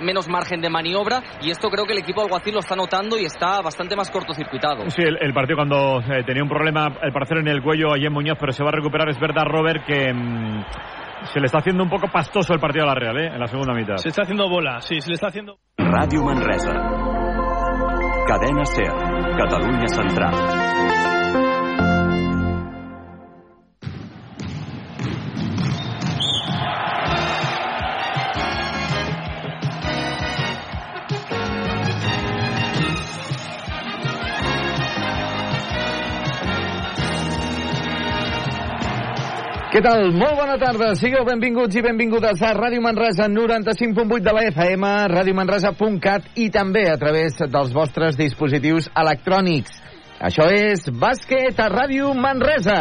[0.00, 3.24] menos margen de maniobra y esto creo que el equipo alguacil lo está notando y
[3.24, 4.88] está bastante más cortocircuitado.
[4.90, 8.06] Sí, el, el partido cuando eh, tenía un problema el parcero en el cuello allí
[8.06, 9.08] en Muñoz, pero se va a recuperar.
[9.08, 10.64] Es verdad, Robert, que mmm,
[11.32, 13.26] se le está haciendo un poco pastoso el partido a la Real, ¿eh?
[13.28, 13.96] En la segunda mitad.
[13.96, 15.58] Se está haciendo bola, sí, se le está haciendo...
[15.78, 16.72] Radio Manresa.
[18.26, 18.92] Cadena SER.
[19.36, 20.61] Catalunya Central.
[39.72, 40.10] Què tal?
[40.12, 40.90] Molt bona tarda.
[41.00, 46.98] Sigueu benvinguts i benvingudes a Ràdio Manresa 95.8 de la FM, radiomanresa.cat i també a
[47.00, 49.78] través dels vostres dispositius electrònics.
[50.28, 52.76] Això és Bàsquet a Ràdio Manresa.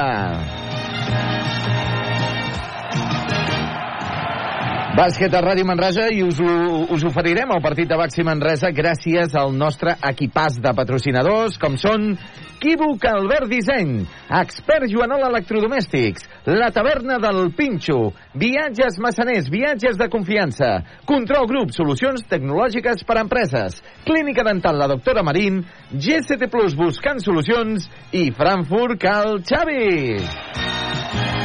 [5.00, 9.56] Bàsquet a Ràdio Manresa i us, us oferirem el partit de Baxi Manresa gràcies al
[9.56, 12.18] nostre equipàs de patrocinadors, com són
[12.62, 20.70] Equívoc Albert Disseny, Expert Joanol Electrodomèstics, La Taverna del Pinxo, Viatges Massaners, viatges de confiança,
[21.10, 27.26] Control Group, solucions tecnològiques per a empreses, Clínica Dental La Doctora Marín, GCT Plus buscant
[27.26, 31.41] solucions i Frankfurt Cal Xavi.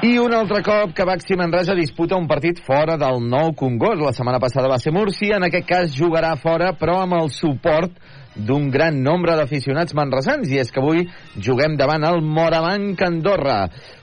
[0.00, 4.00] I un altre cop que Baxi Manresa disputa un partit fora del nou Congost.
[4.00, 7.98] La setmana passada va ser Múrcia, en aquest cas jugarà fora, però amb el suport
[8.32, 10.48] d'un gran nombre d'aficionats manresans.
[10.48, 11.04] I és que avui
[11.36, 13.58] juguem davant el Morabanc Andorra.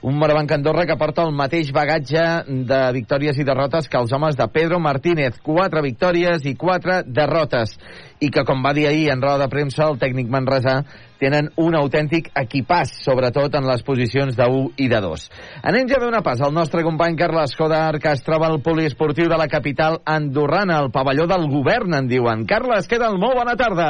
[0.06, 4.38] Un Morabanc Andorra que porta el mateix bagatge de victòries i derrotes que els homes
[4.38, 5.42] de Pedro Martínez.
[5.42, 7.74] Quatre victòries i quatre derrotes
[8.20, 10.80] i que com va dir ahir en roda de premsa el tècnic manresà
[11.22, 15.28] tenen un autèntic equipàs, sobretot en les posicions de 1 i de 2.
[15.70, 19.30] Anem ja a donar pas al nostre company Carles Codar, que es troba al poliesportiu
[19.30, 22.46] de la capital andorrana, al pavelló del govern, en diuen.
[22.50, 23.18] Carles, què tal?
[23.22, 23.90] Molt bona tarda.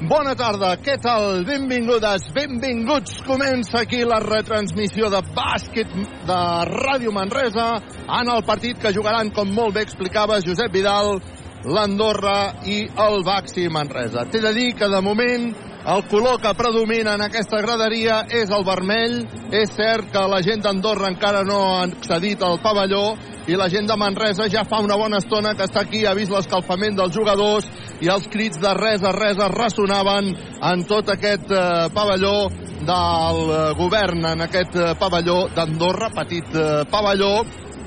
[0.00, 1.42] Bona tarda, què tal?
[1.44, 3.18] Benvingudes, benvinguts.
[3.26, 5.92] Comença aquí la retransmissió de bàsquet
[6.24, 6.38] de
[6.70, 7.66] Ràdio Manresa
[8.06, 11.18] en el partit que jugaran, com molt bé explicava Josep Vidal,
[11.64, 14.24] l'Andorra i el Baxi Manresa.
[14.30, 15.50] T'he de dir que de moment
[15.80, 19.22] el color que predomina en aquesta graderia és el vermell.
[19.56, 23.16] És cert que la gent d'Andorra encara no ha accedit al pavelló
[23.48, 26.30] i la gent de Manresa ja fa una bona estona que està aquí, ha vist
[26.30, 27.66] l'escalfament dels jugadors
[28.00, 30.30] i els crits de res a res es ressonaven
[30.70, 32.50] en tot aquest eh, pavelló
[32.86, 37.32] del eh, govern, en aquest eh, pavelló d'Andorra, petit eh, pavelló,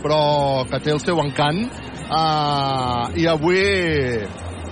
[0.04, 1.64] però que té el seu encant.
[2.10, 3.60] Uh, I avui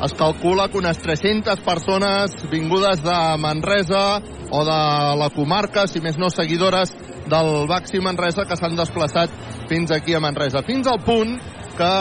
[0.01, 4.81] es calcula que unes 300 persones vingudes de Manresa o de
[5.19, 6.95] la comarca, si més no seguidores
[7.29, 9.31] del Baxi Manresa, que s'han desplaçat
[9.69, 10.63] fins aquí a Manresa.
[10.65, 11.37] Fins al punt
[11.77, 11.93] que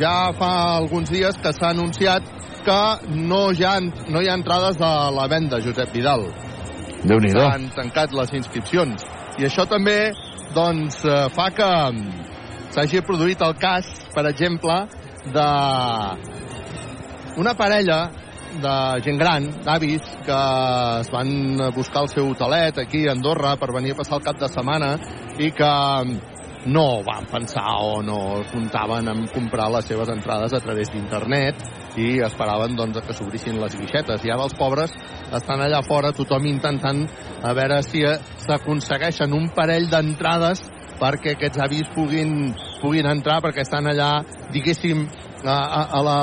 [0.00, 2.26] ja fa alguns dies que s'ha anunciat
[2.64, 2.80] que
[3.14, 3.76] no, ja,
[4.08, 6.26] no hi ha entrades a la venda, Josep Vidal.
[7.04, 9.04] déu nhi S'han tancat les inscripcions.
[9.38, 10.14] I això també
[10.54, 11.70] doncs, eh, fa que
[12.74, 14.74] s'hagi produït el cas, per exemple,
[15.30, 15.48] de
[17.38, 17.98] una parella
[18.62, 20.40] de gent gran, d'avis, que
[21.00, 21.30] es van
[21.74, 24.94] buscar el seu hotelet aquí a Andorra per venir a passar el cap de setmana
[25.38, 25.72] i que
[26.66, 28.18] no van pensar o no
[28.50, 33.76] comptaven en comprar les seves entrades a través d'internet i esperaven doncs, que s'obrissin les
[33.78, 34.24] guixetes.
[34.24, 34.94] I ara els pobres
[35.34, 37.04] estan allà fora, tothom intentant
[37.44, 38.02] a veure si
[38.46, 40.64] s'aconsegueixen un parell d'entrades
[41.00, 44.16] perquè aquests avis puguin, puguin entrar, perquè estan allà,
[44.54, 45.04] diguéssim,
[45.44, 46.18] a, a, a la,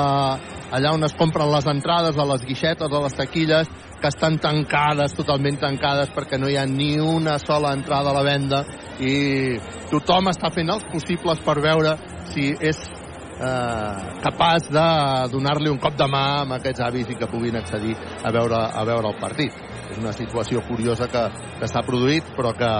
[0.74, 3.70] allà on es compren les entrades, a les guixetes, a les taquilles,
[4.02, 8.24] que estan tancades, totalment tancades, perquè no hi ha ni una sola entrada a la
[8.26, 8.64] venda
[8.98, 9.54] i
[9.92, 11.94] tothom està fent els possibles per veure
[12.32, 12.80] si és
[13.38, 13.94] eh,
[14.24, 14.86] capaç de
[15.32, 18.82] donar-li un cop de mà a aquests avis i que puguin accedir a veure, a
[18.88, 19.54] veure el partit.
[19.92, 21.24] És una situació curiosa que,
[21.60, 22.72] que s'ha produït, però que,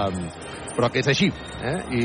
[0.75, 1.29] però que és així.
[1.63, 1.77] Eh?
[1.97, 2.03] I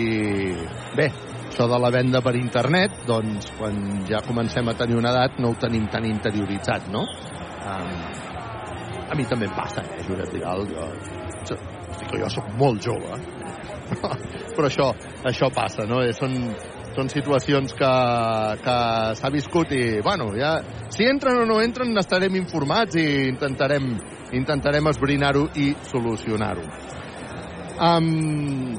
[0.96, 1.08] bé,
[1.48, 5.52] això de la venda per internet, doncs quan ja comencem a tenir una edat no
[5.52, 7.02] ho tenim tan interioritzat, no?
[7.68, 7.94] Um,
[9.08, 10.66] a mi també em passa, eh, Josep Vidal?
[10.68, 10.88] Jo,
[11.48, 11.56] jo,
[12.20, 13.18] jo sóc molt jove,
[14.54, 14.90] però això,
[15.26, 16.02] això passa, no?
[16.04, 16.36] Eh, són,
[16.94, 17.92] són situacions que,
[18.64, 18.76] que
[19.18, 20.58] s'ha viscut i, bueno, ja,
[20.94, 23.96] si entren o no entren n'estarem informats i intentarem,
[24.36, 26.97] intentarem esbrinar-ho i solucionar-ho.
[27.78, 28.74] Um,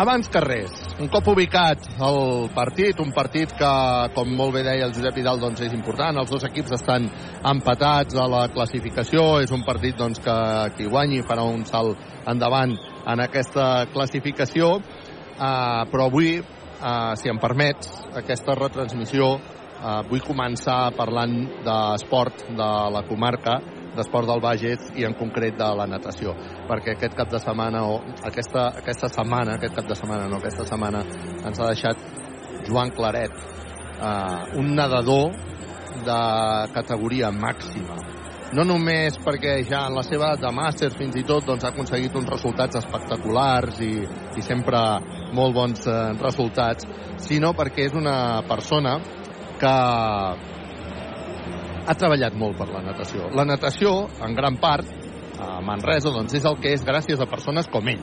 [0.00, 3.72] abans que res, un cop ubicat el partit, un partit que,
[4.16, 6.16] com molt bé deia el Josep Vidal, doncs és important.
[6.16, 7.10] Els dos equips estan
[7.50, 9.42] empatats a la classificació.
[9.44, 10.36] És un partit doncs, que
[10.78, 12.00] qui guanyi farà un salt
[12.32, 12.72] endavant
[13.12, 14.78] en aquesta classificació.
[15.32, 21.36] Uh, però avui, uh, si em permets, aquesta retransmissió uh, vull començar parlant
[21.66, 23.60] d'esport de la comarca
[23.96, 26.34] d'esport del Bages i en concret de la natació
[26.68, 30.66] perquè aquest cap de setmana o aquesta, aquesta setmana, aquest cap de setmana no, aquesta
[30.68, 31.04] setmana
[31.44, 32.06] ens ha deixat
[32.68, 33.34] Joan Claret
[34.02, 35.32] eh, un nedador
[36.06, 36.20] de
[36.72, 37.98] categoria màxima.
[38.52, 42.16] No només perquè ja en la seva de màster fins i tot doncs, ha aconseguit
[42.20, 43.94] uns resultats espectaculars i,
[44.36, 44.80] i sempre
[45.32, 46.88] molt bons eh, resultats,
[47.24, 48.98] sinó perquè és una persona
[49.60, 49.76] que
[51.86, 53.28] ha treballat molt per la natació.
[53.36, 54.88] La natació, en gran part,
[55.42, 58.02] a Manresa, doncs és el que és gràcies a persones com ell.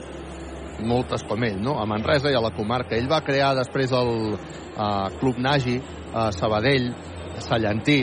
[0.89, 1.77] Moltes com ell, no?
[1.79, 2.95] A Manresa i a la comarca.
[2.97, 5.77] Ell va crear després el uh, Club Nagi,
[6.13, 6.91] a Sabadell,
[7.43, 8.01] Sallantí,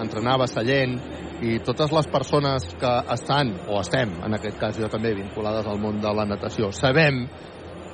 [0.00, 0.98] entrenava a Sallent,
[1.40, 5.80] i totes les persones que estan, o estem, en aquest cas jo també, vinculades al
[5.80, 7.24] món de la natació, sabem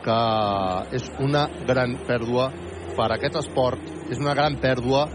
[0.03, 0.17] que
[0.99, 2.51] és una gran pèrdua
[2.97, 5.07] per a aquest esport, és una gran pèrdua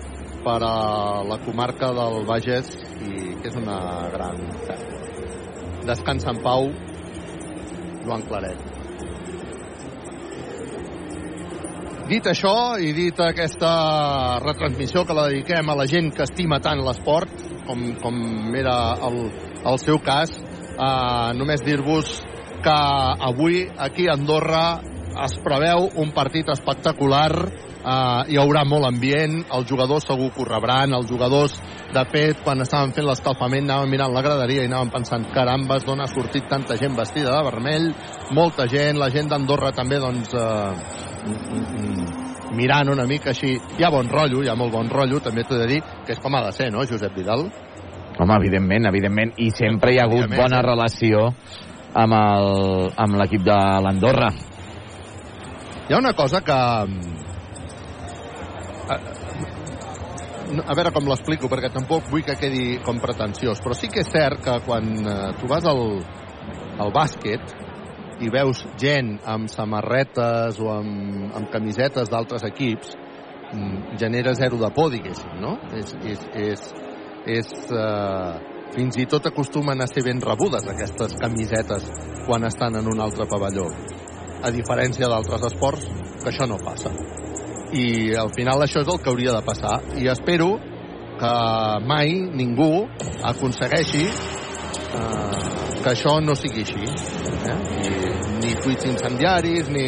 [0.44, 2.74] per a la comarca del Bages
[3.06, 3.78] i que és una
[4.14, 4.42] gran.
[5.88, 6.70] Descansa en pau,
[8.06, 8.70] Joan Claret.
[12.12, 13.72] Dit això i dit aquesta
[14.44, 17.32] retransmissió que la dediquem a la gent que estima tant l'esport,
[17.70, 18.18] com, com
[18.58, 18.76] era
[19.08, 19.22] el,
[19.72, 22.18] el seu cas, eh, només dir-vos
[22.62, 22.78] que
[23.32, 24.66] avui aquí a Andorra
[25.24, 27.32] es preveu un partit espectacular
[27.82, 31.56] Uh, hi haurà molt ambient, els jugadors segur que ho rebran, els jugadors
[31.92, 36.04] de fet quan estaven fent l'escalfament anaven mirant la graderia i anaven pensant carambes, d'on
[36.04, 37.88] ha sortit tanta gent vestida de vermell,
[38.38, 40.78] molta gent, la gent d'Andorra també doncs uh,
[42.54, 45.58] mirant una mica així, hi ha bon rotllo, hi ha molt bon rotllo, també t'ho
[45.58, 47.48] de dir, que és com ha de ser, no, Josep Vidal?
[48.22, 51.32] Home, evidentment, evidentment, i sempre hi ha hagut bona relació
[51.98, 53.58] amb el- amb l'equip de
[53.88, 54.30] l'Andorra.
[55.90, 56.60] Hi ha una cosa que...
[60.60, 64.12] a veure com l'explico, perquè tampoc vull que quedi com pretensiós, però sí que és
[64.12, 65.84] cert que quan eh, tu vas al,
[66.82, 67.56] al bàsquet
[68.22, 72.96] i veus gent amb samarretes o amb, amb camisetes d'altres equips,
[73.54, 75.58] mm, genera zero de por, diguéssim, no?
[75.78, 76.68] És, és, és,
[77.40, 81.90] és eh, fins i tot acostumen a ser ben rebudes aquestes camisetes
[82.28, 83.68] quan estan en un altre pavelló
[84.42, 85.90] a diferència d'altres esports
[86.22, 86.94] que això no passa
[87.74, 90.52] i al final això és el que hauria de passar i espero
[91.22, 91.34] que
[91.88, 92.88] mai ningú
[93.32, 95.42] aconsegueixi eh,
[95.82, 97.58] que això no sigui així eh?
[97.88, 97.94] I,
[98.42, 99.86] ni tuits incendiaris ni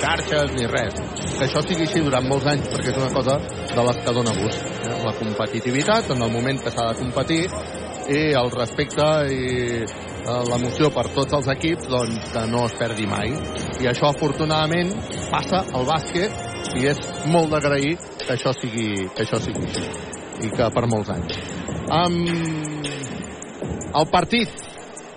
[0.00, 0.96] xarxes ni res
[1.36, 3.38] que això sigui així durant molts anys perquè és una cosa
[3.74, 4.96] de les que dona gust eh?
[5.04, 7.42] la competitivitat en el moment que s'ha de competir
[8.06, 9.46] i el respecte i
[9.82, 13.34] eh, l'emoció per tots els equips doncs que no es perdi mai
[13.82, 14.94] i això afortunadament
[15.32, 17.00] passa al bàsquet i és
[17.32, 19.86] molt d'agrair que això sigui que això sigui així
[20.46, 21.36] i que per molts anys.
[21.86, 22.16] Um,
[23.96, 24.52] el partit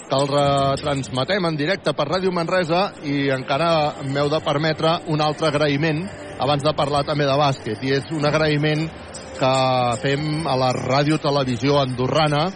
[0.10, 5.52] que el retransmetem en directe per Ràdio Manresa i encara m'heu de permetre un altre
[5.52, 6.02] agraïment
[6.40, 8.88] abans de parlar també de bàsquet i és un agraïment
[9.40, 9.54] que
[10.02, 12.48] fem a la Ràdio Televisió Andorrana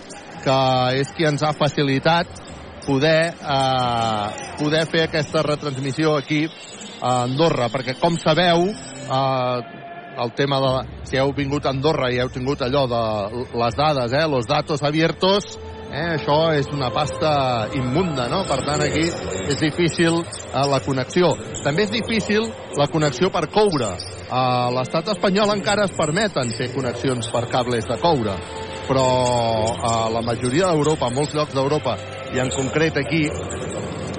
[0.44, 0.57] que
[1.00, 2.31] és qui ens ha facilitat
[2.86, 4.28] poder, eh,
[4.60, 6.46] poder fer aquesta retransmissió aquí
[7.01, 8.67] a Andorra, perquè com sabeu
[9.03, 9.83] eh,
[10.17, 10.74] el tema de...
[11.10, 13.03] Si heu vingut a Andorra i heu tingut allò de
[13.60, 15.57] les dades, eh, los datos abiertos,
[15.91, 18.43] eh, això és una pasta immunda, no?
[18.50, 19.05] Per tant, aquí
[19.50, 21.33] és difícil eh, la connexió.
[21.63, 23.93] També és difícil la connexió per coure.
[24.33, 28.38] A l'estat espanyol encara es permeten fer connexions per cables de coure,
[28.88, 29.05] però
[29.86, 31.98] a la majoria d'Europa, molts llocs d'Europa,
[32.33, 33.27] i en concret aquí,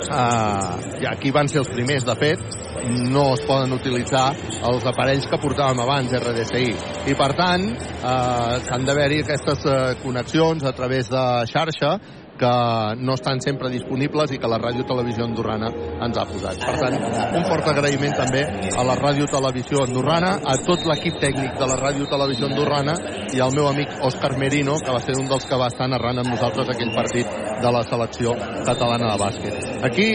[0.08, 2.42] eh, i aquí van ser els primers, de fet,
[3.14, 4.26] no es poden utilitzar
[4.70, 6.66] els aparells que portàvem abans, RDSI.
[7.10, 11.96] I, per tant, eh, s'han d'haver-hi aquestes eh, connexions a través de xarxa
[12.38, 12.52] que
[12.98, 15.70] no estan sempre disponibles i que la Ràdio Televisió Andorrana
[16.04, 16.60] ens ha posat.
[16.64, 16.96] Per tant,
[17.38, 21.78] un fort agraïment també a la Ràdio Televisió Andorrana, a tot l'equip tècnic de la
[21.80, 22.96] Ràdio Televisió Andorrana
[23.34, 26.22] i al meu amic Òscar Merino, que va ser un dels que va estar narrant
[26.22, 27.30] amb nosaltres aquell partit
[27.62, 28.34] de la selecció
[28.66, 29.70] catalana de bàsquet.
[29.86, 30.08] Aquí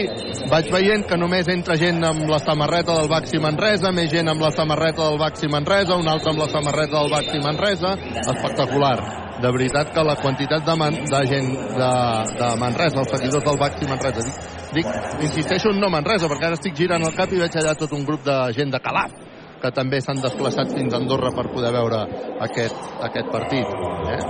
[0.52, 4.44] vaig veient que només entra gent amb la samarreta del Baxi Manresa, més gent amb
[4.44, 7.96] la samarreta del Baxi Manresa, un altre amb la samarreta del Baxi Manresa,
[8.26, 11.92] espectacular de veritat que la quantitat de, man, de gent de,
[12.40, 14.86] de Manresa, els seguidors del Baxi Manresa, dic, Dic,
[15.26, 18.04] insisteixo en no Manresa, perquè ara estic girant el cap i veig allà tot un
[18.06, 19.16] grup de gent de Calaf
[19.60, 21.98] que també s'han desplaçat fins a Andorra per poder veure
[22.46, 22.78] aquest,
[23.08, 23.74] aquest partit.
[24.14, 24.20] Eh?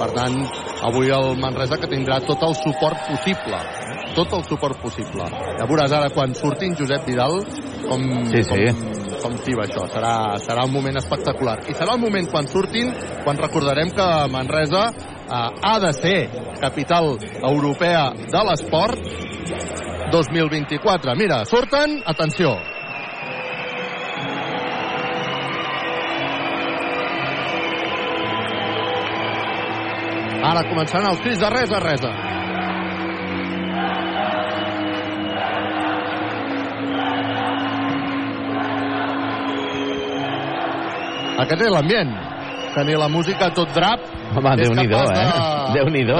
[0.00, 0.40] Per tant,
[0.88, 3.60] avui el Manresa que tindrà tot el suport possible.
[4.16, 5.28] Tot el suport possible.
[5.60, 7.38] Ja veuràs ara quan surtin Josep Vidal
[7.86, 8.50] com, Sí, sí.
[8.50, 9.86] com, com tiba això.
[9.88, 11.56] Serà, serà un moment espectacular.
[11.70, 12.92] I serà el moment quan surtin,
[13.24, 16.18] quan recordarem que Manresa eh, ha de ser
[16.60, 19.00] capital europea de l'esport
[20.12, 21.16] 2024.
[21.18, 22.54] Mira, surten, atenció,
[30.44, 32.02] Ara començaran els crits de res a res.
[41.42, 42.10] Aquest és l'ambient.
[42.74, 44.02] Tenir la música tot drap
[44.34, 45.26] Home, Déu-n'hi-do, eh?
[45.28, 46.18] de- Déu-n'hi-do.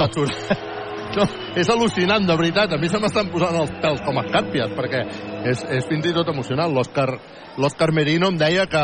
[1.14, 1.22] No,
[1.54, 2.72] és al·lucinant, de veritat.
[2.74, 5.04] A mi se m'estan posant els pèls com a escàrpies, perquè
[5.46, 6.72] és, és fins i tot emocionant.
[6.74, 7.06] L'Òscar
[7.62, 8.82] l'Òscar Merino em deia que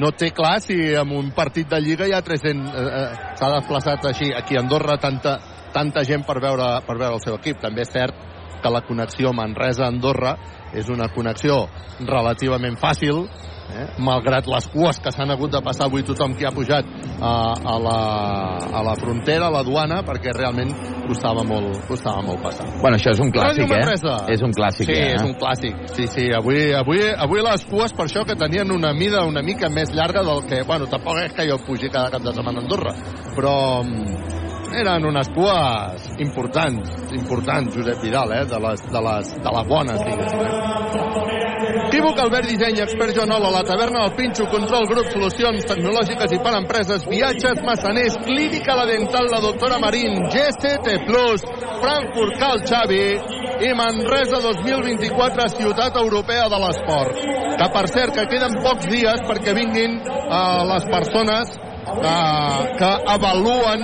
[0.00, 2.72] no té clar si en un partit de Lliga hi ha 300...
[2.72, 5.36] Eh, eh, S'ha desplaçat així aquí a Andorra tanta,
[5.74, 7.60] tanta gent per veure, per veure el seu equip.
[7.60, 8.16] També és cert
[8.62, 10.36] que la connexió Manresa-Andorra
[10.72, 11.66] és una connexió
[12.00, 13.26] relativament fàcil,
[13.72, 13.86] eh?
[14.02, 16.86] malgrat les cues que s'han hagut de passar avui tothom que ha pujat
[17.20, 17.98] a, a, la,
[18.72, 20.72] a la frontera, a la duana, perquè realment
[21.08, 22.68] costava molt, costava molt passar.
[22.82, 23.82] Bueno, això és un clàssic, eh?
[24.32, 25.14] És un clàssic, sí, eh?
[25.16, 25.82] és un clàssic.
[25.96, 29.70] Sí, sí, avui, avui, avui les cues per això que tenien una mida una mica
[29.72, 30.62] més llarga del que...
[30.68, 32.94] Bueno, tampoc és que jo pugi cada cap de setmana a Andorra,
[33.36, 34.41] però mm,
[34.78, 38.44] eren unes cues importants, importants, Josep Vidal, eh?
[38.48, 40.46] de, les, de, les, de les bones, diguéssim.
[40.46, 41.42] Eh?
[41.92, 46.54] Equívoc, Albert Disseny, expert Joanola, la taverna del Pinxo, control grup, solucions tecnològiques i per
[46.56, 50.96] empreses, viatges, massaners, clínica la dental, la doctora Marín, GCT
[51.82, 53.02] Frankfurt Cal Xavi
[53.68, 57.20] i Manresa 2024, ciutat europea de l'esport.
[57.60, 61.52] Que per cert, que queden pocs dies perquè vinguin eh, les persones
[61.86, 63.82] eh, que avaluen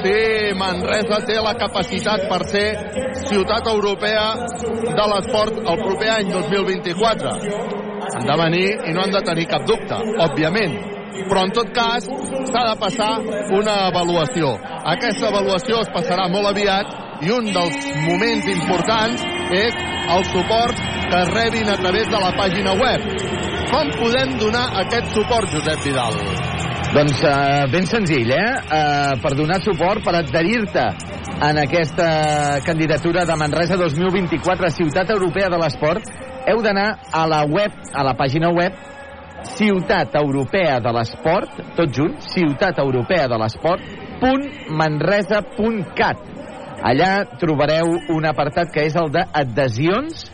[0.00, 2.66] si Manresa té la capacitat per ser
[3.28, 4.26] ciutat europea
[4.98, 7.36] de l'esport el proper any 2024.
[8.16, 10.76] Han de venir i no han de tenir cap dubte, òbviament.
[11.26, 13.12] Però en tot cas s'ha de passar
[13.56, 14.52] una avaluació.
[14.94, 16.92] Aquesta avaluació es passarà molt aviat
[17.24, 19.24] i un dels moments importants
[19.56, 19.78] és
[20.16, 23.08] el suport que rebin a través de la pàgina web.
[23.70, 26.45] Com podem donar aquest suport, Josep Vidal?
[26.96, 28.52] Doncs uh, ben senzill, eh?
[28.72, 30.84] Uh, per donar suport, per adherir-te
[31.44, 32.06] en aquesta
[32.64, 36.08] candidatura de Manresa 2024 Ciutat Europea de l'Esport,
[36.48, 38.80] heu d'anar a la web, a la pàgina web
[39.58, 43.84] Ciutat Europea de l'Esport, tot junt, Ciutat Europea de l'Esport,
[44.22, 44.48] punt
[44.80, 46.24] manresa.cat.
[46.80, 50.30] Allà trobareu un apartat que és el d'adhesions,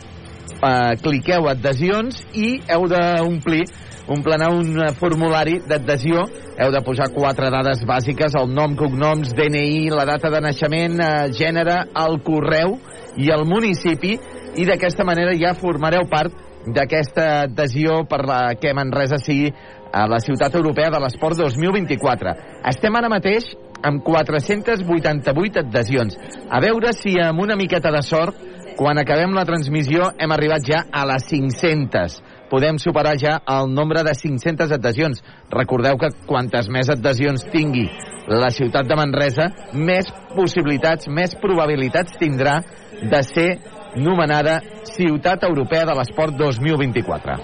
[0.61, 3.65] uh, cliqueu adhesions i heu d'omplir
[4.07, 6.25] omplenar un eh, formulari d'adhesió.
[6.57, 11.11] Heu de posar quatre dades bàsiques el nom, cognoms, DNI, la data de naixement eh,
[11.35, 12.77] gènere, el correu
[13.17, 14.17] i el municipi.
[14.59, 19.51] I d'aquesta manera ja formareu part d'aquesta adhesió per la que Manresa sigui
[19.93, 22.31] a la ciutat europea de l'esport 2024
[22.71, 23.49] estem ara mateix
[23.83, 26.15] amb 488 adhesions.
[26.49, 28.39] A veure si amb una miqueta de sort
[28.77, 32.21] quan acabem la transmissió hem arribat ja a les 500
[32.53, 35.23] podem superar ja el nombre de 500 adhesions.
[35.49, 37.87] Recordeu que quantes més adhesions tingui
[38.29, 42.59] la ciutat de Manresa, més possibilitats, més probabilitats tindrà
[43.01, 43.49] de ser
[43.97, 44.59] nomenada
[44.93, 47.41] Ciutat Europea de l'Esport 2024.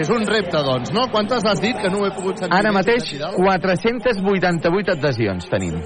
[0.00, 1.06] És un repte, doncs, no?
[1.14, 2.56] Quantes has dit que no ho he pogut sentir?
[2.58, 3.38] Ara mateix, Vidal?
[3.38, 5.78] 488 adhesions tenim.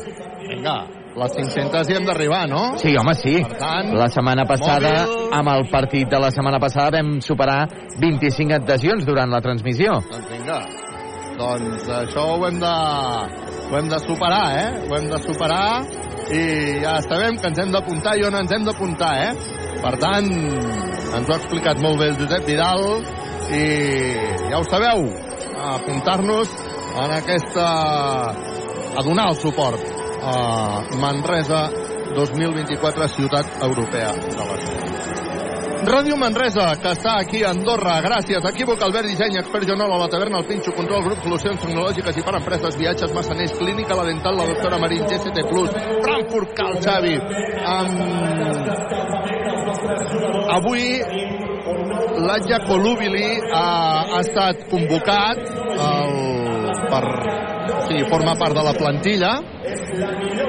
[0.49, 0.79] Vinga,
[1.15, 2.63] les 500 hi hem d'arribar, no?
[2.81, 3.37] Sí, home, sí.
[3.45, 5.29] Per tant, La setmana passada, mòbil.
[5.39, 7.69] amb el partit de la setmana passada, vam superar
[8.01, 10.01] 25 adhesions durant la transmissió.
[10.11, 10.59] Doncs vinga.
[11.39, 12.73] Doncs això ho hem de,
[13.71, 14.69] ho hem de superar, eh?
[14.89, 15.85] Ho hem de superar
[16.35, 16.43] i
[16.83, 19.33] ja sabem que ens hem d'apuntar i on ens hem d'apuntar, eh?
[19.83, 22.85] Per tant, ens ho ha explicat molt bé el Josep Vidal
[23.55, 23.65] i
[24.51, 25.05] ja ho sabeu,
[25.75, 26.55] apuntar-nos
[27.03, 27.67] en aquesta...
[28.95, 31.69] a donar el suport a Manresa
[32.15, 34.95] 2024 Ciutat Europea de l'Esport.
[35.85, 37.99] Ràdio Manresa, que està aquí a Andorra.
[38.01, 38.45] Gràcies.
[38.49, 42.35] Equívoc, Albert Disseny, expert Joanola, la taverna, el Pinxo, control, grup, solucions tecnològiques i per
[42.39, 45.45] empreses, viatges, massaners, clínica, la dental, la doctora Marín, GCT+,
[46.07, 47.17] Frankfurt, Cal Xavi.
[47.75, 47.93] Um...
[50.55, 50.85] Avui
[52.25, 53.69] l'Atja Colubili ha,
[54.15, 55.41] ha estat convocat
[55.75, 56.64] el,
[56.95, 59.33] per sigui, forma part de la plantilla.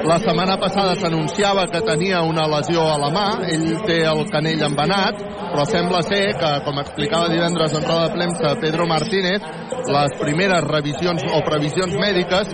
[0.06, 4.62] La setmana passada s'anunciava que tenia una lesió a la mà, ell té el canell
[4.68, 5.22] envenat,
[5.52, 9.46] però sembla ser que, com explicava divendres en roda de premsa Pedro Martínez,
[9.86, 12.50] les primeres revisions o previsions mèdiques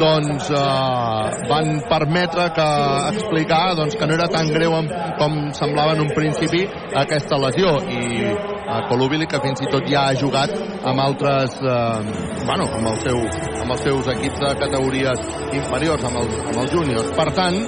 [0.00, 2.68] doncs eh, van permetre que
[3.14, 4.76] explicar doncs, que no era tan greu
[5.20, 6.64] com semblava en un principi
[7.04, 8.34] aquesta lesió i
[8.74, 10.52] a Colubili que fins i tot ja ha jugat
[10.84, 12.14] amb altres eh,
[12.44, 13.20] bueno, amb, el seu,
[13.62, 15.28] amb els seus equips de categories
[15.60, 17.12] inferiors amb els, amb els júniors.
[17.14, 17.60] Per tant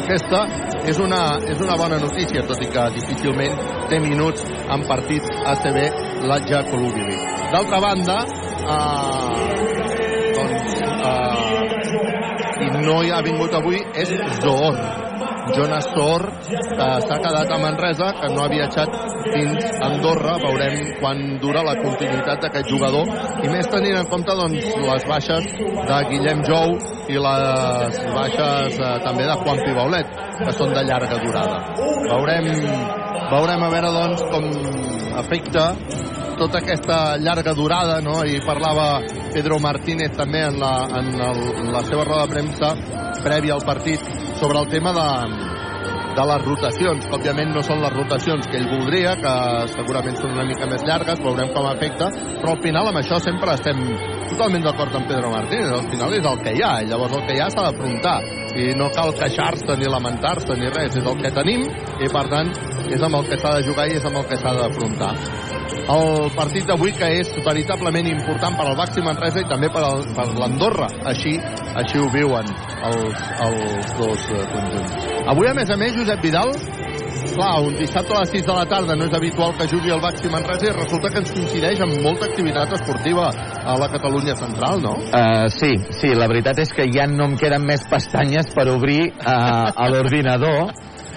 [0.00, 0.42] aquesta
[0.88, 5.80] és una, és una bona notícia tot i que difícilment té minuts en partits ACB
[6.26, 7.18] l'Atja Colubili
[7.52, 8.20] d'altra banda
[8.74, 9.46] eh,
[10.36, 11.56] doncs eh,
[12.66, 15.05] i no hi ha vingut avui és Zohor
[15.54, 20.36] Jonas Thor que s'ha quedat a Manresa, que no ha viatjat fins a Andorra.
[20.42, 23.10] Veurem quan dura la continuïtat d'aquest jugador
[23.44, 26.76] i més tenint en compte doncs, les baixes de Guillem Jou
[27.12, 31.60] i les baixes eh, també de Juan Pibaulet, que són de llarga durada.
[32.06, 32.50] Veurem,
[33.30, 34.50] veurem a veure doncs, com
[35.22, 35.68] afecta
[36.36, 38.20] tota aquesta llarga durada, no?
[38.24, 39.00] i parlava
[39.34, 42.72] Pedro Martínez també en la, en, el, en la seva roda de premsa
[43.24, 44.02] prèvia al partit
[44.38, 45.08] sobre el tema de,
[46.16, 49.32] de les rotacions, que òbviament no són les rotacions que ell voldria, que
[49.74, 52.08] segurament són una mica més llargues, veurem com afecta,
[52.40, 53.82] però al final amb això sempre estem
[54.30, 57.26] totalment d'acord amb Pedro Martínez, al final és el que hi ha, i llavors el
[57.28, 58.16] que hi ha s'ha d'afrontar,
[58.56, 61.68] i no cal queixar-se ni lamentar-se ni res, és el que tenim,
[62.00, 62.54] i per tant
[62.86, 65.12] és amb el que s'ha de jugar i és amb el que s'ha d'afrontar
[65.94, 69.84] el partit d'avui que és veritablement important per al Baxi Manresa i també per,
[70.16, 70.88] per l'Andorra.
[71.12, 71.36] Així,
[71.78, 72.50] així ho viuen
[72.90, 75.12] els, els dos eh, conjunts.
[75.34, 76.54] Avui a més a més Josep Vidal
[77.36, 80.00] clar, un dissabte a les 6 de la tarda no és habitual que jugui el
[80.00, 83.28] Baxi Manresa i resulta que ens coincideix amb molta activitat esportiva
[83.64, 84.94] a la Catalunya central, no?
[85.10, 89.10] Uh, sí, sí, la veritat és que ja no em queden més pestanyes per obrir
[89.10, 90.72] uh, a l'ordinador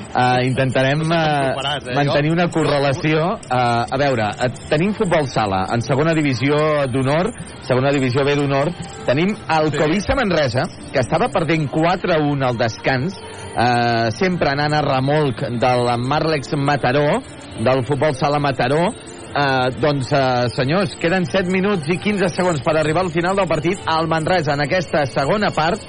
[0.10, 1.54] Uh, intentarem uh,
[1.94, 3.36] mantenir una correlació.
[3.46, 4.30] Uh, a veure,
[4.72, 6.58] tenim futbol sala en segona divisió
[6.90, 7.30] d'honor,
[7.68, 8.72] segona divisió B d'honor.
[9.06, 9.78] Tenim el sí.
[9.78, 13.20] Covisa Manresa, que estava perdent 4-1 al descans,
[13.54, 17.22] uh, sempre anant a remolc del Marlex Mataró,
[17.62, 18.90] del futbol sala Mataró,
[19.30, 23.46] Uh, doncs, uh, senyors, queden 7 minuts i 15 segons per arribar al final del
[23.46, 23.78] partit.
[23.86, 25.84] El Manresa, en aquesta segona part,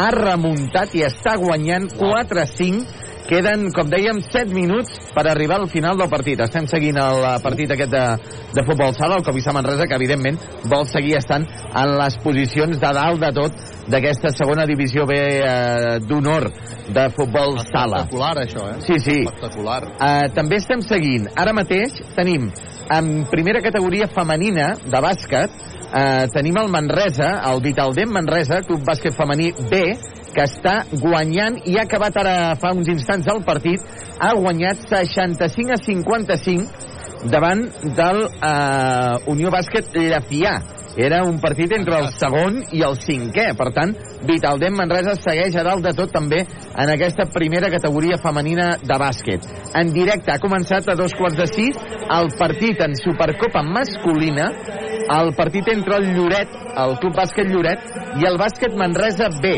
[0.00, 5.98] ha remuntat i està guanyant 4-5 Queden, com dèiem, 7 minuts per arribar al final
[5.98, 6.38] del partit.
[6.44, 8.04] Estem seguint el partit aquest de,
[8.54, 10.38] de futbol sala, el Covisa Manresa, que evidentment
[10.70, 13.58] vol seguir estant en les posicions de dalt de tot
[13.90, 16.48] d'aquesta segona divisió B eh, d'honor
[16.94, 18.04] de futbol sala.
[18.04, 18.80] Espectacular, això, eh?
[18.86, 19.18] Sí, sí.
[19.26, 19.80] Espectacular.
[19.98, 21.26] Eh, també estem seguint.
[21.34, 22.50] Ara mateix tenim
[22.94, 29.14] en primera categoria femenina de bàsquet eh, tenim el Manresa, el Vitaldent Manresa, Club Bàsquet
[29.16, 29.82] Femení B,
[30.36, 33.80] que està guanyant i ha acabat ara fa uns instants el partit,
[34.20, 37.64] ha guanyat 65 a 55 davant
[37.96, 40.58] del eh, Unió Bàsquet Llafià.
[40.96, 43.50] Era un partit entre el segon i el cinquè.
[43.58, 43.92] Per tant,
[44.28, 49.44] Vitaldent Manresa segueix a dalt de tot també en aquesta primera categoria femenina de bàsquet.
[49.76, 51.76] En directe ha començat a dos quarts de sis
[52.16, 54.48] el partit en Supercopa masculina
[55.06, 56.50] el partit entre el Lloret,
[56.82, 57.82] el Club Bàsquet Lloret,
[58.18, 59.52] i el Bàsquet Manresa B.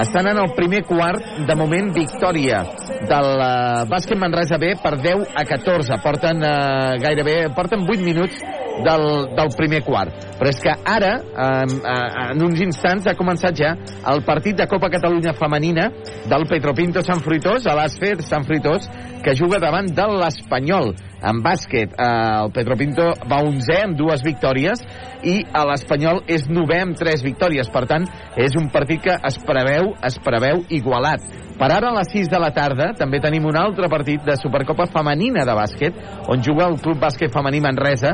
[0.00, 2.62] Estan en el primer quart, de moment, victòria
[3.10, 6.00] del uh, Bàsquet Manresa B per 10 a 14.
[6.02, 8.40] Porten uh, gairebé, porten 8 minuts
[8.82, 10.14] del, del primer quart.
[10.38, 13.74] Però és que ara, uh, en uns instants, ha començat ja
[14.10, 15.90] el partit de Copa Catalunya femenina
[16.30, 18.88] del Petropinto Sant Fruitós, a l'Asfer Sant Fruitós,
[19.24, 20.92] que juga davant de l'Espanyol.
[21.24, 22.08] En bàsquet, eh,
[22.42, 24.82] el Petropinto va 11 amb dues victòries
[25.24, 27.70] i l'Espanyol és 9 amb tres victòries.
[27.72, 28.04] Per tant,
[28.36, 31.24] és un partit que es preveu, es preveu igualat.
[31.54, 34.88] Per ara, a les 6 de la tarda, també tenim un altre partit de Supercopa
[34.90, 38.10] Femenina de bàsquet, on juga el Club Bàsquet Femení Manresa,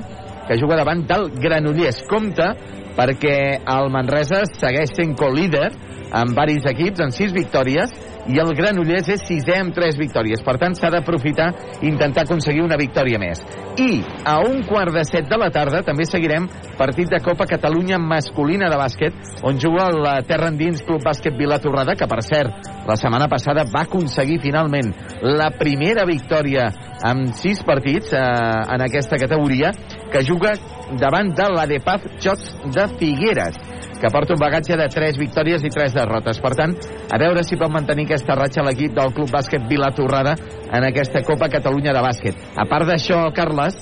[0.50, 2.02] que juga davant del Granollers.
[2.10, 2.48] Compte
[2.96, 5.68] perquè el Manresa segueix sent co-líder
[6.10, 7.92] amb varis equips, en 6 victòries,
[8.30, 10.42] i el Granollers és sisè amb 3 victòries.
[10.42, 11.48] Per tant, s'ha d'aprofitar
[11.80, 13.40] i intentar aconseguir una victòria més.
[13.78, 17.98] I a un quart de set de la tarda també seguirem partit de Copa Catalunya
[18.02, 22.70] masculina de bàsquet, on juga el Terra Endins Club Bàsquet Vila Torrada, que per cert,
[22.90, 26.68] la setmana passada va aconseguir finalment la primera victòria
[27.06, 29.72] amb sis partits eh, en aquesta categoria,
[30.10, 30.54] que juga
[31.00, 33.58] davant de la de Paz Jocs de Figueres
[34.00, 36.40] que porta un bagatge de 3 victòries i 3 derrotes.
[36.40, 36.72] Per tant,
[37.12, 40.32] a veure si pot mantenir aquesta ratxa l'equip del Club Bàsquet Vila Torrada
[40.72, 42.46] en aquesta Copa Catalunya de bàsquet.
[42.56, 43.76] A part d'això, Carles,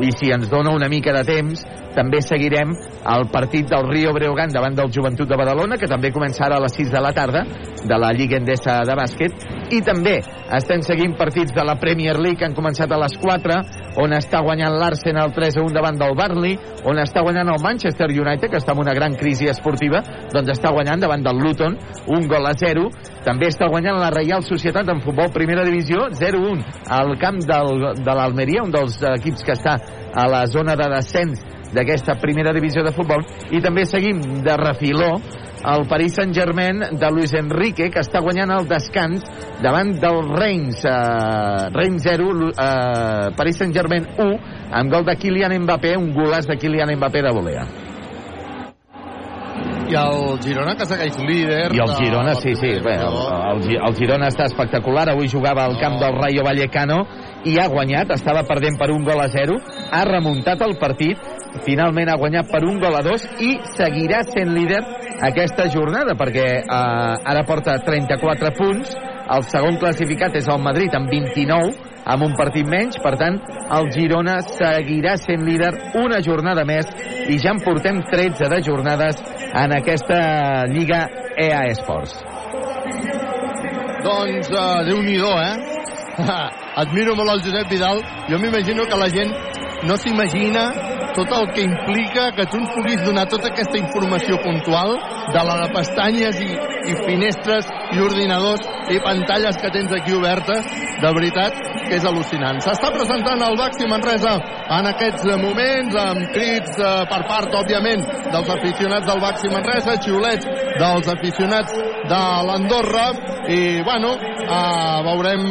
[0.00, 1.64] i si ens dona una mica de temps,
[1.98, 2.76] també seguirem
[3.10, 6.62] el partit del Rio Breogán davant del Joventut de Badalona, que també comença ara a
[6.62, 7.42] les 6 de la tarda,
[7.82, 9.34] de la Lliga Endesa de bàsquet,
[9.74, 10.18] i també
[10.54, 13.58] estem seguint partits de la Premier League que han començat a les 4,
[13.98, 16.54] on està guanyant l'Arsenal 3 a 1 davant del Burnley,
[16.86, 20.70] on està guanyant el Manchester United, que està en una gran crisi esportiva, doncs està
[20.74, 21.76] guanyant davant del Luton,
[22.14, 22.86] un gol a 0.
[23.26, 26.62] També està guanyant la Reial Societat en futbol primera divisió, 0-1
[26.94, 29.76] al camp del, de l'Almeria, un dels equips que està
[30.14, 33.24] a la zona de descens d'aquesta primera divisió de futbol.
[33.50, 35.16] I també seguim de refiló
[35.64, 39.24] el Paris Saint-Germain de Luis Enrique que està guanyant el descans
[39.62, 44.38] davant del Reims eh, Reims 0 eh, Paris Saint-Germain 1
[44.78, 47.66] amb gol de Kylian Mbappé un golaç de Kylian Mbappé de volea.
[49.88, 53.94] I el Girona que segueix líder i el Girona, sí, sí, bé, el, el, el
[53.96, 56.98] Girona està espectacular, avui jugava al camp del Rayo Vallecano
[57.48, 59.56] i ha guanyat, estava perdent per un gol a 0,
[59.88, 61.24] ha remuntat el partit,
[61.66, 64.80] finalment ha guanyat per un gol a 2 i seguirà sent líder
[65.28, 68.96] aquesta jornada perquè eh, ara porta 34 punts,
[69.28, 73.36] el segon classificat és el Madrid amb 29 amb un partit menys, per tant
[73.76, 76.88] el Girona seguirà sent líder una jornada més
[77.28, 79.20] i ja en portem 13 de jornades
[79.52, 80.20] en aquesta
[80.72, 81.04] Lliga
[81.36, 82.16] EA Esports.
[84.04, 85.76] Doncs, uh, Déu-n'hi-do, eh?
[86.82, 88.00] Admiro molt el Josep Vidal.
[88.30, 89.34] Jo m'imagino que la gent
[89.88, 90.68] no s'imagina
[91.16, 94.96] tot el que implica que tu ens puguis donar tota aquesta informació puntual
[95.32, 96.50] de la de pestanyes i,
[96.90, 100.68] i finestres i ordinadors i pantalles que tens aquí obertes.
[100.98, 101.54] De veritat
[101.88, 102.58] que és al·lucinant.
[102.64, 104.34] S'està presentant el Baxi Manresa
[104.78, 108.02] en aquests moments amb crits eh, per part, òbviament,
[108.34, 110.50] dels aficionats del Baxi Manresa, xiulets
[110.82, 111.78] dels aficionats
[112.10, 113.06] de l'Andorra
[113.48, 115.46] i, bueno, eh, veurem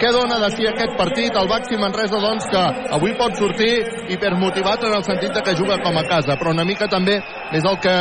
[0.00, 1.36] què dona de si aquest partit.
[1.36, 2.64] El Baxi Manresa, doncs, que
[2.96, 3.72] avui pot sortir
[4.56, 7.20] hipermotivat en el sentit de que juga com a casa, però una mica també
[7.52, 7.96] és el que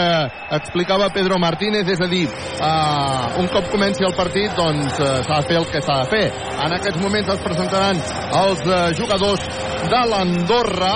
[0.55, 5.41] explicava Pedro Martínez, és a dir, eh, un cop comenci el partit, doncs eh, s'ha
[5.41, 6.31] de fer el que s'ha de fer.
[6.63, 7.99] En aquests moments es presentaran
[8.41, 9.41] els eh, jugadors
[9.89, 10.95] de l'Andorra,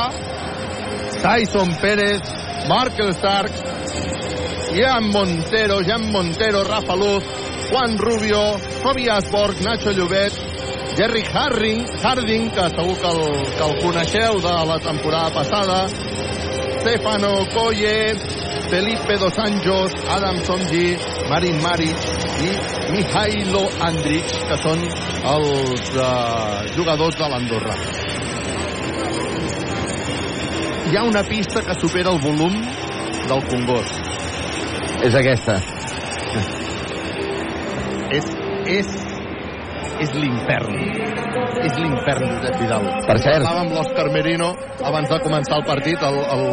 [1.20, 2.22] Tyson Pérez,
[2.70, 3.64] Markel Starks,
[4.76, 7.24] Jan Montero, Jan Montero, Rafa Luz,
[7.70, 10.34] Juan Rubio, Toby Asborg, Nacho Llobet,
[10.98, 13.22] Jerry Harding, Harding que segur que el,
[13.58, 15.88] que el coneixeu de la temporada passada,
[16.80, 18.16] Stefano Coye,
[18.70, 20.98] Felipe Dos Anjos, Adam Somgi,
[21.30, 21.98] Marin Maric
[22.46, 22.52] i
[22.94, 24.84] Mihailo Andric, que són
[25.34, 27.76] els uh, jugadors de l'Andorra.
[30.90, 32.56] Hi ha una pista que supera el volum
[33.30, 34.00] del Congost.
[35.06, 35.60] És aquesta.
[38.10, 38.32] És,
[38.80, 38.96] és,
[40.04, 40.76] és l'infern.
[41.60, 42.88] És l'infern, Josep Vidal.
[43.08, 43.44] Per cert.
[43.44, 44.54] Parlava amb l'Òscar Merino
[44.88, 46.46] abans de començar el partit, el, el,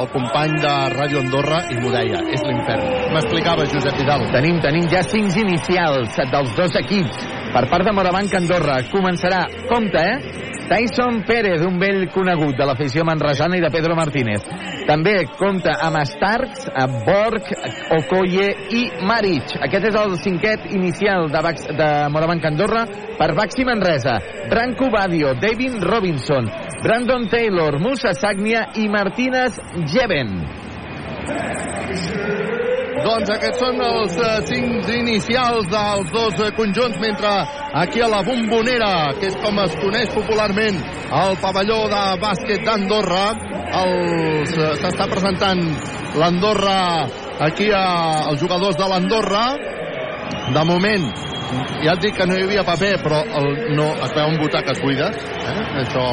[0.00, 2.88] el company de Ràdio Andorra, i m'ho deia, és l'infern.
[3.14, 4.26] M'explicava Josep Vidal.
[4.34, 8.80] Tenim, tenim ja cinc inicials dels dos equips per part de Morabanc Andorra.
[8.90, 10.44] Començarà, compte, eh?
[10.64, 14.46] Tyson Pérez, un vell conegut de l'afició manresana i de Pedro Martínez.
[14.88, 16.64] També compta amb Starks,
[17.04, 17.50] Borg,
[17.98, 19.58] Okoye i Maric.
[19.66, 22.86] Aquest és el cinquet inicial de, Bax, de Morabanc Andorra
[23.18, 24.16] per Baxi Manresa.
[24.48, 26.48] Branco Badio, David Robinson,
[26.84, 30.36] Brandon Taylor, Musa Sagnia i Martínez Jeven.
[33.04, 37.32] Doncs aquests són els eh, cinc inicials dels dos eh, conjunts, mentre
[37.82, 40.78] aquí a la Bombonera, que és com es coneix popularment
[41.20, 43.26] el pavelló de bàsquet d'Andorra,
[43.82, 45.60] eh, s'està presentant
[46.16, 46.78] l'Andorra
[47.44, 47.84] aquí a,
[48.30, 49.44] els jugadors de l'Andorra.
[50.54, 51.06] De moment,
[51.84, 55.16] ja et dic que no hi havia paper, però el, no, es veuen butaques buides.
[55.20, 55.64] Eh?
[55.84, 56.04] Això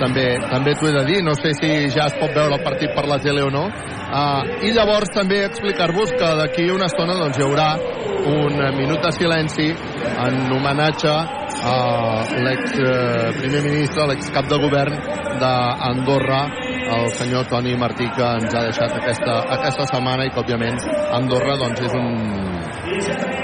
[0.00, 1.20] també també t'ho he de dir.
[1.24, 3.66] No sé si ja es pot veure el partit per la tele o no.
[4.06, 7.70] Uh, I llavors també explicar-vos que d'aquí una estona doncs, hi haurà
[8.26, 11.10] un minut de silenci en homenatge
[11.66, 11.76] a
[12.42, 14.96] l'ex eh, primer ministre, l'ex cap de govern
[15.40, 16.42] d'Andorra,
[16.96, 20.78] el senyor Toni Martí, que ens ha deixat aquesta, aquesta setmana i que, òbviament,
[21.14, 23.35] Andorra doncs, és un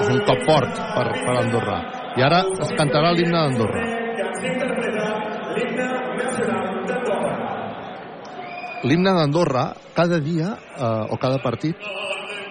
[0.00, 1.78] és un cop fort per, per Andorra.
[2.16, 3.84] I ara es cantarà l'himne d'Andorra.
[8.82, 11.76] L'himne d'Andorra, cada dia eh, o cada partit,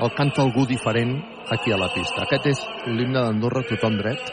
[0.02, 1.18] el canta algú diferent
[1.52, 2.24] aquí a la pista.
[2.24, 4.32] Aquest és l'himne d'Andorra, tothom dret.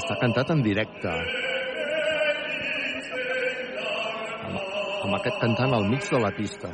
[0.00, 1.18] Està cantat en directe.
[5.04, 6.70] amb aquest cantant al mig de la pista.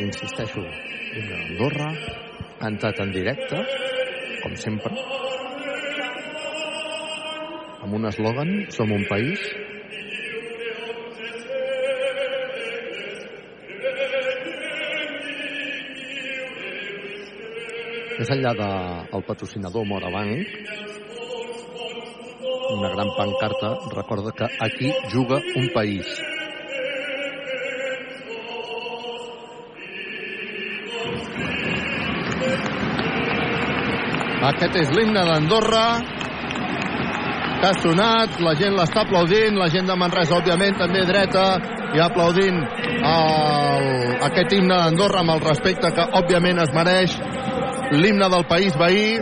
[0.00, 0.64] Insisteixo,
[1.20, 1.90] una Andorra,
[2.62, 3.60] cantat en directe,
[4.40, 4.96] com sempre,
[7.84, 9.44] amb un eslògan, som un país,
[18.20, 20.48] més enllà del de, patrocinador Morabanc,
[22.74, 26.10] una gran pancarta recorda que aquí juga un país.
[34.50, 35.86] Aquest és l'himne d'Andorra
[37.60, 41.48] que ha sonat, la gent l'està aplaudint, la gent de Manresa, òbviament, també dreta,
[41.96, 42.60] i aplaudint
[43.00, 43.90] el,
[44.28, 47.16] aquest himne d'Andorra amb el respecte que, òbviament, es mereix
[47.90, 49.18] l'himne del país veí.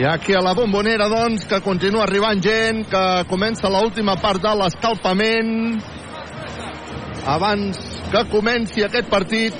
[0.00, 4.52] I aquí a la bombonera, doncs, que continua arribant gent, que comença l'última part de
[4.56, 5.80] l'escalfament.
[7.26, 9.56] Abans que comenci aquest partit,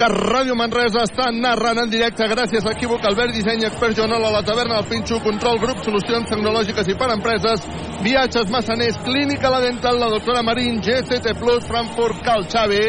[0.00, 4.30] que Ràdio Manresa està narrant en directe gràcies a Equívoc, Albert Disseny, Expert Joanol a
[4.32, 7.66] la taverna del Pinxo, Control Grup, Solucions Tecnològiques i per Empreses,
[8.06, 12.84] Viatges Massaners, Clínica La Dental, la doctora Marín, GCT Plus, Frankfurt, Cal Xavi,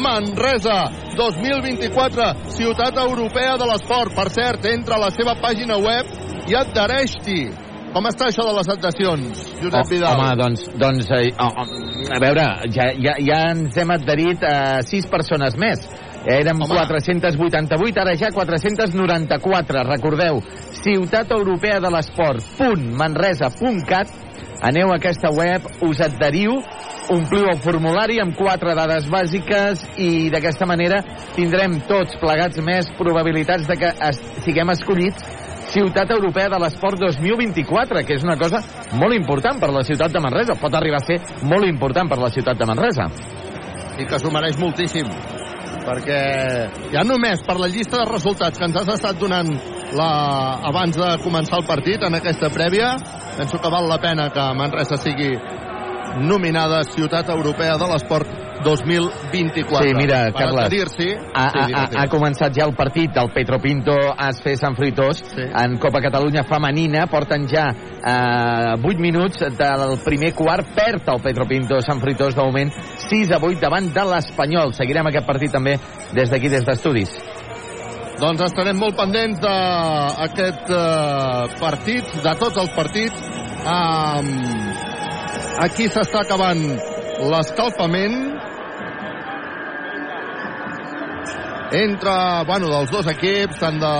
[0.00, 4.14] Manresa 2024, ciutat europea de l'esport.
[4.16, 6.08] Per cert, entra a la seva pàgina web
[6.48, 7.42] i adhereix-t'hi.
[7.90, 10.14] Com està això de les adhesions, Josep oh, Vidal?
[10.14, 11.64] Home, doncs, doncs eh, oh, oh,
[12.14, 15.82] a veure, ja, ja, ja ens hem adherit a eh, sis persones més.
[16.20, 16.76] Érem Home.
[16.76, 19.82] 488, ara ja 494.
[19.88, 20.42] Recordeu,
[20.80, 21.32] Ciutat
[24.60, 26.58] Aneu a aquesta web, us adheriu,
[27.10, 31.00] ompliu el formulari amb quatre dades bàsiques i d'aquesta manera
[31.32, 33.94] tindrem tots plegats més probabilitats de que
[34.44, 35.24] siguem escollits
[35.70, 38.58] Ciutat Europea de l'Esport 2024, que és una cosa
[38.98, 40.56] molt important per la ciutat de Manresa.
[40.58, 43.06] Pot arribar a ser molt important per la ciutat de Manresa.
[44.00, 45.06] I que s'ho mereix moltíssim
[45.80, 46.20] perquè
[46.92, 49.48] ja només per la llista de resultats que ens has estat donant
[49.96, 50.10] la...
[50.68, 52.92] abans de començar el partit en aquesta prèvia,
[53.40, 55.32] penso que val la pena que Manresa sigui
[56.20, 58.28] nominada Ciutat Europea de l'Esport
[58.60, 59.88] 2024.
[59.88, 63.94] Sí, mira, per Carles, sí, ha, ha, ha, començat ja el partit del Petro Pinto
[63.96, 65.46] ASFE Sant Fruitós sí.
[65.48, 71.48] en Copa Catalunya femenina, porten ja eh, 8 minuts del primer quart, perd el Petro
[71.48, 72.76] Pinto Sant Fruitós de moment
[73.08, 74.76] 6 a 8 davant de l'Espanyol.
[74.76, 75.78] Seguirem aquest partit també
[76.12, 77.16] des d'aquí, des d'estudis.
[78.20, 83.22] Doncs estarem molt pendents d'aquest uh, partit, de tots els partits.
[85.64, 86.60] Aquí s'està acabant
[87.32, 88.18] l'escalfament
[91.80, 93.90] entre, bueno, dels dos equips, tant de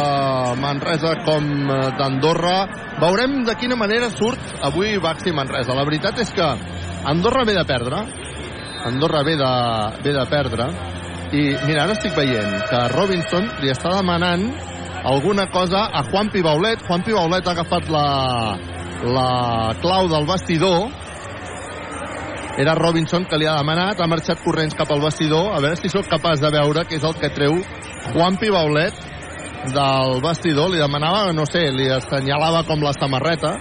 [0.58, 2.56] Manresa com eh, d'Andorra.
[3.00, 5.76] Veurem de quina manera surt avui Baxi Manresa.
[5.78, 6.48] La veritat és que
[7.10, 8.02] Andorra ve de perdre,
[8.90, 9.52] Andorra ve de,
[10.02, 10.66] ve de perdre,
[11.30, 14.48] i mira, ara estic veient que Robinson li està demanant
[15.06, 16.82] alguna cosa a Juan Pibaulet.
[16.86, 18.06] Juan Pibaulet ha agafat la,
[19.06, 19.28] la
[19.80, 20.88] clau del vestidor.
[22.58, 25.88] Era Robinson que li ha demanat, ha marxat corrents cap al vestidor, a veure si
[25.88, 27.56] sóc capaç de veure què és el que treu
[28.10, 28.98] Juan Pibaulet
[29.70, 33.54] del vestidor, li demanava, no sé, li assenyalava com la samarreta,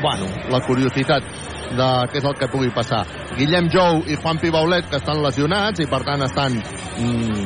[0.00, 1.26] bueno, la curiositat
[1.70, 3.04] de què és el que pugui passar.
[3.38, 7.44] Guillem Jou i Juan Pibaulet, que estan lesionats i per tant estan mm,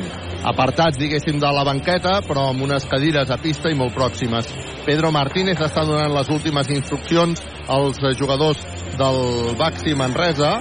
[0.49, 4.49] apartats, diguéssim, de la banqueta, però amb unes cadires a pista i molt pròximes.
[4.85, 8.61] Pedro Martínez està donant les últimes instruccions als jugadors
[8.99, 10.59] del Baxi Manresa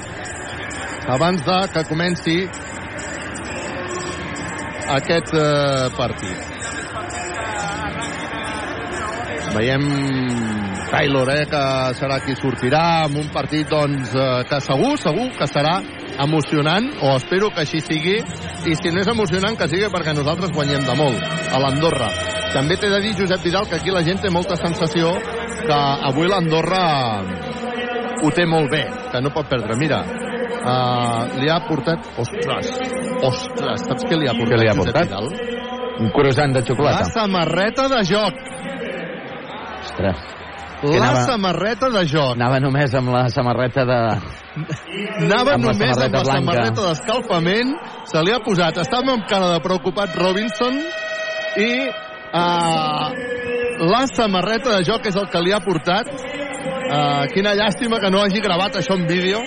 [1.14, 2.38] abans de que comenci
[4.94, 6.50] aquest eh, partit.
[9.54, 9.84] Veiem
[10.94, 11.60] Taylor, eh, que
[11.98, 15.74] serà qui sortirà amb un partit doncs, eh, que segur, segur que serà
[16.22, 18.20] emocionant, o espero que així sigui,
[18.70, 22.12] i si no és emocionant, que sigui perquè nosaltres guanyem de molt a l'Andorra.
[22.54, 25.10] També t'he de dir, Josep Vidal, que aquí la gent té molta sensació
[25.64, 25.80] que
[26.10, 26.84] avui l'Andorra
[28.22, 29.74] ho té molt bé, que no pot perdre.
[29.80, 32.06] Mira, uh, li ha portat...
[32.22, 32.70] Ostres,
[33.26, 35.10] ostres, saps què li ha portat, què li ha portat?
[35.10, 35.28] Vidal?
[36.04, 37.02] Un croissant de xocolata.
[37.02, 38.40] La samarreta de joc.
[39.82, 40.43] Ostres.
[40.82, 42.34] La anava, samarreta de joc.
[42.34, 43.98] Anava només amb la samarreta de...
[45.22, 46.32] Anava amb només amb la blanca.
[46.32, 47.74] samarreta d'escalfament.
[48.10, 48.80] Se li ha posat.
[48.82, 50.80] Estava amb cara de preocupat Robinson
[51.62, 53.06] i uh,
[53.94, 56.10] la samarreta de joc és el que li ha portat.
[56.14, 59.40] Uh, quina llàstima que no hagi gravat això en vídeo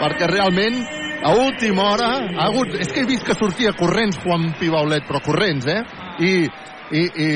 [0.00, 0.82] perquè realment
[1.24, 2.74] a última hora ha hagut...
[2.76, 5.80] És que he vist que sortia corrents Juan Pibaulet, però corrents, eh?
[6.20, 6.32] I,
[6.92, 7.30] i, i,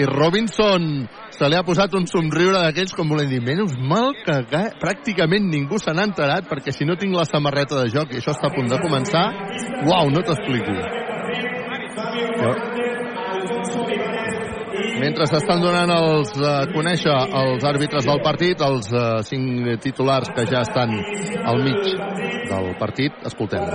[0.00, 1.04] i Robinson
[1.36, 4.36] se li ha posat un somriure d'aquells com volent dir menys mal que
[4.80, 8.32] pràcticament ningú se n'ha enterat perquè si no tinc la samarreta de joc i això
[8.32, 9.26] està a punt de començar
[9.84, 10.72] uau, no t'explico.
[12.40, 12.54] Jo...
[15.00, 20.46] mentre s'estan donant els, a conèixer els àrbitres del partit els eh, cinc titulars que
[20.48, 20.94] ja estan
[21.44, 21.92] al mig
[22.48, 23.68] del partit escoltem.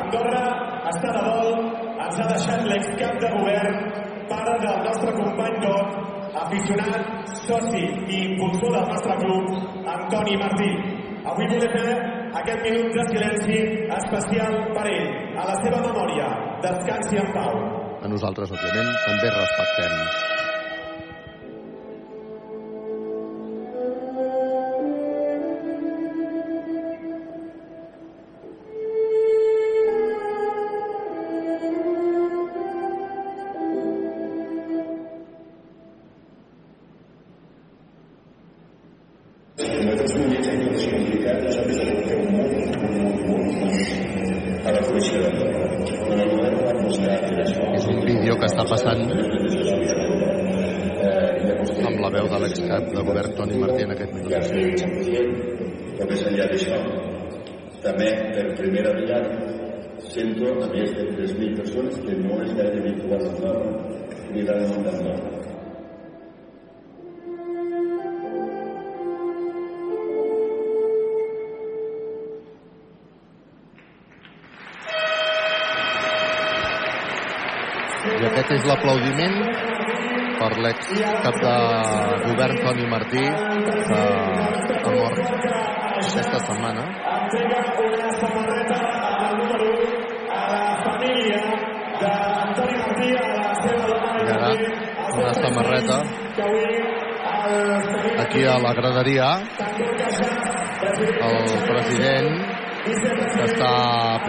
[0.00, 0.42] Andorra
[0.90, 1.54] està de vol,
[1.94, 3.80] ens ha deixat l'excap de govern,
[4.30, 5.88] pare del nostre company tot,
[6.44, 7.02] aficionat,
[7.46, 7.82] soci
[8.14, 9.44] i impulsor del nostre club,
[9.96, 10.70] Antoni Martí.
[11.26, 11.96] Avui volem fer
[12.42, 13.58] aquest minut de silenci
[13.98, 15.10] especial per ell,
[15.40, 16.30] a la seva memòria.
[16.68, 17.60] Descansi en pau.
[18.06, 20.35] a nosaltres, òbviament, també respectem
[48.56, 49.02] està passant
[51.86, 54.32] amb la veu de l'excap de govern Toni Martí en aquest minut.
[55.98, 56.80] Però més enllà d'això,
[57.84, 59.30] també per primera vegada
[60.08, 63.66] sento a més de 3.000 persones que no és gaire habitual al nord
[64.32, 65.35] ni de món
[78.46, 79.36] aquest és l'aplaudiment
[80.38, 80.90] per l'ex
[81.24, 81.54] cap de
[82.26, 83.22] govern Toni Martí
[83.88, 86.84] que ha mort aquesta setmana.
[87.16, 88.76] Entrega una samarreta
[89.26, 89.88] al número 1
[90.30, 91.40] a la família
[92.02, 94.50] d'Antoni Martí, a la seva dona I ara
[95.16, 95.96] una samarreta
[98.26, 99.28] aquí a la graderia
[101.30, 101.38] el
[101.72, 102.30] president
[102.86, 103.72] que està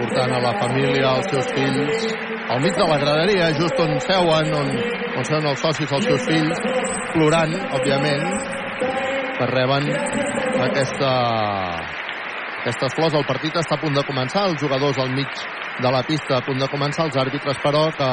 [0.00, 4.52] portant a la família, els seus fills al mig de la graderia, just on seuen
[4.56, 4.68] on,
[5.18, 6.60] on seuen els socis, els seus fills
[7.12, 8.24] plorant, òbviament
[9.38, 9.88] que reben
[10.66, 11.12] aquesta
[12.58, 13.14] aquestes flors.
[13.14, 15.42] El partit està a punt de començar, els jugadors al mig
[15.78, 18.10] de la pista a punt de començar, els àrbitres però que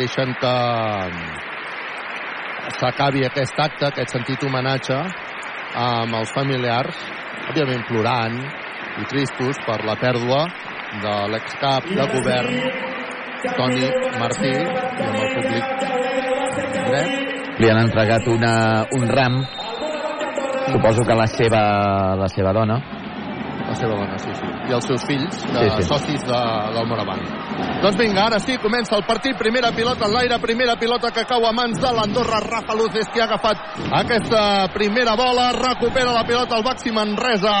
[0.00, 0.54] deixen que
[2.78, 4.98] s'acabi aquest acte, aquest sentit homenatge
[5.78, 6.98] amb els familiars,
[7.50, 8.38] òbviament plorant
[9.02, 10.44] i tristos per la pèrdua
[11.02, 12.93] de l'excap de govern
[13.56, 13.86] Toni
[14.18, 15.64] Martí i amb el públic
[16.88, 18.54] dret Li han entregat una,
[18.98, 19.36] un ram,
[20.72, 21.60] suposo que la seva,
[22.18, 22.80] la seva dona.
[23.68, 24.48] la seva dona, sí, sí.
[24.68, 25.82] I els seus fills, de, Sí, sí.
[25.88, 26.40] socis de,
[26.74, 27.22] del Moravant.
[27.80, 29.36] Doncs vinga, ara sí, comença el partit.
[29.38, 32.40] Primera pilota en l'aire, primera pilota que cau a mans de l'Andorra.
[32.42, 35.52] Rafa Luz és qui ha agafat aquesta primera bola.
[35.52, 37.54] Recupera la pilota el Baxi Manresa.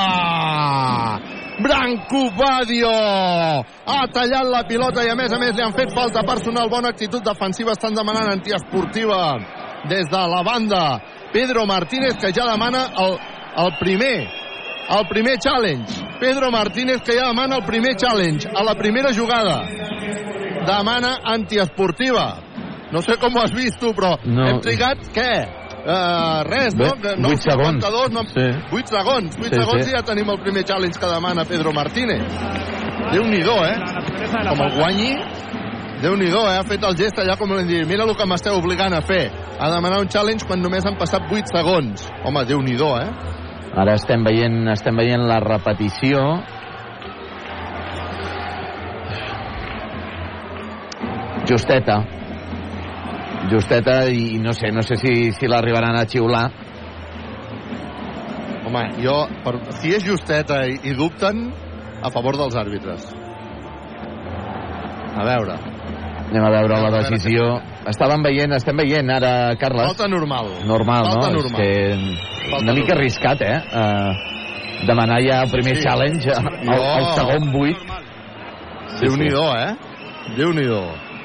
[1.62, 6.22] Branco Badio ha tallat la pilota i a més a més li han fet falta
[6.26, 6.68] personal.
[6.70, 9.20] Bona actitud defensiva, estan demanant antiesportiva
[9.88, 11.00] des de la banda.
[11.32, 13.18] Pedro Martínez que ja demana el,
[13.64, 14.16] el primer
[14.84, 16.02] el primer challenge.
[16.20, 19.62] Pedro Martínez que ja demana el primer challenge a la primera jugada.
[20.66, 22.36] Demana antiesportiva.
[22.92, 24.44] No sé com ho has vist tu, però No.
[24.46, 25.32] hem trigat què?
[25.84, 26.74] Uh, res?
[26.74, 26.88] Bé,
[27.20, 27.76] no vuit segons.
[27.84, 28.46] 52, no, Sí.
[28.72, 29.36] 8 segons.
[29.36, 29.90] 8 Sí, segons sí.
[29.90, 32.22] i ja tenim el primer challenge que demana Pedro Martínez.
[33.12, 33.76] Déu-n'hi-do, eh?
[34.48, 35.10] Com el guanyi,
[36.04, 36.56] Déu-n'hi-do, eh?
[36.58, 37.86] Ha fet el gest allà com dit.
[37.86, 39.30] Mira el que m'esteu obligant a fer.
[39.60, 42.08] A demanar un challenge quan només han passat 8 segons.
[42.24, 43.08] Home, Déu-n'hi-do, eh?
[43.76, 46.42] Ara estem veient, estem veient la repetició.
[51.48, 52.02] Justeta.
[53.50, 56.46] Justeta i no sé, no sé si, si l'arribaran a xiular.
[58.64, 61.50] Home, jo, per, si és justeta i, i dubten,
[62.04, 63.04] a favor dels àrbitres.
[65.14, 65.58] A veure,
[66.24, 67.44] Anem a veure la decisió.
[67.86, 69.84] Estàvem veient, estem veient ara, Carles.
[69.92, 70.48] falta normal.
[70.66, 71.42] Normal, falta no?
[71.42, 71.60] normal.
[71.60, 72.98] És que Falta una mica normal.
[72.98, 73.58] arriscat, eh?
[73.70, 75.82] Uh, demanar ja el primer Sí.
[75.84, 76.48] challenge al,
[76.80, 77.76] al segon buit.
[79.02, 79.76] Déu-n'hi-do, eh?
[80.36, 80.82] Déu-n'hi-do.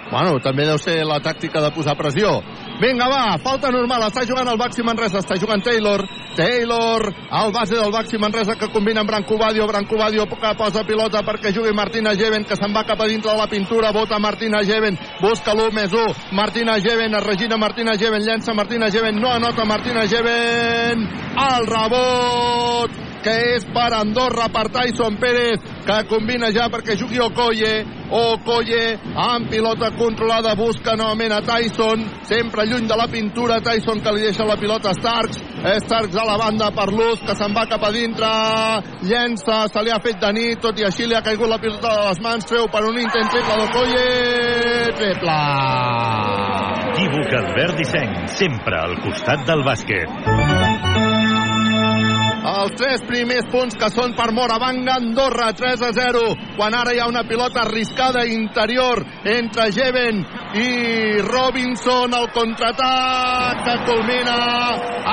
[0.09, 2.39] Bueno, també deu ser la tàctica de posar pressió.
[2.81, 6.01] Vinga, va, falta normal, està jugant el Baxi Manresa, està jugant Taylor.
[6.35, 10.85] Taylor, al base del Baxi Manresa que combina amb Branco Badio, Branco Badio que posa
[10.87, 14.19] pilota perquè jugui Martina Geven, que se'n va cap a dintre de la pintura, vota
[14.19, 19.19] Martina Geven, busca l'1 més 1, Martina Geven, es regina Martina Geven, llença Martina Geven,
[19.19, 21.05] no anota Martina Geven,
[21.49, 27.97] el rebot que és per Andorra, per Tyson Pérez, que combina ja perquè jugui Okoye.
[28.09, 34.13] Okoye amb pilota controlada busca novament a Tyson, sempre lluny de la pintura, Tyson que
[34.15, 35.43] li deixa la pilota a Starks,
[35.85, 38.31] Starks a la banda per l'ús, que se'n va cap a dintre,
[39.05, 41.93] llença, se li ha fet de nit, tot i així li ha caigut la pilota
[41.93, 44.07] de les mans, treu per un intent triple d'Okoye,
[44.97, 45.37] triple!
[46.99, 50.58] Equívoc Albert Disseny, sempre al costat del bàsquet.
[52.49, 56.21] Els tres primers punts que són per Moravanga, Andorra 3 a 0,
[56.57, 60.23] quan ara hi ha una pilota arriscada interior entre Jeven
[60.57, 60.69] i
[61.27, 64.37] Robinson, el contraatac que culmina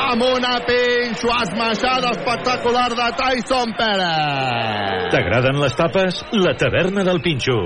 [0.06, 5.10] amb una pinxo esmaixada espectacular de Tyson Pérez.
[5.12, 6.24] T'agraden les tapes?
[6.32, 7.60] La taverna del Pinxo.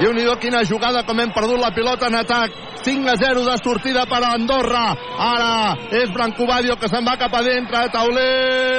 [0.00, 2.50] Déu nhi quina jugada, com hem perdut la pilota en atac.
[2.82, 4.94] 5 a 0 de sortida per a Andorra.
[5.18, 7.88] Ara és Brancobadio que se'n va cap a dintre.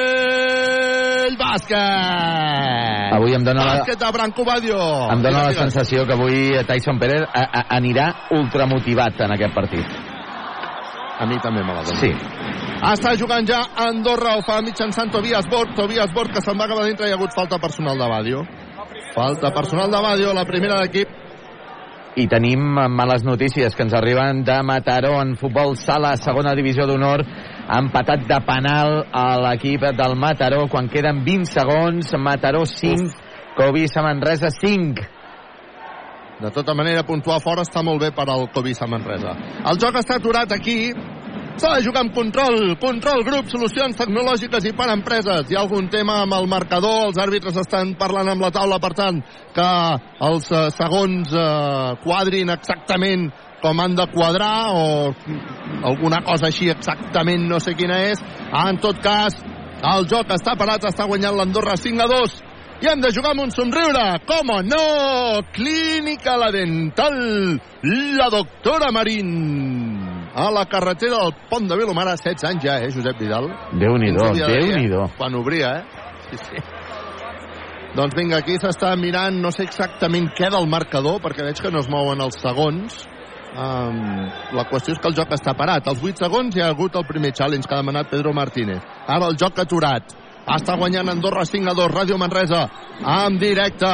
[0.03, 3.13] Taulell, bàsquet!
[3.13, 4.77] Avui em dóna la- Bàsquet de Brancobadio.
[5.11, 9.85] Em dóna la sensació que avui Tyson Pérez a, a, anirà ultramotivat en aquest partit.
[11.19, 11.99] A mi també me la dona.
[11.99, 12.11] Sí.
[12.83, 16.79] Està jugant ja Andorra, ho fa mitjançant Tobias Borg, Tobias Borg que se'n va cap
[16.81, 18.41] a dintre i ha hagut falta personal de Badio.
[19.13, 21.09] Falta personal de Badio, la primera d'equip.
[22.17, 22.61] I tenim
[22.93, 27.21] males notícies que ens arriben de Mataró en futbol sala, segona divisió d'honor.
[27.77, 32.13] Empatat de penal a l'equip del Mataró quan queden 20 segons.
[32.17, 33.13] Mataró 5,
[33.57, 35.05] Covisa Manresa 5.
[36.41, 39.37] De tota manera, puntuar fora està molt bé per al Covisa Manresa.
[39.69, 40.89] El joc està aturat aquí.
[41.53, 45.45] S'ha de jugar amb control, control grup, solucions tecnològiques i per empreses.
[45.51, 48.89] Hi ha algun tema amb el marcador, els àrbitres estan parlant amb la taula, per
[48.97, 49.19] tant,
[49.53, 49.67] que
[50.29, 53.27] els eh, segons eh, quadrin exactament
[53.61, 55.13] com han de quadrar o
[55.87, 58.23] alguna cosa així exactament no sé quina és.
[58.63, 59.37] En tot cas,
[59.93, 62.35] el joc està parat, està guanyant l'Andorra 5 a 2
[62.83, 64.07] i hem de jugar amb un somriure.
[64.27, 64.83] Com no?
[65.53, 67.21] Clínica La Dental,
[68.17, 70.02] la doctora Marín.
[70.35, 73.51] A la carretera del Pont de Vilomara, 16 anys ja, eh, Josep Vidal?
[73.77, 75.03] Déu-n'hi-do, dir, Déu-n'hi-do.
[75.05, 75.11] eh?
[75.17, 75.83] Quan obria, eh?
[76.31, 76.63] Sí, sí.
[77.93, 81.83] Doncs vinga, aquí s'està mirant, no sé exactament què del marcador, perquè veig que no
[81.83, 83.03] es mouen els segons.
[83.53, 83.99] Um,
[84.57, 85.85] la qüestió és que el joc està parat.
[85.87, 88.81] Als 8 segons hi ha hagut el primer challenge que ha demanat Pedro Martínez.
[89.05, 90.09] Ara el joc aturat.
[90.49, 92.63] Està guanyant Andorra 5 a 2, Ràdio Manresa,
[93.05, 93.93] en directe.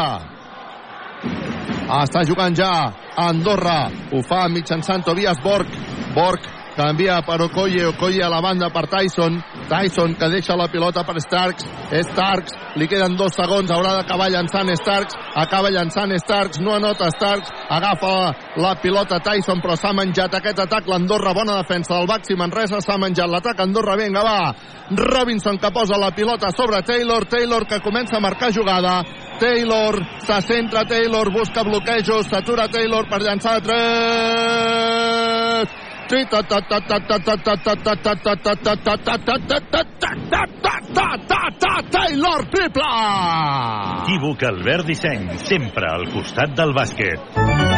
[2.00, 2.72] Està jugant ja
[3.20, 3.90] Andorra.
[4.16, 5.68] Ho fa mitjançant Tobias Borg.
[6.14, 11.04] Borg canvia per Okoye, Okoye a la banda per Tyson, Tyson que deixa la pilota
[11.04, 16.72] per Starks, Starks, li queden dos segons, haurà d'acabar llançant Starks, acaba llançant Starks, no
[16.78, 18.34] anota Starks, agafa la,
[18.64, 22.98] la pilota Tyson, però s'ha menjat aquest atac, l'Andorra, bona defensa del Baxi Manresa, s'ha
[23.02, 24.56] menjat l'atac, Andorra, vinga, va,
[24.96, 29.04] Robinson que posa la pilota sobre Taylor, Taylor que comença a marcar jugada,
[29.40, 35.89] Taylor, se centra Taylor, busca bloquejos, s'atura Taylor per llançar 3
[41.94, 42.90] Taylor triple!
[44.02, 47.69] Equívoc Albert Disseny, sempre al costat del bàsquet.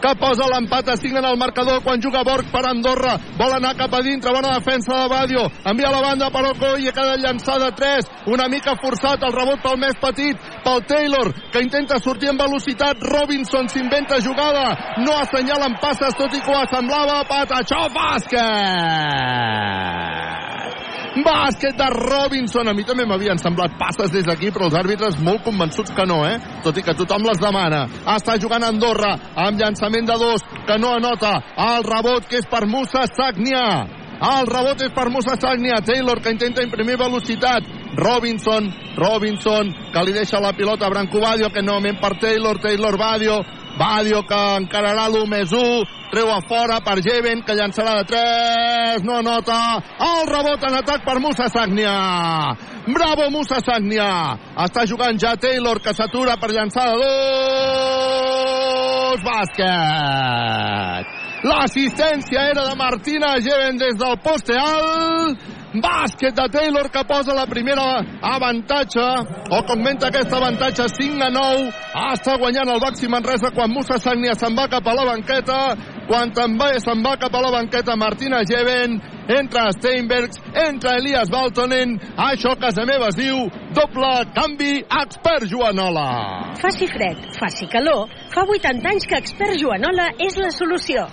[0.00, 3.14] Que posa l'empat a 5 en el marcador quan juga Borg per Andorra.
[3.38, 5.44] Vol anar cap a dintre, bona defensa de Badio.
[5.64, 8.10] Envia la banda per Okoye, que ha de llançar de 3.
[8.26, 12.96] Una mica forçat, el rebot pel més petit, pel Taylor, que intenta sortir amb velocitat.
[13.12, 14.96] Robinson s'inventa jugada.
[15.04, 17.24] No assenyalen passes, tot i que ho semblava.
[17.30, 18.40] Patachó, bàsquet!
[21.18, 22.68] Bàsquet de Robinson.
[22.70, 26.22] A mi també m'havien semblat passes des d'aquí, però els àrbitres molt convençuts que no,
[26.26, 26.38] eh?
[26.62, 27.86] Tot i que tothom les demana.
[28.14, 31.34] Està jugant Andorra amb llançament de dos, que no anota.
[31.70, 33.66] El rebot que és per Musa Sagnia.
[34.20, 35.80] El rebot és per Musa Sagnia.
[35.82, 37.66] Taylor que intenta imprimir velocitat.
[37.96, 42.96] Robinson, Robinson, que li deixa la pilota a Branco Badio, que novament per Taylor, Taylor
[42.96, 43.40] Badio,
[43.80, 49.02] Badio que encararà l'1 més 1, treu a fora per Jeven, que llançarà de 3,
[49.06, 51.94] no nota, el rebot en atac per Musa Sagnia.
[52.90, 54.36] Bravo Musa Sagnia.
[54.66, 56.96] Està jugant ja Taylor, que s'atura per llançar de
[59.14, 61.06] 2, bàsquet.
[61.40, 65.59] L'assistència era de Martina Jeven des del poste alt.
[65.70, 69.06] Bàsquet de Taylor que posa la primera avantatge,
[69.50, 71.68] o augmenta aquest avantatge 5 a 9.
[72.10, 75.60] Està guanyant el Baxi Manresa quan Musa Sagnia se'n va cap a la banqueta.
[76.10, 78.98] Quan també se'n va cap a la banqueta Martina Jeven,
[79.30, 82.00] entra Steinbergs, entra Elias Baltonen.
[82.18, 86.10] Això a casa meva es diu doble canvi expert Joanola.
[86.58, 91.06] Faci fred, faci calor, fa 80 anys que Expert Joanola és la solució.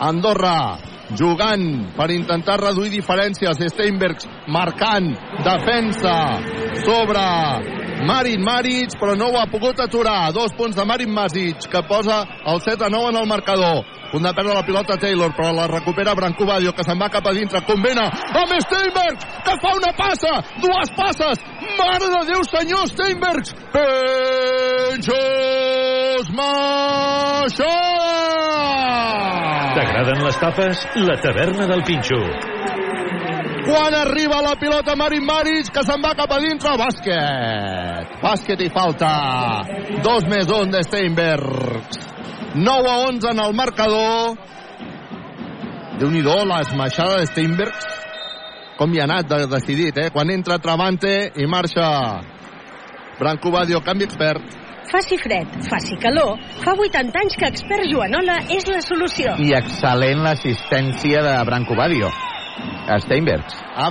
[0.00, 0.78] Andorra
[1.16, 3.60] jugant per intentar reduir diferències.
[3.72, 6.16] Steinbergs marcant defensa
[6.84, 7.24] sobre
[8.08, 10.32] Marin Maric, però no ho ha pogut aturar.
[10.32, 13.97] Dos punts de Marin Masic, que posa el 7 a 9 en el marcador.
[14.08, 17.32] De perdre la pilota Taylor, però la recupera Branco Badio, que se'n va cap a
[17.36, 17.60] dintre.
[17.68, 20.32] Combina amb Steinbergs, que fa una passa,
[20.64, 21.38] dues passes.
[21.76, 23.52] Mare de Déu, senyor Steinbergs.
[23.76, 25.18] Penjos
[26.32, 27.74] Maixó!
[29.76, 30.86] T'agraden les tapes?
[31.04, 32.22] La taverna del Pinxo.
[33.68, 36.72] Quan arriba la pilota Marin Maric, que se'n va cap a dintre.
[36.80, 38.16] Bàsquet.
[38.24, 39.12] Bàsquet i falta.
[40.00, 42.17] Dos més un de Steinbergs.
[42.58, 44.34] 9 a 11 en el marcador.
[45.98, 47.86] Déu-n'hi-do, l'esmaixada de Steinbergs.
[48.78, 50.08] Com hi ha anat de decidit, eh?
[50.14, 51.86] Quan entra Travante i marxa
[53.18, 54.58] Branco Badio, canvi expert.
[54.90, 59.34] Faci fred, faci calor, fa 80 anys que Expert Joanola és la solució.
[59.36, 62.08] I excel·lent l'assistència de Branco Badio.
[62.88, 63.58] A Steinbergs.
[63.76, 63.90] Ha,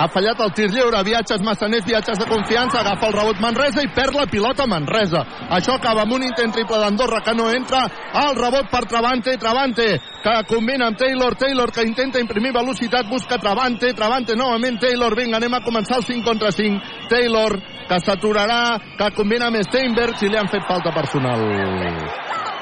[0.00, 3.90] ha fallat el tir lliure, viatges Massaners, viatges de confiança, agafa el rebot Manresa i
[3.92, 5.20] perd la pilota Manresa.
[5.52, 7.82] Això acaba amb un intent triple d'Andorra que no entra,
[8.22, 9.88] el rebot per Travante, Travante,
[10.24, 15.36] que combina amb Taylor, Taylor que intenta imprimir velocitat, busca Travante, Travante novament Taylor, vinga,
[15.36, 17.08] anem a començar el 5 contra 5.
[17.12, 17.58] Taylor,
[17.90, 18.62] que s'aturarà,
[18.96, 21.44] que combina amb Steinbergs i li han fet falta personal.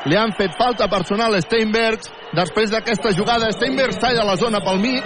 [0.08, 2.17] Li han fet falta personal Steinbergs.
[2.36, 5.04] Després d'aquesta jugada, Steinbergs talla la zona pel mig.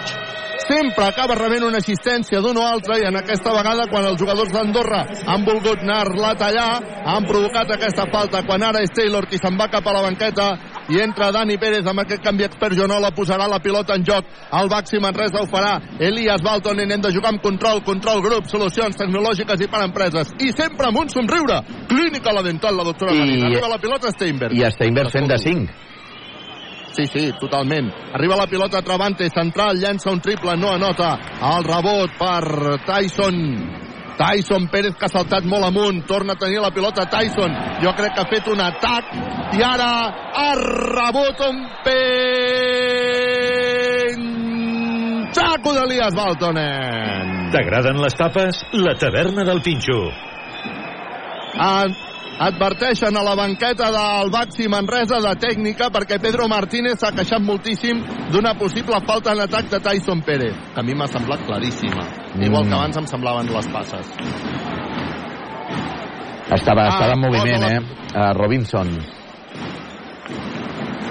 [0.63, 4.53] Sempre acaba rebent una assistència d'un o altre i en aquesta vegada quan els jugadors
[4.53, 6.69] d'Andorra han volgut anar-la a tallar
[7.05, 8.45] han provocat aquesta falta.
[8.47, 10.47] Quan ara és Taylor qui se'n va cap a la banqueta
[10.95, 14.25] i entra Dani Pérez amb aquest canvi expert Jonola posarà la pilota en joc.
[14.55, 18.97] El Baxi Manresa ho farà Elias Baltonen hem de jugar amb control control grup, solucions
[18.97, 20.31] tecnològiques i per empreses.
[20.39, 21.63] I sempre amb un somriure.
[21.89, 23.47] Clínica la dental la doctora I- Marina.
[23.51, 24.55] Arriba la pilota Steinberg.
[24.55, 25.92] I Steinbergs fent de 5.
[26.93, 27.91] Sí, sí, totalment.
[28.13, 31.19] Arriba la pilota Travante, central, llença un triple, no anota.
[31.41, 33.81] El rebot per Tyson.
[34.13, 37.55] Tyson Pérez que ha saltat molt amunt, torna a tenir la pilota Tyson.
[37.83, 39.05] Jo crec que ha fet un atac
[39.57, 39.89] i ara
[40.37, 41.65] ha rebot un
[45.33, 47.51] penxaco d'Elias Baltonen.
[47.57, 48.63] T'agraden les tapes?
[48.85, 49.99] La taverna del Pinxo.
[51.57, 57.41] Ad- adverteixen a la banqueta del Baxi Manresa de tècnica perquè Pedro Martínez s'ha queixat
[57.45, 58.01] moltíssim
[58.33, 62.05] d'una possible falta en atac de Tyson Pérez, que a mi m'ha semblat claríssima.
[62.35, 62.43] Mm.
[62.49, 64.07] Igual que abans em semblaven les passes.
[66.53, 68.31] Estava, Ah, estava en moviment, posa la- eh?
[68.31, 68.89] Uh, Robinson.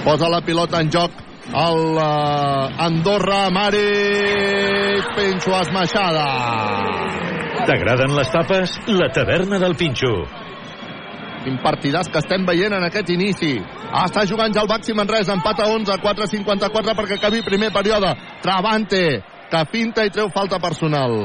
[0.03, 1.11] Posa la pilota en joc
[1.51, 6.25] el uh, Andorra Maric Penxo esmaixada.
[7.65, 8.79] T'agraden les tapes?
[8.87, 10.13] La taverna del Pinxo.
[11.41, 13.55] Quin partidàs que estem veient en aquest inici.
[13.89, 18.13] Ah, està jugant ja el Baxi Manresa, empat a 11, 4-54 perquè acabi primer període.
[18.43, 19.01] Travante,
[19.49, 21.17] que finta i treu falta personal.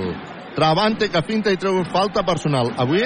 [0.56, 2.72] Travante, que finta i treu falta personal.
[2.80, 3.04] Avui,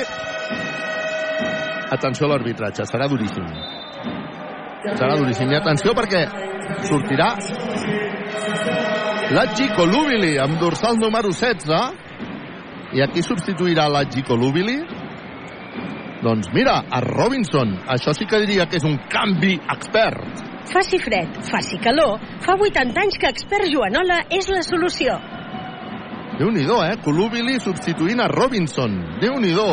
[1.91, 3.49] atenció a l'arbitratge, serà duríssim.
[4.95, 5.51] Serà duríssim.
[5.51, 6.23] I atenció perquè
[6.87, 7.35] sortirà
[9.35, 14.79] l'Aggi Colubili amb dorsal número 16 i aquí substituirà l'Aggi Colubili
[16.23, 17.79] doncs mira, a Robinson.
[17.89, 20.45] Això sí que diria que és un canvi expert.
[20.71, 25.17] Faci fred, faci calor, fa 80 anys que Expert Joanola és la solució.
[26.39, 26.95] Déu-n'hi-do, eh?
[27.05, 28.95] Colubili substituint a Robinson.
[29.21, 29.73] Déu-n'hi-do.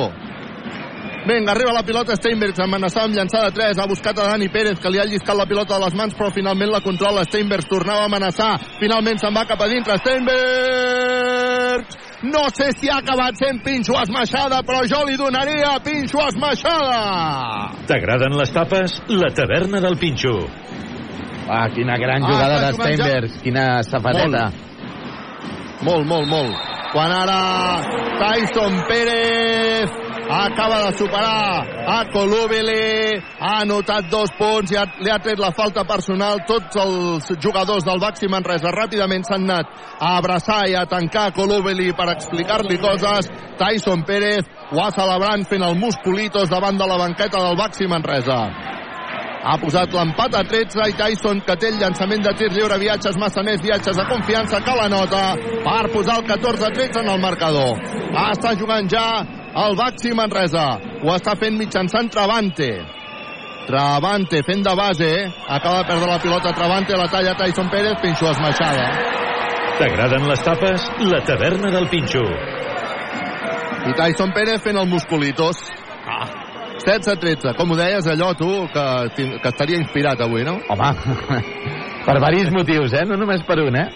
[1.27, 4.91] Vinga, arriba la pilota Steinbergs, amenaçava amb llançada 3, ha buscat a Dani Pérez, que
[4.91, 8.07] li ha lliscat la pilota de les mans, però finalment la controla Steinbergs, tornava a
[8.07, 12.06] amenaçar, finalment se'n va cap a dintre, Steinbergs!
[12.23, 17.01] No sé si ha acabat sent Pinxo esmaixada, però jo li donaria Pinxo esmaixada!
[17.87, 18.95] T'agraden les tapes?
[19.13, 20.33] La taverna del Pinxo.
[21.47, 22.95] Ah, quina gran Ah, jugada està de jugant ja.
[22.97, 23.37] Steinbergs.
[23.45, 24.47] Quina safateta.
[25.85, 26.57] Molt, molt, molt.
[26.91, 27.37] Quan ara
[28.17, 29.93] Tyson Pérez
[30.29, 35.51] acaba de superar a Colubili, ha anotat dos punts i ha, li ha tret la
[35.55, 36.43] falta personal.
[36.47, 41.93] Tots els jugadors del Baxi Manresa ràpidament s'han anat a abraçar i a tancar Colubili
[41.95, 43.31] per explicar-li coses.
[43.57, 48.41] Tyson Pérez ho ha celebrant fent el musculitos davant de la banqueta del Baxi Manresa.
[49.47, 53.15] Ha posat l'empat a 13 i Tyson, que té el llançament de tir lliure, viatges
[53.21, 55.21] massaners, viatges de confiança, que la nota
[55.63, 57.77] per posar el 14-13 en el marcador.
[58.27, 59.05] Està jugant ja
[59.65, 60.67] el Baxi Manresa.
[61.03, 62.69] Ho està fent mitjançant Travante.
[63.67, 65.11] Travante fent de base,
[65.47, 68.87] acaba de perdre la pilota Travante, la talla Tyson Pérez, pinxo esmaixada.
[69.77, 70.87] T'agraden les tapes?
[71.05, 72.23] La taverna del Pinxo.
[73.87, 75.59] I Tyson Pérez fent el musculitos.
[76.07, 76.25] Ah.
[76.77, 78.85] 16-13, com ho deies allò tu, que,
[79.41, 80.55] que estaria inspirat avui, no?
[80.71, 80.91] Home,
[82.07, 83.03] Per diversos motius, eh?
[83.05, 83.89] No només per un, eh?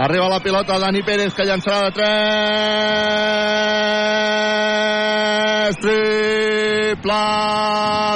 [0.00, 2.10] Arriba la pilota Dani Pérez que llançarà de 3
[5.84, 7.20] triple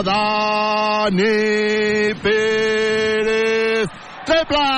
[0.08, 1.34] Dani
[2.24, 3.88] Pérez.
[4.24, 4.70] Triple!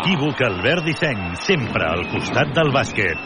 [0.00, 3.18] Equívoc Albert Disseny, sempre al costat del bàsquet.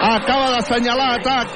[0.00, 1.48] acaba d'assenyalar atac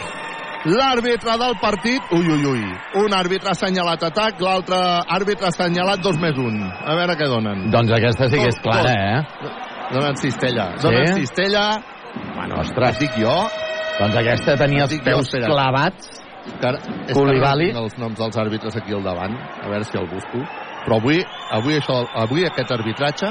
[0.65, 2.63] l'àrbitre del partit ui ui ui,
[3.03, 4.79] un àrbitre ha assenyalat atac l'altre
[5.17, 8.61] àrbitre ha assenyalat dos més un a veure què donen Doncs aquesta sí que és
[8.65, 9.51] clara, eh?
[9.93, 10.87] donen cistella Sí?
[10.89, 11.65] donen cistella
[12.35, 12.99] Bueno, ostres.
[12.99, 13.35] dic jo
[13.99, 15.47] Doncs aquesta tenia els jo, peus espera.
[15.53, 16.21] clavats.
[16.61, 17.71] que Koulibaly.
[17.73, 19.35] els noms dels àrbitres aquí al davant
[19.65, 20.39] a veure si el busco
[20.85, 23.31] però avui, avui, això, avui aquest arbitratge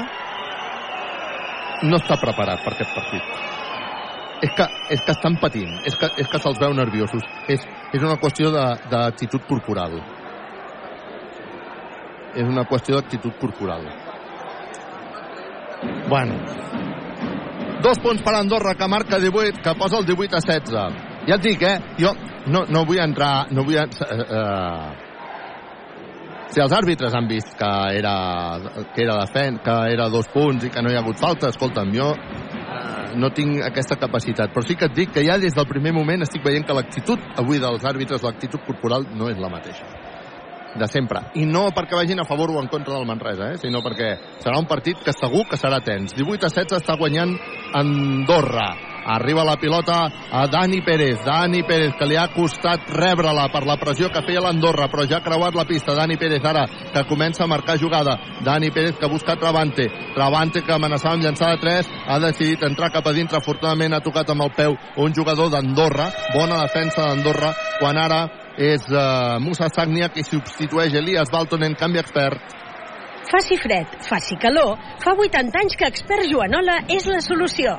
[1.84, 3.22] no està preparat per aquest partit
[4.44, 7.24] és que, és que estan patint, és que, és que se'ls veu nerviosos.
[7.48, 7.64] És,
[7.96, 9.96] és una qüestió d'actitud corporal.
[12.34, 13.86] És una qüestió d'actitud corporal.
[16.10, 16.36] Bueno.
[17.84, 21.00] Dos punts per Andorra, que marca 18, que posa el 18 a 16.
[21.28, 21.78] Ja et dic, eh?
[22.00, 22.12] Jo
[22.52, 23.46] no, no vull entrar...
[23.52, 24.92] No vull, eh, eh,
[26.52, 28.14] si els àrbitres han vist que era,
[28.94, 31.92] que era defen, que era dos punts i que no hi ha hagut falta, escolta'm,
[31.96, 32.12] jo
[33.16, 36.22] no tinc aquesta capacitat, però sí que et dic que ja des del primer moment
[36.26, 39.86] estic veient que l'actitud avui dels àrbitres, l'actitud corporal no és la mateixa
[40.74, 41.20] de sempre.
[41.38, 43.58] I no perquè vagin a favor o en contra del Manresa, eh?
[43.62, 46.14] sinó perquè serà un partit que segur que serà tens.
[46.18, 47.36] 18 a 16 està guanyant
[47.78, 48.93] Andorra.
[49.04, 51.24] Arriba la pilota a Dani Pérez.
[51.24, 55.18] Dani Pérez, que li ha costat rebre-la per la pressió que feia l'Andorra, però ja
[55.18, 55.94] ha creuat la pista.
[55.94, 58.16] Dani Pérez ara, que comença a marcar jugada.
[58.44, 59.90] Dani Pérez que busca Travante.
[60.14, 63.38] Travante que amenaçava amb llançar de 3, ha decidit entrar cap a dintre.
[63.38, 66.08] Afortunadament ha tocat amb el peu un jugador d'Andorra.
[66.32, 68.24] Bona defensa d'Andorra, quan ara
[68.56, 72.54] és uh, Musa Sagnia qui substitueix Elias Baltonen, canvi expert.
[73.30, 77.74] Faci fred, faci calor, fa 80 anys que Expert Joanola és la solució.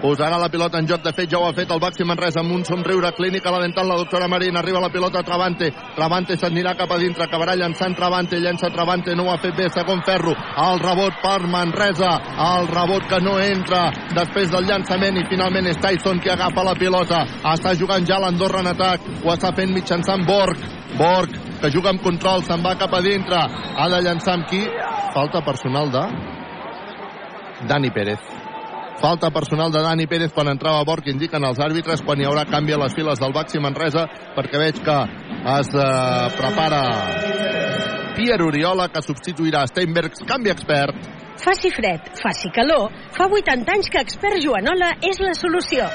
[0.00, 2.54] Posarà la pilota en joc, de fet ja ho ha fet el Baxi Manresa amb
[2.54, 5.68] un somriure clínic a la dental la doctora Marín, arriba la pilota a Travante.
[5.94, 9.68] Travante s'anirà cap a dintre, acabarà llançant Travante, llença Travante, no ho ha fet bé
[9.68, 12.14] segon ferro, el rebot per Manresa
[12.46, 13.82] el rebot que no entra
[14.16, 17.20] després del llançament i finalment és Tyson qui agafa la pilota,
[17.52, 20.64] està jugant ja l'Andorra en atac, ho està fent mitjançant Borg.
[20.96, 24.64] Borg, que juga amb control se'n va cap a dintre, ha de llançar amb qui?
[25.12, 26.08] Falta personal de
[27.68, 28.39] Dani Pérez
[29.00, 32.26] Falta personal de Dani Pérez quan entrava a bord, que indiquen els àrbitres quan hi
[32.28, 34.04] haurà canvi a les files del Baxi Manresa,
[34.36, 34.96] perquè veig que
[35.56, 36.82] es eh, prepara
[38.18, 41.08] Pierre Oriola, que substituirà Steinbergs, canvi expert.
[41.40, 45.88] Faci fred, faci calor, fa 80 anys que Expert Joanola és la solució.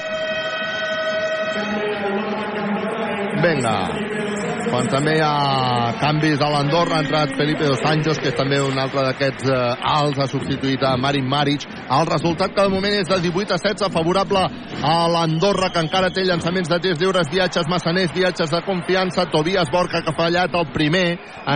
[3.46, 4.25] Vinga.
[4.66, 8.58] Quan també hi ha canvis a l'Andorra, ha entrat Felipe Dos Anjos, que és també
[8.62, 9.58] un altre d'aquests eh,
[9.92, 11.66] alts, ha substituït a Marin Maric.
[11.86, 14.42] El resultat que de moment és de 18 a 16, favorable
[14.82, 19.70] a l'Andorra, que encara té llançaments de tirs lliures, viatges massaners, viatges de confiança, Tobias
[19.70, 21.06] Borg, que ha fallat el primer,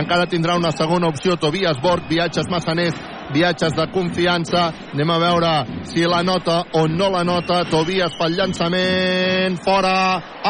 [0.01, 2.95] encara tindrà una segona opció, Tobias Borg, viatges massaners,
[3.33, 4.69] viatges de confiança.
[4.93, 5.51] Anem a veure
[5.91, 7.63] si la nota o no la nota.
[7.71, 9.97] Tobias pel llançament, fora,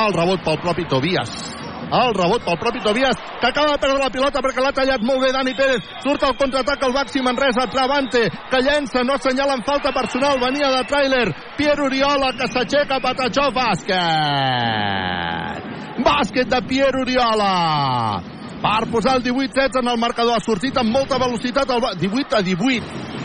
[0.05, 1.61] el rebot pel propi Tobias
[1.92, 5.22] el rebot pel propi Tobias que acaba de perdre la pilota perquè l'ha tallat molt
[5.26, 9.92] bé Dani Pérez, surt al contraatac el Baxi Manresa, Travante, que llença no assenyalen falta
[9.92, 11.28] personal, venia de tràiler.
[11.58, 14.00] Pierre Oriola que s'aixeca Patachó, bàsquet
[16.02, 18.22] bàsquet de Pierre Oriola.
[18.62, 21.82] Per posar el 18-16 en el marcador ha sortit amb molta velocitat el...
[21.98, 23.20] 18 a 18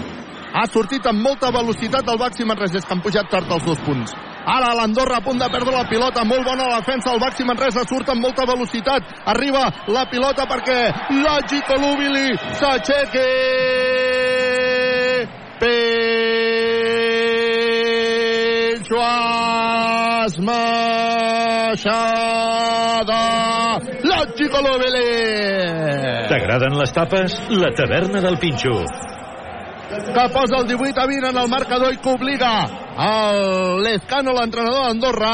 [0.57, 4.15] ha sortit amb molta velocitat el Baxi Manresa, que han pujat tard els dos punts.
[4.47, 7.83] Ara l'Andorra a punt de perdre la pilota, molt bona la defensa, el Baxi Manresa
[7.83, 10.79] surt amb molta velocitat, arriba la pilota perquè
[11.25, 13.27] Lagi Colubili s'aixequi
[18.87, 20.77] Peixuas Maixada.
[24.07, 25.11] Lagi Colubili
[26.31, 27.35] T'agraden les tapes?
[27.51, 28.79] La taverna del Pinxo.
[29.89, 34.87] Que posa el 18 a 20 en el marcador i que obliga el Lezcano, l'entrenador
[34.87, 35.33] d'Andorra,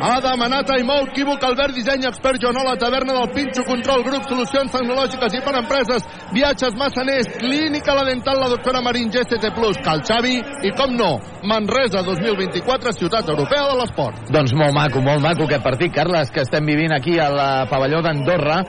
[0.00, 4.24] ha demanat a Imou Quívoc, Albert Disseny, expert Joanol, la taverna del Pinxo, control, grup,
[4.30, 9.52] solucions tecnològiques i per empreses, viatges massaners, clínica la dental, la doctora Marín, GST+,
[9.84, 11.10] Cal Xavi i, com no,
[11.44, 14.24] Manresa 2024, ciutat europea de l'esport.
[14.32, 17.36] Doncs molt maco, molt maco aquest partit, Carles, que estem vivint aquí al
[17.68, 18.62] pavelló d'Andorra.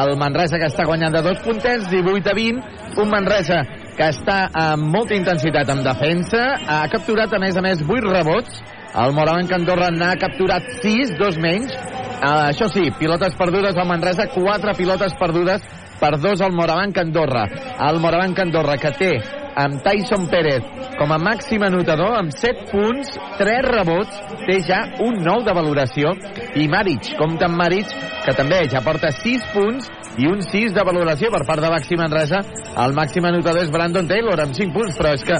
[0.00, 2.98] El Manresa que està guanyant de dos puntets, 18 a 20.
[3.00, 3.60] Un Manresa
[4.00, 6.40] que està amb molta intensitat en defensa.
[6.64, 8.62] Ha capturat, a més a més, 8 rebots.
[9.00, 11.74] El Morabanc Andorra n'ha capturat 6, dos menys.
[12.20, 15.68] Uh, això sí, pilotes perdudes al Manresa, quatre pilotes perdudes
[16.00, 17.44] per dos al Morabanc Andorra.
[17.90, 19.12] El Morabanc Andorra que té
[19.60, 20.64] amb Tyson Pérez
[20.96, 26.12] com a màxim anotador amb 7 punts, 3 rebots, té ja un nou de valoració
[26.60, 27.92] i Maric, compta amb Maric,
[28.30, 29.88] que també ja porta 6 punts
[30.20, 32.44] i un 6 de valoració per part de Baxi Manresa.
[32.78, 35.38] El màxim anotador és Brandon Taylor amb 5 punts, però és que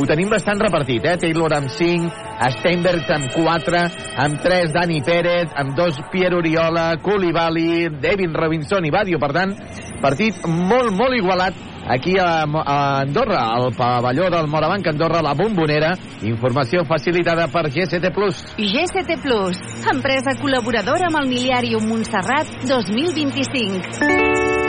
[0.00, 1.18] ho tenim bastant repartit, eh?
[1.20, 2.08] Taylor amb 5,
[2.56, 3.82] Steinberg amb 4,
[4.24, 9.20] amb 3 Dani Pérez, amb 2 Pierre Oriola, Koulibaly, Devin Robinson i Badio.
[9.20, 9.52] Per tant,
[10.00, 15.94] partit molt, molt igualat aquí a, a Andorra, al pavelló del Morabanc Andorra, la bombonera.
[16.22, 18.12] Informació facilitada per GCT+.
[18.56, 19.56] GCT Plus,
[19.92, 24.60] empresa col·laboradora amb el Miliàrium Montserrat 2025.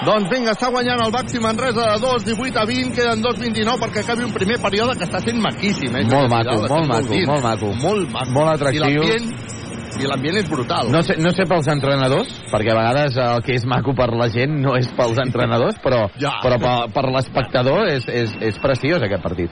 [0.00, 3.82] Doncs vinga, està guanyant el Baxi Manresa de 2, 18 a 20, queden 2, 29
[3.84, 5.92] perquè acabi un primer període que està sent maquíssim.
[5.92, 6.06] Eh?
[6.08, 7.72] Molt maco, molt maco, molt maco.
[7.84, 8.32] Molt maco.
[8.38, 8.80] Molt atractiu.
[8.80, 9.58] I l'ambient
[9.98, 10.90] i l'ambient és brutal.
[10.92, 14.28] No sé, no sé pels entrenadors, perquè a vegades el que és maco per la
[14.32, 16.36] gent no és pels entrenadors, però, Ja.
[16.44, 19.50] però per, per l'espectador és, és, és preciós aquest partit.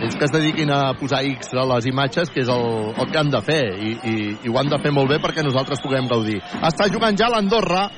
[0.00, 3.18] Ells que es dediquin a posar X a les imatges, que és el, el que
[3.20, 4.14] han de fer, i, i,
[4.46, 6.38] i ho han de fer molt bé perquè nosaltres puguem gaudir.
[6.62, 7.88] Està jugant ja l'Andorra,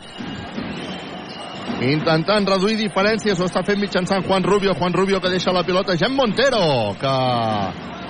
[1.83, 5.97] intentant reduir diferències, ho està fent mitjançant Juan Rubio, Juan Rubio que deixa la pilota,
[5.99, 7.14] Jan Montero, que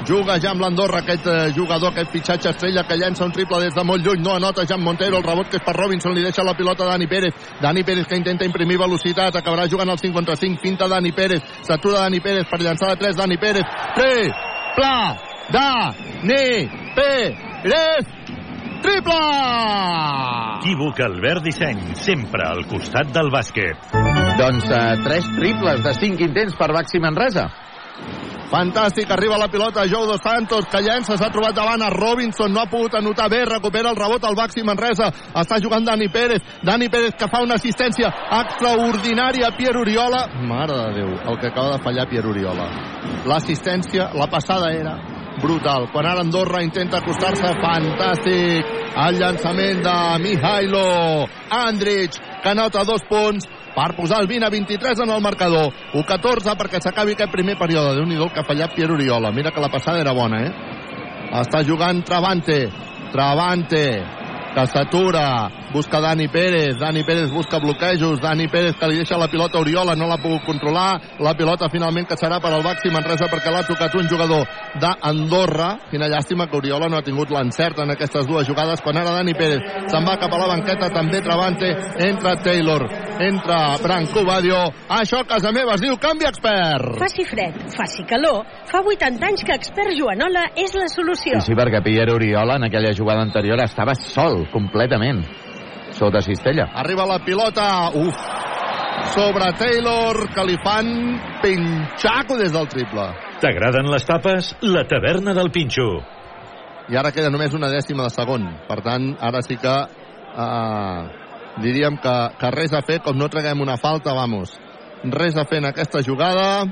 [0.07, 3.75] juga ja amb l'Andorra, aquest eh, jugador, aquest fitxatge estrella que llença un triple des
[3.75, 6.45] de molt lluny, no anota Jan Montero, el rebot que és per Robinson, li deixa
[6.45, 10.61] la pilota a Dani Pérez, Dani Pérez que intenta imprimir velocitat, acabarà jugant al 55,
[10.63, 13.65] finta Dani Pérez, s'atura Dani Pérez per llançar de 3, Dani Pérez,
[13.97, 14.33] 3,
[14.77, 14.97] pla,
[15.53, 18.07] da, ni, Pérez,
[18.83, 19.21] triple!
[20.63, 23.91] Equívoc Albert Disseny, sempre al costat del bàsquet.
[24.39, 27.49] Doncs eh, tres triples de cinc intents per Baxi Manresa.
[28.53, 32.61] Fantàstic, arriba la pilota Jou Dos Santos, que llença, s'ha trobat davant a Robinson, no
[32.61, 35.09] ha pogut anotar bé, recupera el rebot al Baxi Manresa,
[35.41, 38.11] està jugant Dani Pérez, Dani Pérez que fa una assistència
[38.43, 42.69] extraordinària a Pierre Oriola, mare de Déu, el que acaba de fallar Pierre Oriola.
[43.25, 44.99] L'assistència, la passada era
[45.41, 45.89] brutal.
[45.93, 48.79] Quan ara Andorra intenta acostar-se, fantàstic.
[48.93, 55.05] El llançament de Mihailo Andrich, que anota dos punts per posar el 20 a 23
[55.05, 55.73] en el marcador.
[55.95, 57.97] 1-14 perquè s'acabi aquest primer període.
[57.97, 59.33] déu nhi que ha fallat Pierre Oriola.
[59.33, 60.53] Mira que la passada era bona, eh?
[61.33, 62.69] Està jugant Travante.
[63.13, 64.03] Travante
[64.55, 69.29] que s'atura, busca Dani Pérez, Dani Pérez busca bloquejos, Dani Pérez que li deixa la
[69.29, 72.93] pilota a Oriola, no l'ha pogut controlar, la pilota finalment que serà per al Baxi
[72.93, 74.47] Manresa perquè l'ha tocat un jugador
[74.83, 79.17] d'Andorra, quina llàstima que Oriola no ha tingut l'encert en aquestes dues jugades, quan ara
[79.17, 81.73] Dani Pérez se'n va cap a la banqueta, també Travante,
[82.07, 82.87] entra Taylor,
[83.23, 84.63] entra Branco Badio,
[85.01, 86.99] això a casa meva es diu canvi expert!
[87.01, 91.39] Faci fred, faci calor, fa 80 anys que expert Joanola és la solució.
[91.41, 95.23] I sí, perquè Pierre Oriola en aquella jugada anterior estava sol, completament,
[95.97, 96.69] sota cistella.
[96.75, 98.17] Arriba la pilota, uf,
[99.15, 100.89] sobre Taylor, que li fan
[101.43, 103.07] pinxaco des del triple.
[103.43, 104.53] T'agraden les tapes?
[104.63, 105.89] La taverna del Pinxo.
[106.91, 108.47] I ara queda només una dècima de segon.
[108.69, 111.03] Per tant, ara sí que uh,
[111.63, 114.55] diríem que, que res a fer, com no traguem una falta, vamos.
[115.03, 116.65] Res a fer en aquesta jugada,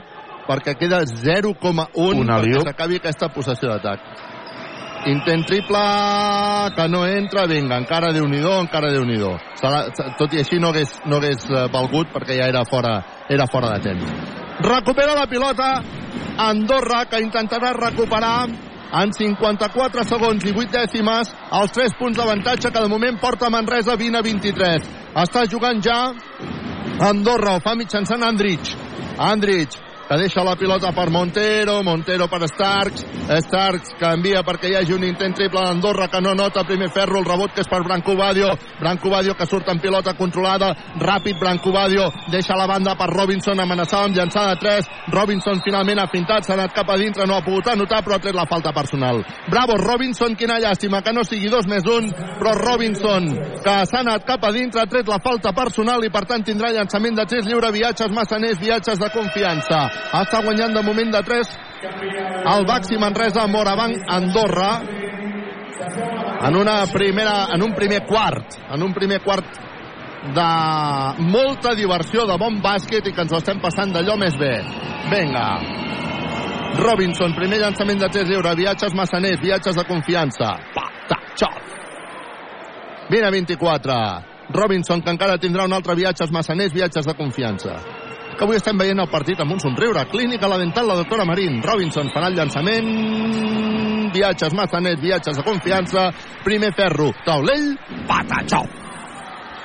[0.48, 1.54] perquè queda 0,1
[2.00, 4.29] Un perquè s'acabi aquesta possessió d'atac.
[5.07, 5.80] Intent triple
[6.76, 9.16] que no entra, vinga, encara déu nhi encara déu nhi
[10.18, 13.72] Tot i així no hagués, no hagués eh, valgut perquè ja era fora, era fora
[13.78, 14.12] de temps.
[14.61, 15.82] Recupera la pilota
[16.36, 18.46] Andorra, que intentarà recuperar
[18.92, 23.96] en 54 segons i 8 dècimes els 3 punts d'avantatge que de moment porta Manresa
[23.96, 24.88] 20 a 23.
[25.24, 26.12] Està jugant ja
[27.01, 28.74] Andorra, ho fa mitjançant Andrich.
[29.16, 29.78] Andrich,
[30.11, 33.04] que deixa la pilota per Montero, Montero per Starks,
[33.44, 37.20] Starks que envia perquè hi hagi un intent triple d'Andorra que no nota primer ferro,
[37.20, 38.48] el rebot que és per Branco Badio,
[38.80, 43.62] Branco Badio que surt en pilota controlada, ràpid Branco Badio, deixa la banda per Robinson,
[43.62, 47.46] amenaçava amb llançada 3, Robinson finalment ha fintat, s'ha anat cap a dintre, no ha
[47.46, 49.22] pogut anotar, però ha tret la falta personal.
[49.46, 53.30] Bravo, Robinson, quina llàstima que no sigui dos més un, però Robinson,
[53.62, 56.74] que s'ha anat cap a dintre, ha tret la falta personal i per tant tindrà
[56.74, 59.99] llançament de 3 lliure, viatges massaners, viatges de confiança.
[60.20, 61.57] Està guanyant de moment de 3
[62.55, 64.70] el Baxi Manresa Morabanc Andorra
[66.48, 69.61] en una primera en un primer quart en un primer quart
[70.36, 70.48] de
[71.24, 74.59] molta diversió de bon bàsquet i que ens ho estem passant d'allò més bé
[75.09, 75.46] venga
[76.80, 80.53] Robinson, primer llançament de 3 lliure, viatges massaners, viatges de confiança.
[80.72, 81.74] Pa, ta, xot.
[83.11, 83.96] 20 a 24.
[84.55, 87.74] Robinson, que encara tindrà un altre viatges massaners, viatges de confiança.
[88.36, 90.06] Que avui estem veient el partit amb un somriure.
[90.10, 91.62] Clínica La Dental, la doctora Marín.
[91.62, 92.88] Robinson farà el llançament
[94.10, 96.10] 25, viatges Massanet, viatges de confiança,
[96.44, 97.76] primer ferro, taulell,
[98.06, 98.66] patatxau.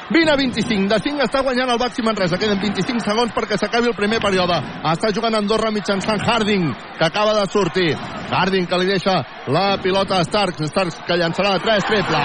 [0.08, 3.90] 20 a 25, de 5 està guanyant el Baxi Manresa, queden 25 segons perquè s'acabi
[3.90, 4.60] el primer període.
[4.92, 6.68] Està jugant Andorra mitjançant Harding,
[7.00, 7.96] que acaba de sortir.
[8.30, 9.18] Harding que li deixa
[9.50, 12.22] la pilota a Starks, Starks que llançarà de 3, triple.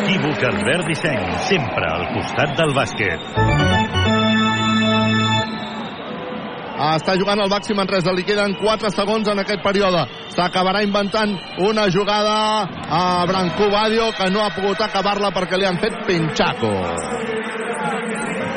[0.00, 3.79] Equívoc Albert Disseny, sempre al costat del bàsquet.
[6.80, 10.06] Està jugant el Baxi Manresa, li queden 4 segons en aquest període.
[10.32, 11.34] S'acabarà inventant
[11.66, 12.36] una jugada
[12.88, 16.72] a Branco Badio que no ha pogut acabar-la perquè li han fet pinxaco.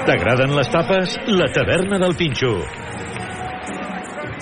[0.08, 1.20] T'agraden les tapes?
[1.28, 2.56] La taverna del Pinxo.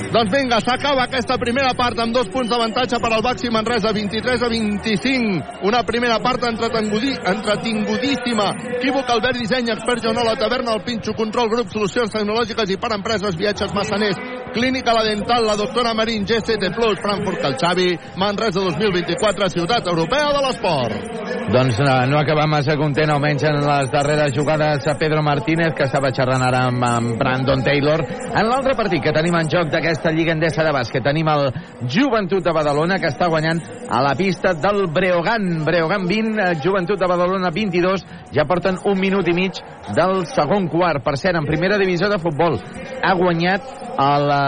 [0.10, 4.42] Doncs vinga, s'acaba aquesta primera part amb dos punts d'avantatge per al Baxi Manresa, 23
[4.42, 5.62] a 25.
[5.70, 8.48] Una primera part entretengudi, entretingudíssima.
[8.80, 12.94] Equívoc, Albert Disseny, expert Jonó, la taverna, el Pinxo, control, grup, solucions tecnològiques i per
[12.98, 14.18] empreses, viatges massaners,
[14.54, 20.42] clínica la dental, la doctora Marín, GCT Plus, Frankfurt, Calxavi, Manresa 2024, ciutat europea de
[20.46, 21.12] l'esport.
[21.52, 25.88] Doncs no, no acaba massa content, almenys en les darreres jugades a Pedro Martínez, que
[25.88, 28.04] estava xerrant ara amb, amb Brandon Taylor.
[28.32, 31.50] En l'altre partit que tenim en joc d'aquesta Lliga Endesa de bàsquet, tenim el
[31.92, 35.66] Joventut de Badalona, que està guanyant a la pista del Breogan.
[35.68, 39.60] Breogan 20, eh, Joventut de Badalona 22, ja porten un minut i mig
[39.96, 41.04] del segon quart.
[41.04, 42.60] Per cert, en primera divisió de futbol,
[43.02, 44.41] ha guanyat a la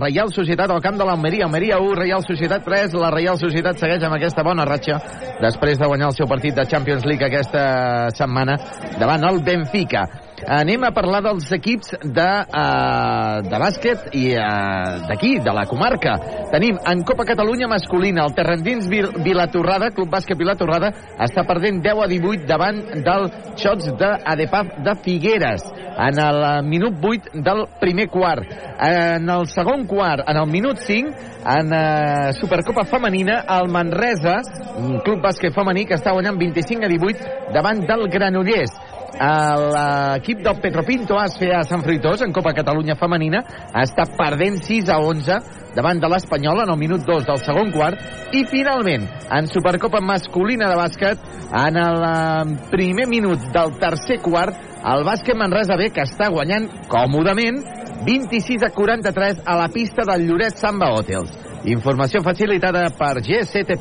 [0.00, 1.46] Reial Societat al camp de l'Almeria.
[1.46, 2.96] Almeria 1, Reial Societat 3.
[3.00, 4.98] La Reial Societat segueix amb aquesta bona ratxa
[5.42, 8.58] després de guanyar el seu partit de Champions League aquesta setmana
[9.00, 10.06] davant el Benfica.
[10.46, 16.16] Anem a parlar dels equips de, uh, de bàsquet i uh, d'aquí, de la comarca.
[16.52, 22.04] Tenim en Copa Catalunya masculina el Terrendins Vil Vilatorrada, Club Bàsquet Vilatorrada, està perdent 10
[22.04, 23.28] a 18 davant del
[23.60, 25.66] Xots de Adepaf de Figueres
[26.00, 28.46] en el minut 8 del primer quart.
[28.80, 31.12] En el segon quart, en el minut 5,
[31.50, 34.38] en uh, Supercopa Femenina, el Manresa,
[34.80, 38.72] un club bàsquet femení que està guanyant 25 a 18 davant del Granollers
[39.18, 43.42] l'equip del Petropinto ASFA Sant Fruitós en Copa Catalunya Femenina
[43.82, 45.38] està perdent 6 a 11
[45.76, 50.70] davant de l'Espanyol en el minut 2 del segon quart i finalment en Supercopa masculina
[50.70, 56.06] de bàsquet en el eh, primer minut del tercer quart el bàsquet Manresa B que
[56.06, 57.60] està guanyant còmodament
[58.06, 63.76] 26 a 43 a la pista del Lloret Samba Hotels Informació facilitada per GCT+.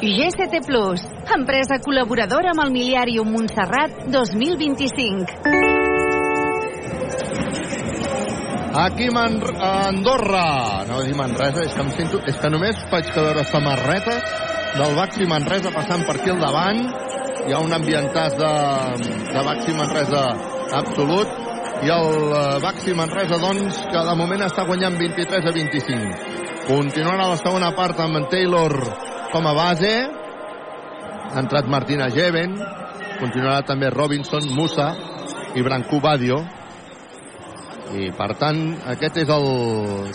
[0.00, 1.02] GCT Plus,
[1.36, 5.28] empresa col·laboradora amb el Miliàrium Montserrat 2025.
[8.80, 10.86] Aquí Man a Andorra.
[10.88, 12.22] No dir Manresa, és que em sento...
[12.24, 14.32] És que només faig que veure samarretes
[14.78, 16.80] del Baxi Manresa passant per aquí al davant.
[17.44, 18.54] Hi ha un ambientàs de,
[19.28, 20.24] de Baxi Manresa
[20.80, 21.49] absolut.
[21.80, 26.10] I el eh, Baxi Manresa, doncs, que de moment està guanyant 23 a 25.
[26.66, 28.74] Continuant a la segona part amb en Taylor
[29.32, 29.94] com a base.
[31.30, 32.58] Ha entrat Martina Jeven.
[33.16, 34.90] Continuarà també Robinson, Musa
[35.56, 36.42] i Branco Badio.
[37.96, 38.60] I, per tant,
[38.92, 39.48] aquest és el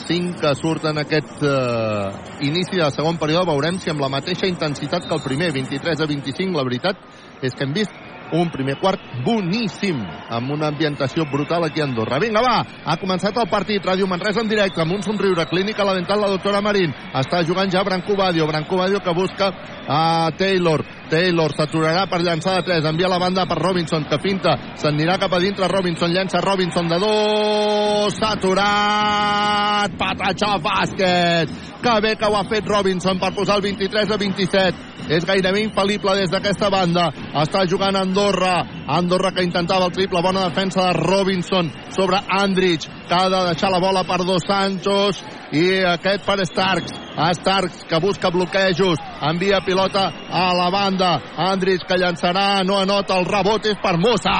[0.05, 2.13] 5 que surt en aquest eh,
[2.45, 3.49] inici del segon període.
[3.49, 6.59] Veurem si amb la mateixa intensitat que el primer, 23 a 25.
[6.61, 7.01] La veritat
[7.41, 9.99] és que hem vist un primer quart boníssim,
[10.29, 12.19] amb una ambientació brutal aquí a Andorra.
[12.19, 15.95] Vinga, va, ha començat el partit, Ràdio Manresa en directe, amb un somriure, clínica la
[15.97, 16.93] dental, la doctora Marín.
[17.13, 19.51] Està jugant ja Branco Badio, Branco Badio que busca
[19.87, 20.83] a Taylor.
[21.09, 25.33] Taylor s'aturarà per llançar de 3, envia la banda per Robinson, que pinta, s'anirà cap
[25.33, 25.69] a dintre.
[25.71, 32.67] Robinson, llença Robinson de 2, s'ha aturat, patatxa bàsquet, que bé que ho ha fet
[32.67, 34.85] Robinson per posar el 23 a 27,
[35.15, 37.11] és gairebé infal·lible des d'aquesta banda,
[37.43, 38.57] està jugant Andorra,
[38.87, 43.71] Andorra que intentava el triple, bona defensa de Robinson sobre Andrich, que ha de deixar
[43.71, 46.93] la bola per Dos Santos, i aquest per Starks,
[47.39, 51.11] Starks que busca bloquejos, envia pilota a la banda,
[51.49, 54.37] Andrich que llançarà, no anota, el rebot és per Musa,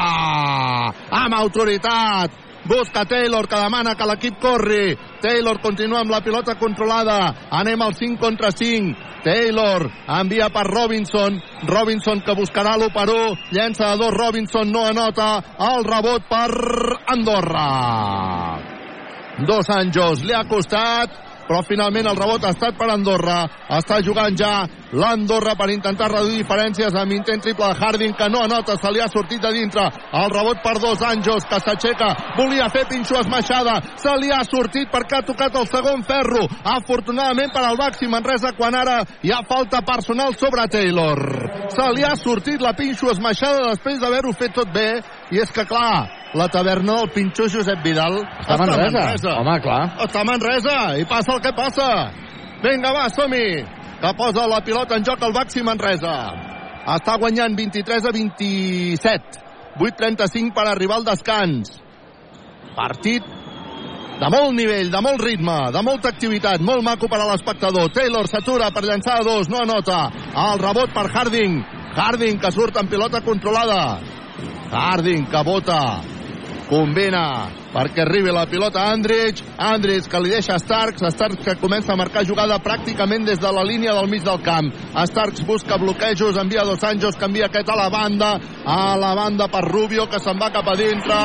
[1.10, 4.98] amb autoritat, busca Taylor que demana que l'equip corri.
[5.22, 7.20] Taylor continua amb la pilota controlada.
[7.52, 11.42] Anem al 5 contra 5 Taylor envia per Robinson.
[11.66, 15.42] Robinson que buscarà l'1 per 1 llença de dos Robinson no anota.
[15.58, 16.52] El rebot per
[17.10, 17.70] Andorra.
[19.48, 23.44] Dos Anjos li ha costat però finalment el rebot ha estat per Andorra.
[23.78, 24.66] Està jugant ja
[24.96, 29.02] l'Andorra per intentar reduir diferències amb intent triple de Harding que no anota, se li
[29.02, 29.86] ha sortit de dintre.
[30.22, 34.92] El rebot per dos Anjos que s'aixeca, volia fer pinxo esmaixada, se li ha sortit
[34.92, 36.46] perquè ha tocat el segon ferro.
[36.76, 41.22] Afortunadament per al Baxi Manresa quan ara hi ha falta personal sobre Taylor.
[41.74, 44.90] Se li ha sortit la pinxo esmaixada després d'haver-ho fet tot bé
[45.32, 49.36] i és que clar, la taverna del pinxo Josep Vidal Està a Manresa.
[49.40, 49.82] Home, clar.
[50.06, 51.88] Està Manresa i passa el que passa.
[52.64, 53.48] Vinga, va, som-hi!
[54.02, 56.16] Que posa la pilota en joc el Baxi Manresa.
[56.96, 59.42] Està guanyant 23 a 27.
[59.80, 61.72] 8.35 per arribar al descans.
[62.76, 63.26] Partit
[64.20, 67.90] de molt nivell, de molt ritme, de molta activitat, molt maco per a l'espectador.
[67.96, 70.06] Taylor s'atura per llançar a dos, no anota.
[70.46, 71.58] El rebot per Harding.
[71.96, 74.00] Harding que surt en pilota controlada.
[74.72, 75.82] Harding que bota.
[76.70, 79.44] Combina perquè arribi la pilota Andrich.
[79.58, 81.04] Andrich que li deixa Starks.
[81.12, 84.72] Starks que comença a marcar jugada pràcticament des de la línia del mig del camp.
[84.96, 88.40] Starks busca bloquejos, envia Dos Anjos, canvia aquest a la banda.
[88.66, 91.20] A la banda per Rubio que se'n va cap a dintre.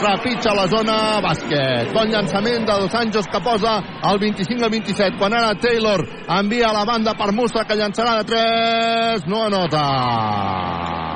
[0.00, 0.98] Trepitja la zona.
[1.24, 1.90] Bàsquet.
[1.96, 3.78] Bon llançament de Dos Anjos que posa
[4.10, 5.18] el 25 a 27.
[5.18, 9.26] Quan ara Taylor envia a la banda per Musa que llançarà de 3.
[9.26, 11.13] No anota.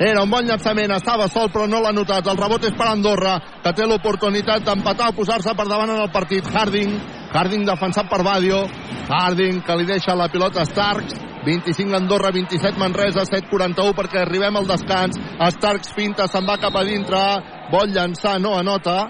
[0.00, 2.24] Era un bon llançament, estava sol però no l'ha notat.
[2.32, 6.08] El rebot és per Andorra, que té l'oportunitat d'empatar o posar-se per davant en el
[6.14, 6.46] partit.
[6.48, 6.94] Harding,
[7.34, 8.62] Harding defensat per Badio.
[9.10, 11.18] Harding que li deixa la pilota Starks.
[11.44, 15.20] 25 Andorra, 27 Manresa, 7-41 perquè arribem al descans.
[15.58, 17.20] Starks finta, se'n va cap a dintre.
[17.68, 19.02] Vol llançar, no anota.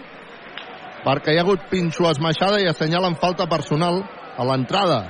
[1.07, 4.03] Perquè hi ha hagut pinxo esmaixada i assenyalen falta personal
[4.35, 5.05] a l'entrada.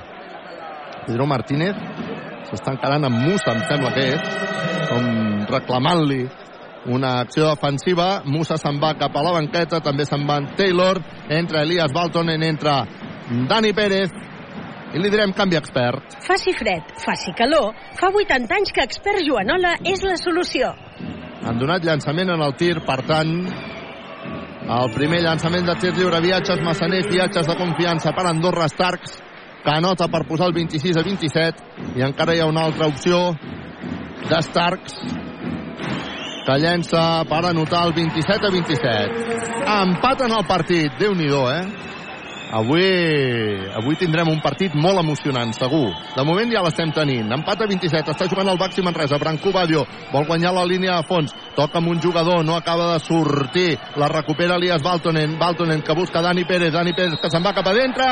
[1.07, 4.31] Pedro Martínez s'està encarant amb Musa, em sembla que és,
[4.91, 5.05] com
[5.51, 6.21] reclamant-li
[6.91, 8.09] una acció defensiva.
[8.25, 10.99] Musa se'n va cap a la banqueta, també se'n va Taylor,
[11.29, 12.81] entra Elias Baltonen, entra
[13.49, 14.11] Dani Pérez,
[14.91, 16.17] i li direm canvi expert.
[16.25, 20.73] Faci fred, faci calor, fa 80 anys que expert Joanola és la solució.
[21.47, 23.31] Han donat llançament en el tir, per tant,
[24.71, 29.15] el primer llançament de tir lliure, viatges massaners, viatges de confiança per Andorra Starks,
[29.63, 31.65] que anota per posar el 26 a 27,
[31.97, 33.19] i encara hi ha una altra opció
[34.29, 34.97] de Starks,
[36.45, 39.39] que llença per anotar el 27 a 27.
[39.77, 41.61] Empat en el partit, déu nhi eh?
[42.51, 42.83] Avui,
[43.71, 45.93] avui tindrem un partit molt emocionant, segur.
[46.17, 47.29] De moment ja l'estem tenint.
[47.31, 49.19] Empat a 27, està jugant el Baxi Manresa.
[49.21, 51.31] Branco Badio vol guanyar la línia de fons.
[51.55, 53.79] Toca amb un jugador, no acaba de sortir.
[53.95, 55.37] La recupera Elias Baltonen.
[55.39, 56.73] Baltonen que busca Dani Pérez.
[56.75, 58.09] Dani Pérez que se'n va cap a dintre.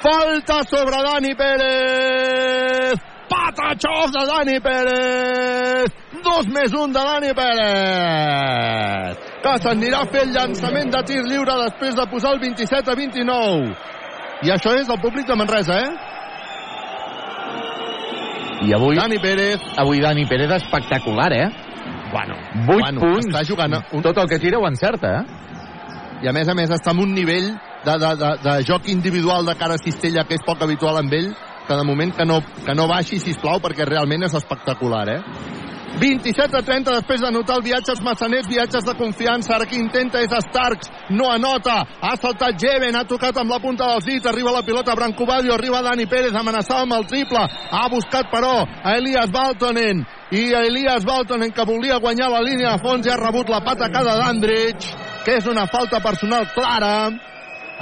[0.00, 3.04] Falta sobre Dani Pérez.
[3.28, 5.92] Patachós de Dani Pérez.
[6.24, 9.23] Dos més un de Dani Pérez.
[9.44, 12.96] Que s'anirà a fer el llançament de tir lliure després de posar el 27 a
[12.96, 13.74] 29.
[14.48, 15.92] I això és el públic de Manresa, eh?
[18.64, 18.96] I avui...
[18.96, 19.60] Dani Pérez.
[19.76, 21.48] Avui Dani Pérez espectacular, eh?
[22.12, 23.28] Bueno, 8 bueno, punts.
[23.28, 24.02] Està jugant un...
[24.02, 25.24] Tot el que tira ho encerta, eh?
[26.24, 27.50] I a més a més està en un nivell
[27.84, 31.12] de, de, de, de joc individual de cara a Cistella que és poc habitual amb
[31.12, 31.34] ell
[31.66, 35.20] que de moment que no, que no baixi, si plau perquè realment és espectacular, eh?
[36.00, 39.54] 27 a 30 després d'anotar el viatges massaners, viatges de confiança.
[39.54, 41.76] Ara qui intenta és Starks, no anota.
[42.02, 45.54] Ha saltat Jeven, ha tocat amb la punta dels dits, arriba la pilota Branco Badio,
[45.54, 47.44] arriba Dani Pérez, amenaçava amb el triple.
[47.70, 50.04] Ha buscat, però, a Elias Baltonen.
[50.34, 53.62] I a Elias Baltonen, que volia guanyar la línia de fons, i ha rebut la
[53.62, 54.90] patacada d'Andrich,
[55.24, 56.94] que és una falta personal clara.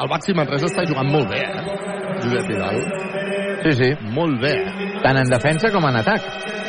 [0.02, 2.02] El Baxi Manresa està jugant molt bé, eh?
[2.22, 2.78] Josep Vidal.
[3.62, 3.90] Sí, sí.
[4.14, 4.54] Molt bé.
[5.04, 6.61] Tant en defensa com en atac.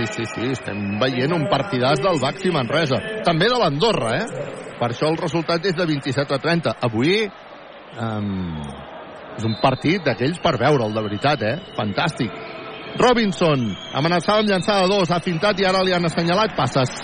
[0.00, 2.96] Sí, sí, sí, estem veient un partidàs del Baxi Manresa.
[3.26, 4.44] També de l'Andorra, eh?
[4.78, 6.72] Per això el resultat és de 27 a 30.
[6.88, 8.30] Avui um,
[9.36, 11.52] és un partit d'aquells per veure'l, de veritat, eh?
[11.76, 12.32] Fantàstic.
[12.96, 13.66] Robinson
[14.00, 16.96] amenaçava amb llançar de dos, ha fintat i ara li han assenyalat passes.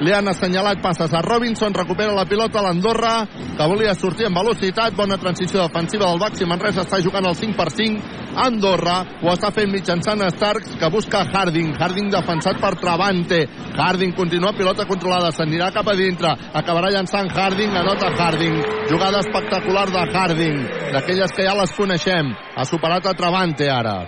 [0.00, 3.14] Li han assenyalat passes a Robinson, recupera la pilota a l'Andorra,
[3.56, 7.58] que volia sortir amb velocitat, bona transició defensiva del Baxi Manresa, està jugant el 5
[7.58, 13.40] per 5 Andorra ho està fent mitjançant Starks que busca Harding, Harding defensat per Travante,
[13.74, 19.88] Harding continua pilota controlada, s'anirà cap a dintre acabarà llançant Harding, anota Harding jugada espectacular
[19.90, 20.62] de Harding
[20.94, 23.98] d'aquelles que ja les coneixem ha superat a Travante ara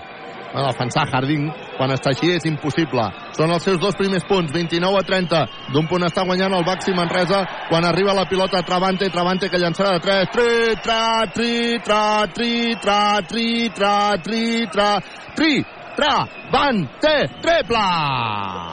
[0.53, 3.05] a defensar Harding quan està així és impossible.
[3.37, 5.43] Són els seus dos primers punts, 29 a 30.
[5.75, 9.61] D'un punt està guanyant el Baxi Manresa quan arriba la pilota a Travante, Travante que
[9.61, 10.33] llançarà de 3.
[10.33, 11.03] Tri, tra,
[11.35, 12.03] tri, tra,
[12.35, 14.91] tri, tra, tri, tra, tri, tra,
[15.37, 15.55] tri,
[15.97, 16.15] tra,
[16.53, 17.87] van, te, triple!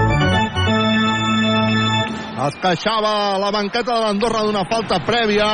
[2.36, 5.48] Es queixava la banqueta de l'Andorra d'una falta prèvia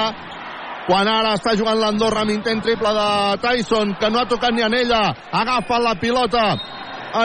[0.87, 3.07] quan ara està jugant l'Andorra amb intent triple de
[3.43, 5.01] Tyson, que no ha tocat ni en ella,
[5.31, 6.45] agafa la pilota.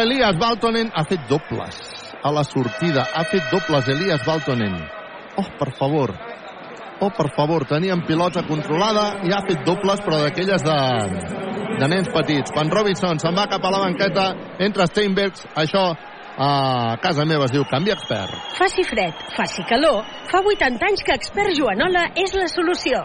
[0.00, 1.78] Elias Baltonen ha fet dobles
[2.22, 4.74] a la sortida, ha fet dobles Elias Baltonen.
[5.36, 6.12] Oh, per favor,
[7.00, 10.78] oh, per favor, tenien pilota controlada i ha fet dobles, però d'aquelles de,
[11.78, 12.52] de nens petits.
[12.52, 14.30] Quan Robinson se'n va cap a la banqueta,
[14.66, 15.90] entra Steinbergs, això
[16.36, 18.34] a casa meva es diu Canvi Expert.
[18.59, 23.00] Faci fred, faci calor, fa 80 anys que Expert Joanola és la solució.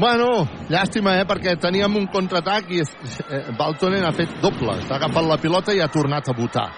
[0.00, 4.78] Bueno, llàstima, eh, perquè teníem un contraatac i eh, Baltonen ha fet doble.
[4.86, 6.68] S'ha agafat la pilota i ha tornat a votar.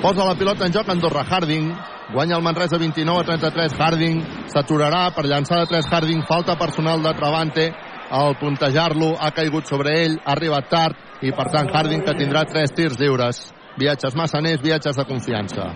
[0.00, 1.68] Posa la pilota en joc Andorra Harding.
[2.14, 3.76] Guanya el Manresa 29 a 33.
[3.78, 4.22] Harding
[4.54, 6.24] s'aturarà per llançar de 3 Harding.
[6.30, 7.68] Falta personal de Travante.
[8.10, 12.46] Al puntejar-lo ha caigut sobre ell, ha arribat tard i per tant Harding que tindrà
[12.48, 13.44] 3 tirs lliures.
[13.76, 15.70] Viatges massaners, viatges de confiança.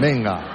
[0.00, 0.53] Vinga.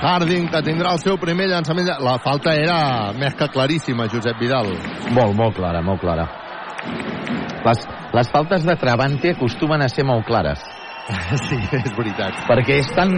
[0.00, 1.90] Harding que tindrà el seu primer llançament.
[2.02, 4.72] La falta era més que claríssima, Josep Vidal.
[5.12, 6.26] Molt, molt clara, molt clara.
[7.62, 7.84] Les,
[8.16, 10.62] les faltes de Travante acostumen a ser molt clares.
[11.48, 12.44] Sí, és veritat.
[12.48, 13.12] Perquè és tan,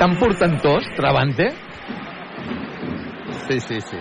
[0.00, 1.50] tan portentós, Travante.
[3.46, 4.00] Sí, sí, sí.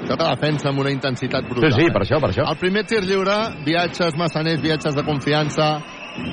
[0.00, 1.70] Això que defensa amb una intensitat brutal.
[1.70, 2.46] Sí, sí, per això, per això.
[2.50, 3.36] El primer tir lliure,
[3.66, 5.68] viatges massaners, viatges de confiança,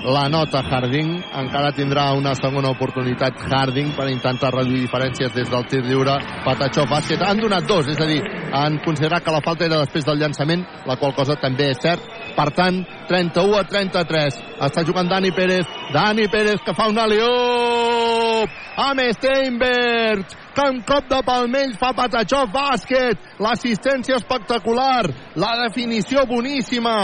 [0.03, 1.23] la nota Harding.
[1.41, 6.17] Encara tindrà una segona oportunitat Harding per intentar reduir diferències des del tir lliure.
[6.45, 7.21] Patachó, bàsquet.
[7.23, 8.21] Han donat dos, és a dir,
[8.53, 12.01] han considerat que la falta era després del llançament, la qual cosa també és cert.
[12.37, 14.41] Per tant, 31 a 33.
[14.67, 15.65] Està jugant Dani Pérez.
[15.93, 22.43] Dani Pérez que fa un aliop amb Steinberg que amb cop de palmell fa Patachó
[22.53, 23.17] bàsquet.
[23.41, 25.05] L'assistència espectacular.
[25.37, 26.97] La definició boníssima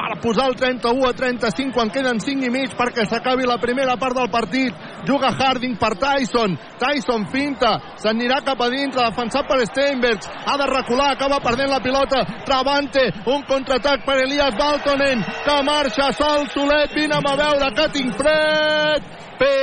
[0.00, 3.96] per posar el 31 a 35 quan queden 5 i mig perquè s'acabi la primera
[4.00, 4.74] part del partit.
[5.06, 6.56] Juga Harding per Tyson.
[6.80, 10.20] Tyson finta, s'anirà cap a dintre, defensat per Steinberg.
[10.46, 12.24] Ha de recular, acaba perdent la pilota.
[12.46, 18.16] Travante, un contraatac per Elias Baltonen, que marxa sol, solet, vine a veure que tinc
[18.16, 19.02] fred.
[19.40, 19.60] Penso!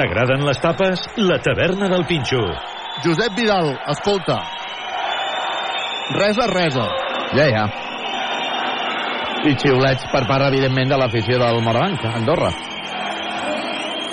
[0.00, 1.02] T'agraden les tapes?
[1.18, 2.79] La taverna del Pinxo.
[3.04, 4.36] Josep Vidal, escolta.
[6.18, 6.84] Resa, resa.
[7.32, 7.64] Ja, ja.
[9.48, 12.50] I xiulets per part, evidentment, de l'afició del Morabanc, Andorra.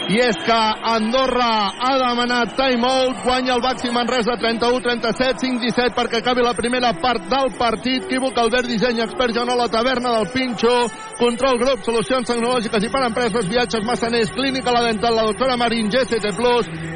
[0.08, 6.46] I és que Andorra ha demanat timeout, guanya el Baxi Manresa 31-37, 5-17 perquè acabi
[6.46, 8.06] la primera part del partit.
[8.08, 10.78] Equívoc, Albert Disseny, expert Joan la taverna del Pinxo,
[11.20, 15.92] control grup, solucions tecnològiques i per empreses, viatges massaners, clínica la dental, la doctora Marín,
[15.92, 16.32] GCT+,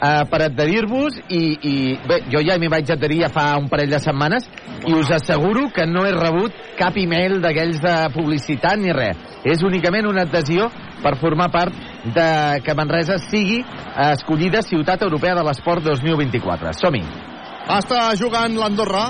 [0.00, 1.74] eh, per adherir-vos i, i
[2.08, 4.48] bé, jo ja m'hi vaig adherir ja fa un parell de setmanes
[4.86, 9.18] i us asseguro que no he rebut cap email d'aquells de publicitat ni res.
[9.44, 10.68] És únicament una adhesió
[11.00, 16.74] per formar part de que Manresa sigui eh, escollida Ciutat Europea de l'Esport 2024.
[16.80, 17.02] Som-hi.
[17.70, 19.08] Està jugant l'Andorra.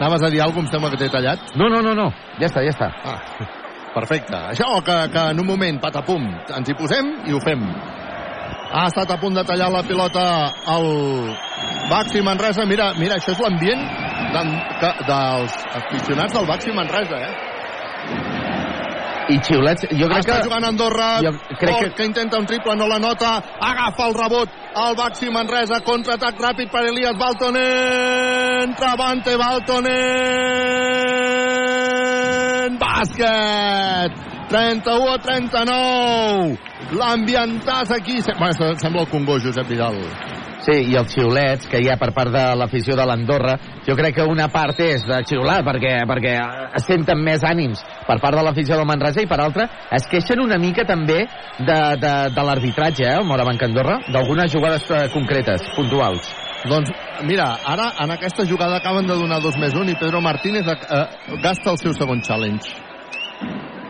[0.00, 1.54] Anaves a dir alguna cosa, em sembla que t'he tallat.
[1.56, 2.10] No, no, no, no.
[2.40, 2.90] Ja està, ja està.
[3.04, 3.18] Ah,
[3.94, 4.36] perfecte.
[4.54, 6.24] Això que, que en un moment, patapum,
[6.56, 7.66] ens hi posem i ho fem.
[8.72, 10.24] Ha estat a punt de tallar la pilota
[10.76, 10.86] el
[11.90, 12.62] Baxi Manresa.
[12.70, 13.82] Mira, mira això és l'ambient
[15.08, 17.32] dels aficionats del Baxi Manresa, eh?
[19.30, 20.44] I xiulets, jo crec Està que...
[20.48, 24.48] jugant Andorra, Jo crec que- que intenta un triple, no la nota, agafa el rebot,
[24.86, 29.36] el Baxi Manresa, contraatac ràpid per Elias Baltonen, Travante
[30.30, 34.12] Baltonen, bàsquet,
[34.50, 36.58] 31 a 39,
[36.98, 39.94] l'ambientàs aquí, bueno, se- sembla el Congo, Josep Vidal.
[39.94, 43.54] Sí, Sí, i els xiulets que hi ha per part de l'afició de l'Andorra,
[43.86, 46.34] jo crec que una part és de xiular, perquè, perquè
[46.76, 50.38] es senten més ànims per part de l'afició del Manresa, i per altra es queixen
[50.44, 51.24] una mica també
[51.58, 56.28] de, de, de l'arbitratge, eh, el Morabanc Andorra, d'algunes jugades eh, concretes, puntuals.
[56.68, 56.92] Doncs
[57.24, 61.06] mira, ara en aquesta jugada acaben de donar dos més un i Pedro Martínez eh,
[61.40, 62.68] gasta el seu segon challenge.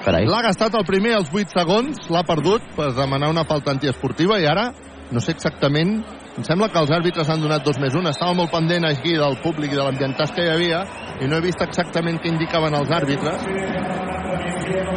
[0.06, 4.46] L'ha gastat el primer als 8 segons, l'ha perdut per demanar una falta antiesportiva i
[4.48, 4.70] ara
[5.10, 5.98] no sé exactament
[6.40, 8.06] em sembla que els àrbitres han donat dos més un.
[8.06, 10.84] Estava molt pendent aquí del públic i de l'ambientat que hi havia
[11.20, 13.44] i no he vist exactament què indicaven els àrbitres.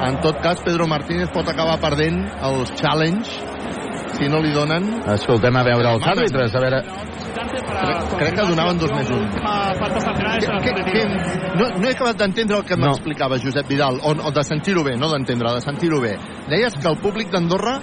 [0.07, 2.21] En tot cas, Pedro Martínez pot acabar perdent
[2.51, 3.51] els challenge
[4.13, 4.85] si no li donen...
[5.15, 6.83] Escoltem a veure els àrbitres, a veure...
[7.33, 9.23] Crec, crec que donaven dos més un.
[10.63, 11.03] Que, que, que,
[11.57, 12.87] no, no he acabat d'entendre el que No.
[12.91, 16.15] m'explicava Josep Vidal, o, o de sentir-ho bé, no d'entendre, de sentir-ho bé.
[16.49, 17.79] Deies que el públic d'Andorra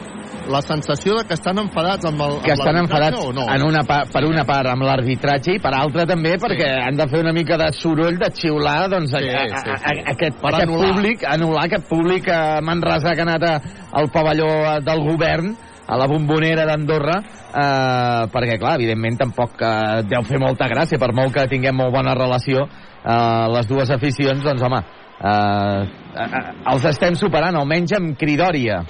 [0.51, 3.45] la sensació de que estan enfadats amb el que amb estan enfadats o no?
[3.53, 7.07] en una pa, per una part amb l'arbitratge i per altra també perquè han de
[7.11, 9.85] fer una mica de soroll de xiular doncs, Sí, a, a, sí, a, sí.
[10.01, 10.89] a, aquest, Per aquest anul·lar.
[10.95, 13.55] públic anul·lar aquest públic a Manresa que ha anat a,
[14.01, 15.53] al pavelló eh, del govern
[15.91, 21.11] a la bombonera d'Andorra eh, perquè clar, evidentment tampoc eh, deu fer molta gràcia per
[21.17, 25.83] molt que tinguem molt bona relació eh, les dues aficions doncs home eh,
[26.15, 26.45] eh, eh,
[26.75, 28.85] els estem superant almenys amb cridòria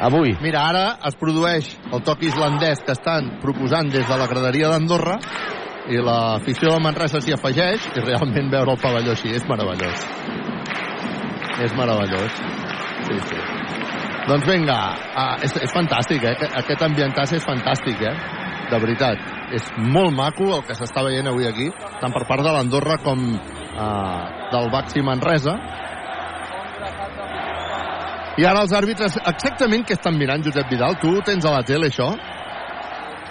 [0.00, 4.72] avui Mira, ara es produeix el toc islandès que estan proposant des de la graderia
[4.72, 5.20] d'Andorra
[5.86, 10.08] i l'afició de Manresa s'hi afegeix i realment veure el pavelló així és meravellós.
[11.62, 12.42] És meravellós.
[13.06, 13.55] Sí, sí.
[14.26, 14.76] Doncs vinga,
[15.14, 16.34] ah, és, és fantàstic, eh?
[16.58, 18.14] Aquest- ambientatge és fantàstic, eh?
[18.70, 19.18] De veritat.
[19.54, 21.68] És molt maco el que s'està veient avui aquí,
[22.00, 25.54] tant per part de l'Andorra com eh, del Baxi Manresa.
[28.36, 30.98] I ara els àrbitres, exactament què estan mirant, Josep Vidal?
[31.00, 32.10] Tu tens a la tele, això?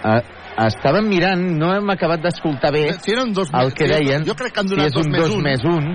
[0.06, 0.22] Uh,
[0.66, 4.54] estàvem mirant, no hem acabat d'escoltar bé Si eren dos el que deien, jo crec
[4.54, 5.44] que han si donat és dos un més dos un.
[5.44, 5.88] més un,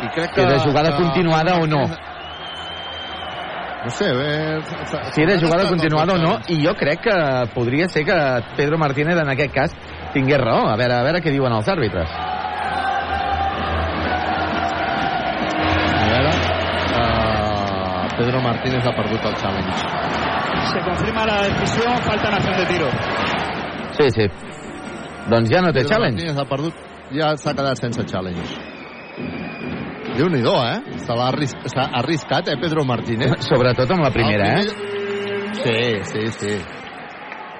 [0.00, 1.82] I crec si era jugada que- continuada o no.
[3.82, 4.60] No sé, bé...
[5.12, 7.14] Si era jugada continuada o no, i jo crec que
[7.54, 8.16] podria ser que
[8.56, 9.76] Pedro Martínez en aquest cas
[10.12, 10.66] tingués raó.
[10.68, 12.12] A veure, a veure què diuen els àrbitres.
[15.96, 16.34] A veure...
[17.00, 19.78] Uh, Pedro Martínez ha perdut el challenge.
[20.74, 22.90] Se confirma la decisión, falta en acción de tiro.
[23.96, 24.28] Sí, sí.
[25.30, 26.20] Doncs ja no té Pedro challenge.
[26.20, 26.84] Martínez ha perdut,
[27.16, 28.79] ja s'ha quedat sense challenge.
[30.16, 30.98] Déu-n'hi-do, eh?
[31.04, 33.36] Se l'ha arris arriscat, eh, Pedro Martínez?
[33.46, 34.72] Sobretot amb la primera, El eh?
[34.74, 34.88] primer-
[35.60, 36.54] Sí, sí, sí.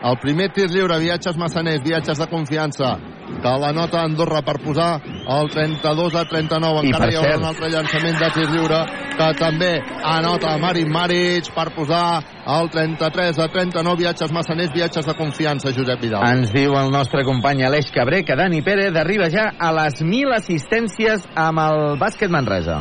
[0.03, 2.95] El primer tir lliure, viatges massaners, viatges de confiança,
[3.43, 6.81] que la nota Andorra per posar el 32 a 39.
[6.87, 8.79] I Encara hi haurà cert- un altre llançament de tir lliure,
[9.19, 9.71] que també
[10.03, 13.99] anota Marin Maric per posar el 33 a 39.
[14.01, 16.25] Viatges massaners, viatges de confiança, Josep Vidal.
[16.33, 20.33] Ens diu el nostre company Aleix Cabré que Dani Pérez arriba ja a les 1.000
[20.35, 22.81] assistències amb el bàsquet Manresa.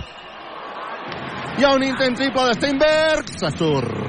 [1.59, 4.08] Hi ha un intent triple de Steinberg, se surt.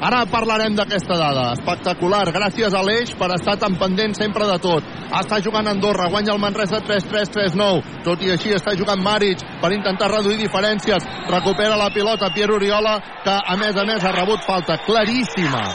[0.00, 1.50] Ara parlarem d'aquesta dada.
[1.58, 2.24] Espectacular.
[2.32, 4.86] Gràcies a Aleix per estar tan pendent sempre de tot.
[5.12, 8.00] Està jugant Andorra, guanya el Manresa 3-3-3-9.
[8.06, 11.04] Tot i així està jugant Maric per intentar reduir diferències.
[11.28, 15.66] Recupera la pilota Pierre Oriola, que a més a més ha rebut falta claríssima.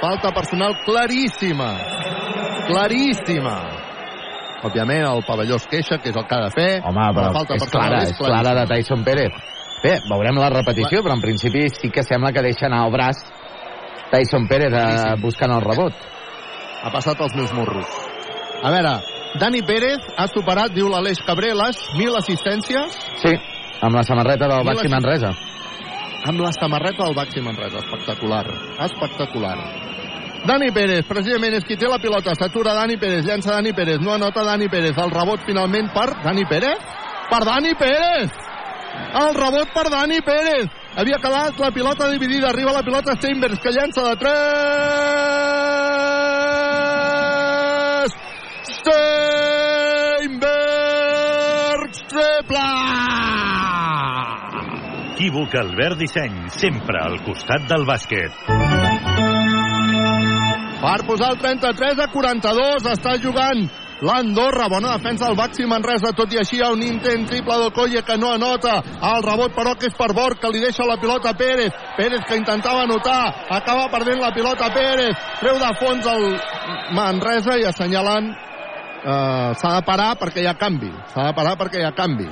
[0.00, 1.72] Falta personal claríssima.
[2.68, 3.56] Claríssima.
[4.60, 6.70] Òbviament el pavelló es queixa, que és el que ha de fer.
[6.84, 9.32] Home, però La falta és clara, és clara de Tyson Pérez.
[9.80, 13.22] Bé, veurem la repetició, però en principi sí que sembla que deixa anar el braç
[14.10, 15.94] Tyson Pérez eh, buscant el rebot.
[16.82, 17.86] ha passat els meus morros.
[18.62, 18.94] A veure,
[19.40, 23.34] Dani Pérez ha superat, diu l'Aleix Cabré, les 1.000 assistències Sí,
[23.80, 25.30] amb la samarreta del Mil Baxi Manresa.
[26.26, 27.78] amb la samarreta del Baxi Manresa.
[27.78, 28.46] Espectacular.
[28.88, 29.56] Espectacular.
[30.46, 32.34] Dani Pérez, precisament és qui té la pilota.
[32.34, 34.96] S'atura Dani Pérez, llença Dani Pérez, no anota Dani Pérez.
[34.98, 36.78] El rebot finalment per Dani Pérez?
[37.30, 38.30] Per Dani Pérez!
[39.20, 40.66] El rebot per Dani Pérez!
[40.98, 42.48] Havia quedat la pilota dividida.
[42.50, 44.30] Arriba la pilota Steinbergs, que llença de 3!
[48.80, 50.38] Steinbergs
[52.10, 52.64] triple!
[55.20, 58.32] Equívoc Albert Disseny, sempre al costat del bàsquet.
[60.80, 63.68] Per posar el 33 a 42, està jugant
[64.00, 68.32] l'Andorra, bona defensa del Baxi Manresa, tot i així un intent triple d'Okoye que no
[68.32, 68.80] anota,
[69.12, 72.38] el rebot però que és per Bord, que li deixa la pilota Pérez, Pérez que
[72.40, 76.28] intentava anotar, acaba perdent la pilota Pérez, treu de fons el
[76.96, 81.82] Manresa i assenyalant eh, s'ha de parar perquè hi ha canvi, s'ha de parar perquè
[81.82, 82.28] hi ha canvi.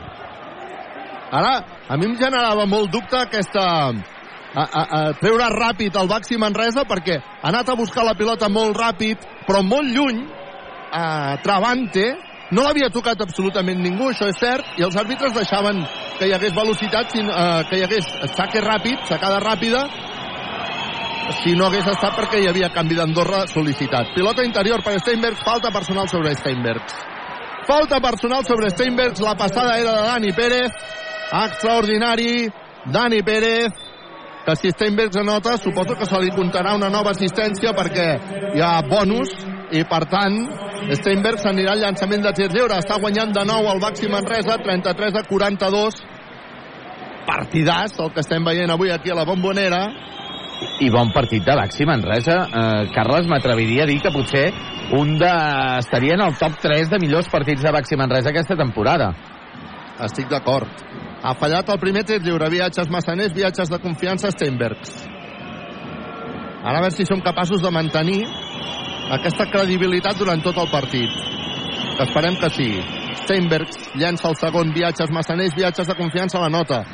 [1.28, 1.52] Ara,
[1.88, 6.86] a mi em generava molt dubte aquesta, a, a, a treure ràpid el Baxi Manresa
[6.88, 10.22] perquè ha anat a buscar la pilota molt ràpid, però molt lluny,
[10.92, 12.06] a Travante,
[12.50, 15.82] no l'havia tocat absolutament ningú, això és cert, i els àrbitres deixaven
[16.18, 19.84] que hi hagués velocitat, eh, que hi hagués saque ràpid, sacada ràpida,
[21.42, 24.14] si no hagués estat perquè hi havia canvi d'Andorra sol·licitat.
[24.14, 26.96] Pilota interior per Steinbergs, falta personal sobre Steinbergs.
[27.68, 30.72] Falta personal sobre Steinbergs, la passada era de Dani Pérez,
[31.44, 32.48] extraordinari,
[32.86, 33.87] Dani Pérez,
[34.46, 38.08] que si Steinbergs anota, suposo que se li comptarà una nova assistència perquè
[38.56, 39.34] hi ha bonus
[39.76, 40.38] i per tant
[41.00, 45.20] Steinbergs anirà al llançament de tir lliure està guanyant de nou el Baxi Manresa 33
[45.20, 46.02] a 42
[47.28, 49.82] partidàs el que estem veient avui aquí a la Bombonera
[50.82, 52.38] i bon partit de Baxi Manresa.
[52.46, 54.48] Eh, Carles, m'atreviria a dir que potser
[54.98, 55.32] un de...
[55.78, 59.12] estaria en el top 3 de millors partits de Baxi Manresa aquesta temporada.
[60.06, 60.70] Estic d'acord.
[61.18, 64.92] Ha fallat el primer tir lliure, viatges massaners, viatges de confiança, Steinbergs.
[66.62, 68.22] Ara a veure si som capaços de mantenir
[69.16, 71.10] aquesta credibilitat durant tot el partit.
[72.04, 72.68] Esperem que sí.
[73.24, 76.84] Steinbergs llença el segon, viatges massaners, viatges de confiança a la nota.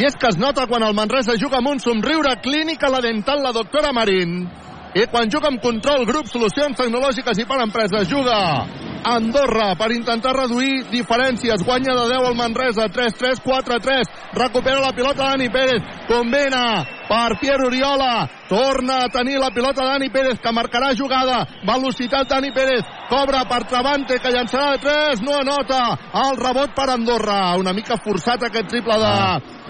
[0.00, 3.42] I és que es nota quan el Manresa juga amb un somriure clínica la dental
[3.44, 4.48] la doctora Marín.
[4.94, 8.66] I quan juga amb control, grup, solucions tecnològiques i per empreses, juga
[9.06, 11.62] Andorra per intentar reduir diferències.
[11.64, 14.10] Guanya de 10 el Manresa, 3-3, 4-3.
[14.34, 15.80] Recupera la pilota Dani Pérez.
[16.08, 18.28] Convena per Pierre Oriola.
[18.48, 21.42] Torna a tenir la pilota Dani Pérez, que marcarà jugada.
[21.66, 22.86] Velocitat Dani Pérez.
[23.10, 25.24] Cobra per Travante, que llançarà de 3.
[25.26, 25.80] No anota.
[26.22, 27.56] El rebot per Andorra.
[27.58, 29.14] Una mica forçat aquest triple de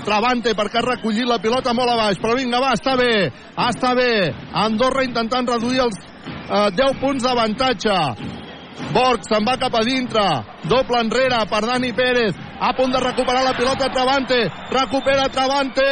[0.04, 2.20] Travante perquè ha recollit la pilota molt a baix.
[2.20, 3.30] Però vinga, va, està bé.
[3.70, 4.12] Està bé.
[4.52, 7.96] Andorra intentant reduir els eh, 10 punts d'avantatge.
[8.94, 10.24] Borg se'n va cap a dintre.
[10.68, 12.34] Doble enrere per Dani Pérez.
[12.60, 14.40] A punt de recuperar la pilota Travante.
[14.70, 15.88] Recupera Travante.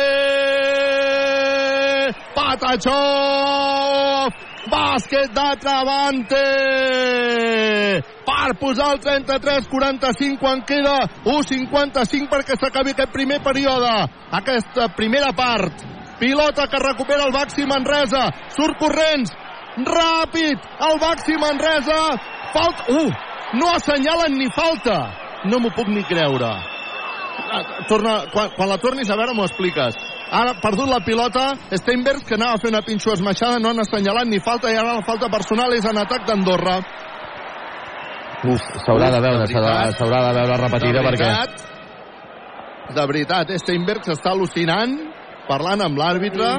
[2.34, 2.98] Patachó!
[4.68, 6.44] Bàsquet de Travante!
[8.28, 13.92] Per posar el 33-45 quan queda 1-55 perquè s'acabi aquest primer període.
[14.40, 15.72] Aquesta primera part.
[16.18, 18.26] Pilota que recupera el Baxi Manresa.
[18.56, 19.32] Surt corrents.
[19.78, 20.58] Ràpid.
[20.88, 22.00] El Baxi Manresa.
[22.54, 22.92] Falta...
[22.92, 23.10] Uh!
[23.58, 24.98] No assenyalen ni falta.
[25.48, 26.50] No m'ho puc ni creure.
[27.88, 29.96] Torna, quan, quan la tornis a veure m'ho expliques.
[30.28, 33.80] Ara ha perdut la pilota Steinbergs, que anava a fer una pinxo esmaixada, no han
[33.80, 36.76] assenyalat ni falta, i ara la falta personal és en atac d'Andorra.
[38.52, 41.30] Uf, s'haurà de veure, s'haurà de veure repetida de perquè...
[41.32, 41.64] veritat,
[42.98, 44.92] De veritat, Steinbergs està al·lucinant,
[45.48, 46.52] parlant amb l'àrbitre.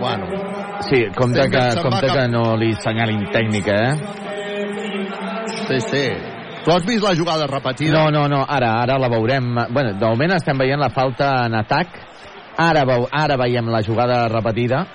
[0.00, 0.48] Bueno,
[0.86, 4.27] Sí, compte que, compte que no li senyalin tècnica, eh?
[5.68, 6.04] Sí, sí.
[6.64, 7.92] Tu has vist la jugada repetida?
[7.92, 9.54] No, no, no, ara, ara la veurem.
[9.70, 11.88] Bueno, de moment estem veient la falta en atac.
[12.58, 14.86] Ara, veu, ara veiem la jugada repetida.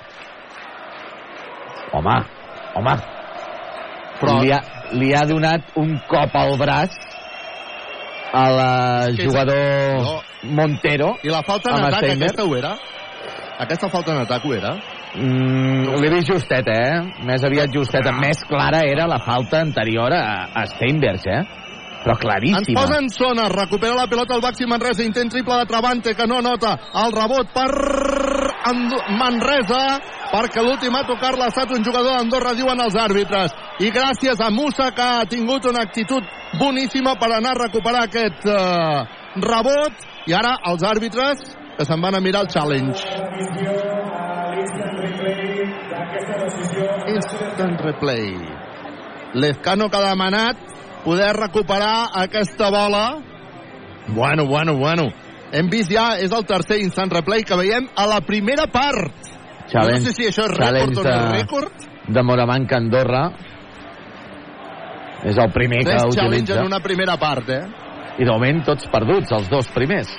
[1.93, 2.15] Home,
[2.75, 2.95] home.
[4.19, 4.59] Però- Li, ha,
[4.91, 6.91] li ha donat un cop al braç
[8.33, 8.69] a la
[9.09, 11.15] És que és- jugador Montero.
[11.23, 12.23] I la falta en atac, Steinberg.
[12.31, 12.75] aquesta ho era?
[13.59, 14.75] Aquesta falta en atac ho era?
[15.15, 17.26] Mm, L'he vist justeta, eh?
[17.27, 18.11] Més aviat justeta.
[18.18, 21.44] Més clara era la falta anterior a, a Steinbergs, eh?
[22.03, 22.81] Però Ens claríssima.
[22.81, 26.41] posa en zona, recupera la pilota el Baxi Manresa, intent triple de Travante que no
[26.44, 27.69] nota el rebot per
[29.15, 29.84] Manresa
[30.34, 33.56] perquè l'últim a tocar-la ha estat un jugador d'Andorra, diuen els àrbitres.
[33.80, 36.23] I gràcies a Musa que ha tingut una actitud
[36.60, 39.03] boníssima per anar a recuperar aquest eh,
[39.40, 41.44] rebot i ara els àrbitres
[41.77, 43.01] que se'n van a mirar el challenge.
[47.07, 48.35] Instant replay.
[49.33, 50.57] Lezcano que ha demanat
[51.03, 53.19] poder recuperar aquesta bola.
[54.07, 55.09] Bueno, bueno, bueno.
[55.53, 59.13] Hem vist ja, és el tercer instant replay que veiem a la primera part.
[59.69, 61.85] Challenge, no sé si això és rècord o no és de, rècord.
[62.09, 63.23] de Moramanca Andorra.
[65.23, 66.59] És el primer que Tres challenge utilitza.
[66.59, 67.61] en una primera part, eh?
[68.17, 70.09] I de moment tots perduts, els dos primers.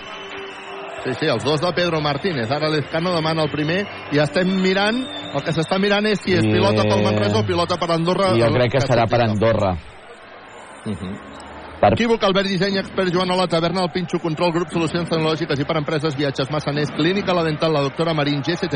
[1.05, 2.51] Sí, sí, els dos de Pedro Martínez.
[2.51, 3.83] Ara l'Ezcano demana el primer
[4.13, 5.03] i estem mirant,
[5.35, 8.31] el que s'està mirant és si és I- pilota pel Manresa o pilota per Andorra.
[8.39, 9.75] Jo crec que serà per Andorra.
[10.85, 11.93] Per...
[11.93, 15.77] Equívoc, Albert Disseny, expert Joan Ola, Taverna, el Pinxo, Control, Grup, Solucions Tecnològiques i per
[15.81, 18.71] Empreses, Viatges, Massaners, Clínica La Dental, la doctora Marín, GST+,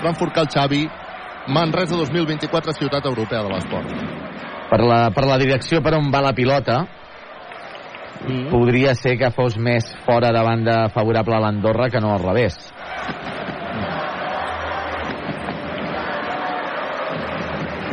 [0.00, 0.86] Frankfurt Cal Xavi,
[1.48, 3.92] Manresa 2024, Ciutat Europea de l'Esport.
[4.70, 6.82] Per la, per la direcció per on va la pilota,
[8.26, 8.48] Mm.
[8.50, 12.58] podria ser que fos més fora de banda favorable a l'Andorra que no al revés.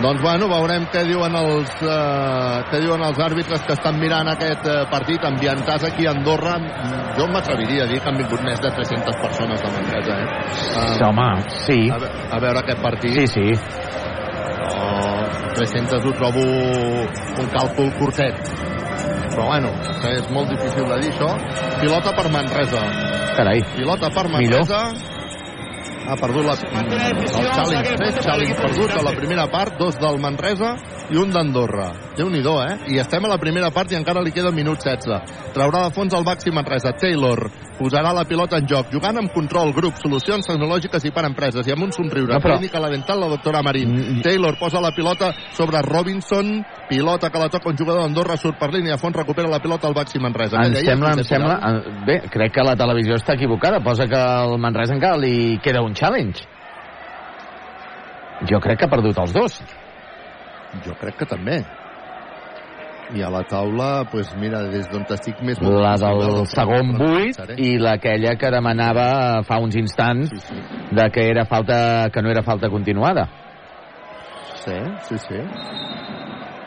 [0.06, 4.68] Doncs bueno, veurem què diuen els, eh, què diuen els àrbitres que estan mirant aquest
[4.68, 6.57] eh, partit ambientats aquí a Andorra.
[7.18, 10.43] Jo m'atreviria a dir que han vingut més de 300 persones de Manresa, eh?
[10.60, 11.30] Sí, home,
[11.65, 11.80] sí.
[11.95, 12.02] A,
[12.35, 13.15] a veure aquest partit.
[13.15, 13.47] Sí, sí.
[14.46, 18.54] Oh, 300 ho trobo un càlcul curtet.
[19.36, 21.34] Però bueno, que és molt difícil de dir això.
[21.82, 22.86] Pilota per Manresa.
[23.36, 23.62] Carai.
[23.76, 24.64] Pilota per Millor.
[24.64, 25.14] Manresa.
[26.06, 30.76] Ha perdut la, el challenge, tres challenge perdut a la primera part, dos del Manresa
[31.10, 31.88] i un d'Andorra.
[32.16, 32.78] déu nhi eh?
[32.94, 35.52] I estem a la primera part i encara li queda minut 16.
[35.56, 36.94] Traurà de fons el Baxi Manresa.
[36.94, 41.68] Taylor posarà la pilota en joc, jugant amb control, grup, solucions tecnològiques i per empreses,
[41.68, 42.34] i amb un somriure.
[42.34, 44.22] No, però- Clínica la dental, la doctora Marín.
[44.23, 48.72] Taylor posa la pilota sobre Robinson, pilota que la toca un jugador d'Andorra, surt per
[48.73, 50.57] línia a fons, recupera la pilota al Baxi Manresa.
[50.64, 51.60] Em deia, sembla, em sembla...
[51.61, 53.80] Eh, Bé, crec que la televisió està equivocada.
[53.84, 56.43] Posa que al Manresa encara li queda un challenge.
[58.49, 59.60] Jo crec que ha perdut els dos.
[60.85, 61.61] Jo crec que també.
[63.14, 65.60] I a la taula, pues mira, des d'on estic més...
[65.61, 70.34] La del segon buit i l'aquella que demanava fa uns instants
[70.90, 73.27] de que era falta que no era falta continuada.
[74.64, 74.80] Sí,
[75.10, 75.44] sí, sí.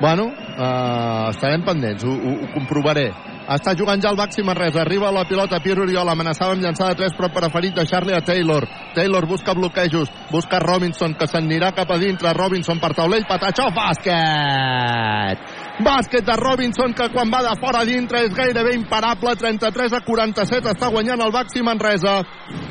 [0.00, 3.08] Bueno, uh, estarem pendents, ho, ho, ho comprovaré.
[3.48, 6.98] Està jugant ja el Baxi Manresa, arriba la pilota Pierre Oriol, amenaçava amb llançar de
[7.00, 8.66] 3, però preferit deixar-li a Taylor.
[8.94, 15.57] Taylor busca bloquejos, busca Robinson, que s'anirà cap a dintre, Robinson per taulell, patatxó, bàsquet!
[15.78, 20.72] Bàsquet de Robinson, que quan va de fora dintre és gairebé imparable, 33 a 47,
[20.74, 22.16] està guanyant el Baxi Manresa.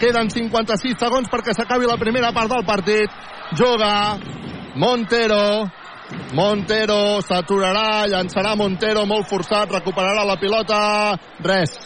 [0.01, 3.13] Queden 56 segons perquè s'acabi la primera part del partit.
[3.55, 4.17] Juga
[4.75, 5.69] Montero,
[6.35, 10.79] Montero s'aturarà, llançarà Montero molt forçat, recuperarà la pilota,
[11.47, 11.77] res.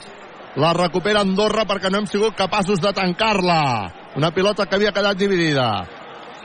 [0.58, 3.62] La recupera Andorra perquè no hem sigut capaços de tancar-la.
[4.18, 5.70] Una pilota que havia quedat dividida.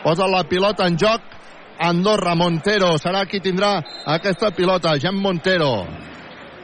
[0.04, 1.35] Posa la pilota en joc
[1.78, 5.86] Andorra, Montero, serà qui tindrà aquesta pilota, Jean Montero.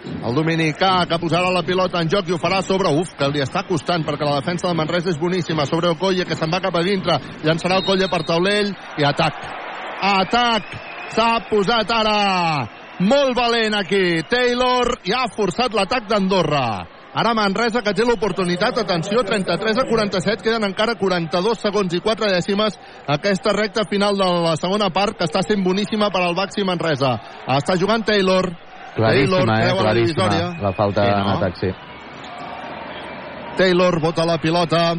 [0.02, 2.90] El dominicà que posarà la pilota en joc i ho farà sobre...
[2.90, 5.66] Uf, que li està costant perquè la defensa de Manresa és boníssima.
[5.68, 7.18] Sobre Okoye, que se'n va cap a dintre.
[7.44, 9.38] Llançarà el colle per taulell i atac.
[10.12, 10.74] Atac!
[11.12, 12.16] S'ha posat ara
[13.04, 14.22] molt valent aquí.
[14.30, 16.66] Taylor i ha forçat l'atac d'Andorra.
[17.14, 22.30] Ara Manresa que té l'oportunitat, atenció, 33 a 47, queden encara 42 segons i 4
[22.32, 26.64] dècimes aquesta recta final de la segona part que està sent boníssima per al Baxi
[26.64, 27.18] Manresa.
[27.46, 28.48] Està jugant Taylor.
[28.96, 29.62] Taylor Claríssima, eh?
[29.66, 30.28] creua la Claríssima.
[30.28, 30.62] divisòria.
[30.62, 31.36] La falta Sí, en no?
[31.36, 31.70] atac, sí.
[33.56, 34.94] Taylor bota la pilota.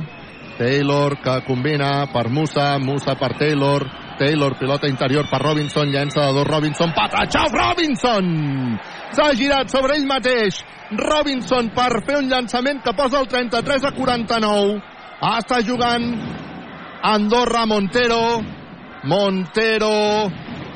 [0.58, 3.90] Taylor que combina per Musa, Musa per Taylor.
[4.20, 8.80] Taylor, pilota interior per Robinson, llença de dos Robinson, patatxau Robinson!
[9.14, 10.62] S'ha girat sobre ell mateix.
[10.94, 14.80] Robinson per fer un llançament que posa el 33 a 49.
[15.34, 16.10] Està jugant
[17.14, 18.42] Andorra Montero.
[19.04, 19.94] Montero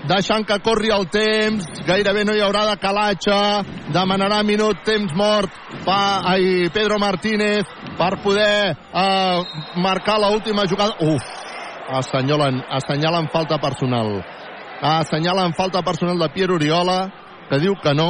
[0.08, 3.38] deixant que corri el temps, gairebé no hi haurà de calatge,
[3.94, 5.52] demanarà minut, temps mort,
[5.86, 6.00] fa,
[6.32, 7.68] ai, Pedro Martínez
[8.00, 9.38] per poder eh,
[9.84, 10.96] marcar l'última jugada.
[11.04, 11.28] Uf,
[12.00, 14.22] assenyalen, assenyalen falta personal.
[14.82, 17.00] Assenyalen falta personal de Pierre Oriola,
[17.50, 18.10] que diu que no,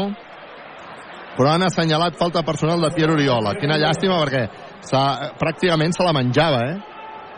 [1.38, 3.54] però han assenyalat falta personal de Pierre Oriola.
[3.62, 4.48] Quina llàstima perquè
[5.38, 6.78] pràcticament se la menjava, eh?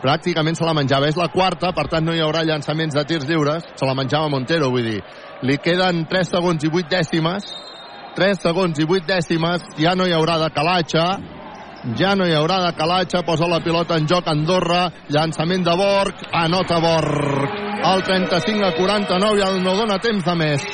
[0.00, 1.10] Pràcticament se la menjava.
[1.10, 3.66] És la quarta, per tant no hi haurà llançaments de tirs lliures.
[3.76, 5.02] Se la menjava Montero, vull dir.
[5.44, 7.50] Li queden 3 segons i 8 dècimes.
[8.16, 9.68] 3 segons i 8 dècimes.
[9.76, 11.04] Ja no hi haurà de calatge.
[12.00, 13.20] Ja no hi haurà de calatge.
[13.28, 14.86] Posa la pilota en joc Andorra.
[15.12, 16.24] Llançament de Borg.
[16.32, 17.60] Anota Borg.
[17.92, 20.64] El 35 a 49 ja no dona temps de més.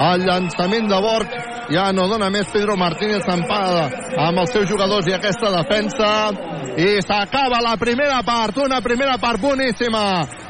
[0.00, 1.32] El llançament de Borg
[1.70, 3.82] ja no dona més Pedro Martínez empada
[4.24, 6.08] amb els seus jugadors i aquesta defensa.
[6.80, 10.04] I s'acaba la primera part una primera part boníssima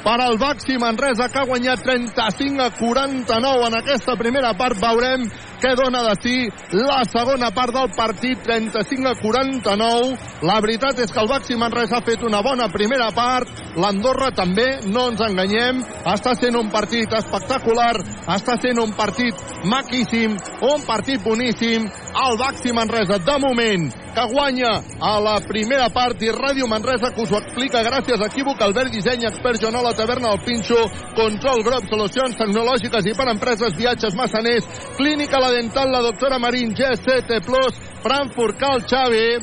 [0.05, 4.79] per al Baxi Manresa que ha guanyat 35 a 49 en aquesta primera part.
[4.79, 5.27] Veurem
[5.61, 6.37] què dona de si
[6.77, 8.43] la segona part del partit?
[8.45, 13.11] 35 a 49 la veritat és que el Baxi Manresa ha fet una bona primera
[13.13, 13.49] part.
[13.77, 15.85] l'Andorra també, no ens enganyem.
[16.11, 17.95] Està sent un partit espectacular.
[18.35, 19.35] Està sent un partit
[19.65, 21.89] maquíssim un partit boníssim.
[22.11, 24.71] El Baxi Manresa de moment que guanya
[25.01, 28.91] a la primera part i Ràdio Manresa que us ho explica gràcies a Equívoc, Albert
[28.91, 30.81] Disseny, Expert Joanola, Taverna del Pinxo,
[31.15, 34.67] Control Grob, Solucions Tecnològiques i per Empreses, Viatges Massaners,
[34.99, 37.41] Clínica La Dental, la doctora Marín, GCT+,
[38.03, 39.39] Frankfurt Cal Xavi,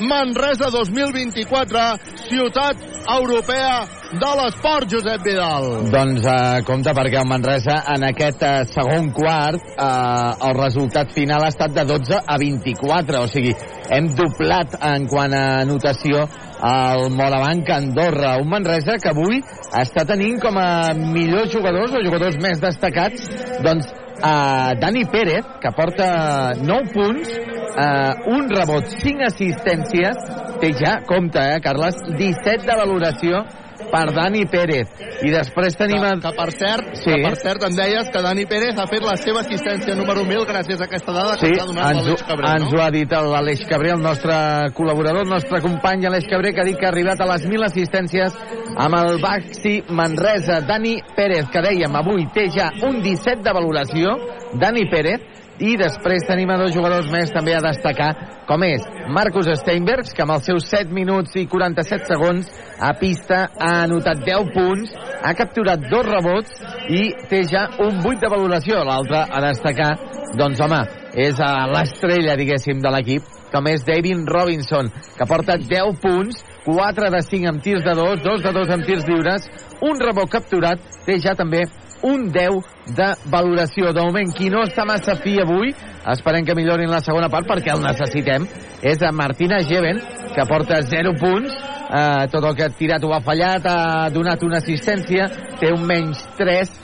[0.00, 1.84] Manresa 2024,
[2.28, 2.76] ciutat
[3.08, 5.66] europea de l'esport, Josep Vidal.
[5.90, 11.46] Doncs eh, compte perquè el Manresa en aquest eh, segon quart eh, el resultat final
[11.46, 13.54] ha estat de 12 a 24, o sigui,
[13.90, 16.26] hem doblat en quant a anotació
[16.66, 18.36] al Morabanc Andorra.
[18.42, 19.42] Un Manresa que avui
[19.80, 23.30] està tenint com a millors jugadors o jugadors més destacats
[23.64, 23.88] doncs
[24.22, 30.16] a Dani Pérez, que porta 9 punts, eh, un rebot, 5 assistències,
[30.60, 33.44] té ja, compte, eh, Carles, 17 de valoració
[33.90, 34.88] per Dani Pérez.
[35.22, 36.02] I després tenim...
[36.02, 37.10] Que, que, per cert, Sí.
[37.10, 40.44] que per cert em deies que Dani Pérez ha fet la seva assistència número 1000
[40.48, 42.78] gràcies a aquesta dada que Sí, ens ha donat l'Aleix Cabré, ens no?
[42.78, 44.36] ho ha dit l'Aleix Cabré, el nostre
[44.76, 47.68] col·laborador, el nostre company Aleix Cabré, que ha dit que ha arribat a les 1.000
[47.70, 48.36] assistències
[48.76, 50.60] amb el Baxi Manresa.
[50.66, 54.16] Dani Pérez, que dèiem, avui té ja un 17 de valoració,
[54.60, 55.20] Dani Pérez,
[55.58, 58.10] i després tenim a dos jugadors més també a destacar,
[58.48, 63.46] com és Marcus Steinbergs, que amb els seus 7 minuts i 47 segons a pista
[63.56, 64.92] ha anotat 10 punts,
[65.22, 66.52] ha capturat dos rebots
[66.92, 68.82] i té ja un 8 de valoració.
[68.84, 69.94] L'altre a destacar,
[70.36, 70.82] doncs home,
[71.16, 71.40] és
[71.72, 77.48] l'estrella, diguéssim, de l'equip, com és David Robinson, que porta 10 punts, 4 de 5
[77.48, 79.48] amb tirs de 2, 2 de 2 amb tirs lliures,
[79.86, 81.64] un rebot capturat, té ja també
[82.06, 83.92] un 10 de valoració.
[83.92, 85.74] De moment, qui no està massa fi avui,
[86.14, 88.46] esperem que millorin la segona part perquè el necessitem,
[88.82, 90.00] és a Martina Geven,
[90.34, 91.58] que porta 0 punts,
[91.90, 95.28] eh, tot el que ha tirat ho ha fallat, ha donat una assistència,
[95.60, 96.74] té un menys 3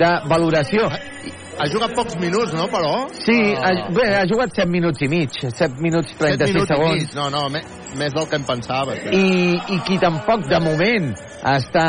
[0.00, 0.88] de valoració.
[1.60, 2.92] Ha jugat pocs minuts, no, però?
[3.12, 3.68] Sí, Ah.
[3.68, 6.94] ha, bé, ha jugat 7 minuts i mig, 7 minuts 36 7 minuts segons.
[6.96, 7.14] mig.
[7.14, 7.64] No, no, més,
[8.00, 8.94] més del que em pensava.
[8.96, 9.10] Sí.
[9.12, 11.10] I, i qui tampoc de moment
[11.44, 11.86] està,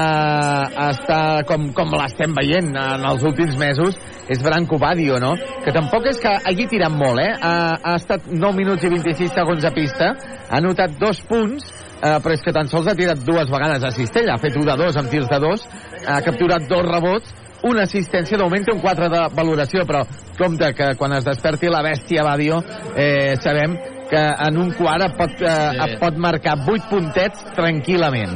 [0.91, 3.95] està com, com l'estem veient en els últims mesos
[4.31, 5.33] és Branco Badio, no?
[5.63, 7.31] Que tampoc és que hagi tirat molt, eh?
[7.41, 7.53] Ha,
[7.83, 10.11] ha estat 9 minuts i 26 segons a pista,
[10.49, 11.63] ha anotat dos punts,
[12.01, 14.65] eh, però és que tan sols ha tirat dues vegades a cistella, ha fet un
[14.67, 15.63] de dos amb tirs de dos,
[16.07, 20.03] ha capturat dos rebots, una assistència, té un 4 de valoració, però
[20.37, 22.61] compte que quan es desperti la bèstia Badio,
[22.95, 23.77] eh, sabem
[24.09, 28.35] que en un quart et pot, eh, et pot marcar 8 puntets tranquil·lament.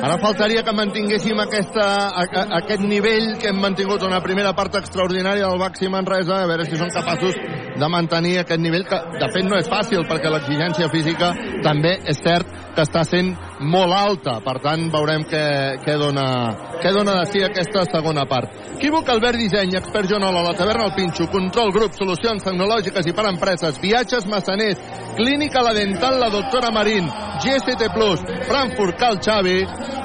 [0.00, 4.78] Ara faltaria que mantinguéssim aquesta, a, a, aquest nivell que hem mantingut una primera part
[4.78, 7.36] extraordinària del Baxi Manresa, a veure si són capaços
[7.80, 11.32] de mantenir aquest nivell, que de fet no és fàcil, perquè l'exigència física
[11.64, 13.32] també és cert que està sent
[13.72, 14.38] molt alta.
[14.44, 15.44] Per tant, veurem què,
[15.84, 16.26] què, dona,
[16.80, 18.54] què dona de si aquesta segona part.
[18.76, 23.26] Equívoc Albert Disseny, expert Joanola, la taverna El Pinxo, Control Grup, Solucions Tecnològiques i per
[23.32, 24.80] Empreses, Viatges Massaners,
[25.18, 27.08] Clínica La Dental, la doctora Marín,
[27.42, 29.60] GST Plus, Frankfurt, Cal Xavi,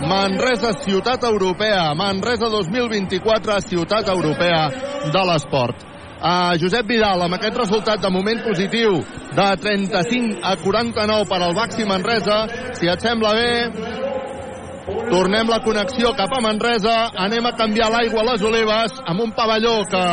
[0.09, 4.69] Manresa, Ciutat Europea, Manresa 2024, Ciutat Europea
[5.11, 5.94] de l'Esport.
[6.25, 8.95] Uh, Josep Vidal, amb aquest resultat de moment positiu
[9.37, 12.37] de 35 a 49 per al Baxi Manresa,
[12.73, 13.51] si et sembla bé,
[14.85, 16.95] tornem la connexió cap a Manresa,
[17.25, 20.03] anem a canviar l'aigua a les olives amb un pavelló que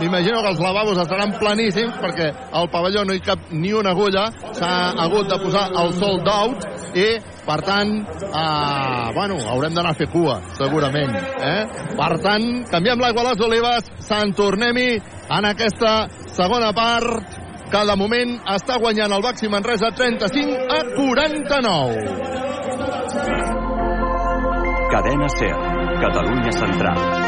[0.00, 4.28] m'imagino que els lavabos estaran planíssims perquè al pavelló no hi cap ni una agulla,
[4.52, 4.72] s'ha
[5.04, 6.58] hagut de posar el sold out
[6.94, 7.08] i
[7.48, 11.14] per tant, uh, bueno, haurem d'anar a fer cua, segurament.
[11.16, 11.62] Eh?
[11.96, 15.00] Per tant, canviem l'aigua a les olives, Sant Tornem-hi
[15.38, 15.92] en aquesta
[16.36, 17.24] segona part
[17.72, 23.57] que de moment està guanyant el Baxi Manresa 35 a 49.
[24.98, 25.54] Cadena Ser,
[26.00, 27.27] Catalunya Central.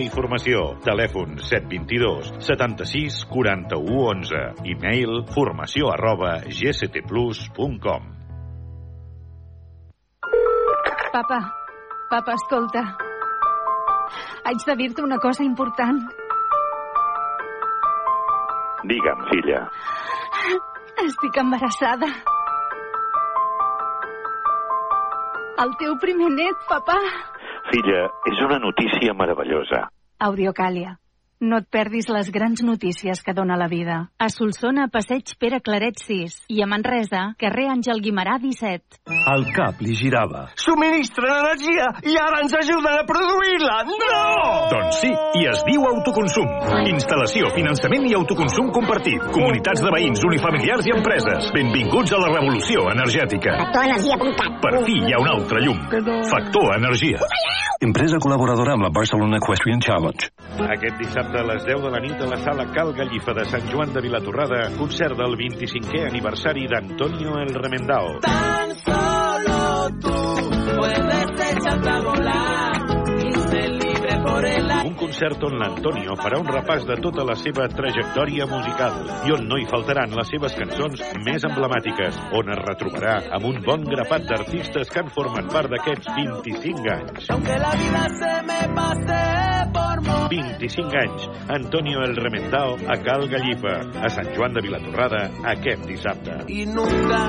[0.01, 0.61] i Formació.
[0.85, 4.41] Telèfon 722 76 41 11.
[4.73, 8.09] E-mail formació arroba gctplus.com.
[11.11, 11.39] Papa,
[12.09, 12.83] papa, escolta.
[14.45, 16.01] Haig de dir-te una cosa important.
[18.87, 19.65] Digue'm, filla.
[21.05, 22.09] Estic embarassada.
[25.61, 26.97] El teu primer net, papà.
[27.71, 29.85] Filla, és una notícia meravellosa.
[30.19, 31.00] Audiocàlia.
[31.41, 33.95] No et perdis les grans notícies que dona la vida.
[34.21, 36.35] A Solsona, passeig Pere Claret 6.
[36.53, 39.01] I a Manresa, carrer Àngel Guimarà 17.
[39.33, 40.43] El cap li girava.
[40.61, 43.79] Subministren energia i ara ens ajuden a produir-la!
[43.89, 44.21] No!
[44.75, 45.09] Doncs sí,
[45.41, 46.45] i es diu autoconsum.
[46.93, 49.25] Instal·lació, finançament i autoconsum compartit.
[49.33, 51.49] Comunitats de veïns, unifamiliars i empreses.
[51.57, 53.57] Benvinguts a la revolució energètica.
[53.65, 55.85] Factorenergia.cat Per fi hi ha un altre llum.
[56.29, 57.17] Factor Energia.
[57.17, 57.70] Ho veieu?
[57.81, 60.29] Empresa col·laboradora amb la Barcelona Equestrian Challenge.
[60.75, 63.65] Aquest dissabte a les 10 de la nit a la sala Cal Gallifa de Sant
[63.71, 68.19] Joan de Vilatorrada, concert del 25è aniversari d'Antonio El Remendao.
[68.21, 70.17] Tan solo tú
[70.77, 72.80] puedes echarte a volar
[74.31, 78.95] Un concert on l'Antonio farà un repàs de tota la seva trajectòria musical
[79.27, 83.59] i on no hi faltaran les seves cançons més emblemàtiques, on es retrobarà amb un
[83.65, 87.27] bon grapat d'artistes que han format part d'aquests 25 anys.
[87.35, 89.19] Aunque la vida se me pase
[89.75, 91.27] por mo 25 anys.
[91.59, 96.39] Antonio El Remendao a Cal Gallifa, a Sant Joan de Vilatorrada, aquest dissabte.
[96.47, 97.27] y nunca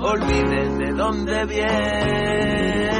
[0.00, 2.90] olvides de dónde vienes.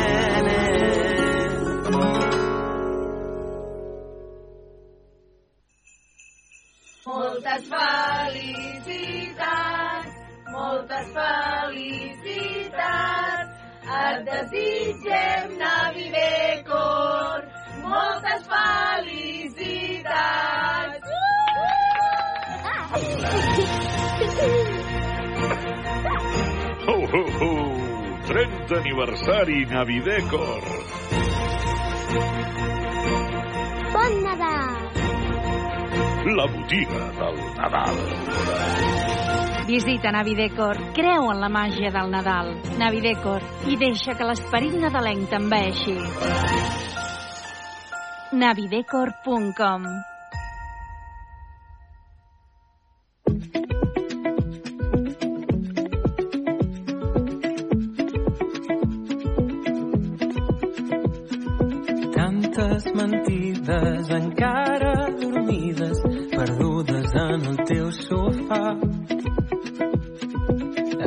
[7.07, 8.97] Moltes felicitats,
[10.53, 12.81] moltes felicitats.
[13.91, 17.39] Et desitgem Navidecor,
[17.87, 19.81] moltes felicitats.
[26.87, 27.51] Ho, ho, ho!
[28.29, 30.63] 30 aniversari Navidecor.
[33.97, 34.80] Bon Nadal!
[36.27, 37.97] La botiga del Nadal.
[39.67, 42.51] Visita Navidecor, creu en la màgia del Nadal.
[42.77, 43.41] Navidecor,
[43.73, 45.97] i deixa que l'esperit nadalenc t'enveixi.
[48.33, 49.87] navidecor.com
[62.15, 65.99] Tantes mentides encara dormides,
[67.11, 68.77] perdudes en el teu sofà.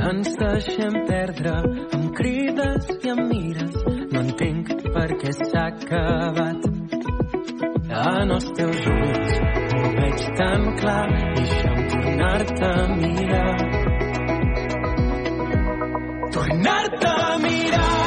[0.10, 1.54] Ens deixem perdre
[1.94, 3.76] amb crides i amb mires.
[4.12, 6.70] No entenc per què s'ha acabat.
[8.04, 9.34] En els teus ulls
[9.74, 13.58] ho veig tan clar, deixa'm tornar-te a mirar.
[16.34, 18.03] Tornar-te a mirar.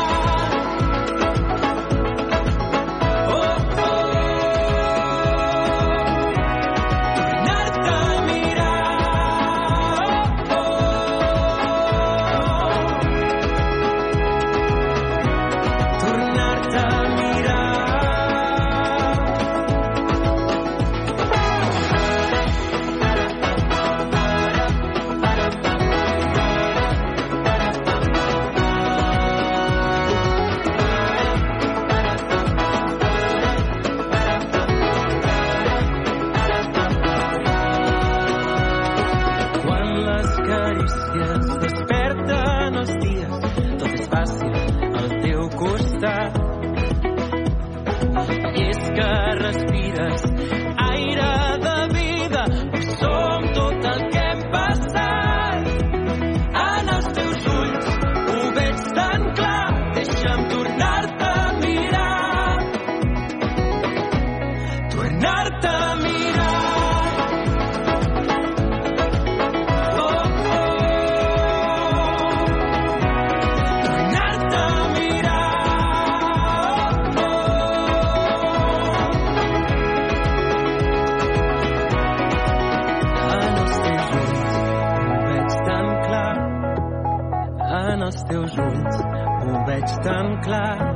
[90.06, 90.95] Tan clar.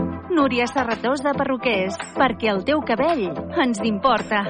[0.31, 3.25] Núria Serratós de Perruquers, perquè el teu cabell
[3.59, 4.45] ens importa.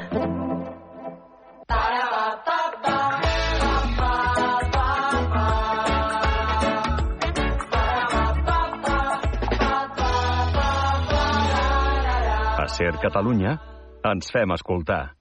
[12.61, 13.57] A Ser Catalunya
[14.05, 15.20] ens fem escoltar.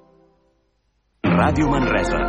[1.31, 2.19] Ràdio Manresa.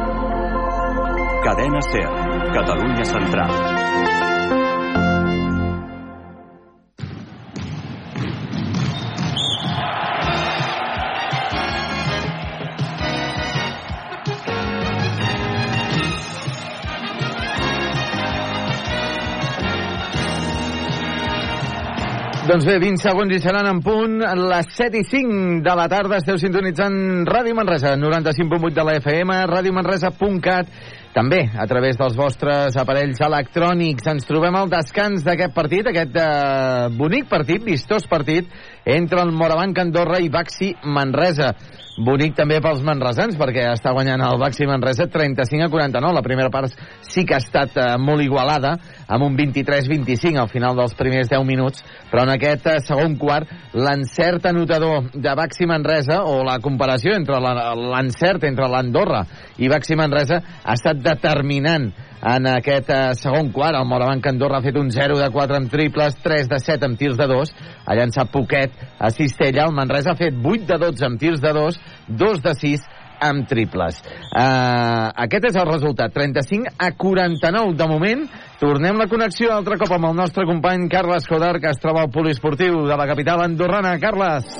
[1.43, 2.07] Cadena Ser.
[2.55, 3.51] Catalunya Central.
[22.53, 26.19] Doncs bé, 20 segons i seran en punt les 7 i 5 de la tarda.
[26.21, 30.69] Esteu sintonitzant Ràdio Manresa, 95.8 de la FM, radiomanresa.cat,
[31.15, 34.11] també a través dels vostres aparells electrònics.
[34.13, 38.53] Ens trobem al descans d'aquest partit, aquest eh, bonic partit, vistós partit,
[38.85, 41.55] entre el Morabanc Andorra i Baxi Manresa.
[42.01, 46.15] Bonic també pels manresans, perquè està guanyant el Baxi Manresa 35 a 49.
[46.17, 46.73] La primera part
[47.05, 48.79] sí que ha estat eh, molt igualada,
[49.13, 53.51] amb un 23-25 al final dels primers 10 minuts, però en aquest eh, segon quart
[53.77, 59.27] l'encert anotador de Baxi Manresa, o la comparació entre l'encert entre l'Andorra
[59.61, 61.91] i Baxi Manresa, ha estat determinant
[62.23, 63.77] en aquest eh, segon quart.
[63.79, 66.99] El Morabanc Andorra ha fet un 0 de 4 amb triples, 3 de 7 amb
[66.99, 67.55] tirs de 2,
[67.87, 71.53] ha llançat Poquet a Cistella, el Manresa ha fet 8 de 12 amb tirs de
[71.59, 72.91] 2, 2 de 6
[73.23, 74.01] amb triples.
[74.35, 78.25] Uh, aquest és el resultat, 35 a 49 de moment.
[78.59, 82.11] Tornem la connexió altre cop amb el nostre company Carles Jodar, que es troba al
[82.15, 83.95] poliesportiu de la capital andorrana.
[84.03, 84.51] Carles.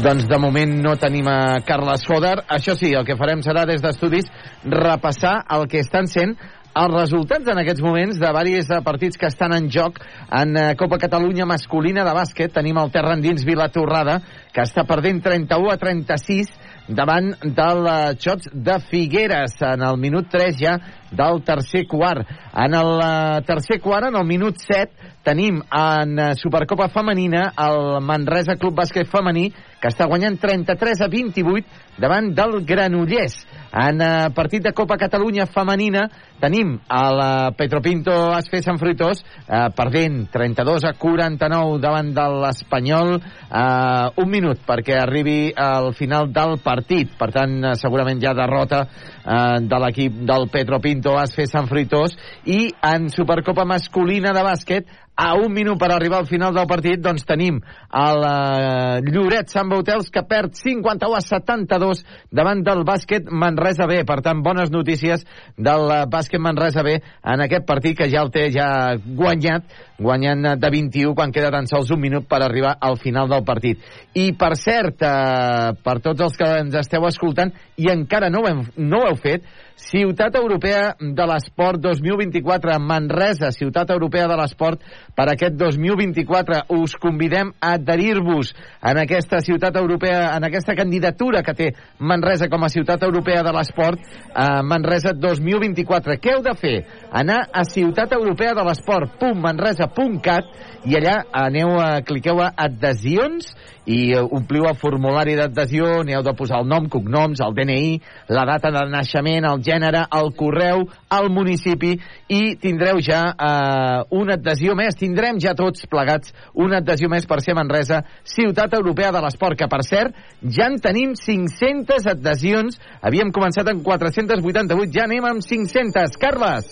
[0.00, 2.38] Doncs de moment no tenim a Carles Foder.
[2.48, 4.30] Això sí, el que farem serà des d'estudis
[4.64, 6.32] repassar el que estan sent
[6.72, 10.00] els resultats en aquests moments de diversos partits que estan en joc
[10.32, 12.54] en eh, Copa Catalunya masculina de bàsquet.
[12.54, 14.22] Tenim el terra endins Vilatorrada,
[14.54, 16.48] que està perdent 31 a 36
[16.88, 17.84] davant del
[18.16, 20.78] Xots de Figueres en el minut 3 ja
[21.12, 22.26] del tercer quart.
[22.52, 28.00] En el eh, tercer quart, en el minut 7, tenim en eh, Supercopa Femenina el
[28.02, 29.50] Manresa Club Bàsquet Femení,
[29.82, 33.34] que està guanyant 33 a 28 davant del Granollers.
[33.72, 36.04] En eh, partit de Copa Catalunya femenina
[36.42, 37.22] tenim el
[37.56, 44.62] Petropinto Asfe Sant Fruitós eh, perdent 32 a 49 davant de l'Espanyol eh, un minut
[44.66, 50.48] perquè arribi al final del partit per tant segurament ja derrota eh, de l'equip del
[50.52, 52.14] Petropinto Asfe Sant Fruitós
[52.46, 57.00] i en Supercopa masculina de bàsquet a un minut per arribar al final del partit
[57.04, 62.00] doncs tenim el eh, Lloret Sant Bautels que perd 51 a 72
[62.32, 64.00] davant del bàsquet Manresa B.
[64.08, 65.26] Per tant bones notícies
[65.58, 69.68] del eh, bàsquet Manresa B en aquest partit que ja el té ja guanyat
[70.02, 73.44] guanyant eh, de 21 quan queda tan sols un minut per arribar al final del
[73.44, 73.84] partit.
[74.16, 78.48] I per cert eh, per tots els que ens esteu escoltant i encara no ho,
[78.48, 79.44] hem, no ho heu fet
[79.76, 84.80] Ciutat Europea de l'Esport 2024, Manresa, Ciutat Europea de l'Esport
[85.16, 86.62] per aquest 2024.
[86.76, 92.64] Us convidem a adherir-vos en aquesta ciutat europea, en aquesta candidatura que té Manresa com
[92.64, 96.18] a Ciutat Europea de l'Esport, eh, Manresa 2024.
[96.20, 96.84] Què heu de fer?
[97.10, 100.44] Anar a Ciutat Europea de l'Esport.manresa.cat
[100.84, 103.54] i allà aneu a, cliqueu a adhesions
[103.86, 107.96] i eh, ompliu el formulari d'adhesió, n'hi heu de posar el nom, cognoms, el DNI,
[108.30, 111.96] la data de naixement, el gènere, el correu, el municipi
[112.30, 117.40] i tindreu ja eh, una adhesió més, tindrem ja tots plegats una adhesió més per
[117.42, 123.34] ser Manresa, Ciutat Europea de l'Esport, que per cert ja en tenim 500 adhesions, havíem
[123.34, 126.18] començat amb 488, ja anem amb 500.
[126.22, 126.70] Carles!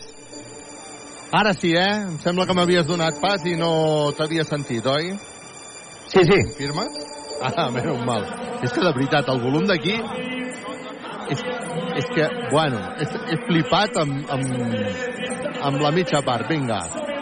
[1.31, 2.07] Ara sí, eh?
[2.09, 5.12] Em sembla que m'havies donat pas i no t'havia sentit, oi?
[6.11, 6.39] Sí, sí.
[6.59, 6.91] Firmes?
[7.41, 8.27] Ah, menys mal.
[8.61, 9.95] És que de veritat, el volum d'aquí
[11.31, 11.45] és,
[12.01, 16.51] és que, bueno, he, he flipat amb, amb, amb la mitja part.
[16.51, 16.81] Vinga.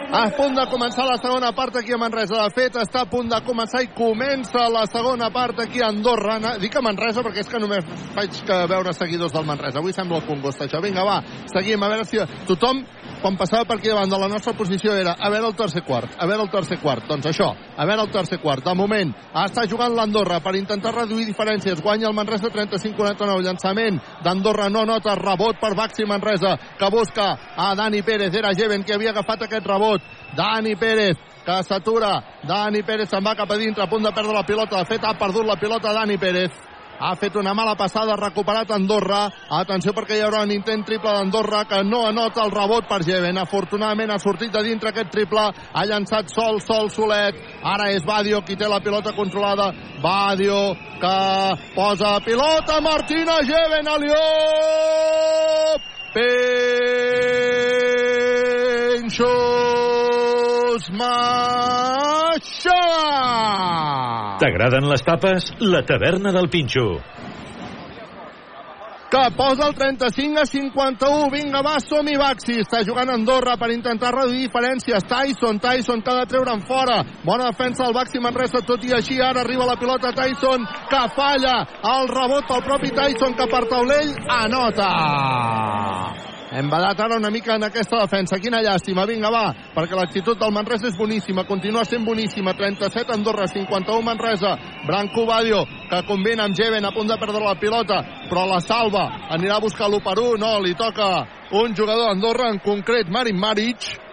[0.09, 2.39] A punt de començar la segona part aquí a Manresa.
[2.41, 6.39] De fet, està a punt de començar i comença la segona part aquí a Andorra.
[6.57, 7.85] Dic a Manresa perquè és que només
[8.15, 9.77] faig que veure seguidors del Manresa.
[9.83, 10.81] Avui sembla el congost, això.
[10.81, 11.19] Vinga, va,
[11.53, 11.85] seguim.
[11.85, 12.81] A veure si tothom,
[13.21, 16.15] quan passava per aquí davant de la nostra posició, era a veure el tercer quart,
[16.17, 17.07] a veure el tercer quart.
[17.09, 18.63] Doncs això, a veure el tercer quart.
[18.65, 19.11] De moment,
[19.43, 21.81] està jugant l'Andorra per intentar reduir diferències.
[21.83, 23.43] Guanya el Manresa 35-49.
[23.45, 28.33] Llançament d'Andorra no nota rebot per Baxi Manresa, que busca a Dani Pérez.
[28.35, 30.01] Era Jeven qui havia agafat aquest rebot.
[30.37, 32.15] Dani Pérez, que s'atura.
[32.47, 34.79] Dani Pérez se'n va cap a dintre, a punt de perdre la pilota.
[34.79, 36.68] De fet, ha perdut la pilota Dani Pérez.
[36.99, 39.29] Ha fet una mala passada, ha recuperat Andorra.
[39.59, 43.37] Atenció perquè hi haurà un intent triple d'Andorra que no anota el rebot per Jeven.
[43.39, 45.45] Afortunadament ha sortit de dintre aquest triple.
[45.47, 47.35] Ha llançat sol, sol, solet.
[47.63, 49.71] Ara és Badio qui té la pilota controlada.
[50.03, 51.17] Badio que
[51.75, 52.81] posa pilota.
[52.83, 55.87] Martina Jeven a Liop.
[58.89, 62.77] Penxos Maixó.
[64.41, 65.51] T'agraden les tapes?
[65.61, 66.97] La taverna del Pinxo.
[69.09, 71.29] que posa el 35 a 51.
[71.33, 72.59] Vinga, va, som-hi, Baxi.
[72.61, 75.01] Està jugant Andorra per intentar reduir diferències.
[75.09, 77.01] Tyson, Tyson, que ha de treure'n fora.
[77.25, 80.61] Bona defensa del Baxi Manresa, tot i així ara arriba la pilota Tyson,
[80.93, 81.55] que falla.
[81.97, 84.13] El rebot pel propi Tyson, que per taulell
[84.43, 84.89] anota.
[86.51, 88.39] Hem badat ara una mica en aquesta defensa.
[88.41, 89.05] Quina llàstima.
[89.05, 91.45] Vinga, va, perquè l'actitud del Manresa és boníssima.
[91.45, 92.55] Continua sent boníssima.
[92.57, 94.55] 37 Andorra, 51 Manresa.
[94.87, 95.61] Branco Badio,
[95.91, 98.01] que combina amb Jeven a punt de perdre la pilota,
[98.31, 99.05] però la salva.
[99.29, 100.37] Anirà a buscar l'1 per 1.
[100.41, 104.08] No, li toca un jugador d'Andorra, en concret Marin Maric.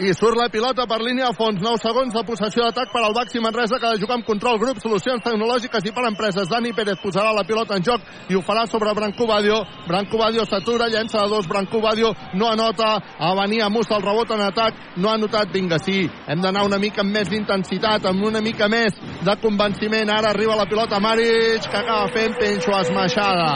[0.00, 1.60] I surt la pilota per línia a fons.
[1.60, 4.58] 9 segons de possessió d'atac per al Baxi Manresa, que ha de jugar amb control
[4.58, 6.48] grup, solucions tecnològiques i per empreses.
[6.48, 8.00] Dani Pérez posarà la pilota en joc
[8.32, 9.60] i ho farà sobre Branco Badio.
[9.86, 11.46] Branco Badio s'atura, llença de dos.
[11.46, 12.96] Branco Badio no anota.
[13.18, 14.80] A venir a Musa el rebot en atac.
[14.96, 15.52] No ha anotat.
[15.52, 16.08] Vinga, sí.
[16.26, 20.08] Hem d'anar una mica amb més d'intensitat, amb una mica més de convenciment.
[20.08, 23.52] Ara arriba la pilota Maric, que acaba fent penxo esmaixada.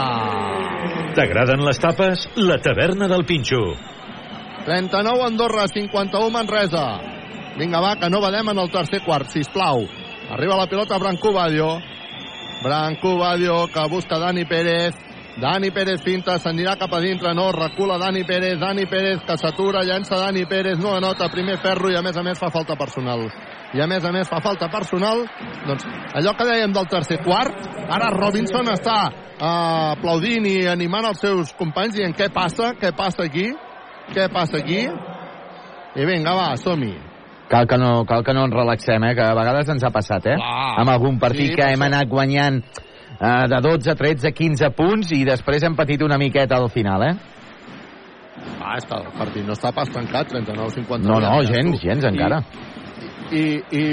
[1.17, 2.27] T'agraden les tapes?
[2.37, 3.97] La taverna del Pinxo.
[4.67, 6.99] 39 Andorra, 51 Manresa.
[7.55, 9.85] Vinga, va, que no badem en el tercer quart, sisplau.
[10.29, 11.79] Arriba la pilota Branco Badio.
[12.61, 14.93] Branco Badio, que busca Dani Pérez.
[15.39, 19.85] Dani Pérez finta, s'anirà cap a dintre, no, recula Dani Pérez, Dani Pérez que s'atura,
[19.85, 23.23] llença Dani Pérez, no anota, primer ferro i a més a més fa falta personal.
[23.71, 25.23] I a més a més fa falta personal,
[25.67, 25.85] doncs
[26.17, 27.55] allò que dèiem del tercer quart,
[27.87, 29.47] ara Robinson està eh,
[29.93, 33.47] aplaudint i animant els seus companys dient què passa, què passa aquí,
[34.13, 34.81] què passa aquí,
[35.97, 36.95] i vinga va, som-hi.
[37.47, 39.13] Cal que, no, cal que no ens relaxem, eh?
[39.15, 40.35] que a vegades ens ha passat, eh?
[40.35, 40.73] Clar.
[40.81, 45.23] Amb algun partit Sí, que hem anat guanyant eh, de 12, 13, 15 punts i
[45.27, 47.13] després hem patit una miqueta al final, eh?
[48.59, 51.07] Ah, que el partit no està pas tancat, 39-51.
[51.07, 52.41] No, no, gens, gens encara.
[52.43, 52.76] I,
[53.31, 53.83] i, i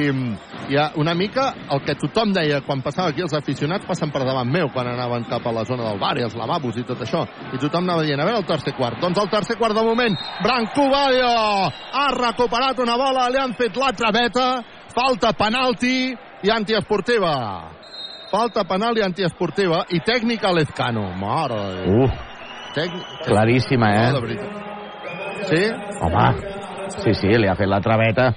[0.69, 4.23] hi ha una mica el que tothom deia quan passava aquí, els aficionats passen per
[4.25, 7.03] davant meu quan anaven cap a la zona del bar i els lavabos i tot
[7.05, 7.25] això.
[7.53, 9.01] I tothom anava dient, a veure el tercer quart.
[9.03, 13.77] Doncs el tercer quart de moment, Branco Badio ha recuperat una bola, li han fet
[13.81, 14.49] la traveta,
[14.95, 17.35] falta penalti i antiesportiva.
[18.31, 21.05] Falta penal i antiesportiva i tècnica a Lezcano.
[21.21, 21.61] Mare.
[21.87, 22.09] Uh,
[22.75, 23.05] Tècnic...
[23.29, 24.23] claríssima, No, eh?
[24.25, 24.65] veritat.
[25.47, 25.63] Sí?
[26.03, 26.27] Home,
[27.05, 28.33] sí, sí, li ha fet la traveta.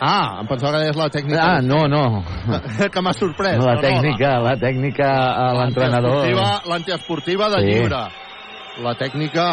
[0.00, 1.40] Ah, em pensava que deies la tècnica.
[1.44, 2.22] Ah, no, no.
[2.92, 3.58] que m'ha sorprès.
[3.60, 6.24] La No, no, tècnica, la tècnica a l'entrenador.
[6.66, 7.66] L'antiesportiva- de Sí.
[7.74, 8.02] lliure.
[8.80, 9.44] La tècnica...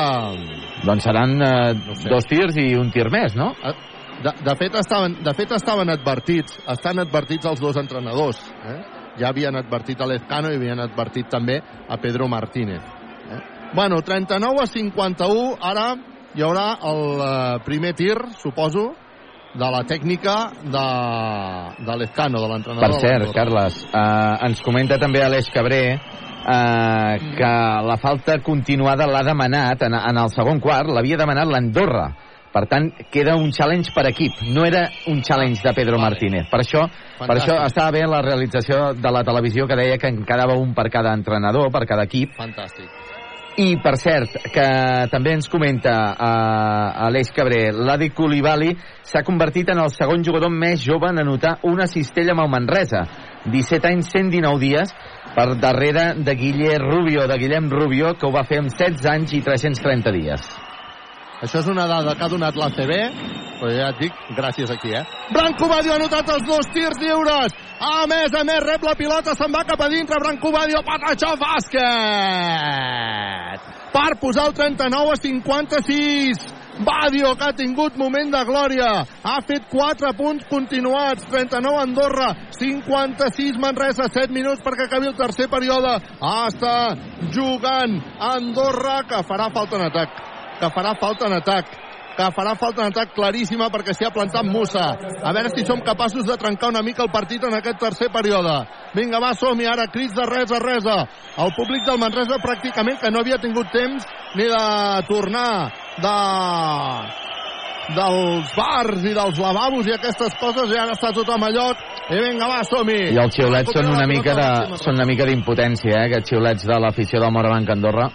[0.86, 2.07] Doncs seran eh, sé.
[2.10, 3.52] dos tirs i un tir més, no?
[3.64, 3.74] Eh,
[4.18, 6.56] De, de, fet, estaven, de fet, estaven advertits.
[6.74, 8.40] Estan advertits els dos entrenadors.
[8.65, 8.80] Eh?
[9.19, 12.82] Ja havien advertit a Lezcano i havien advertit també a Pedro Martínez.
[12.82, 13.41] Eh?
[13.76, 15.57] Bueno, 39 a 51.
[15.61, 15.86] Ara
[16.34, 18.95] hi haurà el eh, primer tir, suposo,
[19.56, 20.86] de la tècnica de,
[21.86, 22.95] de Lezcano, de l'entrenador.
[22.98, 23.34] Per cert.
[23.36, 25.82] Carles, eh, ens comenta també Aleix Cabré
[26.48, 27.52] eh, que
[27.88, 32.07] la falta continuada l'ha demanat en, en el segon quart, l'havia demanat l'Andorra.
[32.57, 34.40] Per tant, queda un challenge per equip.
[34.56, 36.48] No era un challenge de Pedro Martínez.
[36.49, 37.44] Per això, per Fantàstic.
[37.44, 40.88] això estava bé la realització de la televisió que deia que en quedava un per
[40.90, 42.34] cada entrenador, per cada equip.
[42.40, 43.16] Fantàstic.
[43.57, 44.65] I, per cert, que
[45.09, 50.84] també ens comenta uh, Aleix Cabré, l'Adi Koulibaly s'ha convertit en el segon jugador més
[50.84, 53.01] jove en anotar una cistella amb el Manresa.
[53.49, 54.93] 17 anys, 119 dies,
[55.34, 59.34] per darrere de Guille Rubio, de Guillem Rubio, que ho va fer amb 16 anys
[59.39, 60.45] i 330 dies.
[61.41, 62.93] Això és una dada que ha donat l'ACB,
[63.57, 65.03] però ja et dic, gràcies aquí, eh?
[65.34, 67.57] Branco Badio ha anotat els dos tirs lliures.
[67.79, 70.17] A més a més, rep la pilota, se'n va cap a dintre.
[70.21, 71.77] Branco Badio, Patachó, bàsquet!
[73.93, 76.37] Per posar el 39 a 56.
[76.77, 79.05] Badio, que ha tingut moment de glòria.
[79.25, 81.25] Ha fet 4 punts continuats.
[81.29, 84.09] 39 Andorra, 56 Manresa.
[84.09, 86.01] 7 minuts perquè acabi el tercer període.
[86.17, 86.77] Està
[87.33, 90.09] jugant Andorra, que farà falta en atac.
[90.57, 91.86] Que farà falta en atac
[92.18, 94.88] que farà falta en atac claríssima perquè s'hi ha plantat Musa.
[95.22, 98.56] A veure si som capaços de trencar una mica el partit en aquest tercer període.
[98.95, 99.68] Vinga, va, som -hi.
[99.69, 100.85] ara crits de res a res.
[101.38, 104.65] El públic del Manresa pràcticament que no havia tingut temps ni de
[105.07, 106.18] tornar de
[107.95, 111.77] dels bars i dels lavabos i aquestes coses ara està tothom a lloc
[112.11, 115.94] i vinga va, som-hi I els xiulets són una mica de, són una mica d'impotència,
[115.94, 118.10] eh, aquests xiulets de l'afició del Morabanc Andorra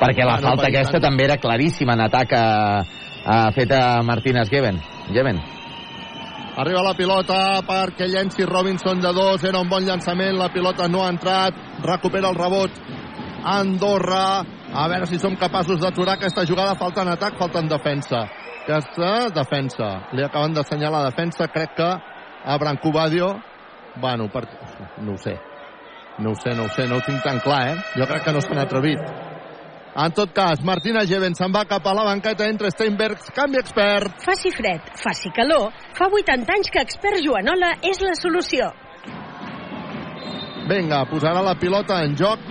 [0.00, 1.06] perquè la falta per aquesta tant.
[1.08, 2.46] també era claríssima en atac a,
[3.26, 4.80] a feta Martínez Geven.
[5.10, 5.42] Geven.
[6.56, 9.42] Arriba la pilota perquè llenci Robinson de dos.
[9.44, 10.38] Era un bon llançament.
[10.38, 11.58] La pilota no ha entrat.
[11.82, 12.78] Recupera el rebot.
[13.44, 14.44] Andorra.
[14.72, 16.78] A veure si som capaços d'aturar aquesta jugada.
[16.78, 18.22] Falta en atac, falta en defensa.
[18.62, 19.90] Aquesta defensa.
[20.14, 21.50] Li acaben d'assenyalar la defensa.
[21.52, 21.90] Crec que
[22.46, 23.34] a Brancobadio...
[24.00, 24.44] Bueno, per...
[25.02, 25.38] no ho sé.
[26.18, 26.86] No ho sé, no ho sé.
[26.86, 27.78] No ho tinc tan clar, eh?
[27.96, 29.25] Jo crec que no s'han atrevit.
[29.96, 34.18] En tot cas, Martina Geven se'n va cap a la banqueta entre Steinbergs, canvi expert.
[34.20, 38.68] Faci fred, faci calor, fa 80 anys que expert Joanola és la solució.
[40.68, 42.44] Vinga, posarà la pilota en joc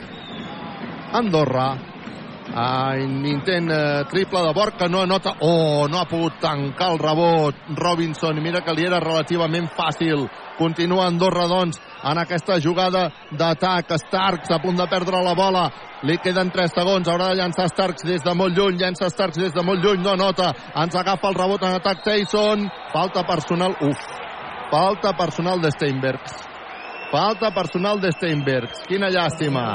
[1.13, 1.67] Andorra.
[2.55, 5.35] Ah, intent eh, triple de Borg que no anota.
[5.45, 8.41] Oh, no ha pogut tancar el rebot Robinson.
[8.41, 10.25] Mira que li era relativament fàcil.
[10.57, 13.91] Continua Andorra, doncs, en aquesta jugada d'atac.
[14.05, 15.65] Starks a punt de perdre la bola.
[16.05, 17.07] Li queden 3 segons.
[17.09, 18.77] Haurà de llançar Starks des de molt lluny.
[18.77, 20.03] Llença Starks des de molt lluny.
[20.03, 20.51] No anota.
[20.75, 22.67] Ens agafa el rebot en atac Tyson.
[22.93, 23.75] Falta personal.
[23.81, 24.05] Uf.
[24.71, 26.33] Falta personal de Steinbergs.
[27.11, 28.83] Falta personal de Steinbergs.
[28.89, 29.65] Quina llàstima.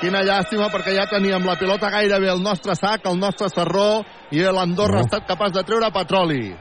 [0.00, 4.44] Quina llàstima perquè ja teníem la pilota gairebé al nostre sac, al nostre serró, i
[4.44, 5.00] l'Andorra No.
[5.00, 6.54] ha estat capaç de treure petroli.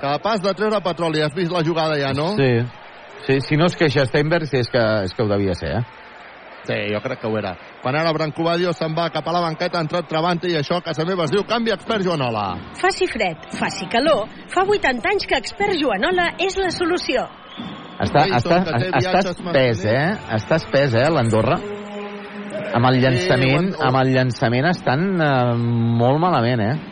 [0.00, 1.22] Capaç de treure petroli.
[1.22, 2.36] Has vist la jugada ja, no?
[2.36, 2.52] Sí.
[3.26, 3.40] Sí.
[3.46, 6.00] Si no es queixa Steinbergs és que, és que ho devia ser, eh?
[6.64, 7.54] Sí, jo crec que ho era.
[7.80, 10.84] Quan ara Brancobadio se'n va cap a la banqueta, ha entrat Travante i això a
[10.84, 12.46] casa meva es diu canvi expert Joanola.
[12.80, 17.24] Faci fred, faci calor, fa 80 anys que expert Joanola és la solució.
[18.00, 20.04] Està, Tyson, està, està espès, eh?
[20.36, 21.58] Està espès, eh, l'Andorra.
[22.76, 25.32] Amb el llançament, Sí, amb el llançament estan eh,
[26.00, 26.89] molt malament, eh?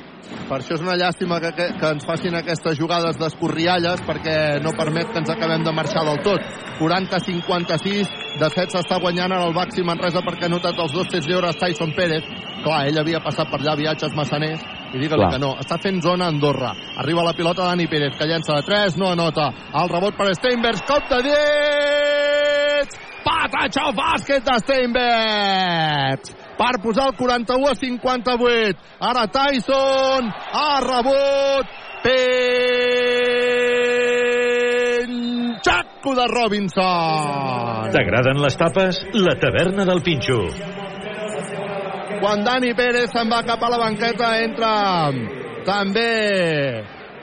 [0.48, 4.72] Per això és una llàstima que, que, que ens facin aquestes jugades d'escorrialles perquè no
[4.76, 6.44] permet que ens acabem de marxar del tot.
[6.78, 11.28] 40-56, de set s'està guanyant ara el Baxi Manresa perquè ha notat els dos tirs
[11.28, 12.24] lliures Tyson Pérez.
[12.64, 14.64] Clar, ell havia passat per allà viatges massaners
[14.94, 15.52] i digue-li que no.
[15.60, 16.72] Està fent zona a Andorra.
[17.02, 19.50] Arriba la pilota Dani Pérez, que llença de 3, no anota.
[19.82, 23.00] El rebot per Steinbergs, cop de dits!
[23.24, 26.47] Patacho bàsquet de Steinbergs!
[26.58, 28.78] Per posar el 41 a 58.
[29.08, 31.66] Ara Tyson, ha rebot,
[34.88, 37.90] Penxaco de Robinson.
[37.94, 38.98] T'agraden les tapes?
[39.14, 40.40] La taverna del Pinxo.
[42.18, 44.72] Quan Dani Pérez se'n va cap a la banqueta, entra
[45.68, 46.10] també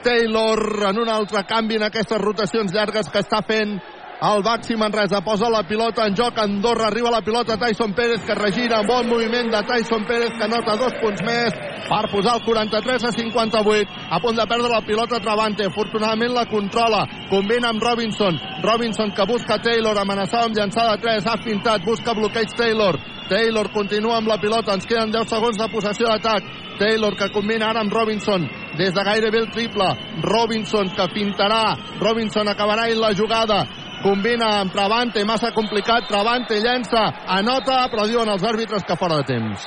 [0.06, 3.76] Taylor en un altre canvi en aquestes rotacions llargues que està fent
[4.16, 8.34] el Baxi Manresa posa la pilota en joc Andorra, arriba la pilota Tyson Pérez que
[8.34, 11.52] regira, bon moviment de Tyson Pérez que nota dos punts més
[11.86, 16.46] per posar el 43 a 58 a punt de perdre la pilota Travante afortunadament la
[16.48, 22.16] controla, combina amb Robinson Robinson que busca Taylor amenaçava amb llançada 3, ha fintat, busca
[22.16, 22.96] bloqueig Taylor
[23.28, 26.44] Taylor continua amb la pilota, ens queden 10 segons de possessió d'atac.
[26.78, 28.44] Taylor que combina ara amb Robinson
[28.78, 29.88] des de gairebé el triple.
[30.22, 31.74] Robinson que pintarà.
[31.98, 33.64] Robinson acabarà en la jugada.
[34.06, 36.04] Combina amb Travante, massa complicat.
[36.06, 39.64] Travante llença, anota, però diuen els àrbitres que fora de temps.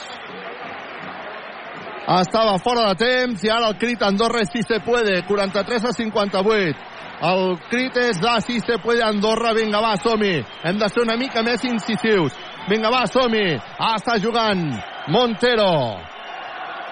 [2.16, 6.86] Estava fora de temps i ara el crit Andorra si se puede, 43 a 58.
[7.30, 10.38] El crit és de si se puede Andorra, vinga va, som-hi.
[10.64, 12.32] Hem de ser una mica més incisius.
[12.70, 13.60] Vinga va, som-hi.
[13.76, 14.64] Ah, està jugant
[15.12, 16.09] Montero.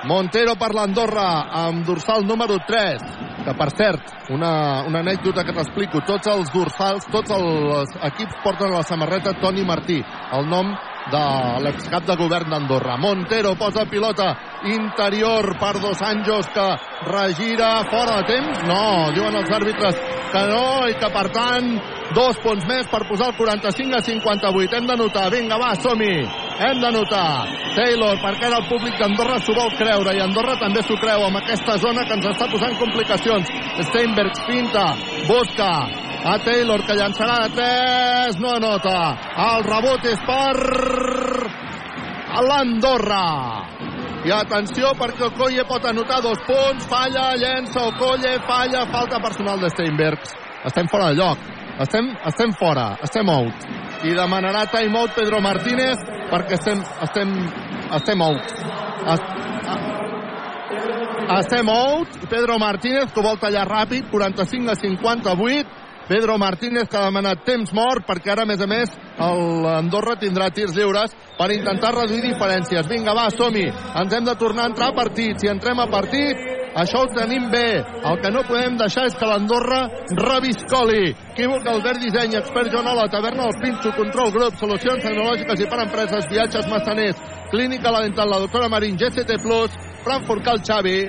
[0.05, 1.29] Montero per l'Andorra
[1.65, 3.01] amb dorsal número 3
[3.47, 8.73] que per cert, una, una anècdota que t'explico, tots els dorsals tots els equips porten
[8.73, 10.01] a la samarreta Toni Martí,
[10.35, 10.73] el nom
[11.07, 11.23] de
[11.63, 12.97] l'excap de govern d'Andorra.
[12.99, 14.33] Montero posa pilota
[14.67, 16.67] interior per Dos Anjos que
[17.07, 18.17] regira fora.
[18.17, 19.95] De temps, no, diuen els àrbitres
[20.33, 21.71] que no i que per tant
[22.15, 26.15] dos punts més per posar el 45 a 58 hem de notar, vinga va, som-hi.
[26.57, 27.47] Hem de notar.
[27.75, 31.37] Taylor perquè ara el públic d'Andorra s'ho vol creure i Andorra també s'ho creu amb
[31.41, 33.51] aquesta zona que ens està posant complicacions.
[33.89, 34.85] Steinbergs pinta,
[35.27, 35.71] busca
[36.27, 38.97] a Taylor que llançarà de 3 no anota.
[39.47, 40.55] El rebot és per
[42.47, 43.25] l'Andorra.
[44.27, 49.69] I atenció perquè Okoye pot anotar dos punts, falla, llença Okoye, falla, falta personal de
[49.75, 50.33] Steinbergs.
[50.65, 51.56] Estem fora de lloc.
[51.77, 53.65] Estem, estem fora, estem out.
[54.01, 55.99] I demanarà timeout Pedro Martínez
[56.31, 57.33] perquè estem, estem,
[57.93, 58.53] estem out.
[59.13, 59.21] Es,
[61.27, 62.17] a, estem out.
[62.31, 65.86] Pedro Martínez que vol tallar ràpid, 45 a 58.
[66.07, 70.49] Pedro Martínez que ha demanat temps mort perquè ara, a més a més, l'Andorra tindrà
[70.55, 72.87] tirs lliures per intentar reduir diferències.
[72.87, 73.65] Vinga, va, som-hi.
[73.67, 75.39] Ens hem de tornar a entrar a partit.
[75.41, 76.39] Si entrem a partit,
[76.77, 77.81] això ho tenim bé.
[78.07, 79.81] El que no podem deixar és que l'Andorra
[80.15, 81.11] reviscoli.
[81.33, 86.29] Equívoc, Albert Disseny, expert Joanola, taverna El Pinxo, control grup, solucions tecnològiques i per empreses,
[86.31, 87.19] viatges massaners,
[87.51, 89.41] clínica la dental, la doctora Marín, GCT+,
[90.07, 90.99] Frankfurt Cal Xavi,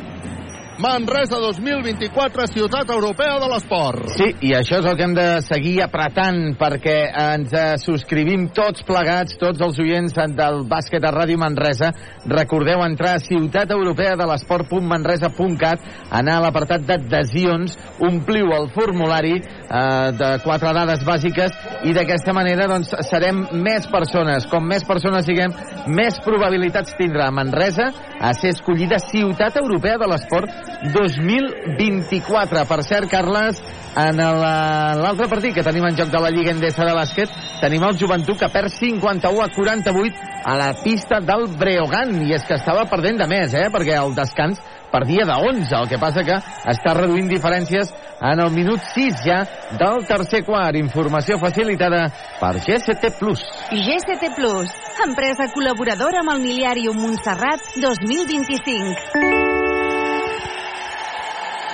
[0.79, 4.15] Manresa 2024, ciutat europea de l'esport.
[4.15, 8.87] Sí, i això és el que hem de seguir apretant perquè ens eh, subscrivim tots
[8.87, 11.91] plegats, tots els oients del bàsquet a Ràdio Manresa.
[12.31, 15.83] Recordeu entrar a ciutataeuropeadelesport.manresa.cat,
[16.15, 21.51] anar a l'apartat d'adhesions, ompliu el formulari eh, de quatre dades bàsiques
[21.91, 24.47] i d'aquesta manera doncs, serem més persones.
[24.47, 25.51] Com més persones siguem,
[25.91, 27.91] més probabilitats tindrà Manresa
[28.23, 32.65] a ser escollida ciutat europea de l'esport 2024.
[32.67, 33.63] Per cert, Carles,
[33.97, 34.41] en el-
[35.03, 37.29] l'altre partit que tenim en joc de la Lliga Endesa de bàsquet,
[37.61, 40.15] tenim el Joventut que perd 51 a 48
[40.45, 42.27] a la pista del Breogán.
[42.27, 43.69] I és que estava perdent de més, eh?
[43.71, 45.75] perquè el descans perdia de 11.
[45.75, 46.37] El que passa que
[46.71, 49.45] està reduint diferències en el minut 6 ja
[49.79, 50.77] del tercer quart.
[50.77, 52.07] Informació facilitada
[52.41, 52.55] per.
[53.71, 54.71] GCT Plus,
[55.05, 59.38] empresa col·laboradora amb el Miliàrium Montserrat 2025.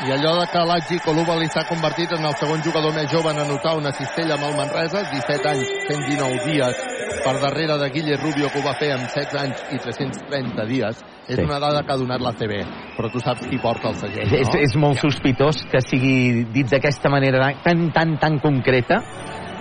[0.04, 3.38] I allò de que l'Aggi Colubali s'ha convertit en el segon jugador més jove en
[3.40, 6.80] anotar una cistella amb el Manresa, 17 anys, 119 dies,
[7.24, 11.00] per darrere de Guille Rubio, que ho va fer amb 16 anys i 330 dies.
[11.26, 11.42] És Sí.
[11.42, 12.58] una dada que ha donat la CB,
[12.98, 14.60] però tu saps qui porta el segell, És, no?
[14.60, 19.00] és molt sospitós que sigui dit d'aquesta manera tan, tan, tan concreta.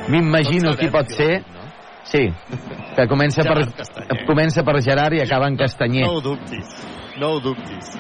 [0.10, 1.44] M'imagino qui pot ser.
[2.04, 2.28] Sí,
[2.98, 4.26] que comença per, Castanyer.
[4.28, 6.04] comença per Gerard i acaba en Castanyer.
[6.04, 6.68] No ho dubtis,
[7.18, 7.96] no ho dubtis.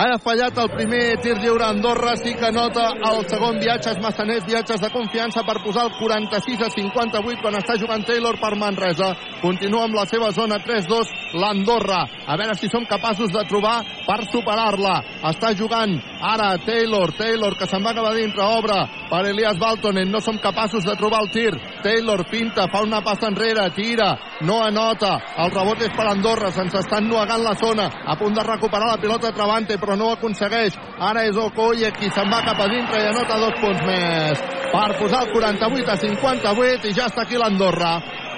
[0.00, 4.46] Ha fallat el primer tir lliure a Andorra, sí que nota el segon viatges massaners,
[4.48, 9.10] viatges de confiança per posar el 46 a 58 quan està jugant Taylor per Manresa.
[9.42, 12.00] Continua amb la seva zona 3-2 l'Andorra.
[12.26, 14.96] A veure si som capaços de trobar per superar-la.
[15.34, 15.92] Està jugant
[16.32, 20.08] ara Taylor, Taylor que se'n va cap a dintre, obre per Elias Baltonen.
[20.08, 21.52] No som capaços de trobar el tir.
[21.84, 24.14] Taylor pinta, fa una passa enrere, tira,
[24.48, 25.16] no anota.
[25.44, 27.90] El rebot és per Andorra, se'ns està ennuegant la zona.
[28.06, 30.76] A punt de recuperar la pilota Travante, però no ho aconsegueix.
[31.00, 34.44] Ara és Okoye qui se'n va cap a dintre i anota dos punts més.
[34.70, 37.96] Per posar el 48 a 58 i ja està aquí l'Andorra.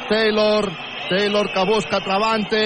[0.08, 0.68] Taylor,
[1.08, 2.64] Taylor que busca Travante,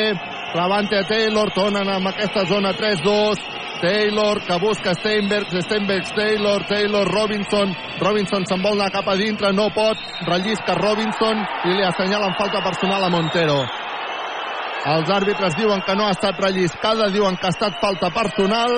[0.52, 3.42] Travante a Taylor, tornen amb aquesta zona 3-2.
[3.80, 9.52] Taylor que busca Steinbergs, Steinbergs, Taylor, Taylor, Robinson, Robinson se'n vol anar cap a dintre,
[9.52, 13.58] no pot, rellisca Robinson i li assenyalen falta personal a Montero.
[14.86, 18.70] Els àrbitres diuen que no ha estat relliscada, diuen que ha estat falta personal.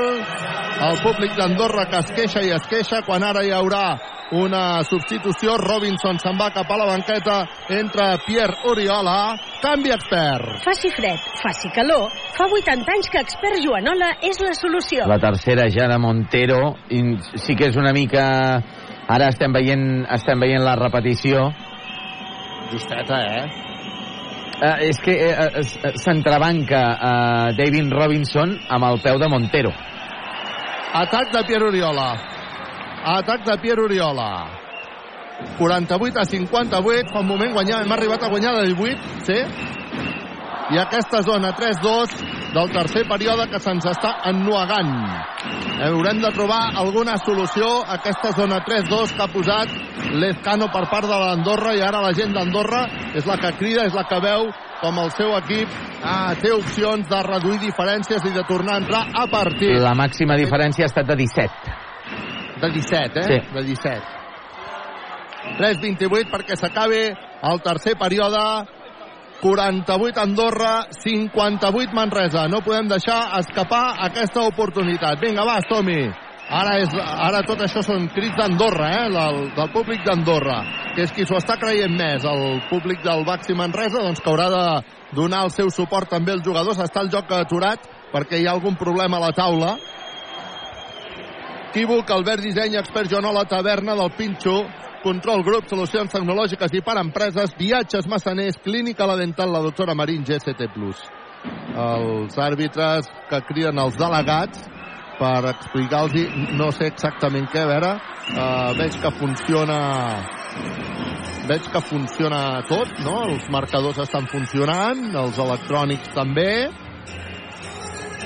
[0.89, 3.99] El públic d'Andorra que es queixa i es queixa quan ara hi haurà
[4.39, 5.59] una substitució.
[5.61, 7.37] Robinson se'n va cap a la banqueta,
[7.77, 10.63] entra Pierre Oriola, canvi expert.
[10.65, 15.05] Faci fred, faci calor, fa 80 anys que expert Joanola és la solució.
[15.13, 16.77] La tercera ja de Montero.
[17.37, 18.27] Sí que és una mica...
[19.09, 21.47] Ara estem veient, estem veient la repetició.
[22.69, 23.68] Justeta, eh?
[24.59, 29.71] Uh, és que uh, uh, s'entrebanca uh, David Robinson amb el peu de Montero.
[30.99, 32.09] Atac de Pierre Oriola.
[33.19, 34.31] Atac de Pierre Oriola.
[35.59, 39.39] 48 a 58, fa un moment guanyar, hem arribat a guanyar de 18, sí?
[40.69, 44.91] I aquesta zona 3-2 del tercer període que se'ns està ennuegant.
[45.87, 49.73] Haurem de trobar alguna solució a aquesta zona 3-2 que ha posat
[50.21, 52.83] l'Ezcano per part de l'Andorra i ara la gent d'Andorra
[53.17, 54.51] és la que crida, és la que veu
[54.83, 55.73] com el seu equip
[56.05, 59.77] ah, té opcions de reduir diferències i de tornar a entrar a partit.
[59.81, 61.77] La màxima diferència ha estat de 17.
[62.61, 63.27] De 17, eh?
[63.29, 63.41] Sí.
[63.55, 64.17] De 17.
[65.59, 68.43] 3-28 perquè s'acabi el tercer període.
[69.41, 72.49] 48 Andorra, 58 Manresa.
[72.49, 75.21] No podem deixar escapar aquesta oportunitat.
[75.23, 76.09] Vinga, va, som-hi.
[76.49, 79.09] Ara, és, ara tot això són crits d'Andorra, eh?
[79.13, 80.63] Del, del públic d'Andorra,
[80.97, 82.25] que és qui s'ho està creient més.
[82.25, 84.65] El públic del Baxi Manresa, doncs, que haurà de
[85.19, 86.81] donar el seu suport també als jugadors.
[86.81, 87.85] Està el joc aturat
[88.15, 89.77] perquè hi ha algun problema a la taula.
[91.69, 94.63] Equívoc, Albert Disseny, expert Joanola, taverna del Pinxo,
[95.03, 100.25] control grup, solucions tecnològiques i per empreses, viatges massaners, clínica la dental, la doctora Marín,
[100.25, 100.69] GST+.
[101.79, 104.65] els àrbitres que criden els delegats
[105.19, 106.13] per explicar-los
[106.59, 107.93] no sé exactament què, a veure,
[108.35, 109.79] uh, veig que funciona
[111.49, 113.23] veig que funciona tot, no?
[113.31, 116.69] Els marcadors estan funcionant, els electrònics també.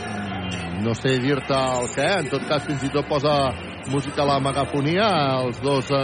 [0.03, 3.36] Mm, No sé dir-te el què, en tot cas fins i tot posa
[3.90, 5.09] música a la megafonia,
[5.42, 6.02] els dos eh,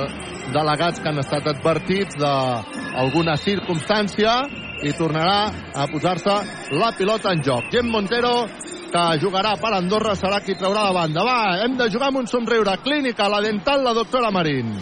[0.55, 4.40] delegats que han estat advertits d'alguna circumstància
[4.86, 6.34] i tornarà a posar-se
[6.78, 7.70] la pilota en joc.
[7.74, 8.46] Gem Montero,
[8.88, 11.24] que jugarà per Andorra, serà qui traurà la banda.
[11.26, 12.78] Va, hem de jugar amb un somriure.
[12.84, 14.74] Clínica, la dental, la doctora Marín.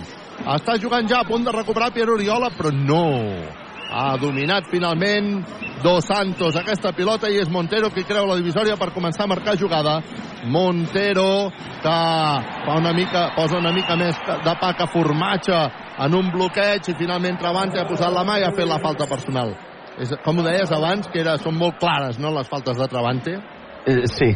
[0.46, 3.06] Està jugant ja a punt de recuperar Pierre Oriola, però no.
[3.96, 5.38] Ha dominat finalment
[5.82, 9.54] Dos Santos aquesta pilota i és Montero qui creu la divisòria per començar a marcar
[9.56, 9.94] jugada.
[10.52, 11.48] Montero
[11.80, 11.94] que
[12.66, 15.56] fa una mica, posa una mica més de pa que formatge
[16.04, 19.08] en un bloqueig i finalment Travante ha posat la mà i ha fet la falta
[19.08, 19.54] personal.
[19.96, 23.36] És, com ho deies abans, que era, són molt clares no, les faltes de Travante.
[23.88, 24.32] Eh, sí.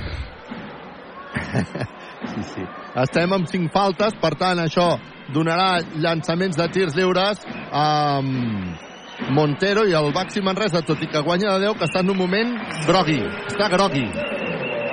[2.32, 2.68] sí, sí.
[3.04, 4.94] Estem amb cinc faltes, per tant, això
[5.34, 7.44] donarà llançaments de tirs lliures
[7.76, 8.88] amb
[9.28, 12.18] Montero i el Baxi Manresa, tot i que guanya de 10, que està en un
[12.18, 12.56] moment
[12.88, 13.20] grogui.
[13.50, 14.06] Està grogui.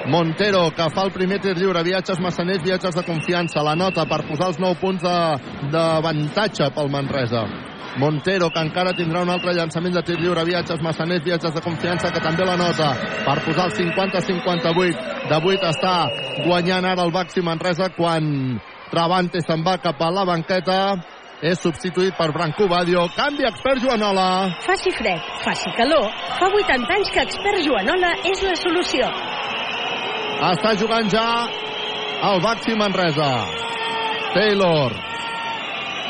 [0.07, 4.21] Montero, que fa el primer tir lliure, viatges massaners, viatges de confiança, la nota per
[4.27, 5.03] posar els 9 punts
[5.73, 7.43] d'avantatge pel Manresa.
[7.97, 12.11] Montero, que encara tindrà un altre llançament de tir lliure, viatges massaners, viatges de confiança,
[12.13, 12.93] que també la nota
[13.25, 15.27] per posar el 50-58.
[15.27, 15.95] De 8 està
[16.45, 20.77] guanyant ara el Baxi Manresa quan Travante se'n va cap a la banqueta
[21.41, 23.05] és substituït per Branco Badio.
[23.15, 24.27] Canvi expert Joanola.
[24.65, 26.09] Faci fred, faci calor.
[26.39, 29.09] Fa 80 anys que expert Joanola és la solució.
[30.51, 31.27] Està jugant ja
[32.31, 33.31] el Baxi Manresa.
[34.33, 34.93] Taylor.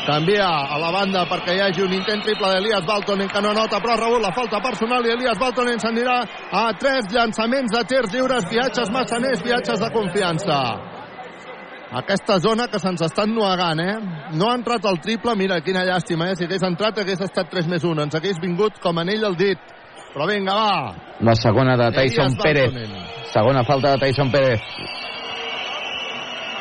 [0.08, 3.76] Canvia a la banda perquè hi hagi un intent triple d'Elias Baltonen que no nota
[3.84, 8.14] però ha rebut la falta personal i Elias Baltonen s'anirà a tres llançaments de tirs
[8.14, 10.62] lliures, viatges massaners, viatges de confiança
[11.90, 13.96] aquesta zona que se'ns està ennuegant, eh?
[14.36, 16.36] No ha entrat el triple, mira, quina llàstima, eh?
[16.36, 19.62] Si hagués entrat hagués estat 3 més 1, ens hagués vingut com anell al dit.
[20.12, 20.92] Però vinga, va.
[21.24, 22.76] La segona de Tyson Pérez.
[23.32, 24.60] Segona falta de Tyson Pérez.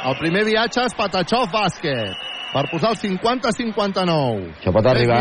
[0.07, 4.51] El primer viatge és Patachov bàsquet per posar el 50-59.
[4.61, 5.19] Això pot arribar,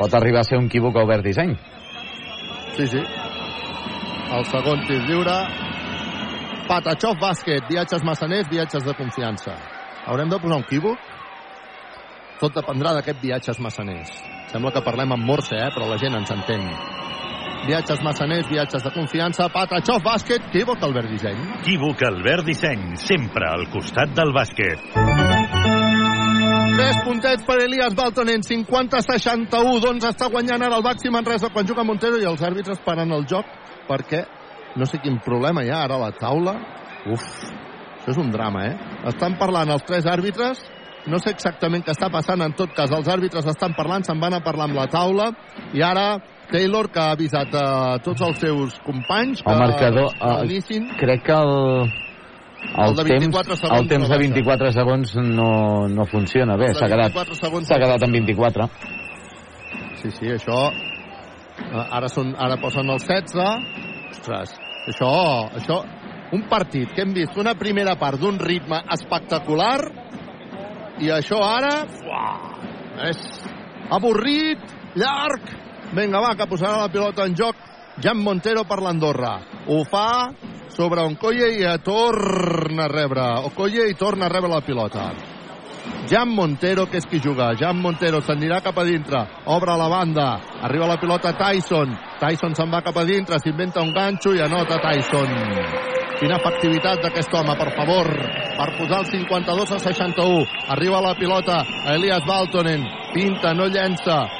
[0.00, 1.54] pot arribar a ser un equívoc a obert disseny.
[2.74, 3.02] Sí, sí.
[4.30, 5.38] El segon tir lliure.
[6.70, 9.56] Patachov bàsquet, viatges massaners, viatges de confiança.
[10.06, 11.00] Haurem de posar un quívoc?
[12.38, 14.12] Tot dependrà d'aquest viatges massaners.
[14.52, 15.72] Sembla que parlem amb morse, eh?
[15.74, 16.62] però la gent ens entén.
[17.66, 19.50] Viatges massaners, viatges de confiança.
[19.50, 21.42] Patachov bàsquet, quívoc Albert Disseny.
[21.58, 24.86] Equívoc Albert Disseny, sempre al costat del bàsquet.
[26.78, 29.80] Tres puntets per Elias Baltonen, 50-61.
[29.82, 33.26] Doncs està guanyant ara el Baxi Manresa quan juga Montero i els àrbitres paren el
[33.26, 33.58] joc
[33.90, 34.22] perquè
[34.76, 36.54] no sé quin problema hi ha ara a la taula.
[37.10, 37.24] Uf,
[38.00, 38.76] això és un drama, eh?
[39.10, 40.60] Estan parlant els tres àrbitres,
[41.08, 44.36] no sé exactament què està passant, en tot cas els àrbitres estan parlant, se'n van
[44.36, 45.30] a parlar amb la taula,
[45.72, 46.18] i ara
[46.50, 50.10] Taylor, que ha avisat a tots els seus companys que El marcador...
[50.12, 51.90] eh, crec que el...
[52.60, 54.32] El, El de 24 temps, segons el temps de baixa.
[54.34, 55.52] 24 segons no,
[55.88, 56.74] no funciona bé.
[56.76, 58.66] S'ha quedat, 24 segons s'ha no quedat en 24.
[60.02, 60.58] Sí, sí, això...
[60.68, 63.89] eh, Ara, són, ara posen el 16.
[64.10, 64.54] Ostres,
[64.90, 65.14] això,
[65.62, 65.82] això...
[66.30, 69.80] Un partit que hem vist una primera part d'un ritme espectacular
[71.02, 71.72] i això ara...
[72.06, 73.24] Uah, és
[73.90, 74.62] avorrit,
[74.94, 75.50] llarg.
[75.90, 77.66] Vinga, va, que posarà la pilota en joc
[77.98, 79.32] Jan Montero per l'Andorra.
[79.74, 80.30] Ho fa
[80.70, 83.26] sobre Oncoye i torna a rebre.
[83.50, 85.10] Okoye i torna a rebre la pilota.
[86.10, 87.52] Jan Montero, que és qui juga.
[87.58, 89.20] Jan Montero s'anirà cap a dintre.
[89.46, 90.26] Obre la banda.
[90.62, 91.94] Arriba la pilota Tyson.
[92.18, 93.38] Tyson se'n va cap a dintre.
[93.38, 95.30] S'inventa un ganxo i anota Tyson.
[96.20, 98.10] Quina efectivitat d'aquest home, per favor.
[98.58, 100.44] Per posar el 52 a 61.
[100.74, 102.84] Arriba la pilota a Elias Baltonen.
[103.14, 104.39] Pinta, no llença.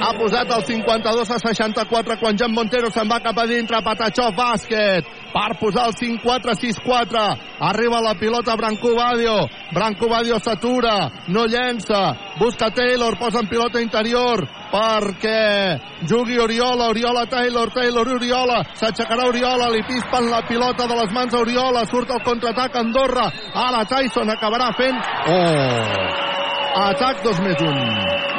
[0.00, 3.82] Ha posat el 52 a 64 quan Jan Montero se'n va cap a dintre.
[3.84, 7.24] Patachov bàsquet per posar el 5-4-6-4.
[7.68, 9.36] Arriba la pilota Branco Badio.
[9.74, 12.16] Branco Badio s'atura, no llença.
[12.40, 19.68] Busca Taylor, posa en pilota interior perquè jugui Oriola, Oriola, Taylor, Taylor, Oriola, s'aixecarà Oriola,
[19.74, 23.26] li pispen la pilota de les mans a Oriola, surt el contraatac Andorra,
[23.66, 25.02] ara Tyson acabarà fent...
[25.26, 26.28] Oh!
[26.70, 28.29] Atac 2 més 1.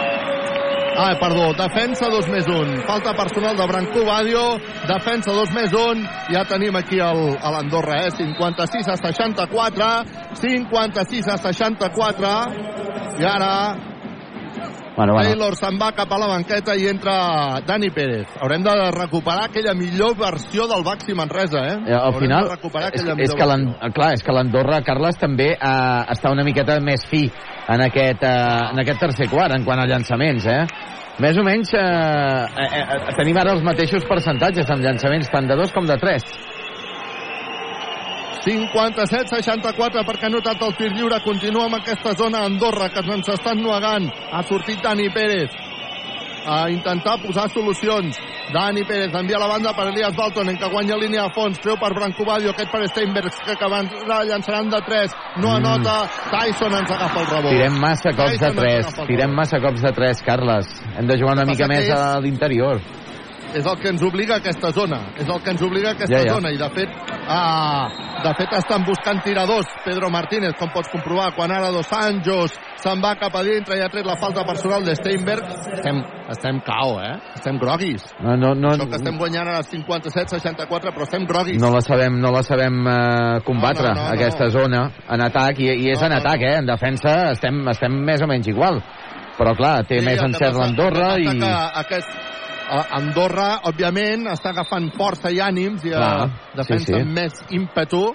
[1.03, 2.83] Ah, perdó, defensa 2 més 1.
[2.85, 4.43] Falta personal de Brancú Badio,
[4.85, 6.03] defensa 2 més 1.
[6.29, 8.11] Ja tenim aquí l'Andorra, eh?
[8.13, 9.87] 56 a 64,
[10.37, 12.35] 56 a 64.
[13.17, 13.55] I ara
[14.95, 15.29] Bueno, bueno.
[15.29, 18.27] Taylor se'n va cap a la banqueta i entra Dani Pérez.
[18.41, 21.77] Haurem de recuperar aquella millor versió del Baxi Manresa, eh?
[21.87, 22.49] Eh, Al Haurem final,
[22.91, 23.47] és, és que
[23.95, 27.23] clar, és que l'Andorra, Carles, també eh, està una miqueta més fi
[27.71, 30.65] en aquest, eh, en aquest tercer quart, en quant a llançaments, eh?
[31.21, 35.57] Més o menys eh, eh, eh, tenim ara els mateixos percentatges amb llançaments tant de
[35.59, 36.23] dos com de tres.
[38.45, 41.19] 57-64 perquè ha notat el tir lliure.
[41.23, 44.09] Continua amb aquesta zona Andorra que ens està ennuegant.
[44.31, 45.51] Ha sortit Dani Pérez
[46.45, 48.17] a intentar posar solucions.
[48.51, 51.93] Dani Pérez envia la banda per Elias Baltonen que guanya línia a fons, treu per
[51.93, 53.93] Brancobadio, aquest per Steinbergs que abans
[54.27, 55.55] llançaran de 3, no Mm.
[55.65, 57.51] anota, Tyson ens agafa el rebot.
[57.51, 59.35] Tirem massa cops de Tyson agafa el tirem rebot.
[59.37, 60.65] massa cops de tres, Carles.
[60.97, 62.81] Hem de jugar una mica més és- a l'interior.
[63.53, 66.17] És el que ens obliga a aquesta zona és el que ens obliga a aquesta
[66.17, 66.33] Ja, ja.
[66.37, 66.89] zona i de fet
[67.27, 67.87] ah,
[68.23, 73.01] de fet estan buscant tiradors Pedro Martínez com pots comprovar quan ara Dos Anjos se'n
[73.03, 75.43] va cap a dintre i ha tret la falta personal de Steinberg
[75.77, 76.01] estem,
[76.31, 81.03] estem cao eh estem groguis No, no, no, això que estem guanyant ara 57-64 però
[81.07, 84.13] estem groguis no la sabem, no la sabem eh, combatre, No, no, no, no.
[84.15, 86.55] aquesta zona, en atac, i, i és No, en no, atac, eh?
[86.61, 88.81] En defensa estem, estem més o menys igual.
[89.37, 91.27] Però, clar, té Sí, més encert l'Andorra i...
[91.81, 92.09] aquest,
[92.71, 96.99] Andorra, òbviament, està agafant força i ànims i uh, defensa sí, sí.
[97.01, 98.05] amb més ímpetu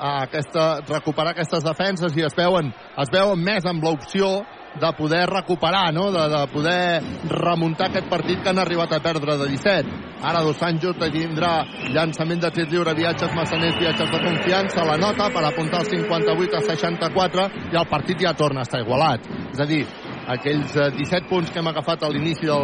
[0.00, 4.40] a aquesta, recuperar aquestes defenses i es veuen, es veuen més amb l'opció
[4.80, 6.10] de poder recuperar, no?
[6.14, 9.96] de, de poder remuntar aquest partit que han arribat a perdre de 17.
[10.22, 15.30] Ara Dos Anjos tindrà llançament de tir lliure, viatges massaners, viatges de confiança, la nota
[15.34, 19.26] per apuntar el 58 a 64 i el partit ja torna a estar igualat.
[19.50, 19.82] És a dir,
[20.28, 22.58] aquells eh, 17 punts que hem agafat a l'inici o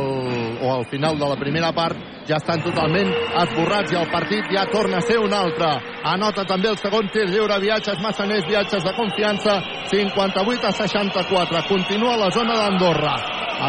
[0.75, 1.97] al final de la primera part
[2.27, 3.11] ja estan totalment
[3.43, 5.69] esborrats i el partit ja torna a ser un altre.
[6.05, 9.61] Anota també el segon tir lliure, viatges massaners, viatges de confiança,
[9.91, 11.63] 58 a 64.
[11.69, 13.15] Continua la zona d'Andorra.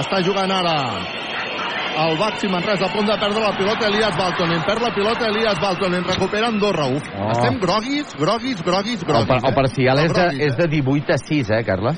[0.01, 0.75] Està jugant ara
[1.97, 4.61] el Baxi Manresa a punt de perdre la pilota Elias Baltonen.
[4.67, 6.03] Perd la pilota Elias Baltonen.
[6.05, 6.85] Recupera Andorra.
[6.93, 7.31] Uf, Oh.
[7.31, 9.27] estem groguis, groguis, groguis, El, groguis.
[9.27, 10.05] par el parcial eh?
[10.05, 11.97] és de, és de 18 a 6, eh, Carles?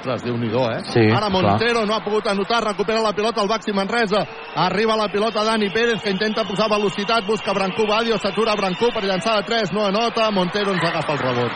[0.00, 0.80] Ostres, Déu-n'hi-do, eh?
[0.84, 1.42] Sí, Ara clar.
[1.42, 4.24] Montero no ha pogut anotar, recupera la pilota el Baxi Manresa.
[4.56, 9.04] Arriba la pilota Dani Pérez, que intenta posar velocitat, busca Brancú Badio, s'atura Brancú per
[9.04, 11.52] llançar de 3, no anota, Montero ens agafa el rebot.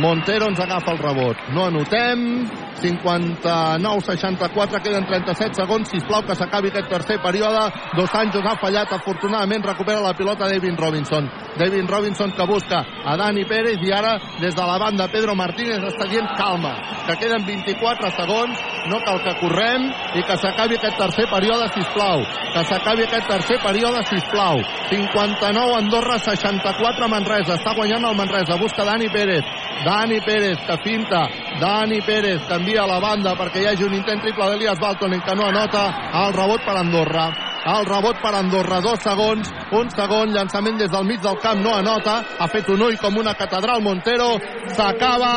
[0.00, 1.36] Montero ens agafa el rebot.
[1.54, 2.48] No anotem,
[2.82, 7.72] 59-64, queden 37 segons, sisplau que s'acabi aquest tercer període.
[7.96, 11.30] Dos Anjos ha fallat, afortunadament recupera la pilota David Robinson.
[11.56, 15.80] David Robinson que busca a Dani Pérez i ara des de la banda Pedro Martínez
[15.88, 16.74] està dient calma,
[17.06, 18.58] que queden 24 segons,
[18.90, 22.20] no cal que correm i que s'acabi aquest tercer període, sisplau.
[22.52, 24.60] Que s'acabi aquest tercer període, sisplau.
[24.90, 27.56] 59 Andorra, 64 Manresa.
[27.56, 28.60] Està guanyant el Manresa.
[28.60, 29.44] Busca Dani Pérez.
[29.86, 31.28] Dani Pérez, que finta.
[31.60, 35.20] Dani Pérez, que envia a la banda perquè hi hagi un intent triple d'Elias Baltonen
[35.22, 35.84] que no anota.
[36.24, 37.26] El rebot per Andorra.
[37.70, 41.72] El rebot per Andorra, dos segons, un segon, llançament des del mig del camp, no
[41.74, 44.28] anota, ha fet un ull com una catedral Montero,
[44.74, 45.32] s'acaba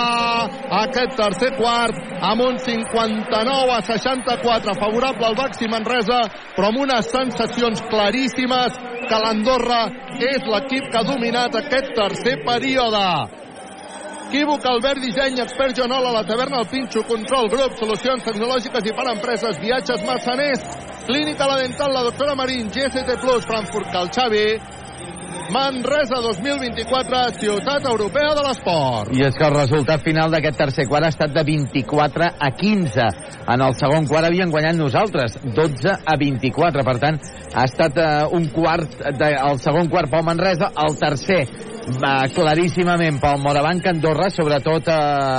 [0.81, 6.21] aquest tercer quart amb un 59 a 64 favorable al Baxi Manresa,
[6.55, 8.77] però amb unes sensacions claríssimes
[9.09, 9.83] que l'Andorra
[10.21, 13.38] és l'equip que ha dominat aquest tercer període.
[14.29, 19.07] Equívoc, Albert Disseny, expert Joanola, la taverna, el Pinxo, control, grup, solucions tecnològiques i per
[19.09, 20.67] empreses, viatges massaners,
[21.07, 23.17] clínica la dental, la doctora Marín, GST
[23.49, 24.43] Frankfurt, Cal Xavi,
[25.49, 29.09] Manresa 2024, ciutat europea de l'esport.
[29.17, 33.07] I és que el resultat final d'aquest tercer quart ha estat de 24 a 15.
[33.49, 36.85] En el segon quart havien guanyat nosaltres, 12 a 24.
[36.85, 37.17] Per tant,
[37.55, 43.17] ha estat eh, un quart, de, el segon quart pel Manresa, el tercer eh, claríssimament
[43.21, 44.97] pel Morabanc Andorra, sobretot eh,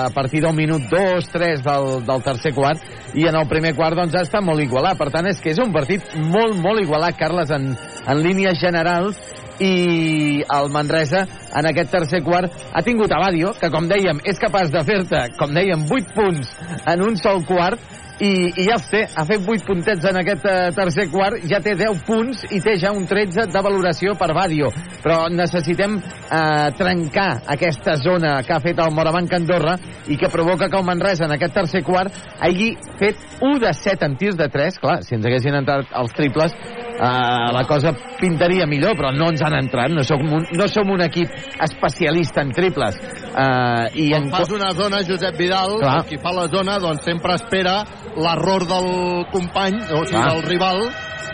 [0.09, 2.83] a partir del minut 2, 3 del, del tercer quart,
[3.15, 4.99] i en el primer quart doncs ha estat molt igualat.
[4.99, 7.71] Per tant, és que és un partit molt, molt igualat, Carles, en,
[8.11, 9.19] en línies generals,
[9.61, 11.27] i el Manresa
[11.57, 15.53] en aquest tercer quart ha tingut Abadio, que com dèiem és capaç de fer-te, com
[15.55, 16.55] dèiem, 8 punts
[16.89, 17.81] en un sol quart
[18.21, 18.31] i,
[18.61, 21.73] i ja els té, ha fet 8 puntets en aquest eh, tercer quart, ja té
[21.79, 24.69] 10 punts i té ja un 13 de valoració per Badio,
[25.05, 29.79] però necessitem eh, trencar aquesta zona que ha fet el Morabanc Andorra
[30.09, 34.11] i que provoca que el Manresa en aquest tercer quart hagi fet 1 de 7
[34.11, 36.57] en tirs de 3, clar, si ens haguessin entrat els triples
[37.01, 40.91] eh, la cosa pintaria millor, però no ens han entrat, no som un, no som
[40.93, 41.33] un equip
[41.65, 42.99] especialista en triples.
[43.31, 44.33] Uh, i Quan en...
[44.35, 46.01] fas una zona, Josep Vidal, Clar.
[46.09, 47.81] qui fa la zona, doncs sempre espera
[48.17, 48.91] l'error del
[49.33, 50.27] company, o sigui, Clar.
[50.35, 50.85] del rival,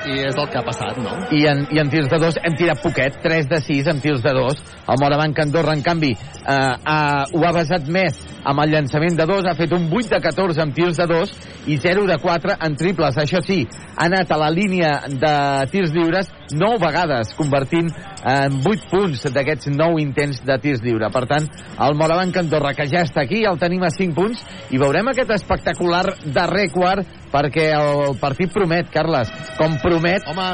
[0.07, 1.17] i és el que ha passat, no?
[1.35, 4.23] I en, I en tirs de dos hem tirat poquet, 3 de 6 en tirs
[4.23, 4.61] de dos.
[4.87, 6.99] El Morabanc Andorra, en canvi, eh, ha,
[7.33, 10.63] ho ha basat més amb el llançament de dos, ha fet un 8 de 14
[10.63, 11.33] en tirs de dos
[11.67, 13.19] i 0 de 4 en triples.
[13.19, 13.65] Això sí,
[13.97, 15.35] ha anat a la línia de
[15.71, 17.91] tirs lliures 9 vegades, convertint
[18.27, 21.11] en 8 punts d'aquests 9 intents de tirs lliure.
[21.13, 21.49] Per tant,
[21.87, 25.33] el Morabanc Andorra, que ja està aquí, el tenim a 5 punts, i veurem aquest
[25.39, 26.05] espectacular
[26.35, 30.27] darrer quart, perquè el partit promet, Carles, com promet...
[30.31, 30.53] Home,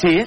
[0.00, 0.18] sí,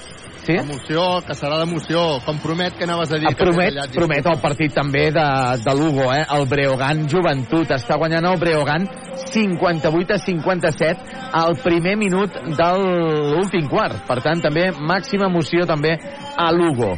[0.48, 0.56] sí.
[0.62, 2.04] Emoció, que serà d'emoció.
[2.26, 3.28] Com promet que anaves a dir...
[3.30, 5.28] Ah, que promet, tallat, promet el partit també de,
[5.64, 6.24] de Lugo, eh?
[6.38, 8.88] El Breogán Joventut està guanyant el Breogán
[9.28, 14.02] 58 a 57 al primer minut de l'últim quart.
[14.08, 15.98] Per tant, també màxima emoció també
[16.38, 16.96] a Lugo.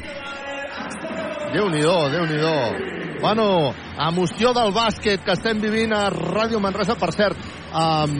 [1.54, 6.96] Déu-n'hi-do, déu nhi déu Bueno, emoció del bàsquet que estem vivint a Ràdio Manresa.
[6.96, 7.42] Per cert,
[7.76, 8.14] um,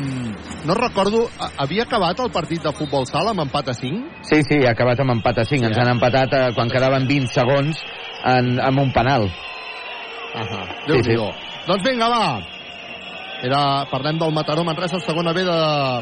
[0.68, 1.22] no recordo,
[1.56, 4.26] havia acabat el partit de futbol sala amb empat a 5?
[4.28, 5.70] Sí, sí, ha acabat amb empat a 5.
[5.72, 7.80] Ens han empatat eh, quan quedaven 20 segons
[8.28, 9.30] en, amb un penal.
[10.36, 11.16] Ahà, Sí, sí.
[11.70, 12.59] Doncs vinga, va.
[13.42, 15.60] Era, parlem del Mataró Manresa, segona B de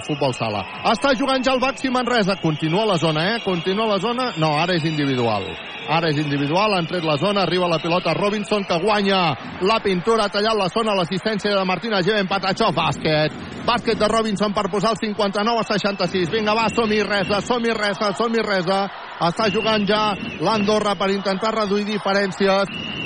[0.07, 0.64] futbol sala.
[0.89, 2.39] Està jugant ja el Baxi Manresa.
[2.41, 3.41] Continua la zona, eh?
[3.45, 4.31] Continua la zona.
[4.41, 5.45] No, ara és individual.
[5.88, 9.22] Ara és individual, han tret la zona, arriba la pilota Robinson, que guanya
[9.61, 13.38] la pintura, ha tallat la zona, l'assistència de Martina Geven, Patachó, bàsquet.
[13.68, 16.34] Bàsquet de Robinson per posar el 59 a 66.
[16.34, 18.84] Vinga, va, som-hi resa, som-hi resa, som-hi resa.
[19.30, 20.09] Està jugant ja
[20.41, 22.97] l'Andorra per intentar reduir diferències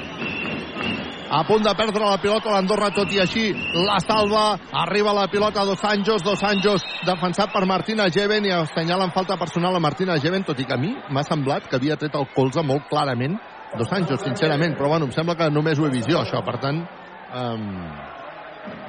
[1.32, 3.46] a punt de perdre la pilota l'Andorra, tot i així
[3.88, 8.52] la salva, arriba la pilota a Dos Anjos, Dos Anjos defensat per Martina Geven i
[8.52, 11.96] assenyalen falta personal a Martina Geven, tot i que a mi m'ha semblat que havia
[11.96, 13.40] tret el colze molt clarament
[13.80, 16.58] Dos Anjos, sincerament, però bueno, em sembla que només ho he vist jo, això, per
[16.60, 17.70] tant um,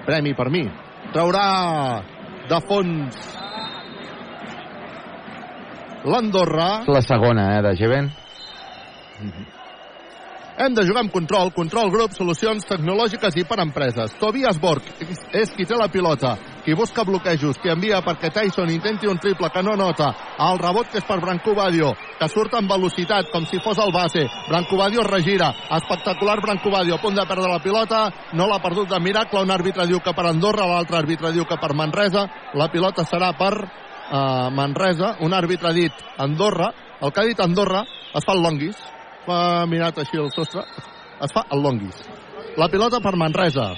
[0.06, 0.64] premi per mi.
[1.14, 1.46] Traurà
[2.50, 3.22] de fons
[6.02, 6.82] l'Andorra.
[6.90, 8.10] La segona, eh, de Geven.
[10.62, 14.12] Hem de jugar amb control, control grup, solucions tecnològiques i per empreses.
[14.20, 14.84] Tobias Borg
[15.32, 19.50] és- qui té la pilota, qui busca bloquejos, qui envia perquè Tyson intenti un triple
[19.50, 20.14] que no nota.
[20.38, 23.90] El rebot que és per Branco Badio, que surt amb velocitat, com si fos el
[23.90, 24.30] base.
[24.48, 25.52] Branco Badio es regira.
[25.68, 28.12] Espectacular Branco Badio, a punt de perdre la pilota.
[28.32, 29.42] No l'ha perdut de miracle.
[29.42, 32.28] Un àrbitre diu que per Andorra, l'altre àrbitre diu que per Manresa.
[32.54, 35.16] La pilota serà per uh, Manresa.
[35.22, 36.72] Un àrbitre ha dit Andorra.
[37.00, 37.84] El que ha dit Andorra
[38.14, 38.76] es fa el longuis
[39.26, 40.62] fa mirat així el sostre,
[41.22, 41.98] es fa el longuis.
[42.56, 43.72] La pilota per Manresa.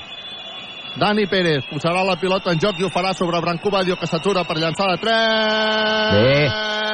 [0.94, 4.44] Dani Pérez posarà la pilota en joc i ho farà sobre Branco Badio, que s'atura
[4.46, 6.84] per llançar de 3.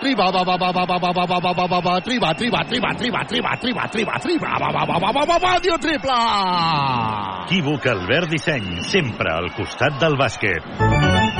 [0.00, 2.62] Triba, va, va, va, va, va, va, va, va, va, va, va, va, triba, triba,
[2.64, 6.16] triba, triba, triba, triba, triba, triba, va, va, va, va, va, va, va, dio triple!
[7.44, 11.39] Equívoc Albert Disseny, sempre al costat del bàsquet.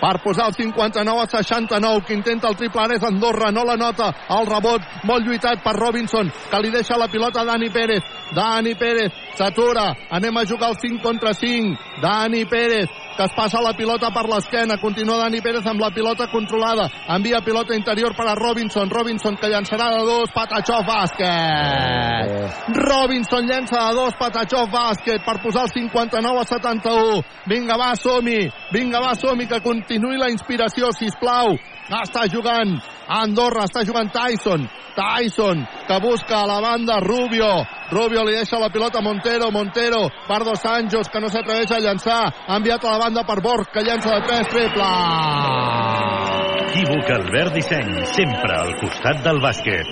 [0.00, 3.76] Per posar el 59 a 69 que intenta el triple ara és Andorra no la
[3.76, 8.04] nota, el rebot molt lluitat per Robinson, que li deixa la pilota a Dani Pérez,
[8.34, 13.58] Dani Pérez s'atura, anem a jugar el 5 contra 5 Dani Pérez que es passa
[13.58, 16.86] la pilota per l'esquena, continua Dani Pérez amb la pilota controlada,
[17.16, 23.82] envia pilota interior per a Robinson, Robinson que llançarà de dos, Patachó bàsquet Robinson llença
[23.88, 27.18] de dos, Patachó bàsquet per posar el 59 a 71
[27.50, 28.46] vinga va, som-hi.
[28.72, 31.56] Vinga va, som que continuï la inspiració, si plau
[31.98, 32.76] està jugant
[33.08, 34.68] Andorra, està jugant Tyson
[34.98, 40.08] Tyson, que busca a la banda Rubio, Rubio li deixa la pilota a Montero, Montero
[40.26, 43.70] per Dos Anjos, que no s'atreveix a llançar ha enviat a la banda per Borg,
[43.70, 44.90] que llença de 3 triple
[46.68, 49.86] Equívoc Albert Disseny, sempre al costat del bàsquet.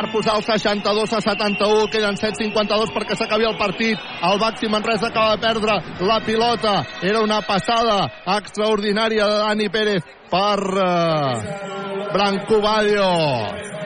[0.00, 3.98] per posar el 62 a 71, queden 7.52 perquè s'acabi el partit.
[4.24, 6.86] El Baxi Manresa acaba de perdre la pilota.
[7.02, 8.06] Era una passada
[8.38, 13.10] extraordinària de Dani Pérez per eh, Branco Badio,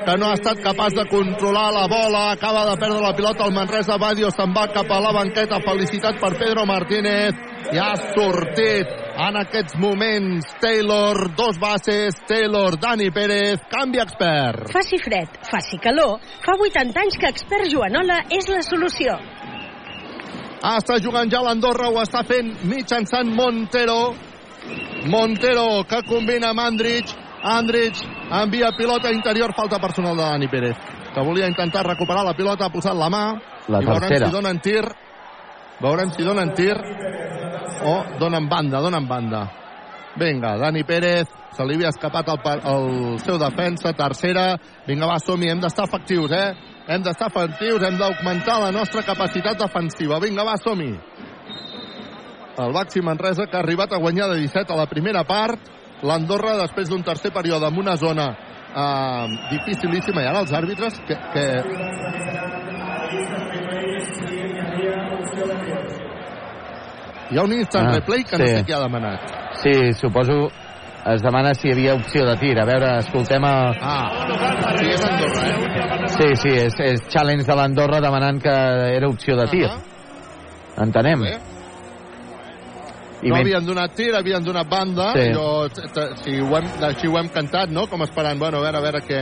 [0.05, 2.33] que no ha estat capaç de controlar la bola.
[2.33, 3.97] Acaba de perdre la pilota el Manresa.
[3.97, 5.63] Badio se'n va cap a la banqueta.
[5.65, 7.41] Felicitat per Pedro Martínez.
[7.73, 14.69] I ha sortit en aquests moments Taylor, dos bases, Taylor, Dani Pérez, canvi expert.
[14.75, 19.17] Faci fred, faci calor, fa 80 anys que expert Joanola és la solució.
[20.65, 24.15] Ah, està jugant ja l'Andorra, ho està fent mitjançant Montero.
[25.11, 27.13] Montero, que combina amb Andrich.
[27.45, 28.01] Andrich
[28.33, 30.77] envia pilota interior, falta personal de Dani Pérez,
[31.15, 33.25] que volia intentar recuperar la pilota, ha posat la mà.
[33.69, 34.27] La I veurem tercera.
[34.27, 34.85] si donen tir.
[35.81, 36.77] Veurem si donen tir
[37.85, 39.51] o donen banda, donen banda.
[40.17, 44.57] Vinga, Dani Pérez Se li havia escapat el, el seu defensa, tercera.
[44.89, 46.49] Vinga, va, som-hi, hem d'estar efectius, eh?
[46.91, 50.19] Hem d'estar efectius, hem d'augmentar la nostra capacitat defensiva.
[50.23, 50.91] Vinga, va, som-hi.
[52.59, 55.59] El Baxi Manresa, que ha arribat a guanyar de 17 a la primera part.
[56.05, 60.23] L'Andorra, després d'un tercer període amb una zona eh, dificilíssima.
[60.23, 61.47] I ara els àrbitres que, que
[67.31, 68.43] Hi ha un instant Ah, replay que sí.
[68.43, 69.21] no sé qui ha demanat.
[69.63, 70.51] Sí, suposo
[71.13, 72.59] es demana si hi havia opció de tir.
[72.61, 73.55] A veure, escoltem a...
[73.81, 76.09] Ah, sí, és Andorra, eh?
[76.15, 78.55] Sí, sí, és, és challenge de l'Andorra demanant que
[78.99, 79.67] era opció de tir.
[80.85, 81.25] Entenem.
[83.25, 85.07] I no men- havien donat tir, havien donat banda.
[85.17, 85.31] Sí.
[85.33, 85.69] Jo,
[86.23, 87.87] si ho hem, així ho hem cantat, no?
[87.89, 89.21] Com esperant, bueno, a veure, a veure què...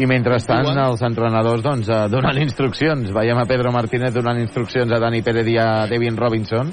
[0.00, 0.78] I mentrestant, Diuen.
[0.86, 3.12] els entrenadors doncs, eh, donant instruccions.
[3.12, 6.72] Veiem a Pedro Martínez donant instruccions a Dani Pérez i a Devin Robinson.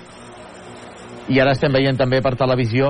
[1.29, 2.89] I ara estem veient també per televisió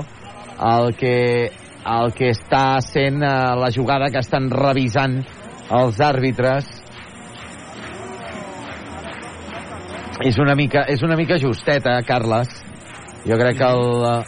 [0.64, 1.52] el que,
[1.86, 5.20] el que està sent eh, la jugada que estan revisant
[5.74, 6.70] els àrbitres.
[10.24, 12.63] És una mica, és una mica justeta, Carles.
[13.24, 14.24] Jo crec que el, eh,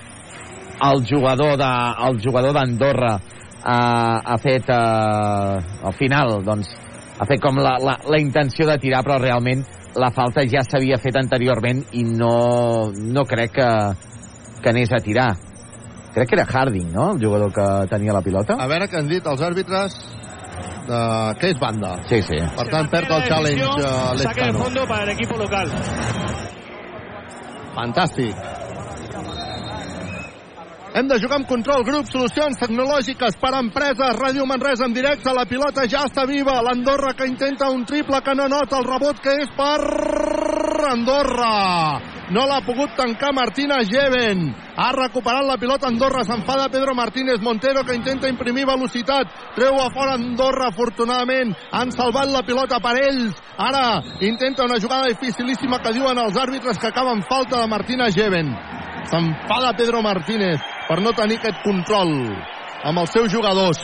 [0.89, 1.71] el jugador de,
[2.07, 3.13] el jugador d'Andorra
[3.63, 3.79] ha,
[4.23, 6.71] ha fet eh, al final doncs
[7.19, 9.63] ha fet com la, la, la intenció de tirar però realment
[9.95, 13.69] la falta ja s'havia fet anteriorment i no, no crec que,
[14.61, 15.29] que anés a tirar
[16.15, 17.11] crec que era Harding, no?
[17.13, 19.95] El jugador que tenia la pilota A veure què han dit els àrbitres
[20.87, 20.99] de...
[21.39, 21.95] que és banda.
[22.07, 24.59] sí, sí Per tant, perd el challenge uh, Saque de Lescano.
[24.63, 25.71] fondo para el equipo local.
[27.75, 28.64] Fantàstic.
[30.95, 34.15] Hem de jugar amb control grup, solucions tecnològiques per a empreses.
[34.15, 36.61] Ràdio Manresa en directe, la pilota ja està viva.
[36.63, 39.81] L'Andorra que intenta un triple que no nota el rebot que és per
[40.95, 42.14] Andorra.
[42.33, 44.47] No l'ha pogut tancar Martina Geven.
[44.75, 46.23] Ha recuperat la pilota Andorra.
[46.25, 49.29] S'enfada Pedro Martínez Montero que intenta imprimir velocitat.
[49.55, 51.53] Treu a fora Andorra, afortunadament.
[51.71, 53.37] Han salvat la pilota per ells.
[53.57, 58.49] Ara intenta una jugada dificilíssima que diuen els àrbitres que acaben falta de Martina Geven.
[59.05, 62.17] S'enfada Pedro Martínez per no tenir aquest control
[62.85, 63.77] amb els seus jugadors.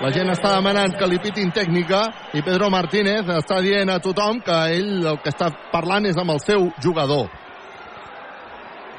[0.00, 2.06] La gent està demanant que li pitin tècnica
[2.38, 6.30] i Pedro Martínez està dient a tothom que ell el que està parlant és amb
[6.30, 7.43] el seu jugador.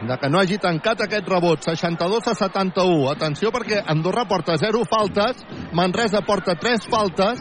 [0.01, 3.11] De que no hagi tancat aquest rebot, 62 a 71.
[3.13, 7.39] Atenció perquè Andorra porta 0 faltes, Manresa porta 3 faltes,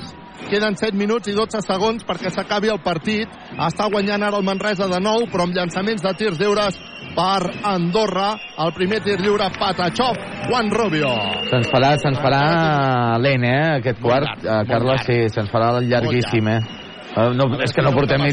[0.51, 3.33] queden 7 minuts i 12 segons perquè s'acabi el partit.
[3.59, 6.79] Està guanyant ara el Manresa de nou, però amb llançaments de tirs lliures
[7.17, 8.31] per Andorra.
[8.63, 11.11] El primer tir lliure, Patachov, Juan Rubio.
[11.51, 16.83] se'ns farà, se'ns farà lent, eh, aquest quart eh, Carles, sí, se'ns farà llarguíssim, eh
[17.15, 18.33] Eh, no, és que no portem ni,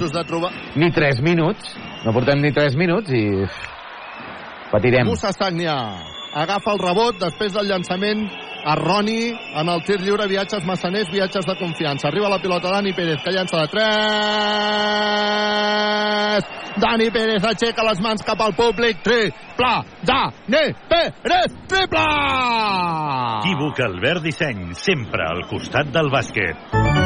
[0.81, 3.25] ni 3 minuts no portem ni 3 minuts i
[4.71, 5.05] patirem.
[5.07, 5.75] Musa Sagnia
[6.31, 8.23] agafa el rebot després del llançament
[8.71, 12.07] erroni en el tir lliure viatges massaners, viatges de confiança.
[12.07, 13.81] Arriba la pilota Dani Pérez que llança de 3
[16.81, 19.01] Dani Pérez aixeca les mans cap al públic.
[19.03, 19.73] Triple
[20.07, 22.07] Dani Pérez triple!
[23.41, 27.00] Equívoc Albert Disseny, sempre al costat del bàsquet.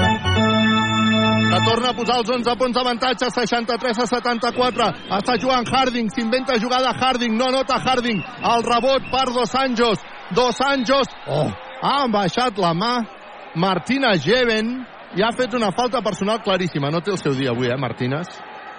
[1.50, 4.90] Que torna a posar els 11 punts d'avantatge 63 a 74
[5.20, 8.24] està jugant Harding, s'inventa jugada Harding no nota Harding,
[8.54, 10.02] el rebot per Dos Anjos,
[10.32, 11.48] Dos Anjos oh,
[11.82, 12.96] ha baixat la mà
[13.56, 14.76] Martina Geven
[15.16, 16.92] i ha fet una falta personal claríssima.
[16.92, 18.28] No té el seu dia avui, eh, Martínez?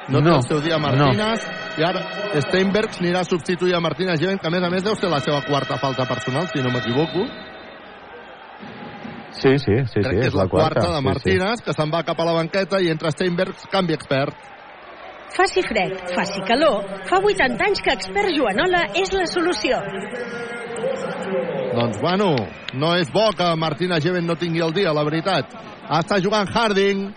[0.09, 1.47] No, té No, el seu dia Martínez.
[1.79, 2.03] I ara
[2.45, 5.21] Steinbergs anirà a substituir a Martina Geven que a més a més deu ser la
[5.21, 7.25] seva quarta falta personal si no m'equivoco
[9.39, 12.03] sí, sí, sí, crec sí, que és la quarta, de sí, Martínez que se'n va
[12.07, 14.53] cap a la banqueta i entra Steinbergs, canvi expert.
[15.37, 19.77] Faci fred, faci calor, fa 80 anys que Expert Joanola és la solució.
[21.77, 22.31] Doncs bueno,
[22.81, 25.53] no és bo que Martina Geven no tingui el dia, la veritat.
[25.93, 27.11] Està jugant Harding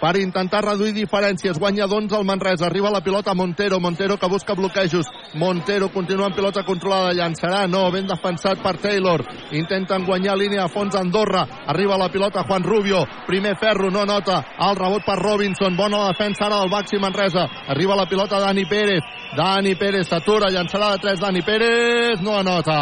[0.00, 1.58] per intentar reduir diferències.
[1.58, 2.66] Guanya d'11 el Manresa.
[2.66, 3.80] Arriba la pilota Montero.
[3.80, 5.06] Montero que busca bloquejos.
[5.34, 7.12] Montero continua amb pilota controlada.
[7.12, 7.66] Llançarà.
[7.68, 9.24] No, ben defensat per Taylor.
[9.52, 11.46] Intenten guanyar línia a fons Andorra.
[11.66, 13.04] Arriba la pilota Juan Rubio.
[13.26, 14.44] Primer ferro, no nota.
[14.58, 15.76] El rebot per Robinson.
[15.76, 17.46] Bona defensa ara del Baxi Manresa.
[17.68, 19.02] Arriba la pilota Dani Pérez.
[19.36, 20.50] Dani Pérez s'atura.
[20.50, 22.20] Llançarà de 3 Dani Pérez.
[22.20, 22.80] No anota.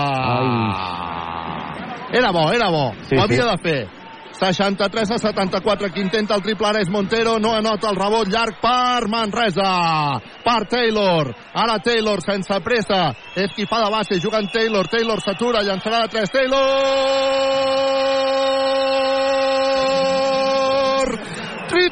[2.12, 2.92] Era bo, era bo.
[3.08, 3.48] Sí, Ho havia sí.
[3.50, 4.03] de fer.
[4.34, 8.58] 63 a 74, qui intenta el triple ara és Montero, no anota el rebot llarg
[8.62, 14.88] per Manresa, per Taylor, ara Taylor sense pressa, és qui fa de base, jugant Taylor,
[14.90, 17.84] Taylor s'atura, llançarà de 3, Taylor!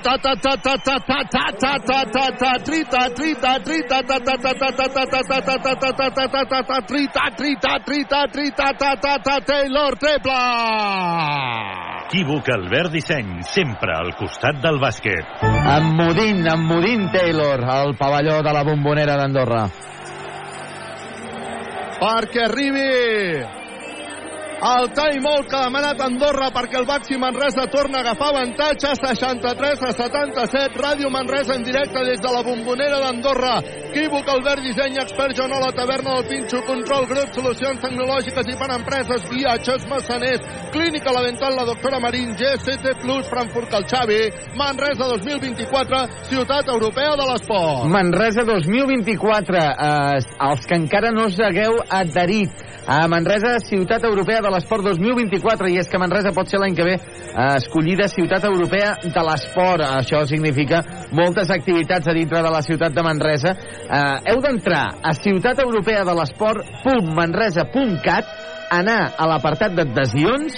[0.02, 4.18] Ta ta ta ta ta ta ta ta ta ta ta trita trita trita ta
[4.18, 6.78] ta ta ta ta ta ta ta ta ta ta ta ta ta ta ta
[6.86, 10.40] trita trita trita trita ta ta ta Taylor triple
[12.12, 15.24] Equívoc Albert Disseny, sempre al costat del bàsquet.
[15.40, 19.64] Emmudint, emmudint Taylor, al pavelló de la bombonera d'Andorra.
[22.02, 23.61] perquè arribi
[24.62, 29.82] el timeout que ha demanat Andorra perquè el Baxi Manresa torna a agafar avantatge 63
[29.89, 33.56] a 77 Ràdio Manresa en directe des de la bombonera d'Andorra
[33.93, 39.26] Equívoc, Albert Disseny, Expert Joanola, Taverna del Pinxo, Control Grup, Solucions Tecnològiques i per Empreses,
[39.28, 44.22] Viatges, Massaners, Clínica La Dental, la doctora Marín, GCT Plus, Frankfurt Calxavi,
[44.56, 47.84] Manresa 2024, Ciutat Europea de l'Esport.
[47.93, 54.52] Manresa 2024, eh, els que encara no us hagueu adherit a Manresa Ciutat Europea de
[54.53, 57.03] l'Esport 2024 i és que Manresa pot ser l'any que ve eh,
[57.57, 59.83] escollida Ciutat Europea de l'Esport.
[60.03, 60.79] Això significa
[61.16, 63.51] moltes activitats a dintre de la ciutat de Manresa.
[63.53, 68.24] Eh, heu d'entrar a Ciutat Europea de l'Esport.manresa.cat
[68.73, 70.53] anar a l'apartat d'adhesions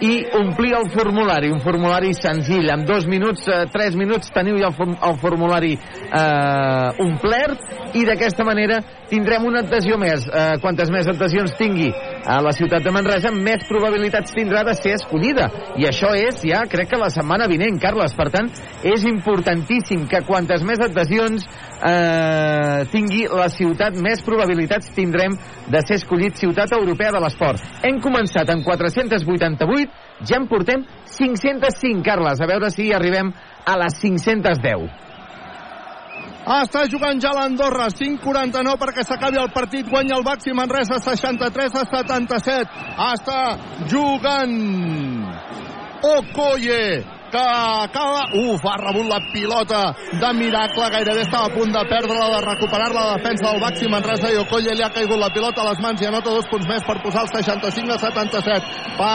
[0.00, 4.70] i omplir el formulari, un formulari senzill, en dos minuts, eh, tres minuts teniu ja
[4.70, 10.24] el, form el formulari eh, omplert i d'aquesta manera tindrem una adhesió més.
[10.24, 11.90] Eh, quantes més adhesions tingui
[12.24, 15.48] a la ciutat de Manresa, més probabilitats tindrà de ser escollida.
[15.80, 18.14] I això és ja, crec que la setmana vinent, Carles.
[18.16, 18.50] Per tant,
[18.86, 25.36] és importantíssim que quantes més adhesions eh, tingui la ciutat, més probabilitats tindrem
[25.70, 27.62] de ser escollit ciutat europea de l'esport.
[27.86, 30.84] Hem començat en 488, ja en portem
[31.16, 32.40] 505, Carles.
[32.40, 33.32] A veure si arribem
[33.66, 35.09] a les 510.
[36.50, 41.84] Està jugant ja l'Andorra, 5'49 perquè s'acabi el partit, guanya el Baxi Manresa 63 a
[41.92, 42.80] 77.
[43.06, 43.42] Està
[43.92, 44.56] jugant
[46.10, 48.22] Okoye, que acaba...
[48.34, 49.80] Uf, ha rebut la pilota
[50.12, 54.30] de miracle, gairebé estava a punt de perdre-la, de recuperar la defensa del Baxi Manresa
[54.30, 56.84] i Okoye li ha caigut la pilota a les mans i anota dos punts més
[56.86, 58.74] per posar el 65 a 77.
[58.98, 59.12] Pa,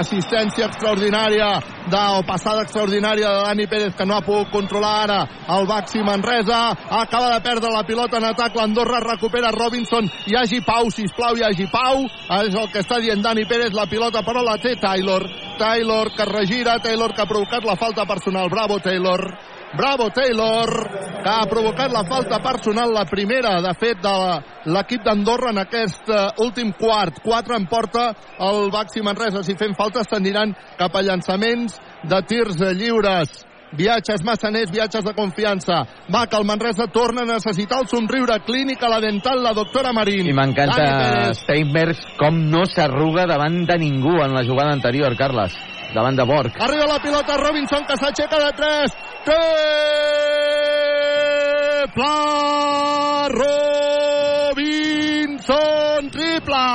[0.00, 1.50] assistència extraordinària
[1.90, 5.20] de, o passada extraordinària de Dani Pérez que no ha pogut controlar ara
[5.56, 6.60] el Baxi Manresa
[7.00, 10.08] acaba de perdre la pilota en atac l'Andorra recupera Robinson.
[10.26, 12.04] Hi hagi pau, sisplau, hi hagi pau.
[12.40, 15.26] És el que està dient Dani Pérez la pilota però la té Taylor
[15.58, 19.22] Taylor que regira, Taylor que ha provocat la falta personal bravo Taylor
[19.76, 20.70] Bravo Taylor,
[21.22, 26.12] que ha provocat la falta personal, la primera, de fet, de l'equip d'Andorra en aquest
[26.14, 27.18] uh, últim quart.
[27.24, 28.04] 4 en porta
[28.38, 29.42] el Baxi Manresa.
[29.42, 33.42] Si fem falta, s'aniran cap a llançaments de tirs lliures.
[33.76, 35.82] Viatges massaners, viatges de confiança.
[36.12, 38.40] Va, que el Manresa torna a necessitar el somriure.
[38.46, 40.26] Clínica, la dental, la doctora Marín.
[40.26, 45.54] I m'encanta Steinberg com no s'arruga davant de ningú en la jugada anterior, Carles.
[45.94, 46.52] Davant de Borg.
[46.58, 48.90] Arriba la pilota Robinson que s'aixeca de 3.
[51.84, 52.34] Triple
[54.54, 56.66] Robinson, triple!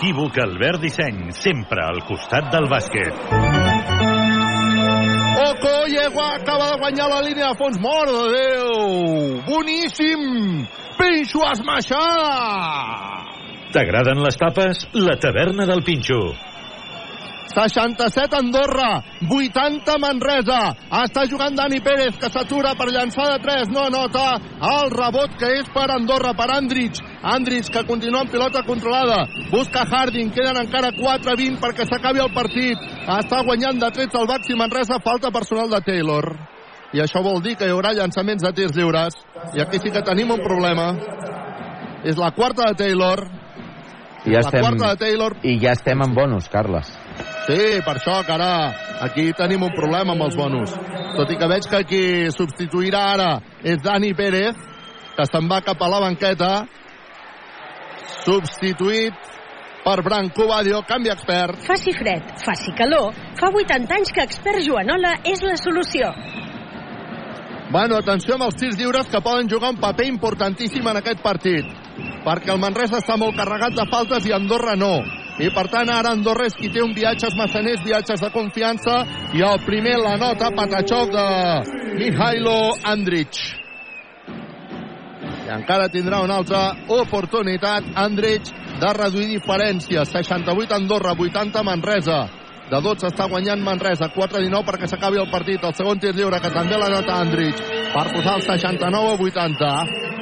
[0.00, 4.09] Equívoc Albert Disseny, sempre al costat del bàsquet.
[5.40, 7.78] Okoye acaba de guanyar la línia de fons.
[7.80, 9.40] Mort de Déu!
[9.46, 10.66] Boníssim!
[10.98, 13.24] Pinxo esmaixada!
[13.72, 14.84] T'agraden les tapes?
[14.92, 16.20] La taverna del Pinxo.
[17.50, 20.60] 67 Andorra, 80 Manresa.
[21.02, 23.72] Està jugant Dani Pérez, que s'atura per llançar de 3.
[23.74, 24.38] No nota
[24.70, 27.00] el rebot que és per Andorra, per Andrich.
[27.22, 29.24] Andrich, que continua amb pilota controlada.
[29.50, 32.86] Busca Harding, queden encara 4-20 perquè s'acabi el partit.
[33.18, 36.30] Està guanyant de 13 el Baxi Manresa, falta personal de Taylor.
[36.94, 39.18] I això vol dir que hi haurà llançaments de tirs lliures.
[39.54, 40.90] I aquí sí que tenim un problema.
[42.06, 43.26] És la quarta de Taylor.
[44.24, 45.36] I ja la estem, quarta de Taylor.
[45.42, 46.90] I ja estem en bonus, Carles.
[47.46, 48.50] Sí, per això que ara
[49.06, 50.74] aquí tenim un problema amb els bonus.
[51.16, 52.02] Tot i que veig que qui
[52.34, 53.30] substituirà ara
[53.64, 54.58] és Dani Pérez,
[55.16, 56.50] que se'n va cap a la banqueta,
[58.24, 59.30] substituït
[59.84, 61.62] per Branco Badio, canvi expert.
[61.64, 66.12] Faci fred, faci calor, fa 80 anys que expert Joanola és la solució.
[67.70, 71.68] Bueno, atenció amb els tirs lliures que poden jugar un paper importantíssim en aquest partit.
[72.24, 74.96] Perquè el Manresa està molt carregat de faltes i Andorra no.
[75.40, 76.10] I per tant ara
[76.58, 78.96] qui té un viatges massaners, viatges de confiança
[79.32, 81.24] i el primer la nota Patachov de
[81.96, 83.38] Mihailo Andrich.
[85.46, 90.12] I encara tindrà una altra oportunitat Andrich de reduir diferències.
[90.12, 92.20] 68 Andorra, 80 Manresa.
[92.70, 95.64] De 12 està guanyant Manresa, 4-19 perquè s'acabi el partit.
[95.66, 97.58] El segon tir lliure que també la nota Andrich
[97.90, 99.70] per posar el 69 a 80.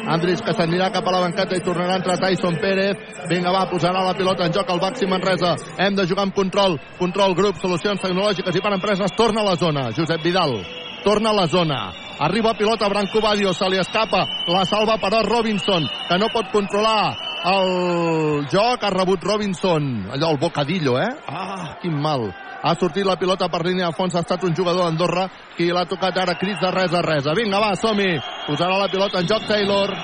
[0.09, 2.97] Andris que s'anirà cap a la banqueta i tornarà a entrar Tyson Pérez.
[3.29, 5.53] Vinga, va, posarà la pilota en joc al Baxi Manresa.
[5.77, 6.79] Hem de jugar amb control.
[6.97, 9.13] Control, grup, solucions tecnològiques i per empreses.
[9.21, 9.91] Torna a la zona.
[9.93, 10.63] Josep Vidal.
[11.05, 11.83] Torna a la zona.
[12.25, 14.25] Arriba pilota Branco Badio, se li escapa.
[14.49, 18.83] La salva però Robinson, que no pot controlar el joc.
[18.83, 20.09] Ha rebut Robinson.
[20.13, 21.09] Allò, el bocadillo, eh?
[21.27, 22.29] Ah, quin mal.
[22.63, 25.85] Ha sortit la pilota per línia de fons, ha estat un jugador d'Andorra qui l'ha
[25.87, 27.29] tocat ara, crits de res a res.
[27.39, 28.17] Vinga, va, som-hi.
[28.49, 29.95] Posarà la pilota en joc Taylor.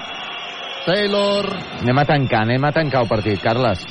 [0.86, 1.48] Taylor.
[1.80, 3.86] Anem a tancar, anem a tancar el partit, Carles.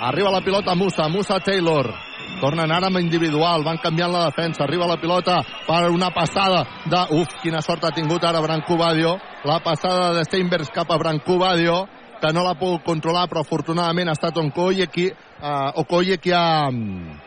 [0.00, 1.92] Arriba la pilota Musa, Musa Taylor.
[2.40, 4.64] Tornen ara amb individual, van canviant la defensa.
[4.64, 7.02] Arriba la pilota per una passada de...
[7.18, 9.16] Uf, quina sort ha tingut ara Branco Badio.
[9.44, 11.84] La passada de Steinbergs cap a Branco Badio,
[12.22, 16.70] que no l'ha pogut controlar, però afortunadament ha estat Okoye qui, uh, Okoye qui ha
[16.70, 17.18] mm,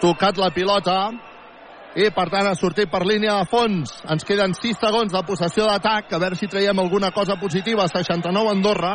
[0.00, 0.98] tocat la pilota
[1.98, 5.66] i per tant ha sortit per línia de fons ens queden 6 segons de possessió
[5.66, 8.92] d'atac a veure si traiem alguna cosa positiva 69 Andorra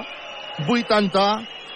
[0.69, 1.25] 80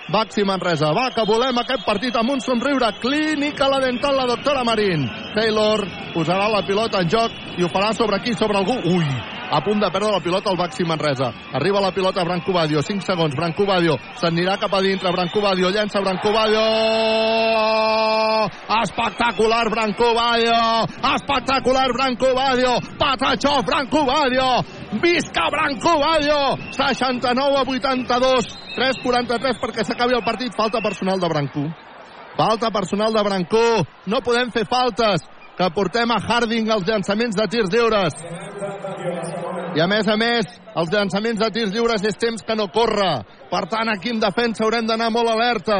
[0.07, 0.93] Baxi Manresa.
[0.95, 2.93] Va, que volem aquest partit amb un somriure.
[3.01, 5.03] Clínica la dental, la doctora Marín.
[5.35, 8.35] Taylor posarà la pilota en joc i ho farà sobre qui?
[8.39, 8.77] Sobre algú?
[8.87, 9.03] Ui,
[9.49, 11.31] a punt de perdre la pilota el Baxi Manresa.
[11.53, 15.69] Arriba la pilota Branco Badio, 5 segons, Branco Badio s'anirà cap a dintre, Branco Badio
[15.69, 16.63] llença Branco Badio.
[18.67, 20.85] Espectacular Branco Badio.
[21.15, 22.79] Espectacular Branco Badio.
[22.97, 24.63] Patachó Branco Badio.
[25.01, 26.57] Visca Branco Badio.
[26.71, 30.53] 69 a 82 3-43 perquè s'acabi el partit.
[30.55, 31.65] Falta personal de Branco.
[32.37, 33.63] Falta personal de Branco.
[34.05, 35.25] No podem fer faltes
[35.57, 38.13] que portem a Harding els llançaments de tirs lliures
[39.77, 43.11] i a més a més, els llançaments de tirs lliures és temps que no corre.
[43.51, 45.77] Per tant, aquí en defensa haurem d'anar molt alerta.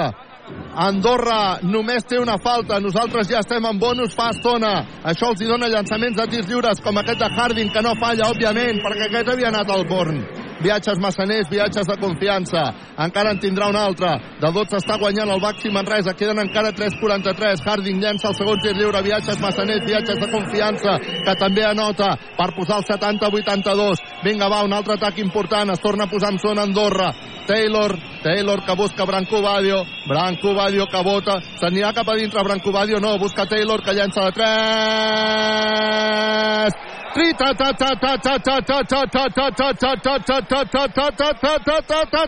[0.86, 4.74] Andorra només té una falta, nosaltres ja estem en bonus fa estona.
[5.04, 8.30] Això els hi dona llançaments de tirs lliures com aquest de Harding, que no falla,
[8.30, 10.22] òbviament, perquè aquest havia anat al Born.
[10.62, 12.64] Viatges massaners, viatges de confiança.
[12.98, 14.10] Encara en tindrà un altre.
[14.42, 16.16] De 12 està guanyant el Baxi Manresa.
[16.18, 17.62] Queden encara 3'43.
[17.66, 19.04] Harding llença el segon tir lliure.
[19.06, 24.02] Viatges massaners, viatges de confiança, que també anota per posar el 70-82.
[24.26, 25.76] Vinga, va, un altre atac important.
[25.76, 27.12] Es torna a posar amb zona Andorra.
[27.48, 29.86] Taylor, Taylor que busca Branco Badio.
[30.08, 31.40] Branco Badio que bota.
[31.60, 33.00] S'anirà cap a dintre Branco Badio.
[33.00, 34.58] No, busca Taylor que llença de 3.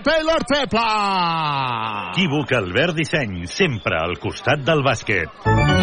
[0.07, 0.81] Taylor Treble!
[2.09, 5.29] Equívoc Albert Disseny, sempre al costat del bàsquet.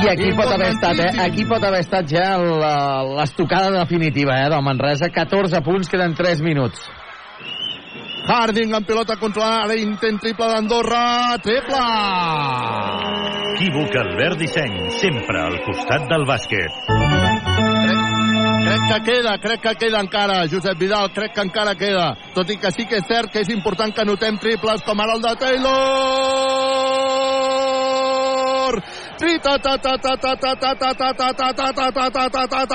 [0.03, 1.13] I aquí pot haver estat, eh?
[1.23, 5.09] Aquí pot haver estat ja l'estocada definitiva, eh, del Manresa.
[5.15, 7.06] 14 punts, queden 3 minuts.
[8.27, 11.83] Harding amb pilota controlada, ara intent triple d'Andorra, triple!
[13.53, 16.81] Equívoc Albert Disseny, sempre al costat del bàsquet.
[18.67, 22.09] Crec que queda, crec que queda encara, Josep Vidal, crec que encara queda.
[22.35, 25.15] Tot i que sí que és cert que és important que notem triples com ara
[25.15, 27.36] el de Taylor!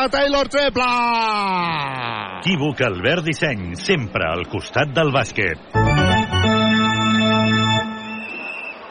[0.09, 0.89] Taylor triple!
[2.41, 5.59] Equívoc Albert Disseny, sempre al costat del bàsquet.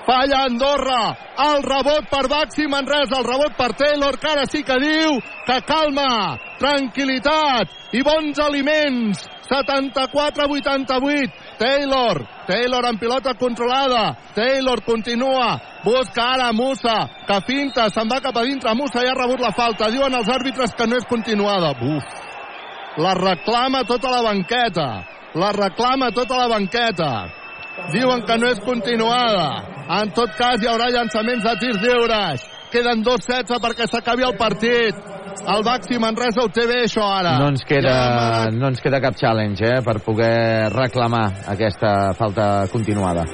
[0.07, 1.03] Falla Andorra.
[1.39, 3.19] El rebot per Baxi Manresa.
[3.19, 9.27] El rebot per Taylor, que ara sí que diu que calma, tranquil·litat i bons aliments.
[9.51, 11.31] 74-88.
[11.61, 12.27] Taylor.
[12.47, 14.17] Taylor en pilota controlada.
[14.35, 15.61] Taylor continua.
[15.85, 18.73] Busca ara Musa, que finta, se'n va cap a dintre.
[18.75, 19.91] Musa ja ha rebut la falta.
[19.93, 21.75] Diuen els àrbitres que no és continuada.
[21.77, 22.05] Buf.
[22.97, 24.89] La reclama tota la banqueta.
[25.37, 27.13] La reclama tota la banqueta.
[27.93, 29.47] Diuen que no és continuada.
[30.01, 32.49] En tot cas, hi haurà llançaments de tirs lliures.
[32.73, 34.97] Queden 2-16 perquè s'acabi el partit.
[35.41, 37.37] El Baxi Manresa ho té bé, això, ara.
[37.41, 37.95] No ens queda,
[38.55, 43.25] no ens queda cap challenge eh, per poder reclamar aquesta falta continuada.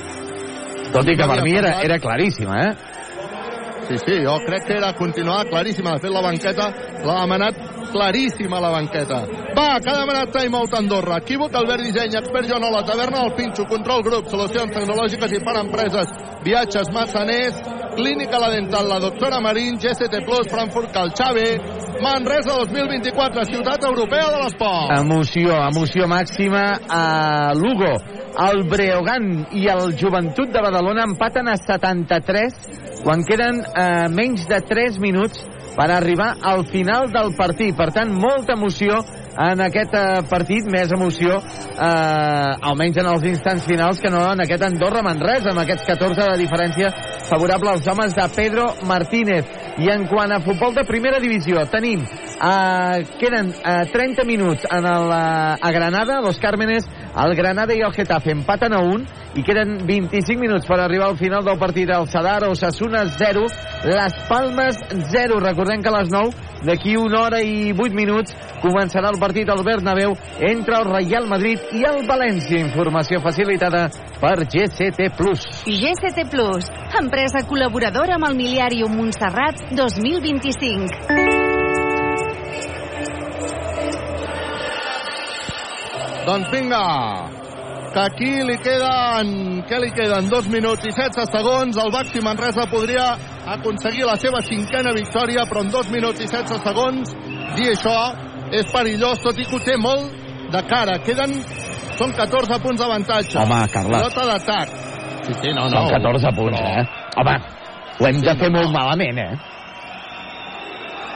[0.93, 2.95] Tot i que per mi era, era claríssima, eh?
[3.87, 5.95] Sí, sí, jo crec que era continuada claríssima.
[5.95, 6.71] De fet, la banqueta
[7.05, 7.61] l'ha demanat
[7.93, 9.23] claríssima, la banqueta.
[9.57, 11.21] Va, que ha demanat timeout Andorra.
[11.23, 16.13] Equívoc, Albert Disseny, expert Joanola, taverna del Pinxo, control grup, solucions tecnològiques i per empreses,
[16.45, 17.59] viatges massaners,
[17.97, 21.49] clínica la dental, la doctora Marín, GST Plus, Frankfurt Calxave,
[22.03, 24.93] Manresa 2024, ciutat europea de l'esport.
[25.01, 27.95] Emoció, emoció màxima a Lugo.
[28.37, 34.61] El Breogán i el Joventut de Badalona empaten a 73 quan queden eh, menys de
[34.61, 35.41] 3 minuts
[35.77, 37.77] per arribar al final del partit.
[37.77, 39.03] Per tant, molta emoció
[39.37, 41.37] en aquest eh, partit, més emoció,
[41.77, 46.41] eh, almenys en els instants finals, que no en aquest Andorra-Manresa, amb aquests 14 de
[46.41, 46.93] diferència
[47.29, 49.66] favorable als homes de Pedro Martínez.
[49.77, 52.05] I en quant a futbol de primera divisió, tenim
[52.37, 56.85] Uh, queden uh, 30 minuts en el, uh, a Granada, Los Cármenes,
[57.17, 59.07] el Granada i el Getafe empaten a 1
[59.41, 61.89] i queden 25 minuts per arribar al final del partit.
[61.89, 63.47] El Sadar, Osasuna 0,
[63.85, 64.77] Les Palmes
[65.13, 65.41] 0.
[65.41, 66.31] Recordem que a les 9,
[66.69, 71.73] d'aquí una hora i 8 minuts, començarà el partit al Bernabéu entre el Real Madrid
[71.73, 72.61] i el València.
[72.61, 73.87] Informació facilitada
[74.21, 75.09] per GCT+.
[75.65, 76.29] GCT
[76.97, 80.87] empresa col·laboradora amb el Miliàrium Montserrat 2025.
[86.27, 86.83] Doncs vinga,
[87.95, 89.29] que aquí li queden,
[89.69, 90.29] què li queden?
[90.31, 91.79] Dos minuts i 16 segons.
[91.79, 93.13] El Baxi Manresa podria
[93.57, 97.15] aconseguir la seva cinquena victòria, però en dos minuts i 16 segons,
[97.59, 97.97] dir això
[98.55, 100.11] és perillós, tot i que ho té molt
[100.53, 100.99] de cara.
[101.07, 101.39] Queden,
[101.99, 103.39] són 14 punts d'avantatge.
[103.43, 103.99] Home, Carles.
[104.03, 104.69] Pilota d'atac.
[105.27, 105.87] Sí, sí, no, no.
[105.87, 106.71] Són 14 punts, però...
[106.71, 107.13] eh?
[107.23, 107.37] Home,
[107.99, 109.55] ho hem de fer molt malament, eh?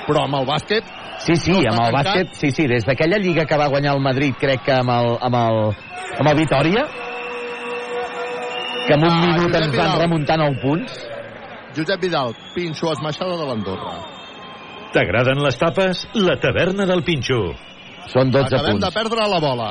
[0.07, 0.85] Però amb el bàsquet
[1.21, 2.07] Sí, sí, No amb el tancat.
[2.07, 5.19] bàsquet, sí, sí, des d'aquella lliga que va guanyar el Madrid, crec que amb el,
[5.21, 5.59] amb el,
[6.19, 6.85] amb el Vitoria,
[8.87, 10.01] que en un Ah, minut Josep ens van Vidal.
[10.01, 11.09] remuntar 9 punts.
[11.77, 13.95] Josep Vidal, pinxo esmaixada de l'Andorra.
[14.93, 16.09] T'agraden les tapes?
[16.15, 17.53] La taverna del Pinxo.
[18.09, 18.87] Són 12 Acabem punts.
[18.87, 19.71] de perdre la bola.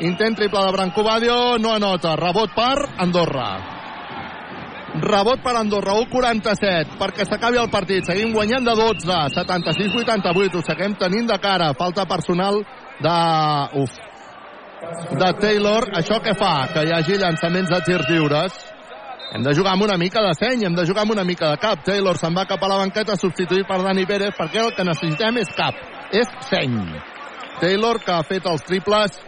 [0.00, 2.16] Intent triple de Branco Badio, no anota.
[2.16, 3.77] Rebot per Andorra.
[5.02, 8.06] Rebot per Andorra, 1'47, perquè s'acabi el partit.
[8.08, 11.72] Seguim guanyant de 12, 76-88, ho seguim tenint de cara.
[11.78, 12.62] Falta personal
[13.02, 13.18] de...
[13.82, 13.98] Uf,
[15.18, 15.88] de Taylor.
[15.98, 16.68] Això què fa?
[16.72, 18.58] Que hi hagi llançaments de tirs lliures.
[19.34, 21.60] Hem de jugar amb una mica de seny, hem de jugar amb una mica de
[21.60, 21.82] cap.
[21.84, 25.42] Taylor se'n va cap a la banqueta substituït per Dani Pérez perquè el que necessitem
[25.42, 25.76] és cap,
[26.16, 26.78] és seny.
[27.60, 29.18] Taylor que ha fet els triples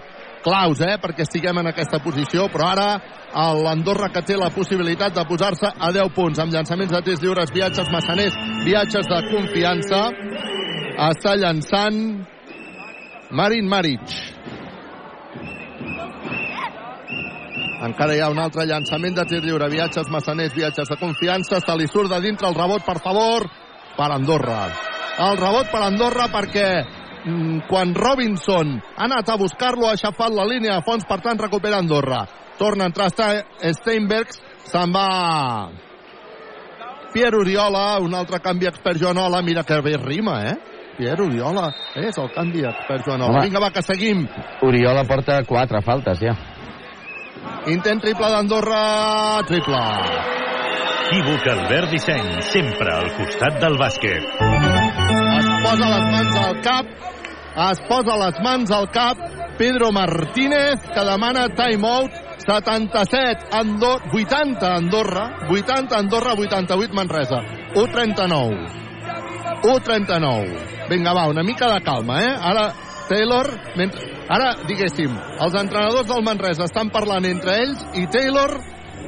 [0.44, 2.88] claus, eh, perquè estiguem en aquesta posició, però ara
[3.60, 7.52] l'Andorra que té la possibilitat de posar-se a 10 punts amb llançaments de tirs lliures,
[7.54, 10.02] viatges massaners, viatges de confiança.
[11.10, 12.26] Està llançant
[13.30, 14.18] Marin Maric.
[17.80, 19.70] Encara hi ha un altre llançament de tir lliure.
[19.72, 21.62] Viatges massaners, viatges de confiança.
[21.64, 23.46] Se li surt de dintre el rebot, per favor,
[23.96, 24.66] per Andorra.
[25.20, 26.68] El rebot per Andorra perquè
[27.68, 31.78] quan Robinson ha anat a buscar-lo ha aixafat la línia de fons, per tant recupera
[31.78, 32.24] Andorra.
[32.58, 34.40] Torna a entrar Ste- Steinbergs,
[34.70, 35.68] se'n va
[37.12, 40.56] Pierre Oriola, un altre canvi expert Joanola, mira que bé rima, eh?
[40.96, 43.38] Pierre Oriola, és el canvi expert Joanola.
[43.38, 43.46] Home.
[43.48, 44.26] Vinga, va, que seguim.
[44.62, 46.36] Oriola porta 4 faltes, ja.
[47.72, 49.80] Intent triple d'Andorra, triple.
[51.10, 54.22] Equívoc Albert Disseny, sempre al costat del bàsquet.
[55.70, 56.86] Posa les mans al cap,
[57.70, 59.20] es posa les mans al cap
[59.54, 62.10] Pedro Martínez, que demana timeout,
[62.42, 67.38] 77, Andor 80 Andorra, 80 Andorra, 88 Manresa,
[67.76, 68.66] 1'39.
[69.62, 70.88] 1'39.
[70.90, 72.34] Vinga, va, una mica de calma, eh?
[72.34, 72.72] Ara,
[73.06, 74.10] Taylor, mentre...
[74.26, 78.58] ara, diguéssim, els entrenadors del Manresa estan parlant entre ells i Taylor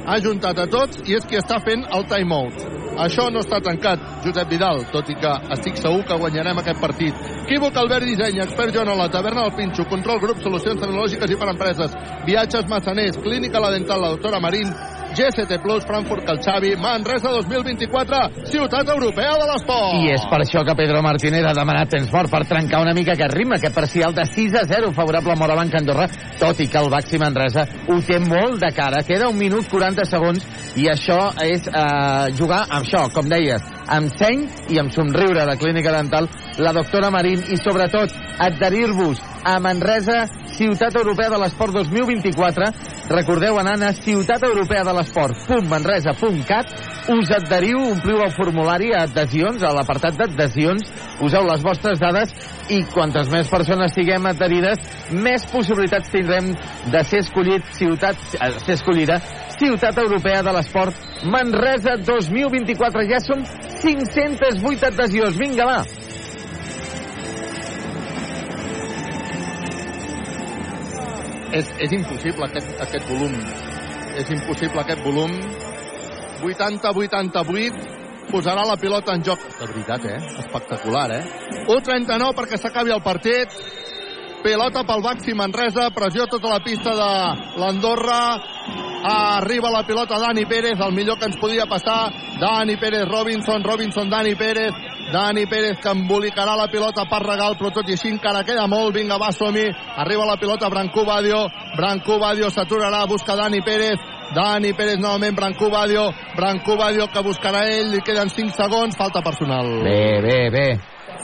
[0.05, 2.63] ha juntat a tots i és qui està fent el timeout.
[3.03, 7.23] Això no està tancat, Josep Vidal, tot i que estic segur que guanyarem aquest partit.
[7.43, 11.49] Equívoc, Albert Disseny, expert Joan la taverna del Pinxo, control grup, solucions tecnològiques i per
[11.49, 11.95] empreses,
[12.27, 14.69] viatges massaners, clínica la dental, la doctora Marín,
[15.13, 19.99] GST Plus, Frankfurt Calxavi, Manresa 2024, ciutat europea de l'esport.
[20.01, 23.13] I és per això que Pedro Martínez ha demanat temps mort per trencar una mica
[23.13, 26.09] aquest ritme, aquest parcial de 6 a 0 favorable a Morabanc Andorra,
[26.39, 29.03] tot i que el Baxi Manresa ho té molt de cara.
[29.07, 30.45] Queda un minut 40 segons
[30.79, 35.57] i això és eh, jugar amb això, com deies, amb seny i amb somriure de
[35.59, 42.71] Clínica Dental, la doctora Marín i sobretot adherir-vos a Manresa, Ciutat Europea de l'Esport 2024.
[43.09, 46.67] Recordeu anant a ciutateuropeadelesport.manresa.cat
[47.11, 50.87] us adheriu, ompliu el formulari a adhesions, a l'apartat d'adhesions,
[51.19, 52.31] poseu les vostres dades
[52.71, 54.79] i quantes més persones siguem adherides,
[55.11, 56.55] més possibilitats tindrem
[56.93, 59.19] de ser escollit ciutat, eh, ser escollida
[59.57, 60.95] Ciutat Europea de l'Esport
[61.29, 63.05] Manresa 2024.
[63.09, 63.43] Ja som
[63.81, 65.37] 508 adhesions.
[65.39, 65.81] Vinga, va.
[71.53, 73.35] És, és impossible aquest, aquest volum.
[74.17, 75.35] És impossible aquest volum.
[76.43, 79.43] 80-88 posarà la pilota en joc.
[79.59, 80.17] De veritat, eh?
[80.43, 81.23] Espectacular, eh?
[81.67, 83.53] 1-39 perquè s'acabi el partit.
[84.43, 87.11] Pilota pel Baxi Manresa, pressió tota la pista de
[87.61, 88.19] l'Andorra.
[89.03, 92.11] Arriba la pilota Dani Pérez, el millor que ens podia passar.
[92.39, 94.71] Dani Pérez, Robinson, Robinson, Dani Pérez.
[95.11, 98.95] Dani Pérez que embolicarà la pilota per regal, però tot i així encara queda molt.
[98.95, 99.67] Vinga, va, som -hi.
[99.97, 101.47] Arriba la pilota Brancú Badio.
[101.75, 103.99] Brancú Badio s'aturarà, busca Dani Pérez.
[104.33, 106.11] Dani Pérez novament, Brancú Badio.
[106.35, 109.83] Brancú Badio que buscarà ell, li queden 5 segons, falta personal.
[109.83, 110.79] Bé, bé, bé.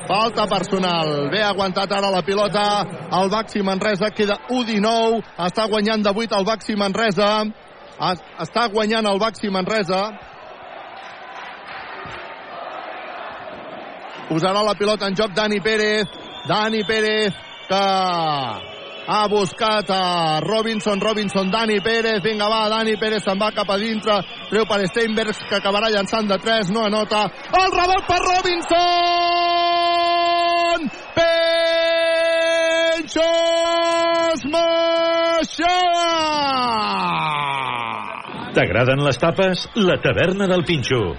[0.07, 1.29] falta personal.
[1.29, 6.45] Bé aguantat ara la pilota el Baxi Manresa, queda 1-19, està guanyant de 8 el
[6.45, 7.53] Baxi Manresa, Es-
[7.99, 10.01] està guanyant el Baxi Manresa.
[14.29, 16.07] Posarà la pilota en joc Dani Pérez,
[16.47, 17.33] Dani Pérez
[17.69, 17.75] que
[19.09, 23.77] ha buscat a Robinson, Robinson, Dani Pérez, vinga va, Dani Pérez se'n va cap a
[23.81, 24.21] dintre,
[24.51, 27.23] treu per Steinbergs que acabarà llançant de 3, no anota,
[27.61, 28.79] el rebot per Robinson!
[32.99, 33.25] Penxos
[34.53, 34.88] Maixà!
[38.53, 39.67] T'agraden les tapes?
[39.75, 41.13] La taverna del Pinxo.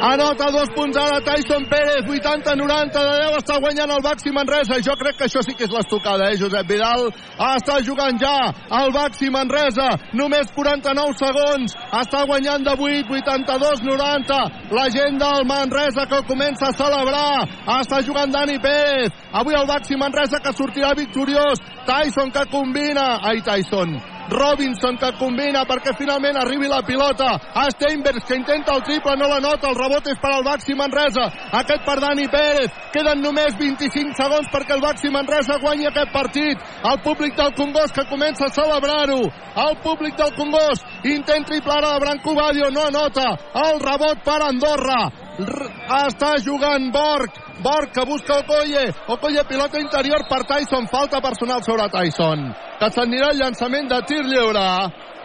[0.00, 4.78] Anota dos punts ara Tyson Pérez, 80-90 de 10, està guanyant el Baxi Manresa.
[4.84, 7.08] Jo crec que això sí que és l'estocada, eh, Josep Vidal?
[7.36, 14.40] Està jugant ja el Baxi Manresa, només 49 segons, està guanyant de 8, 82-90.
[14.72, 17.48] La gent del Manresa que comença a celebrar,
[17.80, 19.12] està jugant Dani Pérez.
[19.32, 21.60] Avui el Baxi Manresa que sortirà victoriós.
[21.84, 23.96] Tyson que combina, ai Tyson,
[24.30, 29.28] Robinson que combina perquè finalment arribi la pilota a Steinbergs que intenta el triple, no
[29.30, 31.26] la nota el rebot és per al Baxi Manresa.
[31.60, 36.64] Aquest per Dani Pérez, queden només 25 segons perquè el Baxi Manresa guanyi aquest partit,
[36.90, 39.22] el públic del Congost que comença a celebrar-ho.
[39.66, 43.30] El públic del Congost, intent triple ara de Branco Badio, no anota
[43.66, 47.32] el rebot per Andorra està jugant Borg.
[47.62, 48.92] Borg que busca Okoye.
[49.08, 50.86] Okoye pilota interior per Tyson.
[50.86, 52.52] Falta personal sobre Tyson.
[52.80, 54.66] Que s'anirà el llançament de tir lliure.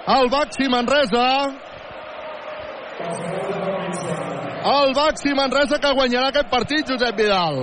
[0.07, 1.27] El Baxi Manresa.
[4.61, 7.61] El Baxi Manresa que guanyarà aquest partit Josep Vidal.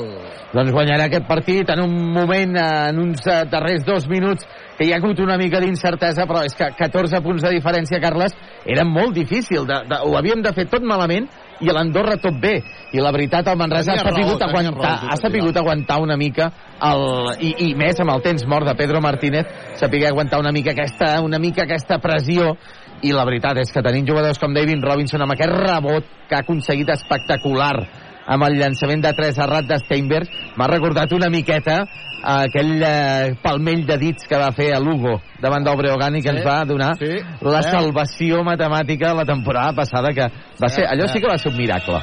[0.49, 4.47] Doncs guanyarà aquest partit en un moment, eh, en uns eh, darrers dos minuts,
[4.78, 8.33] que hi ha hagut una mica d'incertesa, però és que 14 punts de diferència, Carles,
[8.65, 9.67] era molt difícil.
[9.68, 11.28] De, de, ho havíem de fer tot malament
[11.61, 12.57] i a l'Andorra tot bé.
[12.93, 16.01] I la veritat, el Manresa Tenia ha sapigut raó, tenia aguantar, raó, ha sapigut aguantar
[16.01, 16.51] una mica
[16.89, 17.05] el,
[17.45, 19.47] i, i més amb el temps mort de Pedro Martínez,
[19.81, 22.55] sapigué aguantar una mica aquesta, una mica aquesta pressió
[23.03, 26.43] i la veritat és que tenim jugadors com David Robinson amb aquest rebot que ha
[26.43, 32.36] aconseguit espectacular amb el llançament de 3 errat de Steinberg m'ha recordat una miqueta eh,
[32.36, 36.28] aquell eh, palmell de dits que va fer a Lugo davant del Breogán i que
[36.28, 37.70] Sí, ens va donar sí, la eh.
[37.70, 40.28] salvació matemàtica la temporada passada que
[40.60, 42.00] va ser, allò sí que va ser un miracle.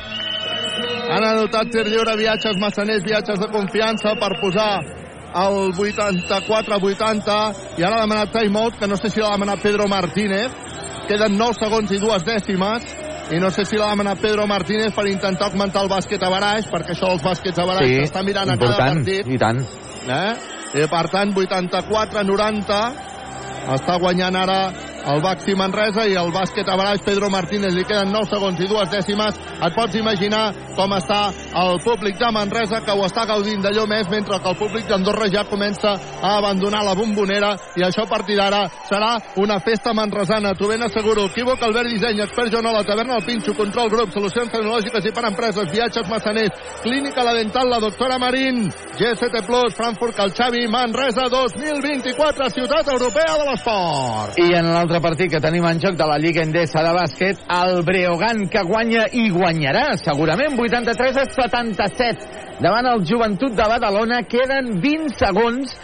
[1.06, 4.82] Han anotat tir lliure viatges massaners, viatges de confiança per posar
[5.36, 7.36] el 84-80
[7.78, 10.52] i ara ha demanat timeout que no sé si l'ha demanat Pedro Martínez.
[11.06, 12.88] Queden 9 segons i dues dècimes
[13.34, 16.68] i no sé si l'ha demanat Pedro Martínez per intentar augmentar el bàsquet a baraix
[16.70, 19.26] perquè això dels bàsquets a baraix sí, s'està mirant a cada partit.
[19.26, 19.62] i tant.
[20.06, 20.32] Eh?
[20.76, 22.82] I per tant 84-90
[23.76, 24.60] està guanyant ara
[25.06, 28.70] el Baxi Manresa i el bàsquet a baraix Pedro Martínez li queden 9 segons i
[28.70, 29.38] dues dècimes.
[29.66, 31.30] Et pots imaginar com està
[31.62, 35.30] el públic de Manresa que ho està gaudint d'allò més mentre que el públic d'Andorra
[35.32, 37.54] ja comença a abandonar la bombonera.
[37.78, 40.56] I això a partir d'ara serà una festa manresana.
[40.58, 41.28] T'ho ben asseguro.
[41.30, 45.72] Equívoc Albert Disseny expert Joanola Taverna El Pinxo Control Grup Solucions Tecnològiques i per Empreses
[45.72, 46.66] Viatges Massaners.
[46.84, 48.66] Clínica La Dental La Doctora Marín.
[48.96, 54.40] GST Plus Frankfurt Calxavi Manresa 2024 Ciutat Europea de l'Esport.
[54.40, 57.84] I en l'altre partit que tenim en joc de la Lliga Endesa de bàsquet, el
[57.88, 64.22] Breogán que guanya i guanyarà, segurament 83 a 77 davant el Joventut de Badalona.
[64.30, 65.76] Queden 20 segons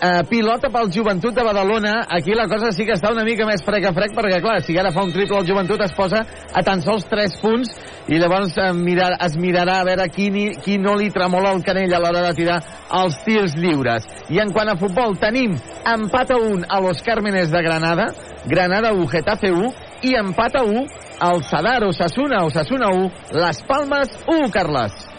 [0.00, 2.06] eh, pilota pel Joventut de Badalona.
[2.08, 4.76] Aquí la cosa sí que està una mica més frec a frec, perquè clar, si
[4.78, 7.74] ara fa un triple el Joventut es posa a tan sols 3 punts
[8.08, 11.62] i llavors eh, mirar, es mirarà a veure qui, ni, qui no li tremola el
[11.66, 12.58] canell a l'hora de tirar
[13.02, 14.08] els tirs lliures.
[14.32, 18.10] I en quant a futbol, tenim empat a 1 a los Cármenes de Granada,
[18.46, 19.72] Granada 1, Getafe 1
[20.08, 20.86] i empat a 1
[21.20, 25.09] al Sadar, Osasuna, Osasuna 1, Las Palmas 1, Carles.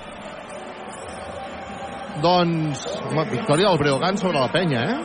[2.21, 4.99] Doncs, home, victòria del Breogán sobre la penya, eh?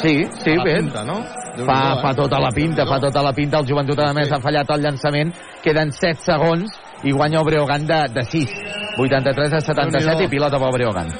[0.00, 0.80] Sí, sí, bé.
[0.80, 1.20] Pinta, no?
[1.64, 2.00] Fa, eh?
[2.02, 3.60] fa tota la pinta, fa tota la pinta.
[3.62, 5.32] El joventut, a més, ha fallat el llançament.
[5.62, 6.74] Queden 7 segons
[7.04, 8.58] i guanya el Breogán de, de 6.
[8.98, 10.26] 83 a 77 Déu-n'hi-do.
[10.26, 11.10] i pilota pel Breogán.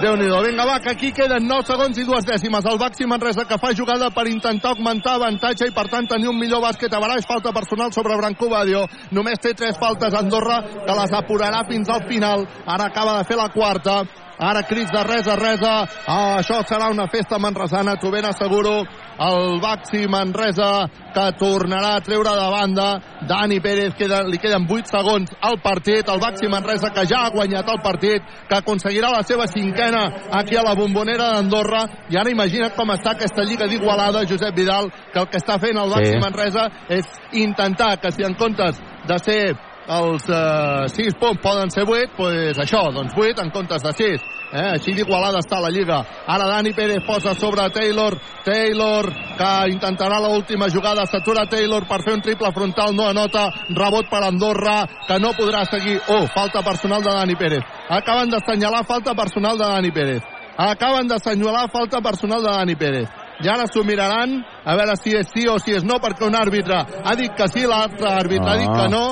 [0.00, 0.38] Déu-n'hi-do.
[0.42, 2.64] Vinga, va, que aquí queden 9 segons i dues dècimes.
[2.64, 6.38] El Baxi Manresa que fa jugada per intentar augmentar avantatge i, per tant, tenir un
[6.38, 7.28] millor bàsquet a baraix.
[7.28, 8.86] Falta personal sobre Branco Badio.
[9.12, 12.46] Només té 3 faltes Andorra, que les apurarà fins al final.
[12.66, 14.02] Ara acaba de fer la quarta.
[14.42, 15.60] Ara crits de res a res.
[15.62, 18.80] Ah, això serà una festa manresana, t'ho ben asseguro.
[19.18, 22.86] El Baxi Manresa que tornarà a treure de banda.
[23.28, 26.08] Dani Pérez, queda, li queden 8 segons al partit.
[26.08, 30.56] El Baxi Manresa que ja ha guanyat el partit, que aconseguirà la seva cinquena aquí
[30.56, 31.84] a la bombonera d'Andorra.
[32.10, 35.76] I ara imagina't com està aquesta lliga d'Igualada, Josep Vidal, que el que està fent
[35.76, 36.18] el Baxi Sí.
[36.20, 41.82] Manresa és intentar que si en comptes de ser els eh, 6 punts poden ser
[41.88, 44.30] 8, doncs això, doncs 8 en comptes de 6.
[44.52, 44.66] Eh?
[44.76, 46.02] Així d'igualada està la Lliga.
[46.28, 48.18] Ara Dani Pérez posa sobre Taylor.
[48.44, 51.06] Taylor, que intentarà l'última jugada.
[51.08, 52.92] S'atura Taylor per fer un triple frontal.
[52.94, 53.48] No anota.
[53.72, 55.98] Rebot per Andorra, que no podrà seguir.
[56.08, 57.64] Oh, falta personal de Dani Pérez.
[57.88, 60.22] Acaben d'assenyalar falta personal de Dani Pérez.
[60.58, 63.21] Acaben d'assenyalar falta personal de Dani Pérez.
[63.42, 66.36] I ara s'ho miraran a veure si és sí o si és no, perquè un
[66.38, 69.06] àrbitre ha dit que sí, l'altre àrbitre ha dit que no.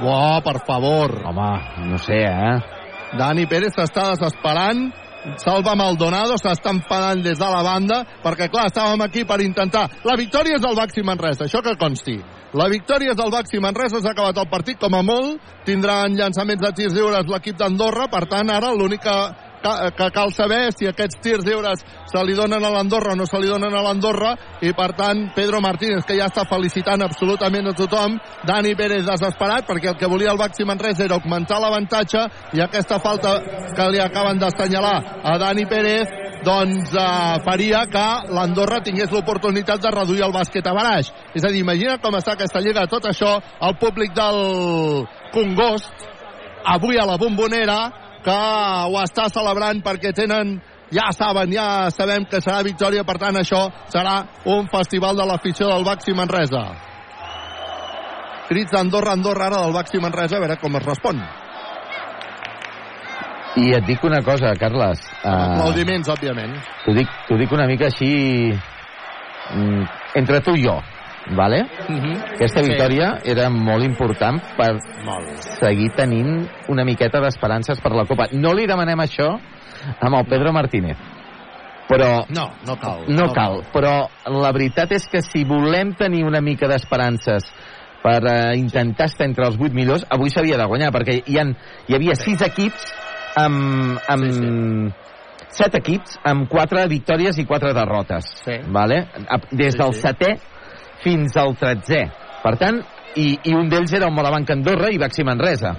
[0.00, 1.16] Oh, per favor.
[1.28, 1.52] Home,
[1.88, 2.58] no sé, eh?
[3.18, 4.90] Dani Pérez s'està desesperant.
[5.40, 10.16] Salva Maldonado s'està enfadant des de la banda perquè clar, estàvem aquí per intentar la
[10.16, 12.16] victòria és del Baxi Manresa, això que consti
[12.56, 16.64] la victòria és del Baxi Manresa s'ha acabat el partit com a molt tindran llançaments
[16.64, 19.18] de tirs lliures l'equip d'Andorra per tant ara l'única
[19.62, 23.40] que, cal saber si aquests tirs lliures se li donen a l'Andorra o no se
[23.40, 24.34] li donen a l'Andorra.
[24.62, 28.18] I per tant Pedro Martínez que ja està felicitant absolutament a tothom.
[28.46, 32.26] Dani Pérez desesperat perquè el que volia el Baxi Manresa era augmentar l'avantatge.
[32.56, 33.36] I aquesta falta
[33.76, 39.90] que li acaben d'assenyalar a Dani Pérez doncs eh, faria que l'Andorra tingués l'oportunitat de
[39.92, 41.10] reduir el bàsquet a baraix.
[41.34, 46.08] És a dir, imagina com està aquesta lliga, tot això, el públic del Congost,
[46.64, 47.80] avui a la bombonera,
[48.24, 48.38] que
[48.90, 50.58] ho està celebrant perquè tenen
[50.90, 54.16] ja saben, ja sabem que serà victòria, per tant això serà
[54.50, 56.64] un festival de l'afició del Baxi Manresa.
[58.50, 61.22] Crits d'Andorra, Andorra ara del Baxi Manresa, a veure com es respon.
[63.60, 65.02] I et dic una cosa, Carles.
[65.22, 66.54] Uh, Aplaudiments, òbviament.
[66.84, 68.10] T'ho dic, dic una mica així...
[69.54, 69.86] mm,
[70.18, 70.76] entre tu i jo,
[71.36, 71.62] vale?
[71.88, 72.34] Uh -huh.
[72.34, 72.68] Aquesta Sí.
[72.70, 74.78] victòria era molt important per
[75.60, 78.26] seguir tenint una miqueta d'esperances per la Copa.
[78.32, 79.38] No li demanem això
[80.00, 80.96] amb el Pedro Martínez.
[81.88, 82.24] Però...
[82.28, 83.04] No, no cal.
[83.08, 87.42] No cal, però la veritat és que si volem tenir una mica d'esperances
[88.02, 91.56] per eh, intentar estar entre els 8 millors, avui s'havia de guanyar, perquè hi, han,
[91.88, 92.94] hi havia 6 equips
[93.36, 94.92] amb, amb sí, sí.
[95.48, 98.24] 7 equips amb 4 victòries i 4 derrotes.
[98.44, 98.52] Sí.
[98.68, 99.08] Vale?
[99.50, 100.00] Des Sí, del sí.
[100.00, 100.36] setè
[101.04, 102.02] fins al 13è.
[102.42, 102.80] Per tant,
[103.16, 105.74] i, i un d'ells era el Morabanc Andorra i Baxi Manresa.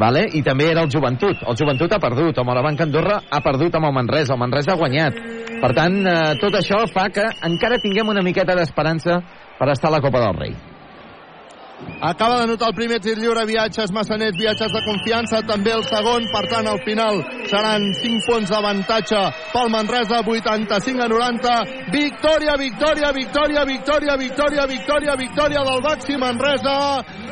[0.00, 0.22] Vale?
[0.32, 1.42] I també era el Joventut.
[1.42, 4.80] El Joventut ha perdut, el Morabanc Andorra ha perdut amb el Manresa, el Manresa ha
[4.80, 5.22] guanyat.
[5.60, 9.20] Per tant, eh, tot això fa que encara tinguem una miqueta d'esperança
[9.58, 10.54] per estar a la Copa del Rei.
[12.00, 16.24] Acaba de notar el primer tir lliure, viatges massaners, viatges de confiança, també el segon,
[16.32, 19.20] per tant, al final seran 5 punts d'avantatge
[19.52, 21.58] pel Manresa, 85 a 90.
[21.92, 26.78] Victòria, victòria, victòria, victòria, victòria, victòria, victòria del Baxi Manresa.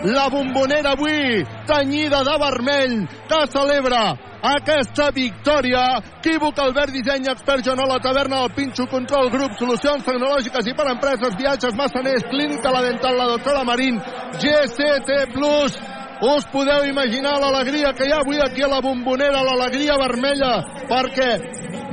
[0.05, 4.03] La bombonera avui, tenyida de vermell, que celebra
[4.43, 5.99] aquesta victòria.
[6.19, 11.37] Equívoc, Albert Disseny, expert Joanola, taverna del Pinxo, control grup, solucions tecnològiques i per empreses,
[11.39, 13.99] viatges, massaners, clínica, la dental, la doctora Marín,
[14.39, 15.79] GCT Plus,
[16.21, 20.53] us podeu imaginar l'alegria que hi ha avui aquí a la bombonera, l'alegria vermella,
[20.91, 21.31] perquè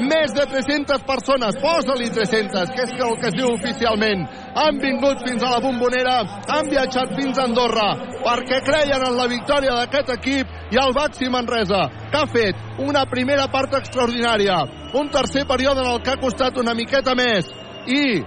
[0.01, 4.25] més de 300 persones, posa-li 300, que és el que es diu oficialment,
[4.57, 6.17] han vingut fins a la bombonera,
[6.51, 7.89] han viatjat fins a Andorra,
[8.25, 13.05] perquè creien en la victòria d'aquest equip i el Baxi Manresa, que ha fet una
[13.05, 14.57] primera part extraordinària,
[14.97, 17.51] un tercer període en el que ha costat una miqueta més,
[17.85, 18.19] i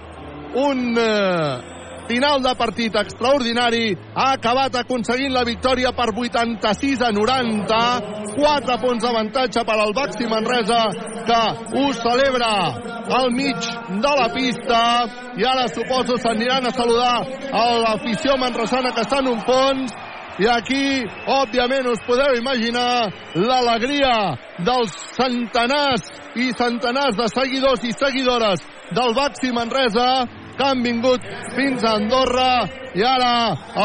[0.55, 1.68] un eh,
[2.09, 3.93] final de partit extraordinari.
[4.15, 10.25] Ha acabat aconseguint la victòria per 86 a 90 4 punts d'avantatge per al Baxi
[10.29, 10.81] Manresa
[11.27, 11.41] que
[11.77, 12.51] ho celebra
[13.19, 13.57] al mig
[14.05, 14.81] de la pista.
[15.37, 17.17] I ara suposo s'aniran a saludar
[17.51, 19.93] a l'afició manresana que està en un fons.
[20.39, 26.05] I aquí, òbviament, us podeu imaginar l'alegria dels centenars
[26.39, 28.63] i centenars de seguidors i seguidores
[28.95, 30.23] del Baxi Manresa
[30.59, 31.23] que han vingut
[31.55, 32.51] fins a Andorra
[32.99, 33.33] i ara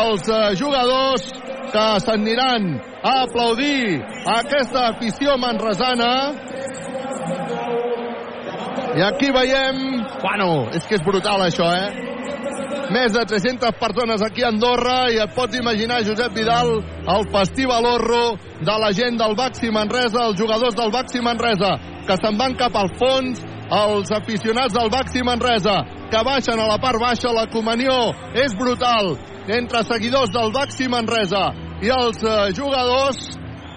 [0.03, 1.29] els eh, jugadors
[1.71, 2.67] que s'aniran
[3.03, 4.01] a aplaudir
[4.35, 6.11] aquesta afició manresana.
[8.95, 9.79] I aquí veiem
[10.23, 12.05] bueno, és que és brutal això eh
[12.93, 16.71] més de 300 persones aquí a Andorra i et pots imaginar, Josep Vidal,
[17.15, 21.75] el festival horro de la gent del Baxi Manresa, els jugadors del Baxi Manresa,
[22.07, 23.41] que se'n van cap al fons,
[23.75, 25.79] els aficionats del Baxi Manresa,
[26.11, 29.15] que baixen a la part baixa, la comunió és brutal
[29.49, 31.47] entre seguidors del Baxi Manresa
[31.85, 33.23] i els eh, jugadors.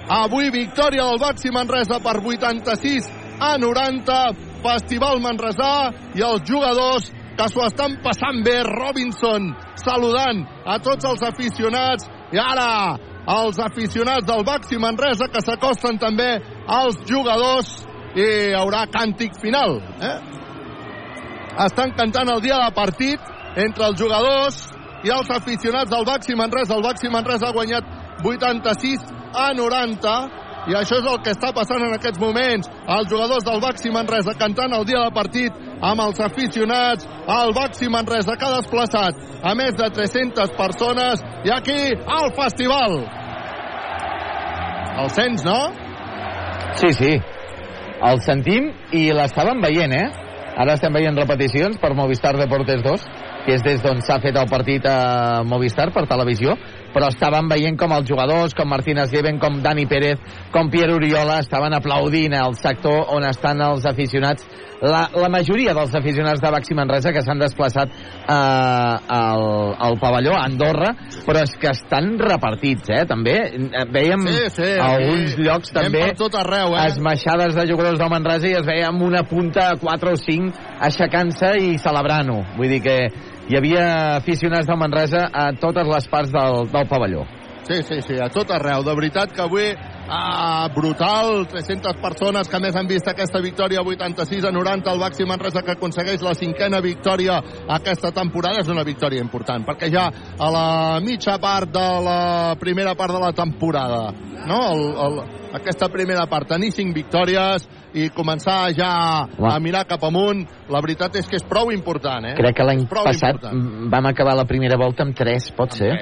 [0.07, 3.07] Avui victòria del Baxi Manresa per 86
[3.43, 4.19] a 90,
[4.63, 8.61] Festival Manresà i els jugadors que s'ho estan passant bé.
[8.65, 9.51] Robinson
[9.83, 16.29] saludant a tots els aficionats i ara els aficionats del Baxi Manresa que s'acosten també
[16.67, 17.69] als jugadors
[18.15, 19.77] i hi haurà càntic final.
[20.01, 20.17] Eh?
[21.67, 24.63] Estan cantant el dia de partit entre els jugadors
[25.05, 26.75] i els aficionats del Baxi Manresa.
[26.75, 27.85] El Baxi Manresa ha guanyat
[28.23, 32.67] 86 a 90 i això és el que està passant en aquests moments.
[32.67, 37.07] Els jugadors del Baxi Manresa cantant el dia del partit amb els aficionats.
[37.37, 42.99] El Baxi Manresa que ha desplaçat a més de 300 persones i aquí al festival.
[44.97, 45.59] El sents, no?
[46.81, 47.13] Sí, sí.
[48.07, 50.07] El sentim i l'estàvem veient, eh?
[50.57, 53.07] Ara estem veient repeticions per Movistar Deportes 2,
[53.45, 56.57] que és des d'on s'ha fet el partit a Movistar per televisió,
[56.97, 60.17] però estàvem veient com els jugadors, com Martínez Lleven, com Dani Pérez,
[60.53, 64.47] com Pierre Oriola, estaven aplaudint al sector on estan els aficionats,
[64.81, 69.45] la, la majoria dels aficionats de Baxi Manresa que s'han desplaçat eh, al,
[69.87, 70.91] al pavelló, a Andorra,
[71.25, 73.37] però és que estan repartits, eh, també.
[73.93, 76.89] Veiem Sí, sí, a alguns aquí llocs també tot arreu, eh?
[76.91, 81.55] esmaixades de jugadors del Manresa i es veia amb una punta 4 o 5 aixecant-se
[81.61, 82.41] i celebrant-ho.
[82.57, 82.99] Vull dir que
[83.47, 83.83] hi havia
[84.17, 87.23] aficionats del Manresa a totes les parts del, del pavelló.
[87.67, 88.83] Sí, sí, sí, a tot arreu.
[88.83, 89.69] De veritat que avui
[90.09, 95.27] ah, brutal, 300 persones que més han vist aquesta victòria 86 a 90, el Baxi
[95.27, 97.39] Manresa que aconsegueix la cinquena victòria
[97.77, 98.61] aquesta temporada.
[98.61, 100.67] És una victòria important, perquè ja a la
[101.03, 104.11] mitja part de la primera part de la temporada,
[104.47, 104.61] no?
[104.73, 105.19] El, el,
[105.57, 108.91] aquesta primera part, tenir cinc victòries i començar ja
[109.25, 112.35] a mirar cap amunt, la veritat és que és prou important, eh?
[112.37, 113.91] Crec que l'any passat important.
[113.93, 115.93] vam acabar la primera volta amb 3, pot ser?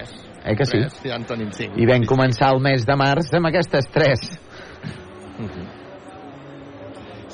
[0.45, 0.77] Eh que sí?
[0.77, 1.73] Tres, ja en tenim cinc.
[1.81, 4.27] I vam començar el mes de març amb aquestes 3.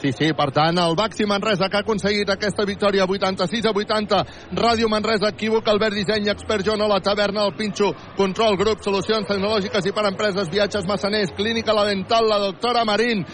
[0.01, 4.21] Sí, sí, per tant, el Baxi Manresa que ha aconseguit aquesta victòria 86 a 80.
[4.57, 9.85] Ràdio Manresa, equívoc, Albert Disseny, Expert Jono, La Taverna, El Pinxo, Control Grup, Solucions Tecnològiques
[9.85, 13.25] i per Empreses, Viatges Massaners, Clínica La Dental, La Doctora Marín,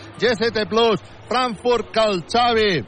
[0.67, 0.99] Plus,
[1.30, 2.83] Frankfurt, Calxavi,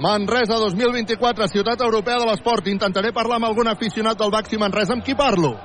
[0.00, 2.68] Manresa 2024, Ciutat Europea de l'Esport.
[2.68, 4.92] Intentaré parlar amb algun aficionat del Baxi Manresa.
[4.92, 5.56] Amb qui parlo?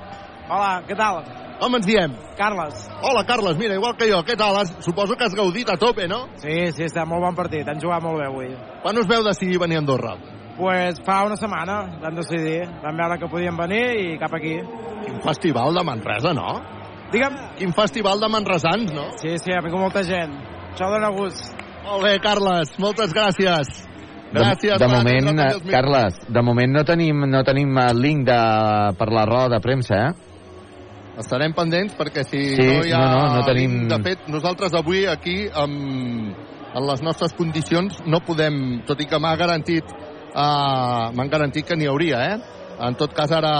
[0.45, 1.23] Hola, què tal?
[1.57, 2.13] Com ens diem?
[2.37, 2.85] Carles.
[3.01, 4.19] Hola, Carles, mira, igual que jo.
[4.27, 4.59] Què tal?
[4.83, 6.25] Suposo que has gaudit a tope, no?
[6.41, 7.67] Sí, sí, està molt bon partit.
[7.67, 8.51] Han jugat molt bé avui.
[8.83, 10.15] Quan us veu decidir venir a Andorra?
[10.55, 12.61] Pues fa una setmana vam decidir.
[12.83, 14.59] Vam veure que podíem venir i cap aquí.
[15.05, 16.59] Quin festival de Manresa, no?
[17.15, 17.35] Digue'm.
[17.57, 19.09] Quin festival de manresans, no?
[19.21, 20.33] Sí, sí, ha vingut molta gent.
[20.73, 21.53] Això dona gust.
[21.85, 23.69] Molt bé, Carles, moltes gràcies.
[24.35, 24.73] Gràcies.
[24.73, 25.51] de, de moment, eh.
[25.69, 28.39] Carles, de moment no tenim, no tenim link de,
[28.99, 30.34] per la roda de premsa, eh?
[31.21, 32.99] Estarem pendents perquè si Sí, no hi ha...
[32.99, 36.35] no, no, no tenim- De fet, nosaltres avui aquí, amb,
[36.75, 39.87] en les nostres condicions, no podem, tot i que m'ha garantit
[40.35, 42.37] uh, m'han garantit que n'hi hauria, eh?
[42.83, 43.53] En tot cas, ara,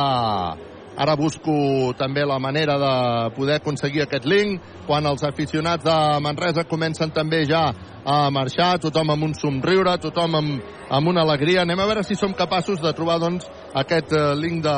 [1.00, 2.94] ara busco també la manera de
[3.38, 7.70] poder aconseguir aquest link quan els aficionats de Manresa comencen també ja
[8.06, 10.60] a marxar, tothom amb un somriure, tothom amb,
[10.92, 11.64] amb una alegria.
[11.64, 14.76] Anem a veure si som capaços de trobar doncs, aquest eh, link de,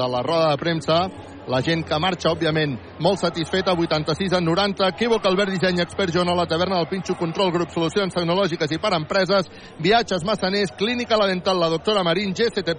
[0.00, 0.98] de la roda de premsa
[1.48, 4.88] la gent que marxa, òbviament, molt satisfeta, 86 a 90.
[4.94, 8.94] Equívoc, Albert Disseny, Expert Joan, la taverna del Pinxo, Control Grup, Solucions Tecnològiques i per
[8.96, 9.50] Empreses,
[9.82, 12.76] Viatges Massaners, Clínica La Dental, la doctora Marín, GCT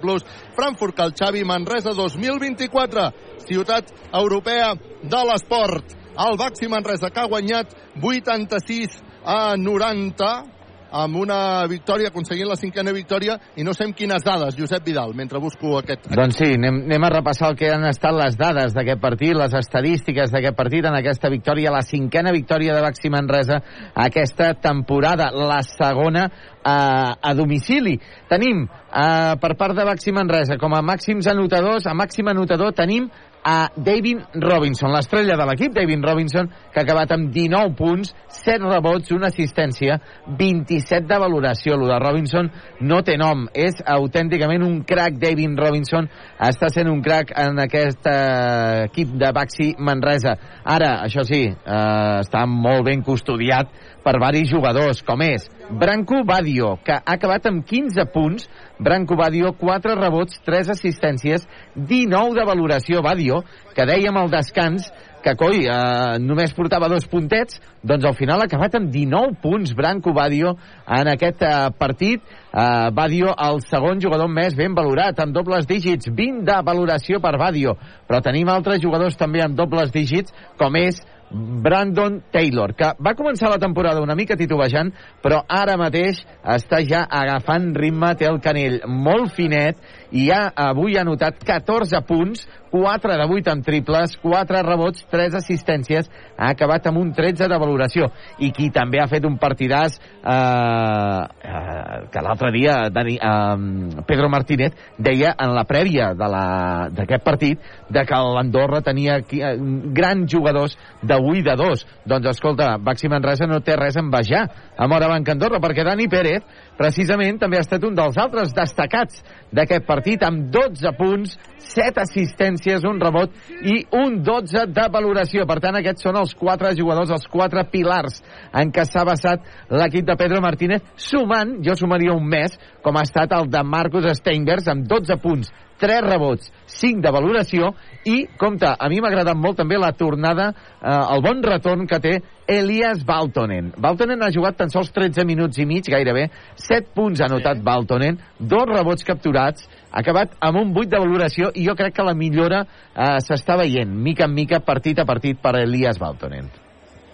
[0.56, 3.10] Frankfurt Calxavi, Manresa 2024,
[3.46, 5.94] ciutat europea de l'esport.
[6.16, 10.55] El Baxi Manresa que ha guanyat 86 a 90
[10.90, 15.14] amb una victòria, aconseguint la cinquena victòria, i no sé amb quines dades, Josep Vidal,
[15.14, 16.08] mentre busco aquest...
[16.12, 19.54] Doncs sí, anem, anem a repassar el que han estat les dades d'aquest partit, les
[19.58, 23.60] estadístiques d'aquest partit en aquesta victòria, la cinquena victòria de Baxi Manresa
[24.06, 26.28] aquesta temporada, la segona
[26.66, 27.96] a, a domicili.
[28.28, 33.06] Tenim eh, per part de Baxi Manresa com a màxims anotadors, a màxim anotador tenim
[33.46, 38.10] a David Robinson, l'estrella de l'equip, David Robinson, que ha acabat amb 19 punts,
[38.42, 40.00] 7 rebots, una assistència,
[40.40, 41.76] 27 de valoració.
[41.78, 42.50] Lo de Robinson
[42.82, 46.10] no té nom, és autènticament un crack, David Robinson,
[46.42, 50.34] està sent un crack en aquest eh, equip de Baxi Manresa.
[50.66, 53.70] Ara, això sí, eh, està molt ben custodiat
[54.06, 58.46] per varis jugadors, com és Branco Badio, que ha acabat amb 15 punts,
[58.78, 63.42] Branco Badio, 4 rebots, 3 assistències, 19 de valoració Badio,
[63.74, 64.86] que dèiem al descans
[65.26, 69.72] que coi, eh, només portava dos puntets, doncs al final ha acabat amb 19 punts
[69.74, 70.52] Branco Badio
[70.86, 72.22] en aquest eh, partit.
[72.22, 77.34] Eh, Badio, el segon jugador més ben valorat, amb dobles dígits, 20 de valoració per
[77.42, 77.74] Badio.
[78.06, 83.50] Però tenim altres jugadors també amb dobles dígits, com és Brandon Taylor, que va començar
[83.50, 86.22] la temporada una mica titubejant, però ara mateix
[86.56, 89.80] està ja agafant ritme, té el canell molt finet
[90.12, 95.34] i ha, avui ha anotat 14 punts, 4 de 8 amb triples, 4 rebots, 3
[95.38, 98.08] assistències, ha acabat amb un 13 de valoració.
[98.38, 104.28] I qui també ha fet un partidàs eh, eh, que l'altre dia Dani, eh, Pedro
[104.28, 109.56] Martínez deia en la prèvia d'aquest partit de que l'Andorra tenia qui- eh,
[109.94, 111.86] grans jugadors de 1 i de 2.
[112.04, 114.44] Doncs escolta, Baxi Manresa no té res a envejar
[114.76, 116.42] a Morabanc Andorra, perquè Dani Pérez
[116.76, 119.22] precisament també ha estat un dels altres destacats
[119.52, 122.55] d'aquest partit amb 12 punts, 7 assistències,
[122.86, 125.46] un rebot i un 12 de valoració.
[125.46, 130.06] Per tant, aquests són els quatre jugadors, els quatre pilars en què s'ha basat l'equip
[130.06, 134.68] de Pedro Martínez, sumant, jo sumaria un mes, com ha estat el de Marcus Steinbergs,
[134.68, 137.70] amb 12 punts, 3 rebots, 5 de valoració
[138.08, 140.48] i, compte, a mi m'ha agradat molt també la tornada,
[140.80, 142.14] eh, el bon retorn que té
[142.48, 143.72] Elias Baltonen.
[143.82, 146.28] Baltonen ha jugat tan sols 13 minuts i mig, gairebé,
[146.68, 147.66] 7 punts ha anotat sí.
[147.66, 152.04] Baltonen, dos rebots capturats, ha acabat amb un 8 de valoració i jo crec que
[152.04, 156.52] la millora eh, s'està veient, mica en mica, partit a partit, per Elias Baltonen.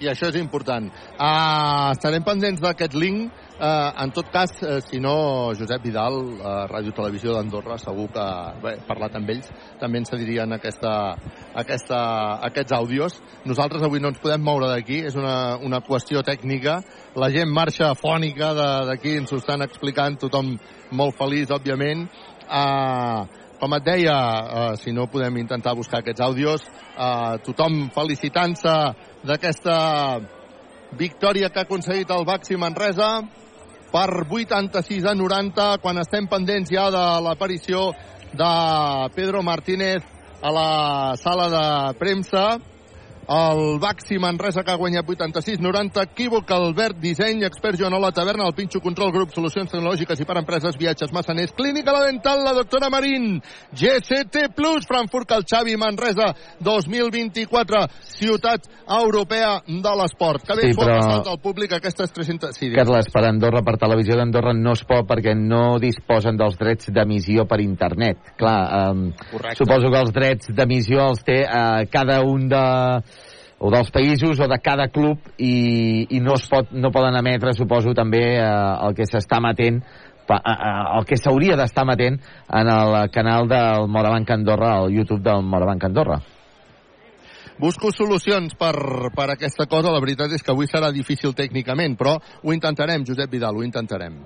[0.03, 0.89] i això és important.
[1.15, 3.31] Uh, estarem pendents d'aquest link.
[3.63, 8.25] Uh, en tot cas, uh, si no, Josep Vidal, uh, Ràdio Televisió d'Andorra, segur que,
[8.65, 11.15] bé, parlat amb ells, també ens cedirien aquesta,
[11.63, 12.01] aquesta,
[12.49, 13.21] aquests àudios.
[13.47, 16.81] Nosaltres avui no ens podem moure d'aquí, és una, una qüestió tècnica.
[17.15, 18.51] La gent marxa fònica
[18.91, 20.57] d'aquí, ens ho estan explicant, tothom
[20.91, 22.09] molt feliç, òbviament.
[22.47, 23.27] Uh,
[23.63, 26.65] com et deia, uh, si no podem intentar buscar aquests àudios,
[26.97, 28.75] uh, tothom felicitant-se
[29.23, 29.77] d'aquesta
[30.99, 33.23] victòria que ha aconseguit el Baxi Manresa
[33.93, 37.93] per 86 a 90 quan estem pendents ja de l'aparició
[38.33, 38.53] de
[39.15, 40.03] Pedro Martínez
[40.43, 40.71] a la
[41.21, 42.59] sala de premsa
[43.29, 48.81] el Baxi Manresa que ha guanyat 86-90, equívoc Albert Disseny, expert Joanola Taverna, el Pinxo
[48.81, 53.41] Control Grup, Solucions Tecnològiques i per Empreses, Viatges Massaners, Clínica La Dental, la doctora Marín,
[53.71, 57.85] GCT Plus, Frankfurt, el Xavi Manresa 2024,
[58.19, 58.67] ciutat
[58.99, 60.47] europea de l'esport.
[60.47, 60.99] Que bé Sí, però...
[61.31, 62.57] al públic aquestes 300...
[62.57, 62.71] Sí.
[62.75, 67.47] Carles, per Andorra, per televisió d'Andorra no es pot perquè no disposen dels drets d'emissió
[67.51, 68.35] per internet.
[68.39, 68.59] Clar,
[68.93, 69.09] um,
[69.59, 72.65] suposo que els drets d'emissió els té uh, cada un de
[73.63, 77.55] o dels països o de cada club i, i no, es pot, no poden emetre,
[77.55, 78.43] suposo, també eh,
[78.89, 79.79] el que s'està emetent
[80.27, 82.19] pa- eh, eh, el que s'hauria d'estar emetent
[82.51, 86.19] en el canal del Morabanc Andorra, al YouTube del Morabanc Andorra.
[87.63, 88.75] Busco solucions per,
[89.15, 89.93] per aquesta cosa.
[89.95, 94.17] La veritat és que avui serà difícil tècnicament, però ho intentarem, Josep Vidal, ho intentarem.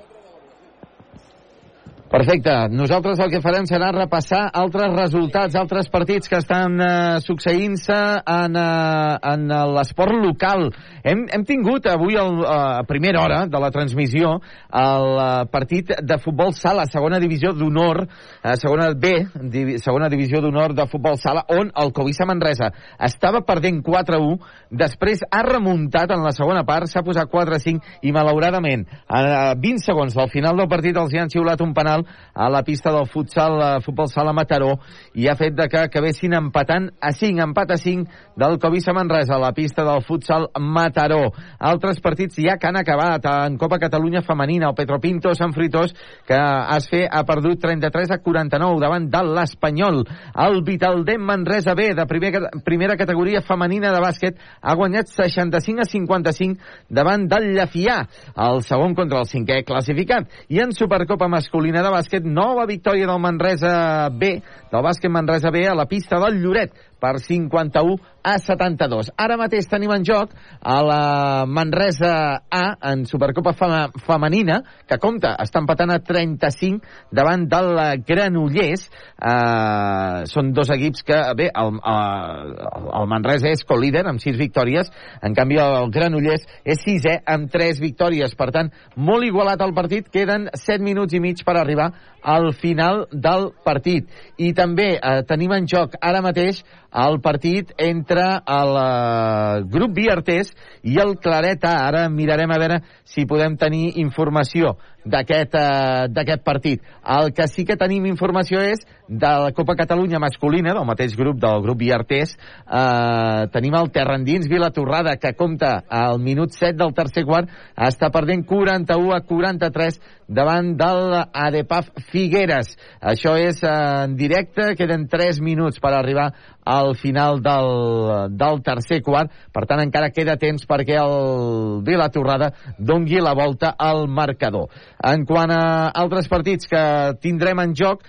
[2.07, 2.53] Perfecte.
[2.71, 6.89] Nosaltres el que farem serà repassar altres resultats, altres partits que estan eh,
[7.25, 10.69] succeint-se en, eh, en l'esport local.
[11.03, 14.37] Hem, hem tingut avui el, eh, a primera hora de la transmissió
[14.71, 19.13] el eh, partit de futbol sala, segona divisió d'honor, eh, segona B,
[19.51, 22.71] divi, segona divisió d'honor de futbol sala, on el Covisa Manresa
[23.03, 24.39] estava perdent 4-1,
[24.71, 30.15] després ha remuntat en la segona part, s'ha posat 4-5 i malauradament a 20 segons
[30.17, 33.57] al final del partit els hi han xiulat un penal a la pista del futsal,
[33.63, 34.75] eh, futbol sala Mataró
[35.15, 39.37] i ha fet de que acabessin empatant a 5, empat a 5 del Covisa Manresa
[39.37, 41.33] a la pista del futsal Mataró.
[41.59, 45.95] Altres partits ja que han acabat en Copa Catalunya Femenina, el Petropinto Sant Fritós
[46.27, 46.37] que
[46.77, 50.03] es fe ha perdut 33 a 49 davant de l'Espanyol.
[50.47, 52.33] El Vitaldem Manresa B de primer,
[52.65, 56.61] primera categoria femenina de bàsquet ha guanyat 65 a 55
[56.91, 58.01] davant del Llafià,
[58.49, 60.29] el segon contra el cinquè classificat.
[60.49, 63.73] I en Supercopa masculina de bàsquet, nova victòria del Manresa
[64.11, 64.35] B,
[64.73, 69.13] del bàsquet Manresa B a la pista del Lloret per 51 a 72.
[69.17, 71.03] Ara mateix tenim en joc a la
[71.47, 74.59] Manresa A en Supercopa Femenina,
[74.89, 76.83] que compta, està empatant a 35
[77.15, 77.71] davant del
[78.09, 78.89] Granollers.
[79.17, 84.91] Uh, són dos equips que, bé, el, uh, el Manresa és co-líder amb 6 victòries,
[85.23, 88.35] en canvi el Granollers és 6è amb 3 victòries.
[88.35, 91.93] Per tant, molt igualat el partit, queden 7 minuts i mig per arribar
[92.27, 94.11] al final del partit.
[94.43, 96.65] I també eh, tenim en joc ara mateix
[96.97, 98.25] el partit entre
[98.57, 100.53] el uh, grup Biartés
[100.83, 101.77] i el Clareta.
[101.85, 104.77] Ara mirarem a veure si podem tenir informació
[105.07, 106.83] d'aquest uh, d'aquest partit.
[107.17, 111.39] El que sí que tenim informació és de la Copa Catalunya masculina, del mateix grup,
[111.41, 112.35] del grup Biartés.
[112.67, 118.45] Uh, tenim el Terrandins Vilatorrada, que compta al minut 7 del tercer quart, està perdent
[118.47, 122.75] 41 a 43 davant del Adepaf Figueres.
[123.01, 126.33] Això és uh, en directe, queden 3 minuts per arribar
[126.67, 133.23] al final del, del tercer quart, per tant encara queda temps perquè el Vilatorrada dongui
[133.23, 134.67] la volta al marcador.
[135.05, 136.83] En quant a altres partits que
[137.21, 138.03] tindrem en joc,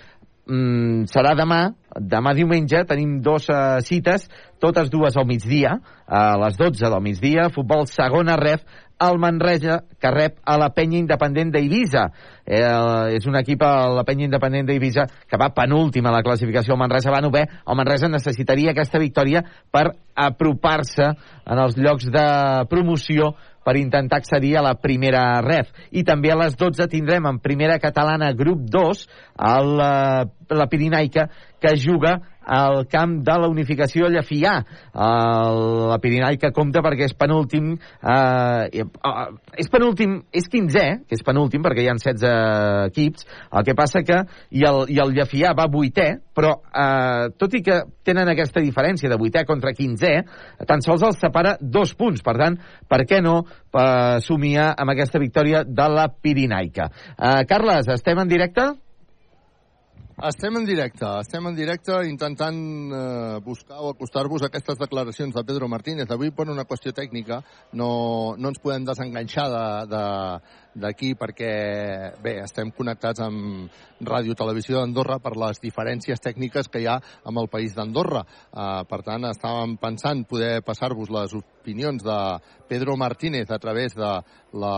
[0.48, 4.28] mm, serà demà, demà diumenge, tenim dues uh, cites,
[4.60, 8.64] totes dues al migdia, a les 12 del migdia, futbol segona ref,
[9.00, 12.08] el Manresa, que rep a la penya independent d'Eivissa.
[12.46, 12.64] Eh,
[13.18, 16.74] és un equip, a la penya independent d'Eivissa, que va penúltim a la classificació.
[16.74, 17.44] El Manresa va novè.
[17.68, 22.28] El Manresa necessitaria aquesta victòria per apropar-se en els llocs de
[22.72, 23.36] promoció
[23.68, 25.74] per intentar accedir a la primera ref.
[25.92, 29.04] I també a les 12 tindrem en primera catalana grup 2
[29.52, 29.92] el, la,
[30.56, 31.28] la Pirinaica
[31.60, 32.16] que juga
[32.48, 34.56] al camp de la unificació Llafià.
[34.96, 35.62] El,
[35.92, 39.26] la Pirinaica compta perquè és penúltim, eh, eh,
[39.60, 44.04] és penúltim, és 15è, que és penúltim perquè hi ha 16 equips, el que passa
[44.08, 44.22] que,
[44.56, 49.12] i el, i el Llafià va vuitè, però eh, tot i que tenen aquesta diferència
[49.12, 50.16] de vuitè contra 15è,
[50.70, 55.20] tan sols els separa dos punts, per tant, per què no eh, somiar amb aquesta
[55.20, 56.92] victòria de la Pirinaica.
[57.18, 58.72] Eh, Carles, estem en directe?
[60.18, 62.58] Estem en directe, estem en directe intentant
[62.90, 66.10] eh, buscar o acostar-vos a aquestes declaracions de Pedro Martínez.
[66.10, 67.38] Avui, per una qüestió tècnica,
[67.78, 69.46] no, no ens podem desenganxar
[69.86, 71.52] d'aquí de, de, perquè,
[72.26, 73.70] bé, estem connectats amb
[74.02, 78.26] Ràdio Televisió d'Andorra per les diferències tècniques que hi ha amb el país d'Andorra.
[78.26, 82.22] Eh, per tant, estàvem pensant poder passar-vos les opinions de
[82.66, 84.16] Pedro Martínez a través de
[84.58, 84.78] la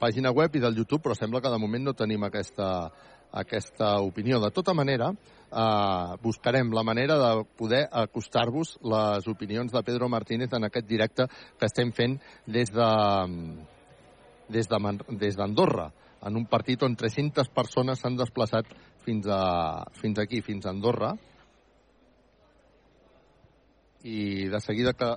[0.00, 2.88] pàgina web i del YouTube, però sembla que de moment no tenim aquesta
[3.36, 4.40] aquesta opinió.
[4.40, 10.52] De tota manera, eh, buscarem la manera de poder acostar-vos les opinions de Pedro Martínez
[10.52, 12.90] en aquest directe que estem fent des de
[14.48, 14.78] des de
[15.18, 15.90] des d'Andorra,
[16.22, 18.66] en un partit on 300 persones s'han desplaçat
[19.04, 21.14] fins, a, fins aquí, fins a Andorra.
[24.06, 25.10] I de seguida que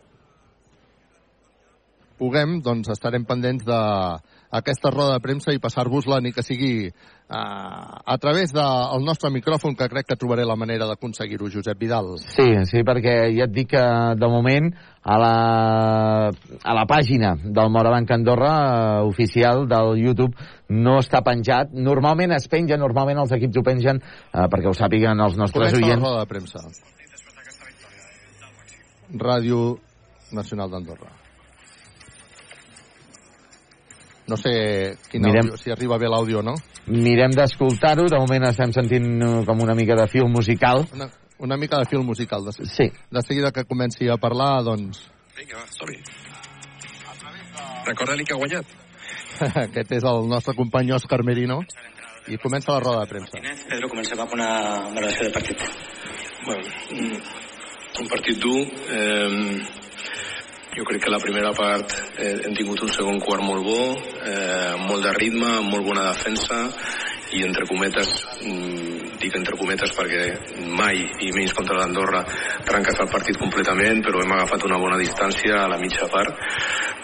[2.19, 3.79] puguem, doncs estarem pendents de
[4.49, 9.29] aquesta roda de premsa i passar-vos-la ni que sigui uh, a través del de, nostre
[9.29, 12.15] micròfon, que crec que trobaré la manera d'aconseguir-ho, Josep Vidal.
[12.23, 13.83] Sí, sí, perquè ja et dic que
[14.17, 14.71] de moment
[15.03, 15.35] a la,
[16.29, 18.53] a la pàgina del Morabanc Andorra
[19.03, 20.33] uh, oficial del YouTube
[20.73, 21.73] no està penjat.
[21.73, 25.85] Normalment es penja, normalment els equips ho pengen uh, perquè ho sàpiguen els nostres Comença
[25.85, 26.01] oients.
[26.01, 26.65] la roda de premsa.
[29.09, 29.79] Ràdio
[30.33, 31.28] Nacional d'Andorra.
[34.29, 34.51] No sé
[35.09, 36.53] quin Mirem- àudio, si arriba bé l'àudio o no.
[36.87, 40.85] Mirem d'escoltar-ho, de moment estem sentint uh, com una mica de film musical.
[40.93, 41.09] Una,
[41.39, 42.45] una mica de film musical.
[42.45, 42.89] De, sí.
[42.89, 45.07] de seguida que comenci a parlar, doncs...
[45.39, 45.97] Vinga, va, som-hi.
[47.87, 48.77] Recorda-li que ha guanyat.
[49.65, 51.61] Aquest és el nostre company Òscar Merino.
[52.29, 53.39] I comença la roda de premsa.
[53.69, 54.49] Pedro, comencem amb una
[54.93, 55.63] valoració de partit.
[56.45, 57.21] Bueno, mm,
[58.03, 58.59] un partit dur.
[58.93, 59.88] Eh,
[60.79, 63.79] jo crec que la primera part eh, hem tingut un segon quart molt bo,
[64.23, 66.59] eh, molt de ritme, molt bona defensa
[67.35, 70.23] i entre cometes, mm, dic entre cometes perquè
[70.71, 72.23] mai, i menys contra l'Andorra,
[72.65, 76.39] trencat el partit completament, però hem agafat una bona distància a la mitja part.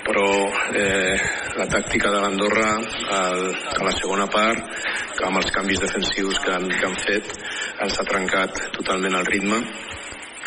[0.06, 0.26] Però
[0.72, 1.20] eh,
[1.60, 2.72] la tàctica de l'Andorra
[3.12, 4.72] a la segona part,
[5.18, 7.36] que amb els canvis defensius que han, que han fet,
[7.84, 9.62] ens ha trencat totalment el ritme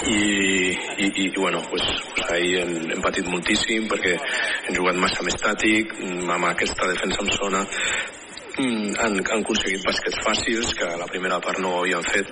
[0.07, 0.71] i,
[1.05, 1.83] i, i bueno, pues,
[2.15, 6.87] pues ahir hem, hem patit moltíssim perquè hem jugat massa més tàtic, mm, amb aquesta
[6.93, 12.07] defensa en zona mm, han, han aconseguit bàsquets fàcils que la primera part no havien
[12.07, 12.31] fet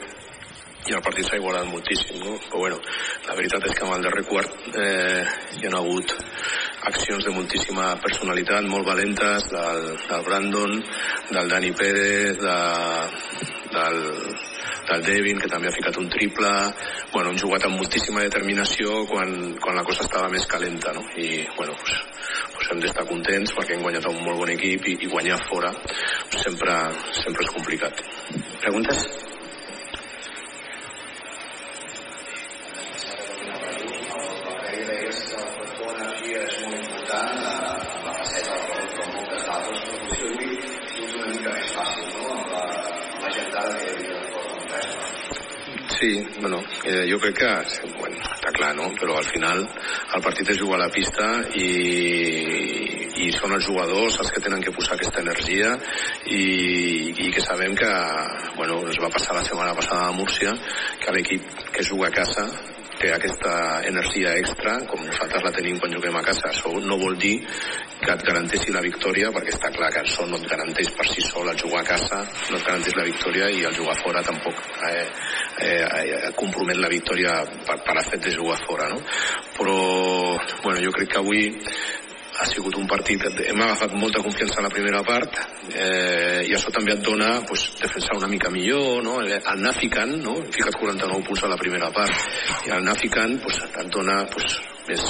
[0.86, 2.36] i el partit s'ha igualat moltíssim, no?
[2.46, 2.76] Però bueno,
[3.26, 5.24] la veritat és que amb el darrer quart eh,
[5.58, 6.14] hi ha hagut
[6.86, 10.76] accions de moltíssima personalitat, molt valentes, del, del Brandon,
[11.32, 12.58] del Dani Pérez, de,
[13.74, 13.98] del,
[14.90, 16.50] del Devin, que també ha ficat un triple.
[17.12, 21.05] Bueno, hem jugat amb moltíssima determinació quan, quan la cosa estava més calenta, no?
[21.18, 21.97] I, bueno, pues,
[22.56, 25.73] pues hem d'estar contents perquè hem guanyat un molt bon equip i, i guanyar fora
[26.34, 26.76] sempre,
[27.23, 28.05] sempre és complicat.
[28.62, 29.08] Preguntes?
[45.99, 47.52] Sí, bueno, eh, jo crec que
[47.97, 48.91] bueno, està clar, no?
[49.00, 51.70] Però al final el partit es juga a la pista i,
[53.25, 55.73] i són els jugadors els que tenen que posar aquesta energia
[56.28, 56.42] i,
[57.16, 57.89] i que sabem que,
[58.58, 60.52] bueno, ens va passar la setmana passada a Múrcia,
[61.00, 62.44] que l'equip que juga a casa
[63.00, 63.52] té aquesta
[63.89, 66.50] energia extra, com nosaltres la tenim quan juguem a casa.
[66.50, 67.34] Això no vol dir
[68.00, 71.25] que et garanteixi la victòria, perquè està clar que això no et garanteix per si
[71.25, 74.62] sol el jugar a casa, no et garanteix la victòria i el jugar fora tampoc
[74.91, 75.07] eh,
[75.65, 79.00] eh, eh, compromet la victòria per, per fet de jugar fora, no?
[79.57, 79.78] Però,
[80.62, 81.47] bueno, jo crec que avui
[82.36, 85.39] ha sigut un partit, hem agafat molta confiança en la primera part
[85.73, 89.18] eh, i això també et dona pues, defensar una mica millor, no?
[89.52, 90.36] anar ficant, no?
[90.42, 94.23] hem ficat 49 punts a la primera part i al anar ficant pues, et dona
[94.32, 94.58] pues,
[94.90, 95.06] més,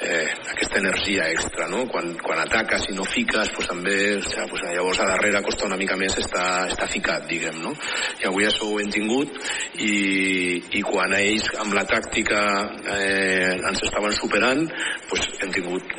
[0.00, 1.84] eh, aquesta energia extra, no?
[1.88, 5.66] Quan, quan ataques i no fiques, pues, també, o sigui, pues, llavors a darrere costa
[5.66, 7.74] una mica més estar, estar ficat, diguem, no?
[8.22, 9.34] I avui això ho hem tingut
[9.82, 12.42] i, i quan ells amb la tàctica
[12.94, 14.64] eh, ens estaven superant,
[15.10, 15.96] pues, hem tingut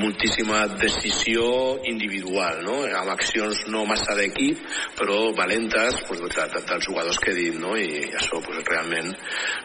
[0.00, 2.80] moltíssima decisió individual, no?
[3.00, 4.62] Amb accions no massa d'equip,
[4.98, 7.74] però valentes pues, de, de, dels jugadors que he dit, no?
[7.76, 9.12] I això pues, realment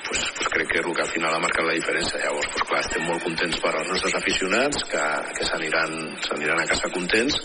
[0.07, 2.22] pues, pues, crec que és el que al final ha marcat la diferència.
[2.23, 5.03] Llavors, pues, clar, estem molt contents per als nostres aficionats que,
[5.37, 7.37] que s'aniran a casa contents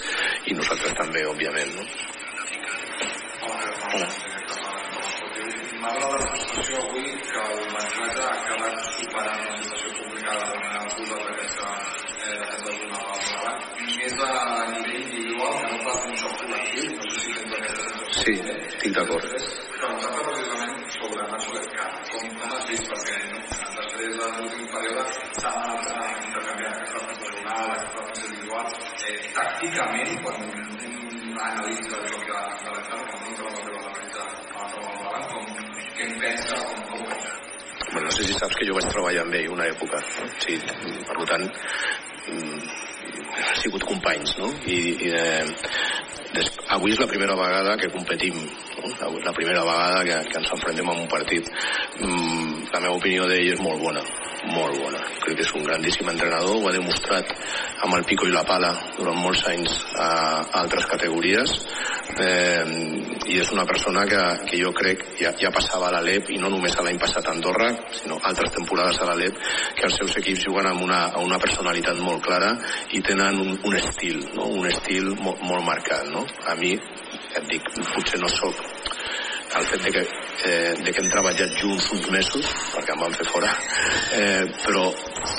[0.47, 1.77] i nosaltres també, òbviament.
[1.77, 1.85] No?
[3.91, 4.09] Hola.
[5.81, 10.61] M'agrada la sensació avui que el Manresa ha acabat superant la situació complicada de
[10.97, 11.69] posar d'aquesta
[12.27, 13.53] eh, defensa d'una vegada
[13.87, 14.33] més a
[14.75, 18.35] nivell individual que no pas un xoc col·lectiu no sé si tens aquesta sensació Sí,
[18.67, 19.25] estic d'acord.
[19.81, 23.41] preguntar-te precisament sobre Nacho Lescar com, com has vist perquè no?
[23.81, 25.05] després de l'últim període
[25.41, 28.67] s'ha anat intercanviant aquesta defensa zonal aquesta defensa individual
[29.41, 34.91] tàcticament quan un analista del joc de, de l'Estat quan un troba que l'analitza com,
[35.31, 35.47] com,
[35.97, 37.39] què en pensa com, com ho pensa
[37.91, 39.99] Bueno, no sé si saps que jo vaig treballar amb ell una època.
[39.99, 40.27] No?
[40.45, 40.59] Sí,
[41.09, 41.47] per tant,
[43.61, 44.51] sigut companys, no?
[44.67, 45.45] I, i eh,
[46.35, 48.37] des, avui és la primera vegada que competim,
[48.79, 48.91] no?
[49.25, 51.49] La, primera vegada que, que ens enfrontem en un partit.
[52.01, 54.05] Mm, la meva opinió d'ell és molt bona,
[54.55, 55.03] molt bona.
[55.25, 57.35] Crec que és un grandíssim entrenador, ho ha demostrat
[57.85, 60.11] amb el pico i la pala durant molts anys a,
[60.43, 61.55] a altres categories
[62.21, 62.65] eh,
[63.31, 66.51] i és una persona que, que jo crec ja, ja passava a l'Alep i no
[66.53, 69.39] només a l'any passat a Andorra sinó altres temporades a l'Alep
[69.79, 72.53] que els seus equips juguen amb una, una personalitat molt clara
[72.97, 74.49] i tenen un, un estil no?
[74.59, 76.25] un estil mo, molt marcat no?
[76.51, 78.59] a mi et dic, potser no sóc
[79.59, 80.03] el fet de que,
[80.47, 83.51] eh, de que hem treballat junts uns mesos, perquè em van fer fora,
[84.15, 84.85] eh, però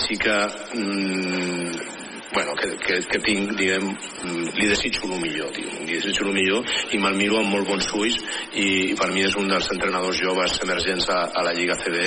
[0.04, 0.36] sí que
[0.76, 2.01] mm,
[2.34, 6.36] bueno, que, que, que tinc, diguem, mm, li desitjo el millor, diguem, li desitjo el
[6.36, 8.18] millor i me'l miro amb molt bons ulls
[8.54, 11.98] i, i per mi és un dels entrenadors joves emergents a, a la Lliga CB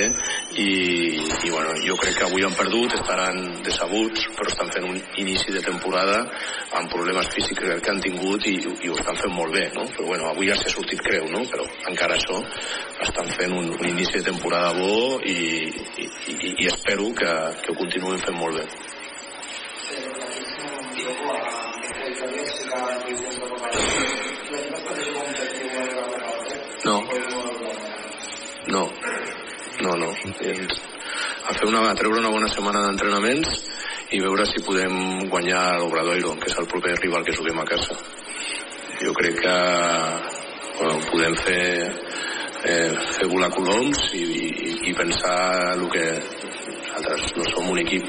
[0.63, 0.69] i,
[1.45, 5.53] i bueno, jo crec que avui han perdut, estaran decebuts, però estan fent un inici
[5.53, 6.23] de temporada
[6.79, 9.87] amb problemes físics que han tingut i, i ho estan fent molt bé, no?
[9.93, 11.45] Però bueno, avui ja s'ha sortit creu, no?
[11.51, 12.41] Però encara això
[13.05, 15.39] estan fent un, un inici de temporada bo i,
[15.69, 18.69] i, i, i espero que, que ho continuïn fent molt bé.
[26.85, 27.03] No.
[28.69, 28.89] No.
[29.83, 30.09] No, no.
[31.45, 33.59] A fer una, a treure una bona setmana d'entrenaments
[34.17, 37.99] i veure si podem guanyar l'Obradoiro, que és el proper rival que juguem a casa.
[39.03, 39.57] Jo crec que
[40.79, 41.65] bueno, podem fer
[42.65, 45.37] eh, fer volar coloms i, i, i pensar
[45.75, 48.09] el que nosaltres no som un equip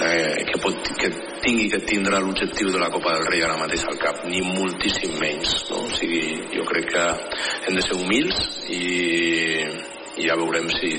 [0.00, 1.10] eh, que, pot, que
[1.42, 5.16] tingui que tindre l'objectiu de la Copa del Rei ara mateix al cap, ni moltíssim
[5.20, 5.54] menys.
[5.70, 5.82] No?
[5.86, 6.22] O sigui,
[6.54, 7.04] jo crec que
[7.66, 8.38] hem de ser humils
[8.72, 8.82] i,
[10.22, 10.92] i ja veurem si,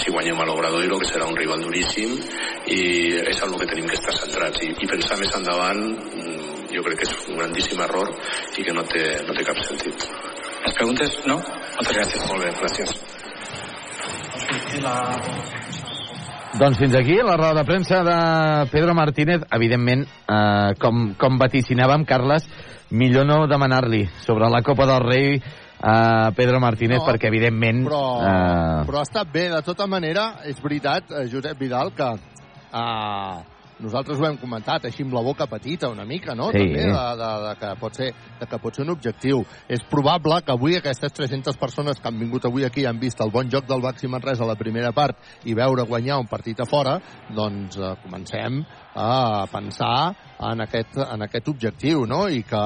[0.00, 2.16] si guanyem a l'Obradoiro, que serà un rival duríssim,
[2.72, 2.82] i
[3.22, 4.62] és el que tenim que estar centrats.
[4.64, 8.08] I, i pensar més endavant mm, jo crec que és un grandíssim error
[8.56, 10.08] i que no té, no té cap sentit.
[10.62, 11.40] Les preguntes, no?
[11.76, 12.28] Moltes gràcies.
[12.30, 12.90] Molt bé, gràcies.
[16.52, 18.16] Doncs fins aquí la roda de premsa de
[18.70, 19.40] Pedro Martínez.
[19.56, 22.44] Evidentment, eh, com, com vaticinàvem, Carles,
[22.90, 25.38] millor no demanar-li sobre la Copa del Rei
[25.82, 27.86] a Pedro Martínez, No, perquè evidentment...
[27.88, 29.48] però, eh, però ha estat bé.
[29.50, 35.04] De tota manera, és veritat, eh, Josep Vidal, que eh, nosaltres ho hem comentat així
[35.06, 36.50] amb la boca petita una mica, no?
[36.54, 36.62] Sí.
[36.62, 39.44] També de, de, de, que pot ser, de que pot ser un objectiu.
[39.68, 43.32] És probable que avui aquestes 300 persones que han vingut avui aquí han vist el
[43.34, 46.68] bon joc del Baxi Manresa a la primera part i veure guanyar un partit a
[46.68, 46.98] fora,
[47.34, 48.62] doncs eh, comencem
[48.94, 49.94] a pensar
[50.50, 52.24] en aquest, en aquest objectiu, no?
[52.28, 52.62] I que,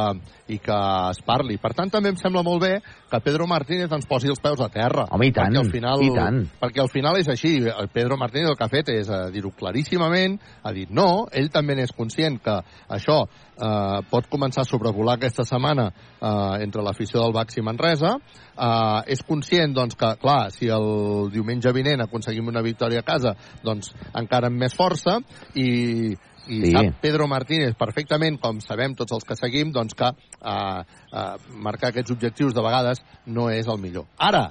[0.52, 0.76] i que
[1.10, 1.58] es parli.
[1.62, 2.72] Per tant, també em sembla molt bé
[3.10, 5.06] que Pedro Martínez ens posi els peus a terra.
[5.12, 6.42] Home, i tant, perquè al final, i tant.
[6.62, 7.56] Perquè al final és així.
[7.66, 11.50] El Pedro Martínez el que ha fet és eh, dir-ho claríssimament, ha dit no, ell
[11.54, 12.56] també n'és conscient que
[12.96, 19.00] això eh, pot començar a sobrevolar aquesta setmana eh, entre l'afició del Baxi Manresa, eh,
[19.12, 23.92] és conscient doncs, que, clar, si el diumenge vinent aconseguim una victòria a casa, doncs
[24.14, 25.18] encara amb més força,
[25.54, 26.14] i,
[26.48, 26.72] i Sí.
[26.72, 30.80] sap Pedro Martínez perfectament, com sabem tots els que seguim, doncs que eh,
[31.12, 34.06] eh, marcar aquests objectius de vegades no és el millor.
[34.18, 34.50] Ara,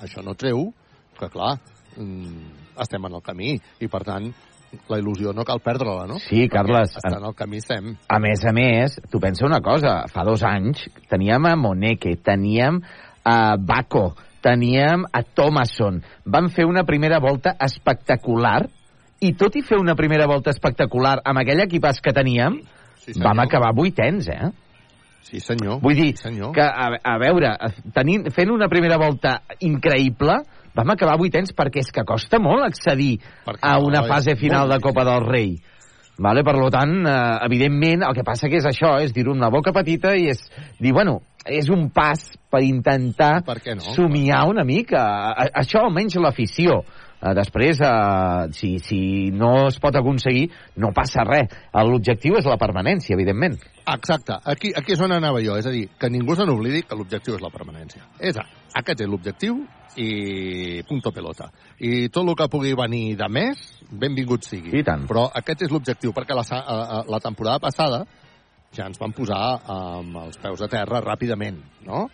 [0.00, 0.72] això no treu
[1.18, 1.58] que, clar,
[1.96, 4.32] mm, estem en el camí i, per tant,
[4.88, 6.18] la il·lusió no cal perdre-la, no?
[6.22, 6.94] Sí, Carles.
[6.96, 7.96] Està en el camí estem.
[8.08, 12.80] A més a més, tu pensa una cosa, fa dos anys teníem a Moneke, teníem
[13.24, 18.68] a Baco, teníem a Thomason, van fer una primera volta espectacular
[19.20, 22.60] i tot i fer una primera volta espectacular amb aquell equipàs que teníem,
[23.04, 24.50] sí, vam acabar vuitens, eh?
[25.30, 25.78] Sí, senyor.
[25.82, 26.54] Vull dir sí, senyor.
[26.56, 27.52] que, a, a veure,
[27.94, 30.40] tenint, fent una primera volta increïble,
[30.74, 34.80] vam acabar vuitens perquè és que costa molt accedir Perquè a una fase final de
[34.82, 35.52] Copa del Rei.
[36.20, 36.42] Vale?
[36.44, 37.12] Per lo tant, eh,
[37.46, 40.42] evidentment, el que passa que és això, és dir-ho amb la boca petita i és
[40.78, 43.94] dir, bueno, és un pas per intentar Per no?
[43.94, 45.00] somiar una mica.
[45.32, 46.82] A, això almenys l'afició.
[47.20, 49.00] Eh, després, eh, si, si
[49.36, 50.46] no es pot aconseguir,
[50.80, 51.52] no passa res.
[51.84, 53.58] L'objectiu és la permanència, evidentment.
[53.90, 56.96] Exacte, aquí, aquí és on anava jo, és a dir, que ningú se n'oblidi que
[56.96, 58.06] l'objectiu és la permanència.
[58.18, 58.38] És,
[58.80, 59.58] aquest és l'objectiu
[60.00, 61.50] i punto pelota.
[61.82, 64.72] I tot el que pugui venir de més, benvingut sigui.
[64.78, 65.04] I tant.
[65.10, 68.04] Però aquest és l'objectiu, perquè la, a- a- la temporada passada
[68.72, 72.04] ja ens van posar amb els peus a terra ràpidament, no?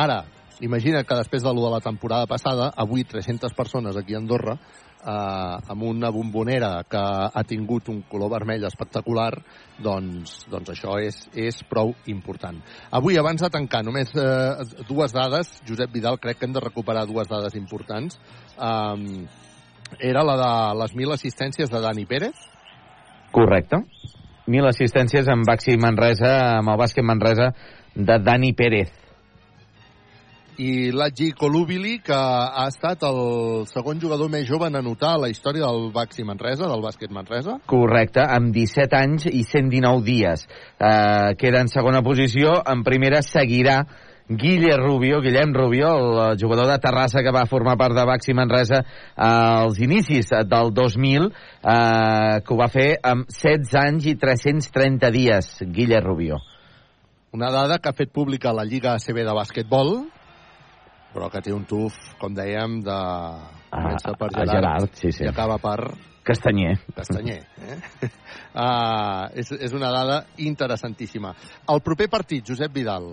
[0.00, 0.22] Ara,
[0.60, 4.56] imagina que després de lo de la temporada passada, avui 300 persones aquí a Andorra,
[4.56, 9.32] eh, amb una bombonera que ha tingut un color vermell espectacular,
[9.78, 12.58] doncs, doncs això és, és prou important.
[12.90, 15.60] Avui, abans de tancar, només eh, dues dades.
[15.68, 18.20] Josep Vidal, crec que hem de recuperar dues dades importants.
[18.56, 19.26] Um,
[20.02, 22.34] era la de les mil assistències de Dani Pérez,
[23.36, 23.82] Correcte.
[24.46, 27.50] Mil assistències amb Baxi Manresa, amb el bàsquet Manresa
[27.94, 28.92] de Dani Pérez.
[30.62, 35.68] I l'Aggi Colubili, que ha estat el segon jugador més jove en anotar la història
[35.68, 37.58] del Baxi Manresa, del bàsquet Manresa.
[37.68, 40.46] Correcte, amb 17 anys i 119 dies.
[40.78, 42.58] Eh, queda en segona posició.
[42.66, 43.82] En primera seguirà
[44.28, 48.34] Guille Rubio, Guillem Rubio, el eh, jugador de Terrassa que va formar part de Baxi
[48.34, 54.16] Manresa eh, als inicis del 2000, eh, que ho va fer amb 16 anys i
[54.18, 56.40] 330 dies, Guille Rubio.
[57.36, 59.94] Una dada que ha fet pública la Lliga ACB de bàsquetbol,
[61.16, 62.98] però que té un tuf, com dèiem, de...
[63.72, 65.24] Comença per a Gerard, Gerard, sí, sí.
[65.24, 65.78] i acaba per
[66.26, 66.74] Castanyer.
[66.94, 67.38] Castanyer.
[67.62, 67.76] Eh?
[68.52, 71.32] Uh, és, és una dada interessantíssima.
[71.72, 73.08] El proper partit, Josep Vidal.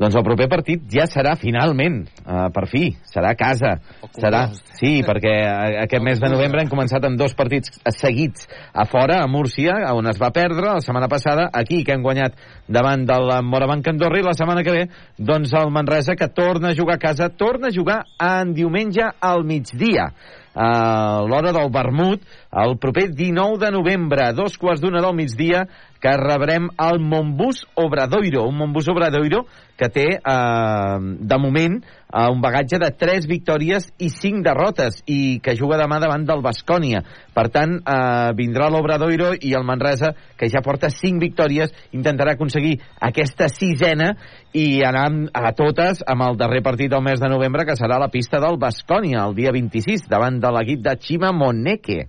[0.00, 3.74] Doncs el proper partit ja serà finalment, uh, per fi, serà a casa.
[4.16, 4.46] Serà,
[4.78, 5.34] sí, perquè
[5.82, 10.08] aquest mes de novembre hem començat amb dos partits seguits a fora, a Múrcia, on
[10.08, 12.40] es va perdre la setmana passada, aquí, que hem guanyat
[12.72, 14.86] davant del Morabanc Andorra, i la setmana que ve,
[15.18, 19.44] doncs el Manresa, que torna a jugar a casa, torna a jugar en diumenge al
[19.44, 20.12] migdia
[20.54, 25.64] a l'hora del vermut el proper 19 de novembre a dos quarts d'una del migdia
[26.02, 29.46] que rebrem el Montbus Obradoiro un Montbus Obradoiro
[29.78, 35.40] que té eh, de moment eh, un bagatge de 3 victòries i 5 derrotes i
[35.40, 37.00] que juga demà davant del Bascònia.
[37.32, 42.76] Per tant eh, vindrà l'Obradoiro i el Manresa que ja porta 5 victòries intentarà aconseguir
[43.00, 44.12] aquesta sisena
[44.52, 48.12] i anar a totes amb el darrer partit del mes de novembre que serà la
[48.12, 52.02] pista del Bascònia el dia 26 davant de l'equip de Chima Moneke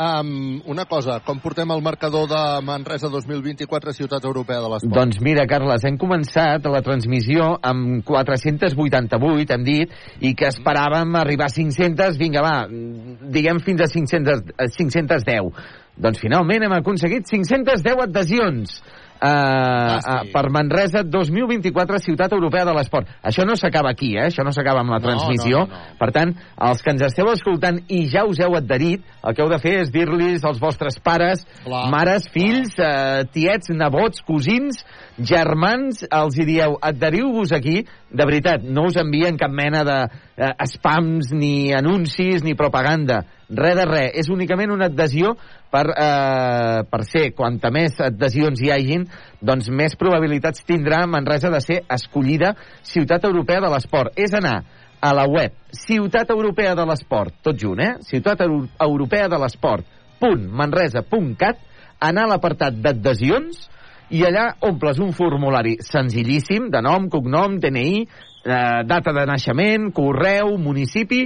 [0.00, 4.94] Um, una cosa, com portem el marcador de Manresa 2024 Ciutat Europea de l'Esport?
[4.96, 9.92] Doncs mira, Carles, hem començat la transmissió amb 488, hem dit,
[10.24, 12.54] i que esperàvem arribar a 500, vinga, va,
[13.36, 15.52] diguem fins a 500, a 510.
[16.00, 18.80] Doncs finalment hem aconseguit 510 adhesions.
[19.20, 20.08] Uh, ah, sí.
[20.08, 23.10] uh, per Manresa 2024 Ciutat Europea de l'Esport.
[23.20, 24.30] Això no s'acaba aquí, eh?
[24.30, 25.66] Això no s'acaba amb la No, transmissió.
[25.66, 25.98] no, no, no.
[26.00, 29.50] Per tant, els que ens esteu escoltant i ja us heu adherit, el que heu
[29.52, 34.80] de fer és dir-los als vostres pares, Clar, mares, fills, eh, tiets, nebots, cosins,
[35.20, 39.98] germans, els hi dieu, adheriu-vos aquí, de veritat, no us envien cap mena de
[40.40, 43.26] eh, spams, ni anuncis, ni propaganda.
[43.50, 45.34] Res de res, és únicament una adhesió
[45.70, 49.06] per, eh, per ser, quanta més adhesions hi hagin,
[49.40, 54.18] doncs més probabilitats tindrà Manresa de ser escollida Ciutat Europea de l'Esport.
[54.18, 54.58] És anar
[55.00, 57.94] a la web Ciutat Europea de l'Esport, tot junt, eh?
[58.04, 59.86] Ciutat Euro Europea de l'Esport,
[60.20, 61.62] punt, manresa.cat,
[62.00, 63.68] anar a l'apartat d'adhesions
[64.10, 68.02] i allà omples un formulari senzillíssim de nom, cognom, DNI,
[68.44, 71.24] eh, data de naixement, correu, municipi,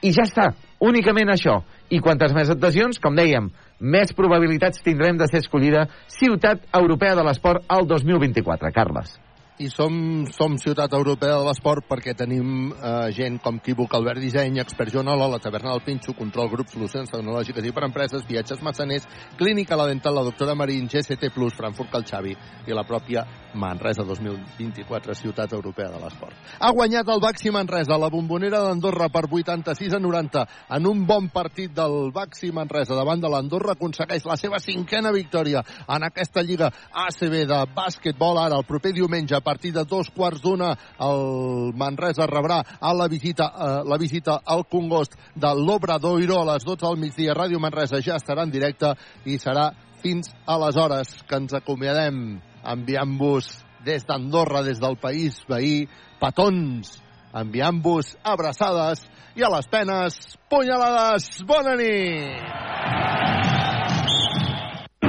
[0.00, 1.60] i ja està, únicament això.
[1.90, 3.48] I quantes més adhesions, com dèiem,
[3.80, 8.70] més probabilitats tindrem de ser escollida Ciutat Europea de l'Esport al 2024.
[8.74, 9.18] Carles.
[9.60, 14.56] I som, som ciutat europea de l'esport perquè tenim eh, gent com Quibuc, Albert Disseny,
[14.62, 19.04] Expert Joanola, la Taverna del Pinxo, Control Grup, Solucions Tecnològiques i per Empreses, Viatges Massaners,
[19.36, 23.26] Clínica La Dental, la doctora Marín, GCT+, Frankfurt Cal Xavi i la pròpia
[23.60, 26.36] Manresa 2024, ciutat europea de l'esport.
[26.60, 30.46] Ha guanyat el Baxi Manresa, la bombonera d'Andorra per 86 a 90
[30.78, 35.60] en un bon partit del Baxi Manresa davant de l'Andorra aconsegueix la seva cinquena victòria
[35.84, 36.72] en aquesta lliga
[37.04, 40.70] ACB de bàsquetbol ara el proper diumenge a partir de dos quarts d'una
[41.02, 46.64] el Manresa rebrà a la visita, eh, la visita al Congost de l'Obradoiro a les
[46.64, 47.34] 12 del migdia.
[47.34, 48.94] Ràdio Manresa ja estarà en directe
[49.26, 49.70] i serà
[50.00, 53.50] fins aleshores que ens acomiadem enviant-vos
[53.84, 55.88] des d'Andorra, des del país veí,
[56.20, 57.00] petons,
[57.34, 59.06] enviant-vos abraçades
[59.36, 60.18] i a les penes,
[60.50, 61.30] punyalades.
[61.48, 62.44] Bona nit!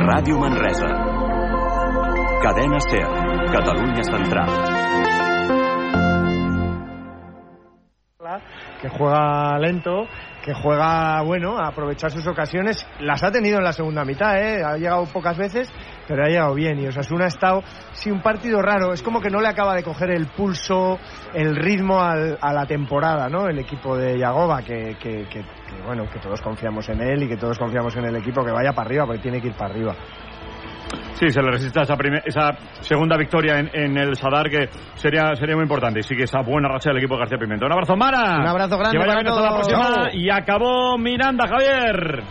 [0.02, 0.90] Ràdio Manresa.
[2.42, 3.21] Cadena SER.
[3.52, 4.50] Catalunya Central.
[8.82, 10.08] que juega lento,
[10.44, 12.84] que juega, bueno, a aprovechar sus ocasiones.
[13.00, 14.64] Las ha tenido en la segunda mitad, ¿eh?
[14.64, 15.72] Ha llegado pocas veces,
[16.08, 16.80] pero ha llegado bien.
[16.80, 18.92] Y Osasuna ha estado, sí, un partido raro.
[18.94, 20.98] Es como que no le acaba de coger el pulso,
[21.36, 23.48] el ritmo a la temporada, ¿no?
[23.48, 27.28] El equipo de Yagoba, que, que- que- que, bueno, que todos confiamos en él y
[27.28, 29.72] que todos confiamos en el equipo que vaya para arriba, porque tiene que ir para
[29.74, 29.94] arriba.
[31.20, 35.36] Sí, se le resiste esa, primer- esa segunda victoria en, en el Sadar que sería,
[35.36, 36.00] sería muy importante.
[36.00, 37.66] Y sigue esa buena racha del equipo de García Pimiento.
[37.66, 38.40] Un abrazo, Mara.
[38.40, 40.10] Un abrazo grande Que vaya para la próxima.
[40.14, 42.24] Y acabó Miranda, Javier.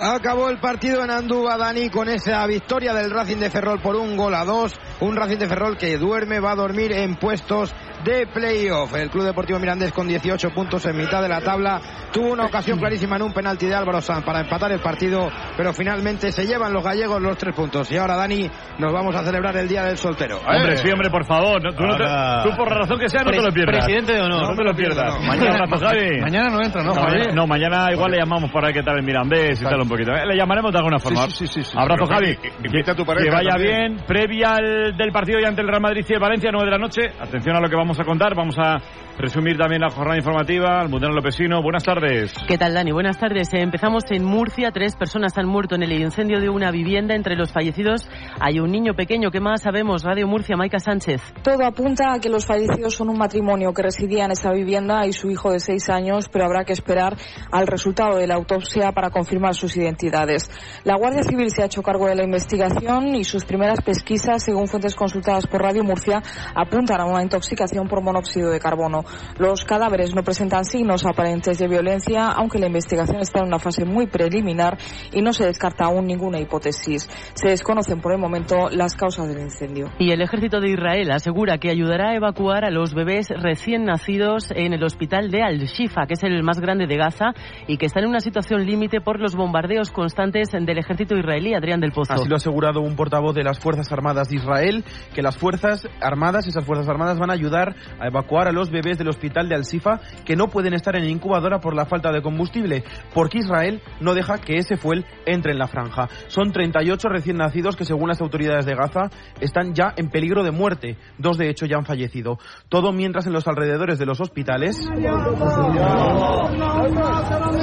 [0.00, 4.16] Acabó el partido en Andúba, Dani, con esa victoria del Racing de Ferrol por un
[4.16, 4.78] gol a dos.
[5.00, 8.94] Un Racing de Ferrol que duerme, va a dormir en puestos de playoff.
[8.94, 11.80] El Club Deportivo Mirandés con 18 puntos en mitad de la tabla.
[12.12, 15.72] Tuvo una ocasión clarísima en un penalti de Álvaro Sanz para empatar el partido, pero
[15.72, 17.90] finalmente se llevan los gallegos los tres puntos.
[17.92, 20.38] Y ahora, Dani, nos vamos a celebrar el Día del Soltero.
[20.38, 21.62] Hombre, sí, hombre, por favor.
[21.62, 22.42] No, tú, no te- Ahora.
[22.44, 23.84] tú por la razón que sea, no te lo pierdas.
[23.84, 24.50] Presidente de honor.
[24.50, 25.14] No te lo pierdas.
[25.14, 25.26] No.
[25.26, 26.20] Mañana, abrazo, Javi.
[26.20, 27.06] Mañana no entra, ¿no, Javi?
[27.12, 29.88] mañana, no, mañana igual le llamamos para ver qué tal el Mirandés y tal un
[29.88, 30.12] poquito.
[30.12, 31.22] Eh, Le llamaremos de alguna forma.
[31.26, 31.76] Sí, sí, sí, sí, sí.
[31.78, 32.34] Abrazo, Pero, Javi.
[32.36, 33.94] Javi, invita a tu pareja Que vaya también.
[33.96, 34.06] bien.
[34.06, 36.78] Previa al- del partido ya ante el Real Madrid y el Valencia, 9 de la
[36.78, 37.00] noche.
[37.20, 38.34] Atención a lo que vamos a contar.
[38.34, 38.76] Vamos a
[39.16, 40.78] resumir también la jornada informativa.
[40.78, 42.34] Almudena Lopesino, buenas tardes.
[42.46, 42.92] ¿Qué tal, Dani?
[42.92, 43.48] Buenas tardes.
[43.54, 44.70] Empezamos en Murcia.
[44.72, 47.14] Tres personas han muerto en el incendio de una vivienda.
[47.14, 48.06] Entre los fallecidos
[48.40, 49.30] hay un niño pequeño.
[49.30, 50.04] ¿Qué más sabemos?
[50.04, 51.22] Radio Murcia, Maika Sánchez.
[51.42, 55.14] Todo apunta a que los fallecidos son un matrimonio que residía en esa vivienda y
[55.14, 57.16] su hijo de seis años, pero habrá que esperar
[57.50, 60.50] al resultado de la autopsia para confirmar sus identidades.
[60.84, 64.68] La Guardia Civil se ha hecho cargo de la investigación y sus primeras pesquisas, según
[64.68, 66.22] fuentes consultadas por Radio Murcia,
[66.54, 69.04] apuntan a una intoxicación por monóxido de carbono.
[69.38, 73.84] Los cadáveres no presentan signos aparentes de violencia, aunque la investigación está en una fase
[73.84, 74.78] muy preliminar
[75.12, 77.08] y no se descarta aún ninguna hipótesis.
[77.34, 79.90] Se desconocen por el momento las causas del incendio.
[79.98, 84.50] Y el ejército de Israel asegura que ayudará a evacuar a los bebés recién nacidos
[84.50, 87.34] en el hospital de Al-Shifa, que es el más grande de Gaza
[87.66, 91.54] y que está en una situación límite por los bombardeos constantes del ejército israelí.
[91.54, 92.14] Adrián del Pozo.
[92.14, 94.84] Así lo ha asegurado un portavoz de las Fuerzas Armadas de Israel,
[95.14, 97.67] que las Fuerzas Armadas, esas Fuerzas Armadas van a ayudar
[97.98, 101.60] a evacuar a los bebés del hospital de Al-Sifa que no pueden estar en incubadora
[101.60, 105.66] por la falta de combustible, porque Israel no deja que ese fuel entre en la
[105.66, 106.08] franja.
[106.28, 110.50] Son 38 recién nacidos que según las autoridades de Gaza están ya en peligro de
[110.50, 110.96] muerte.
[111.18, 112.38] Dos de hecho ya han fallecido.
[112.68, 114.76] Todo mientras en los alrededores de los hospitales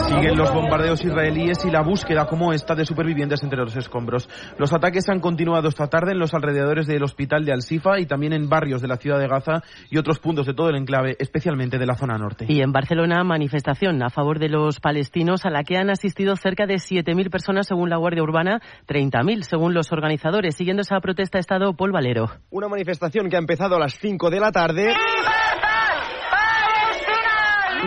[0.08, 4.30] siguen los bombardeos israelíes y la búsqueda como esta de supervivientes entre los escombros.
[4.58, 8.34] Los ataques han continuado esta tarde en los alrededores del hospital de Al-Sifa y también
[8.34, 9.64] en barrios de la ciudad de Gaza
[9.98, 12.46] otros puntos de todo el enclave, especialmente de la zona norte.
[12.48, 16.66] Y en Barcelona, manifestación a favor de los palestinos a la que han asistido cerca
[16.66, 20.56] de 7.000 personas según la Guardia Urbana, 30.000 según los organizadores.
[20.56, 22.30] Siguiendo esa protesta ha estado Paul Valero.
[22.50, 24.94] Una manifestación que ha empezado a las 5 de la tarde.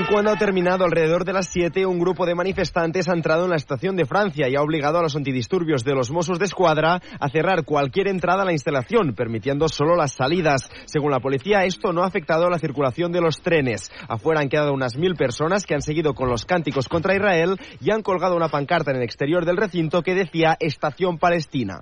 [0.00, 3.50] Y cuando ha terminado alrededor de las 7, un grupo de manifestantes ha entrado en
[3.50, 7.00] la estación de Francia y ha obligado a los antidisturbios de los Mossos de Escuadra
[7.18, 10.70] a cerrar cualquier entrada a la instalación, permitiendo solo las salidas.
[10.84, 13.90] Según la policía, esto no ha afectado a la circulación de los trenes.
[14.08, 17.90] Afuera han quedado unas mil personas que han seguido con los cánticos contra Israel y
[17.90, 21.80] han colgado una pancarta en el exterior del recinto que decía Estación Palestina.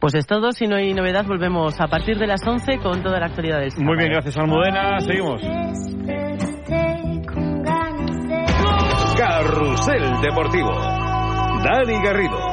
[0.00, 3.20] Pues es todo, si no hay novedad, volvemos a partir de las 11 con toda
[3.20, 3.88] la actualidad del sábado.
[3.88, 5.00] Muy bien, gracias Almudena.
[5.00, 5.42] Seguimos.
[9.16, 10.72] Carrusel Deportivo.
[11.62, 12.52] Dani Garrido.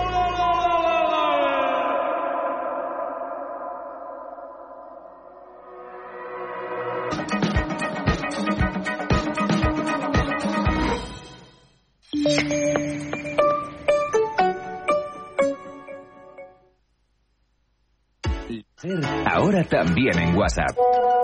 [19.26, 20.78] Ahora también en WhatsApp.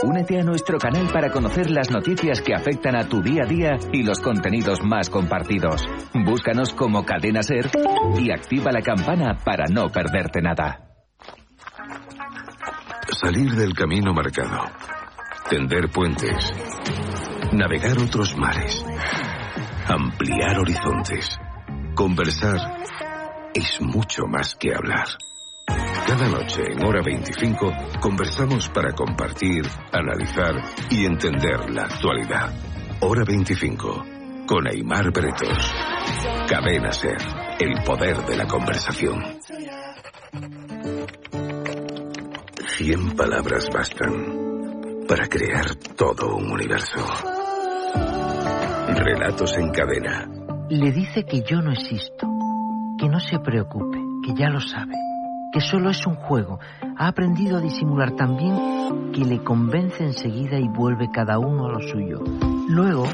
[0.03, 3.77] Únete a nuestro canal para conocer las noticias que afectan a tu día a día
[3.93, 5.81] y los contenidos más compartidos.
[6.13, 7.69] Búscanos como Cadena Ser
[8.19, 10.81] y activa la campana para no perderte nada.
[13.09, 14.65] Salir del camino marcado.
[15.49, 16.53] Tender puentes.
[17.53, 18.85] Navegar otros mares.
[19.87, 21.39] Ampliar horizontes.
[21.95, 22.59] Conversar
[23.53, 25.07] es mucho más que hablar.
[25.67, 30.55] Cada noche en hora 25 conversamos para compartir, analizar
[30.89, 32.53] y entender la actualidad.
[33.01, 34.05] Hora 25
[34.47, 35.73] con Aymar Bretos.
[36.47, 37.17] Cadena Ser,
[37.59, 39.23] el poder de la conversación.
[42.67, 46.99] Cien palabras bastan para crear todo un universo.
[48.87, 50.29] Relatos en cadena.
[50.69, 52.27] Le dice que yo no existo,
[52.99, 54.95] que no se preocupe, que ya lo sabe,
[55.55, 56.59] que solo es un juego.
[56.97, 61.71] Ha aprendido a disimular tan bien que le convence enseguida y vuelve cada uno a
[61.71, 62.19] lo suyo.
[62.67, 63.05] Luego,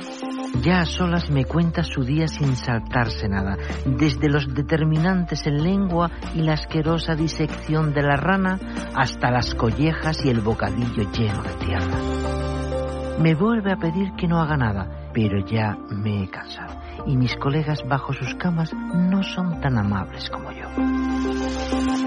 [0.63, 6.09] ya a solas me cuenta su día sin saltarse nada, desde los determinantes en lengua
[6.33, 8.57] y la asquerosa disección de la rana
[8.95, 13.19] hasta las collejas y el bocadillo lleno de tierra.
[13.19, 17.35] Me vuelve a pedir que no haga nada, pero ya me he cansado y mis
[17.35, 22.00] colegas bajo sus camas no son tan amables como yo.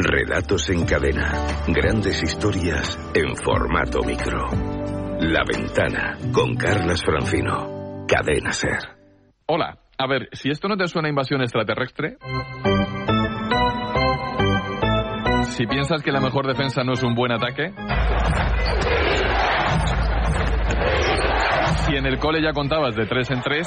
[0.00, 1.32] Relatos en cadena.
[1.66, 4.46] Grandes historias en formato micro.
[5.18, 8.04] La ventana con Carlas Francino.
[8.06, 8.78] Cadena Ser.
[9.46, 12.16] Hola, a ver, si esto no te suena a invasión extraterrestre.
[15.50, 17.72] Si piensas que la mejor defensa no es un buen ataque.
[21.86, 23.66] Si en el cole ya contabas de tres en tres.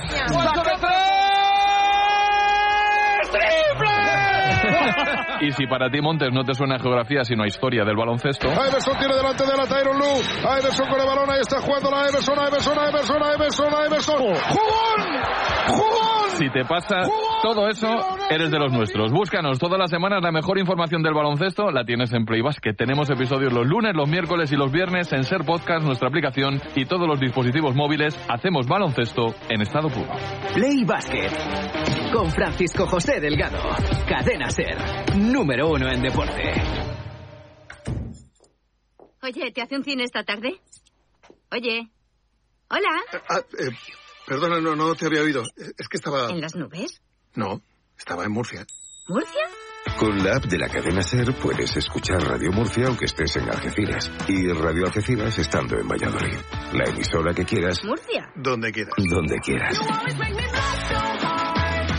[5.42, 8.48] Y si para ti, Montes, no te suena a geografía, sino a historia del baloncesto.
[8.48, 10.22] Iverson tiene delante de la Tyron Lu.
[10.60, 14.18] Iverson con el balón, ahí está jugando la Iverson, Iverson, Iverson, Iverson, Iverson.
[14.20, 15.22] ¡Jugón!
[15.68, 16.01] ¡Jugón!
[16.38, 17.02] Si te pasa
[17.44, 17.88] todo eso,
[18.30, 19.12] eres de los nuestros.
[19.12, 22.74] Búscanos todas las semanas la mejor información del baloncesto, la tienes en Play Basket.
[22.74, 26.86] Tenemos episodios los lunes, los miércoles y los viernes en Ser Podcast, nuestra aplicación y
[26.86, 28.18] todos los dispositivos móviles.
[28.30, 30.10] Hacemos baloncesto en estado puro.
[30.54, 31.32] Play Basket.
[32.14, 33.60] Con Francisco José Delgado.
[34.08, 34.78] Cadena Ser.
[35.18, 36.54] Número uno en deporte.
[39.24, 40.60] Oye, ¿te hace un cine esta tarde?
[41.52, 41.90] Oye.
[42.70, 42.90] Hola.
[43.30, 43.70] Ah, eh,
[44.32, 45.44] perdona, no, no te había oído.
[45.78, 46.30] Es que estaba...
[46.30, 47.02] ¿En las nubes?
[47.36, 47.62] No,
[47.98, 48.66] estaba en Murcia.
[49.10, 49.42] ¿Murcia?
[50.00, 54.10] Con la app de la cadena Ser puedes escuchar Radio Murcia aunque estés en Algeciras
[54.30, 56.38] y Radio Algeciras estando en Valladolid.
[56.72, 58.32] La emisora que quieras, ¿Murcia?
[58.36, 58.94] Donde quieras.
[58.98, 59.78] donde quieras.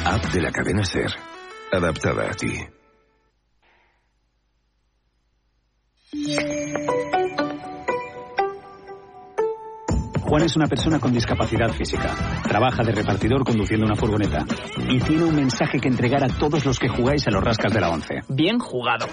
[0.06, 1.12] App de la cadena Ser.
[1.70, 2.56] Adaptada a ti.
[10.32, 12.08] Juan es una persona con discapacidad física.
[12.48, 14.46] Trabaja de repartidor conduciendo una furgoneta.
[14.88, 17.80] Y tiene un mensaje que entregar a todos los que jugáis a los rascas de
[17.82, 18.20] la 11.
[18.30, 19.04] Bien jugado.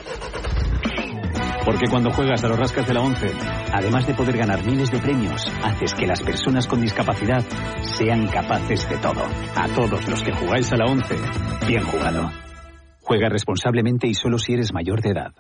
[1.66, 3.34] Porque cuando juegas a los rascas de la 11,
[3.74, 7.44] además de poder ganar miles de premios, haces que las personas con discapacidad
[7.82, 9.26] sean capaces de todo.
[9.58, 11.16] A todos los que jugáis a la 11,
[11.68, 12.32] bien jugado.
[13.02, 15.34] Juega responsablemente y solo si eres mayor de edad.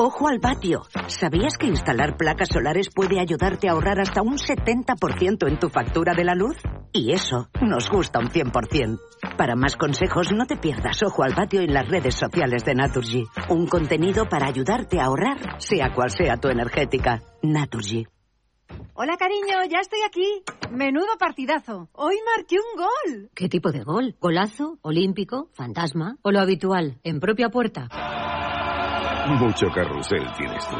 [0.00, 0.82] Ojo al patio.
[1.08, 6.14] ¿Sabías que instalar placas solares puede ayudarte a ahorrar hasta un 70% en tu factura
[6.14, 6.56] de la luz?
[6.92, 9.00] Y eso nos gusta un 100%.
[9.36, 13.24] Para más consejos, no te pierdas Ojo al patio en las redes sociales de Naturgy.
[13.48, 17.20] Un contenido para ayudarte a ahorrar, sea cual sea tu energética.
[17.42, 18.06] Naturgy.
[18.94, 20.44] Hola, cariño, ya estoy aquí.
[20.70, 21.88] Menudo partidazo.
[21.92, 23.30] Hoy marqué un gol.
[23.34, 24.14] ¿Qué tipo de gol?
[24.20, 24.78] ¿Golazo?
[24.82, 25.48] ¿Olímpico?
[25.54, 26.18] ¿Fantasma?
[26.22, 27.00] ¿O lo habitual?
[27.02, 27.88] ¿En propia puerta?
[29.28, 30.76] Mucho carrusel tienes tú.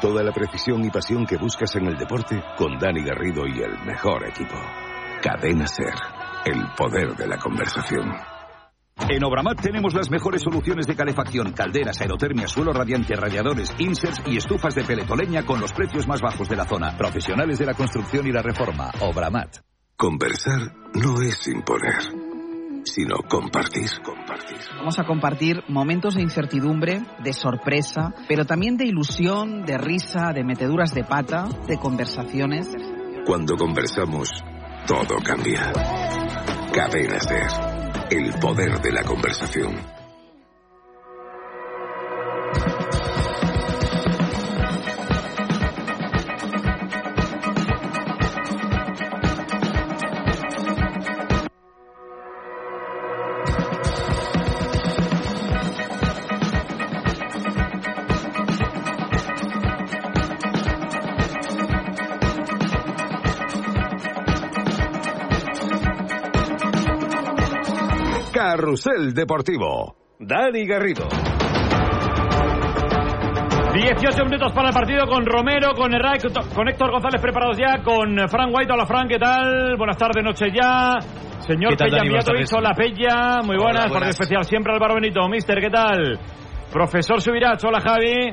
[0.00, 3.78] Toda la precisión y pasión que buscas en el deporte con Dani Garrido y el
[3.84, 4.56] mejor equipo.
[5.22, 5.92] Cadena Ser.
[6.44, 8.10] El poder de la conversación.
[9.08, 14.38] En Obramat tenemos las mejores soluciones de calefacción, calderas, aerotermia, suelo radiante, radiadores, inserts y
[14.38, 16.96] estufas de peletoleña con los precios más bajos de la zona.
[16.96, 18.90] Profesionales de la construcción y la reforma.
[19.00, 19.58] Obramat.
[19.96, 21.94] Conversar no es imponer,
[22.84, 23.88] sino compartir.
[24.02, 24.58] Compartir.
[24.76, 30.44] Vamos a compartir momentos de incertidumbre, de sorpresa, pero también de ilusión, de risa, de
[30.44, 32.68] meteduras de pata, de conversaciones.
[33.24, 34.30] Cuando conversamos,
[34.86, 35.72] todo cambia.
[36.72, 37.46] Cadena Ser.
[38.10, 40.01] El poder de la conversación.
[68.62, 69.96] Carrusel Deportivo.
[70.20, 71.08] Dani Garrido.
[73.74, 76.20] 18 minutos para el partido con Romero, con Herray,
[76.54, 78.72] con Héctor González preparados ya, con Fran White.
[78.72, 79.76] Hola Fran, ¿qué tal?
[79.76, 81.00] Buenas tardes, noche ya.
[81.40, 85.28] Señor Pella Miatovic, hola Pella, muy buenas, partido especial siempre Álvaro Benito.
[85.28, 86.20] Mister, ¿qué tal?
[86.72, 88.30] Profesor Subirach, hola Javi.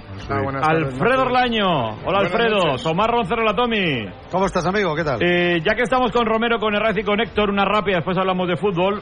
[0.61, 2.75] Alfredo Orlaño, hola Alfredo.
[2.83, 4.05] Tomás Roncero, la Tomi.
[4.31, 4.95] ¿Cómo estás, amigo?
[4.95, 5.23] ¿Qué tal?
[5.23, 8.47] Eh, ya que estamos con Romero, con Herraiz y con Héctor, una rápida, después hablamos
[8.47, 9.01] de fútbol.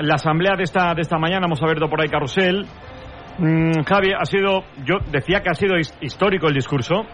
[0.00, 2.66] La asamblea de esta, de esta mañana, hemos abierto por ahí carrusel.
[3.38, 7.04] Mm, Javi, ha sido, yo decía que ha sido histórico el discurso,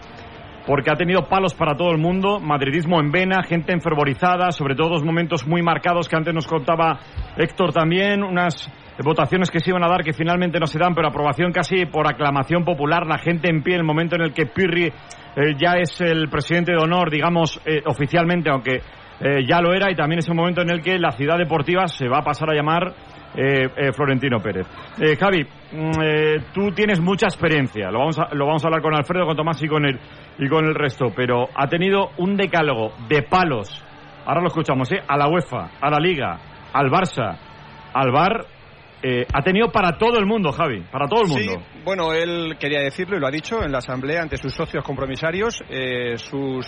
[0.67, 4.89] porque ha tenido palos para todo el mundo, madridismo en vena, gente enfervorizada, sobre todo
[4.89, 6.99] dos momentos muy marcados que antes nos contaba
[7.37, 8.71] Héctor también, unas
[9.03, 12.07] votaciones que se iban a dar que finalmente no se dan, pero aprobación casi por
[12.07, 14.91] aclamación popular, la gente en pie, el momento en el que Pirri eh,
[15.57, 18.81] ya es el presidente de honor, digamos, eh, oficialmente, aunque
[19.19, 21.87] eh, ya lo era, y también es el momento en el que la ciudad deportiva
[21.87, 22.93] se va a pasar a llamar
[23.93, 24.65] Florentino Pérez.
[25.19, 29.25] Javi, mm, tú tienes mucha experiencia, lo vamos, a, lo vamos a hablar con Alfredo,
[29.25, 29.99] con Tomás y con, el,
[30.39, 33.83] y con el resto, pero ha tenido un decálogo de palos,
[34.25, 36.39] ahora lo escuchamos, a la UEFA, a la Liga,
[36.71, 37.37] al Barça,
[37.93, 38.45] al Bar
[39.07, 41.61] eh, ha tenido para todo el mundo, Javi, para todo el mundo.
[41.61, 44.83] Sí, bueno, él quería decirlo y lo ha dicho en la asamblea ante sus socios
[44.83, 45.63] compromisarios.
[45.69, 46.65] Eh, sus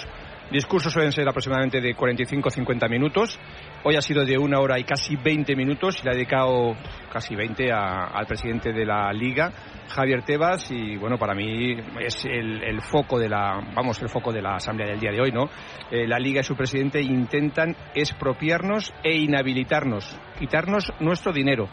[0.52, 3.40] discursos suelen ser aproximadamente de 45-50 minutos.
[3.84, 6.76] Hoy ha sido de una hora y casi 20 minutos y le ha dedicado
[7.12, 9.52] casi 20 al presidente de la Liga,
[9.90, 14.42] Javier Tebas, y bueno, para mí es el, foco de la, vamos, el foco de
[14.42, 15.50] la asamblea del día de hoy, ¿no?
[15.92, 21.70] Eh, la Liga y su presidente intentan expropiarnos e inhabilitarnos, quitarnos nuestro dinero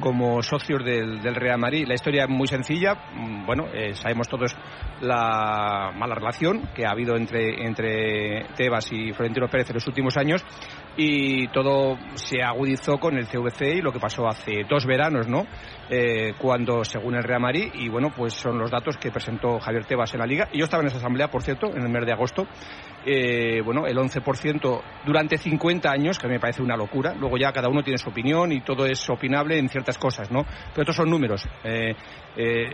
[0.00, 1.86] como socios del, Real Madrid.
[1.86, 4.56] La historia es muy sencilla, mm, bueno, eh, sabemos todos
[5.00, 10.16] la mala relación que ha habido entre, entre Tebas y Florentino Pérez en los últimos
[10.16, 10.44] años
[10.96, 15.46] y todo se agudizó con el CVC y lo que pasó hace dos veranos, ¿no?
[15.90, 19.84] Eh, cuando, según el Real Madrid, y bueno, pues son los datos que presentó Javier
[19.84, 22.06] Tebas en la Liga, y yo estaba en esa asamblea, por cierto, en el mes
[22.06, 22.46] de agosto,
[23.04, 27.36] eh, bueno, el 11% durante 50 años, que a mí me parece una locura, luego
[27.36, 30.44] ya cada uno tiene su opinión y todo es opinable en ciertas cosas, ¿no?
[30.70, 31.46] Pero estos son números.
[31.62, 31.94] Eh,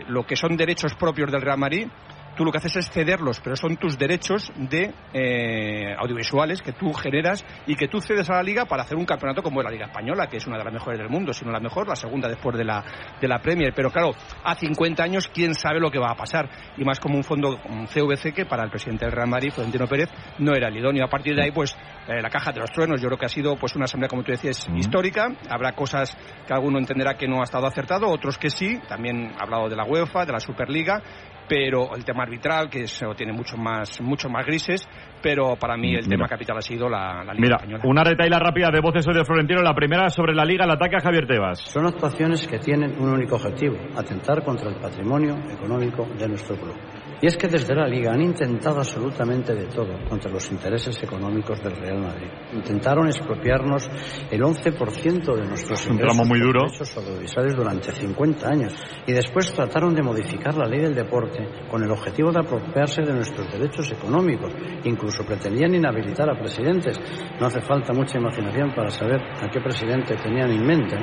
[0.07, 1.87] lo que son derechos propios del Real Madrid
[2.35, 6.93] tú lo que haces es cederlos, pero son tus derechos de eh, audiovisuales que tú
[6.93, 9.85] generas y que tú cedes a la liga para hacer un campeonato como la Liga
[9.85, 12.27] Española, que es una de las mejores del mundo, si no la mejor, la segunda
[12.27, 12.83] después de la,
[13.19, 13.73] de la Premier.
[13.75, 14.11] Pero claro,
[14.43, 16.49] a 50 años, quién sabe lo que va a pasar.
[16.77, 19.87] Y más como un fondo, un CVC, que para el presidente del Real Madrid, Florentino
[19.87, 21.05] Pérez, no era el idóneo.
[21.05, 21.75] A partir de ahí, pues,
[22.07, 24.23] eh, la caja de los truenos, yo creo que ha sido pues una asamblea, como
[24.23, 25.29] tú decías, histórica.
[25.49, 28.79] Habrá cosas que alguno entenderá que no ha estado acertado, otros que sí.
[28.87, 31.01] También ha hablado de la UEFA, de la Superliga
[31.47, 34.87] pero el tema arbitral, que eso tiene mucho más, mucho más grises,
[35.21, 37.83] pero para mí el tema capital ha sido la, Liga Mira, Española.
[37.85, 40.97] una retaila rápida de voces hoy de Florentino, la primera sobre la Liga, el ataque
[40.97, 41.59] a Javier Tebas.
[41.59, 46.75] Son actuaciones que tienen un único objetivo, atentar contra el patrimonio económico de nuestro club.
[47.23, 51.63] Y es que desde la Liga han intentado absolutamente de todo contra los intereses económicos
[51.63, 52.27] del Real Madrid.
[52.51, 53.89] Intentaron expropiarnos
[54.29, 56.65] el 11% de nuestros ingresos muy duro.
[56.97, 58.75] audiovisuales durante 50 años.
[59.07, 63.13] Y después trataron de modificar la ley del deporte con el objetivo de apropiarse de
[63.13, 64.51] nuestros derechos económicos.
[64.83, 66.99] Incluso pretendían inhabilitar a presidentes.
[67.39, 70.97] No hace falta mucha imaginación para saber a qué presidente tenían en mente.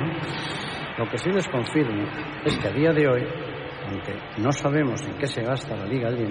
[0.99, 2.03] Lo que sí les confirmo
[2.45, 3.50] es que a día de hoy
[4.37, 6.11] no sabemos en qué se gasta la liga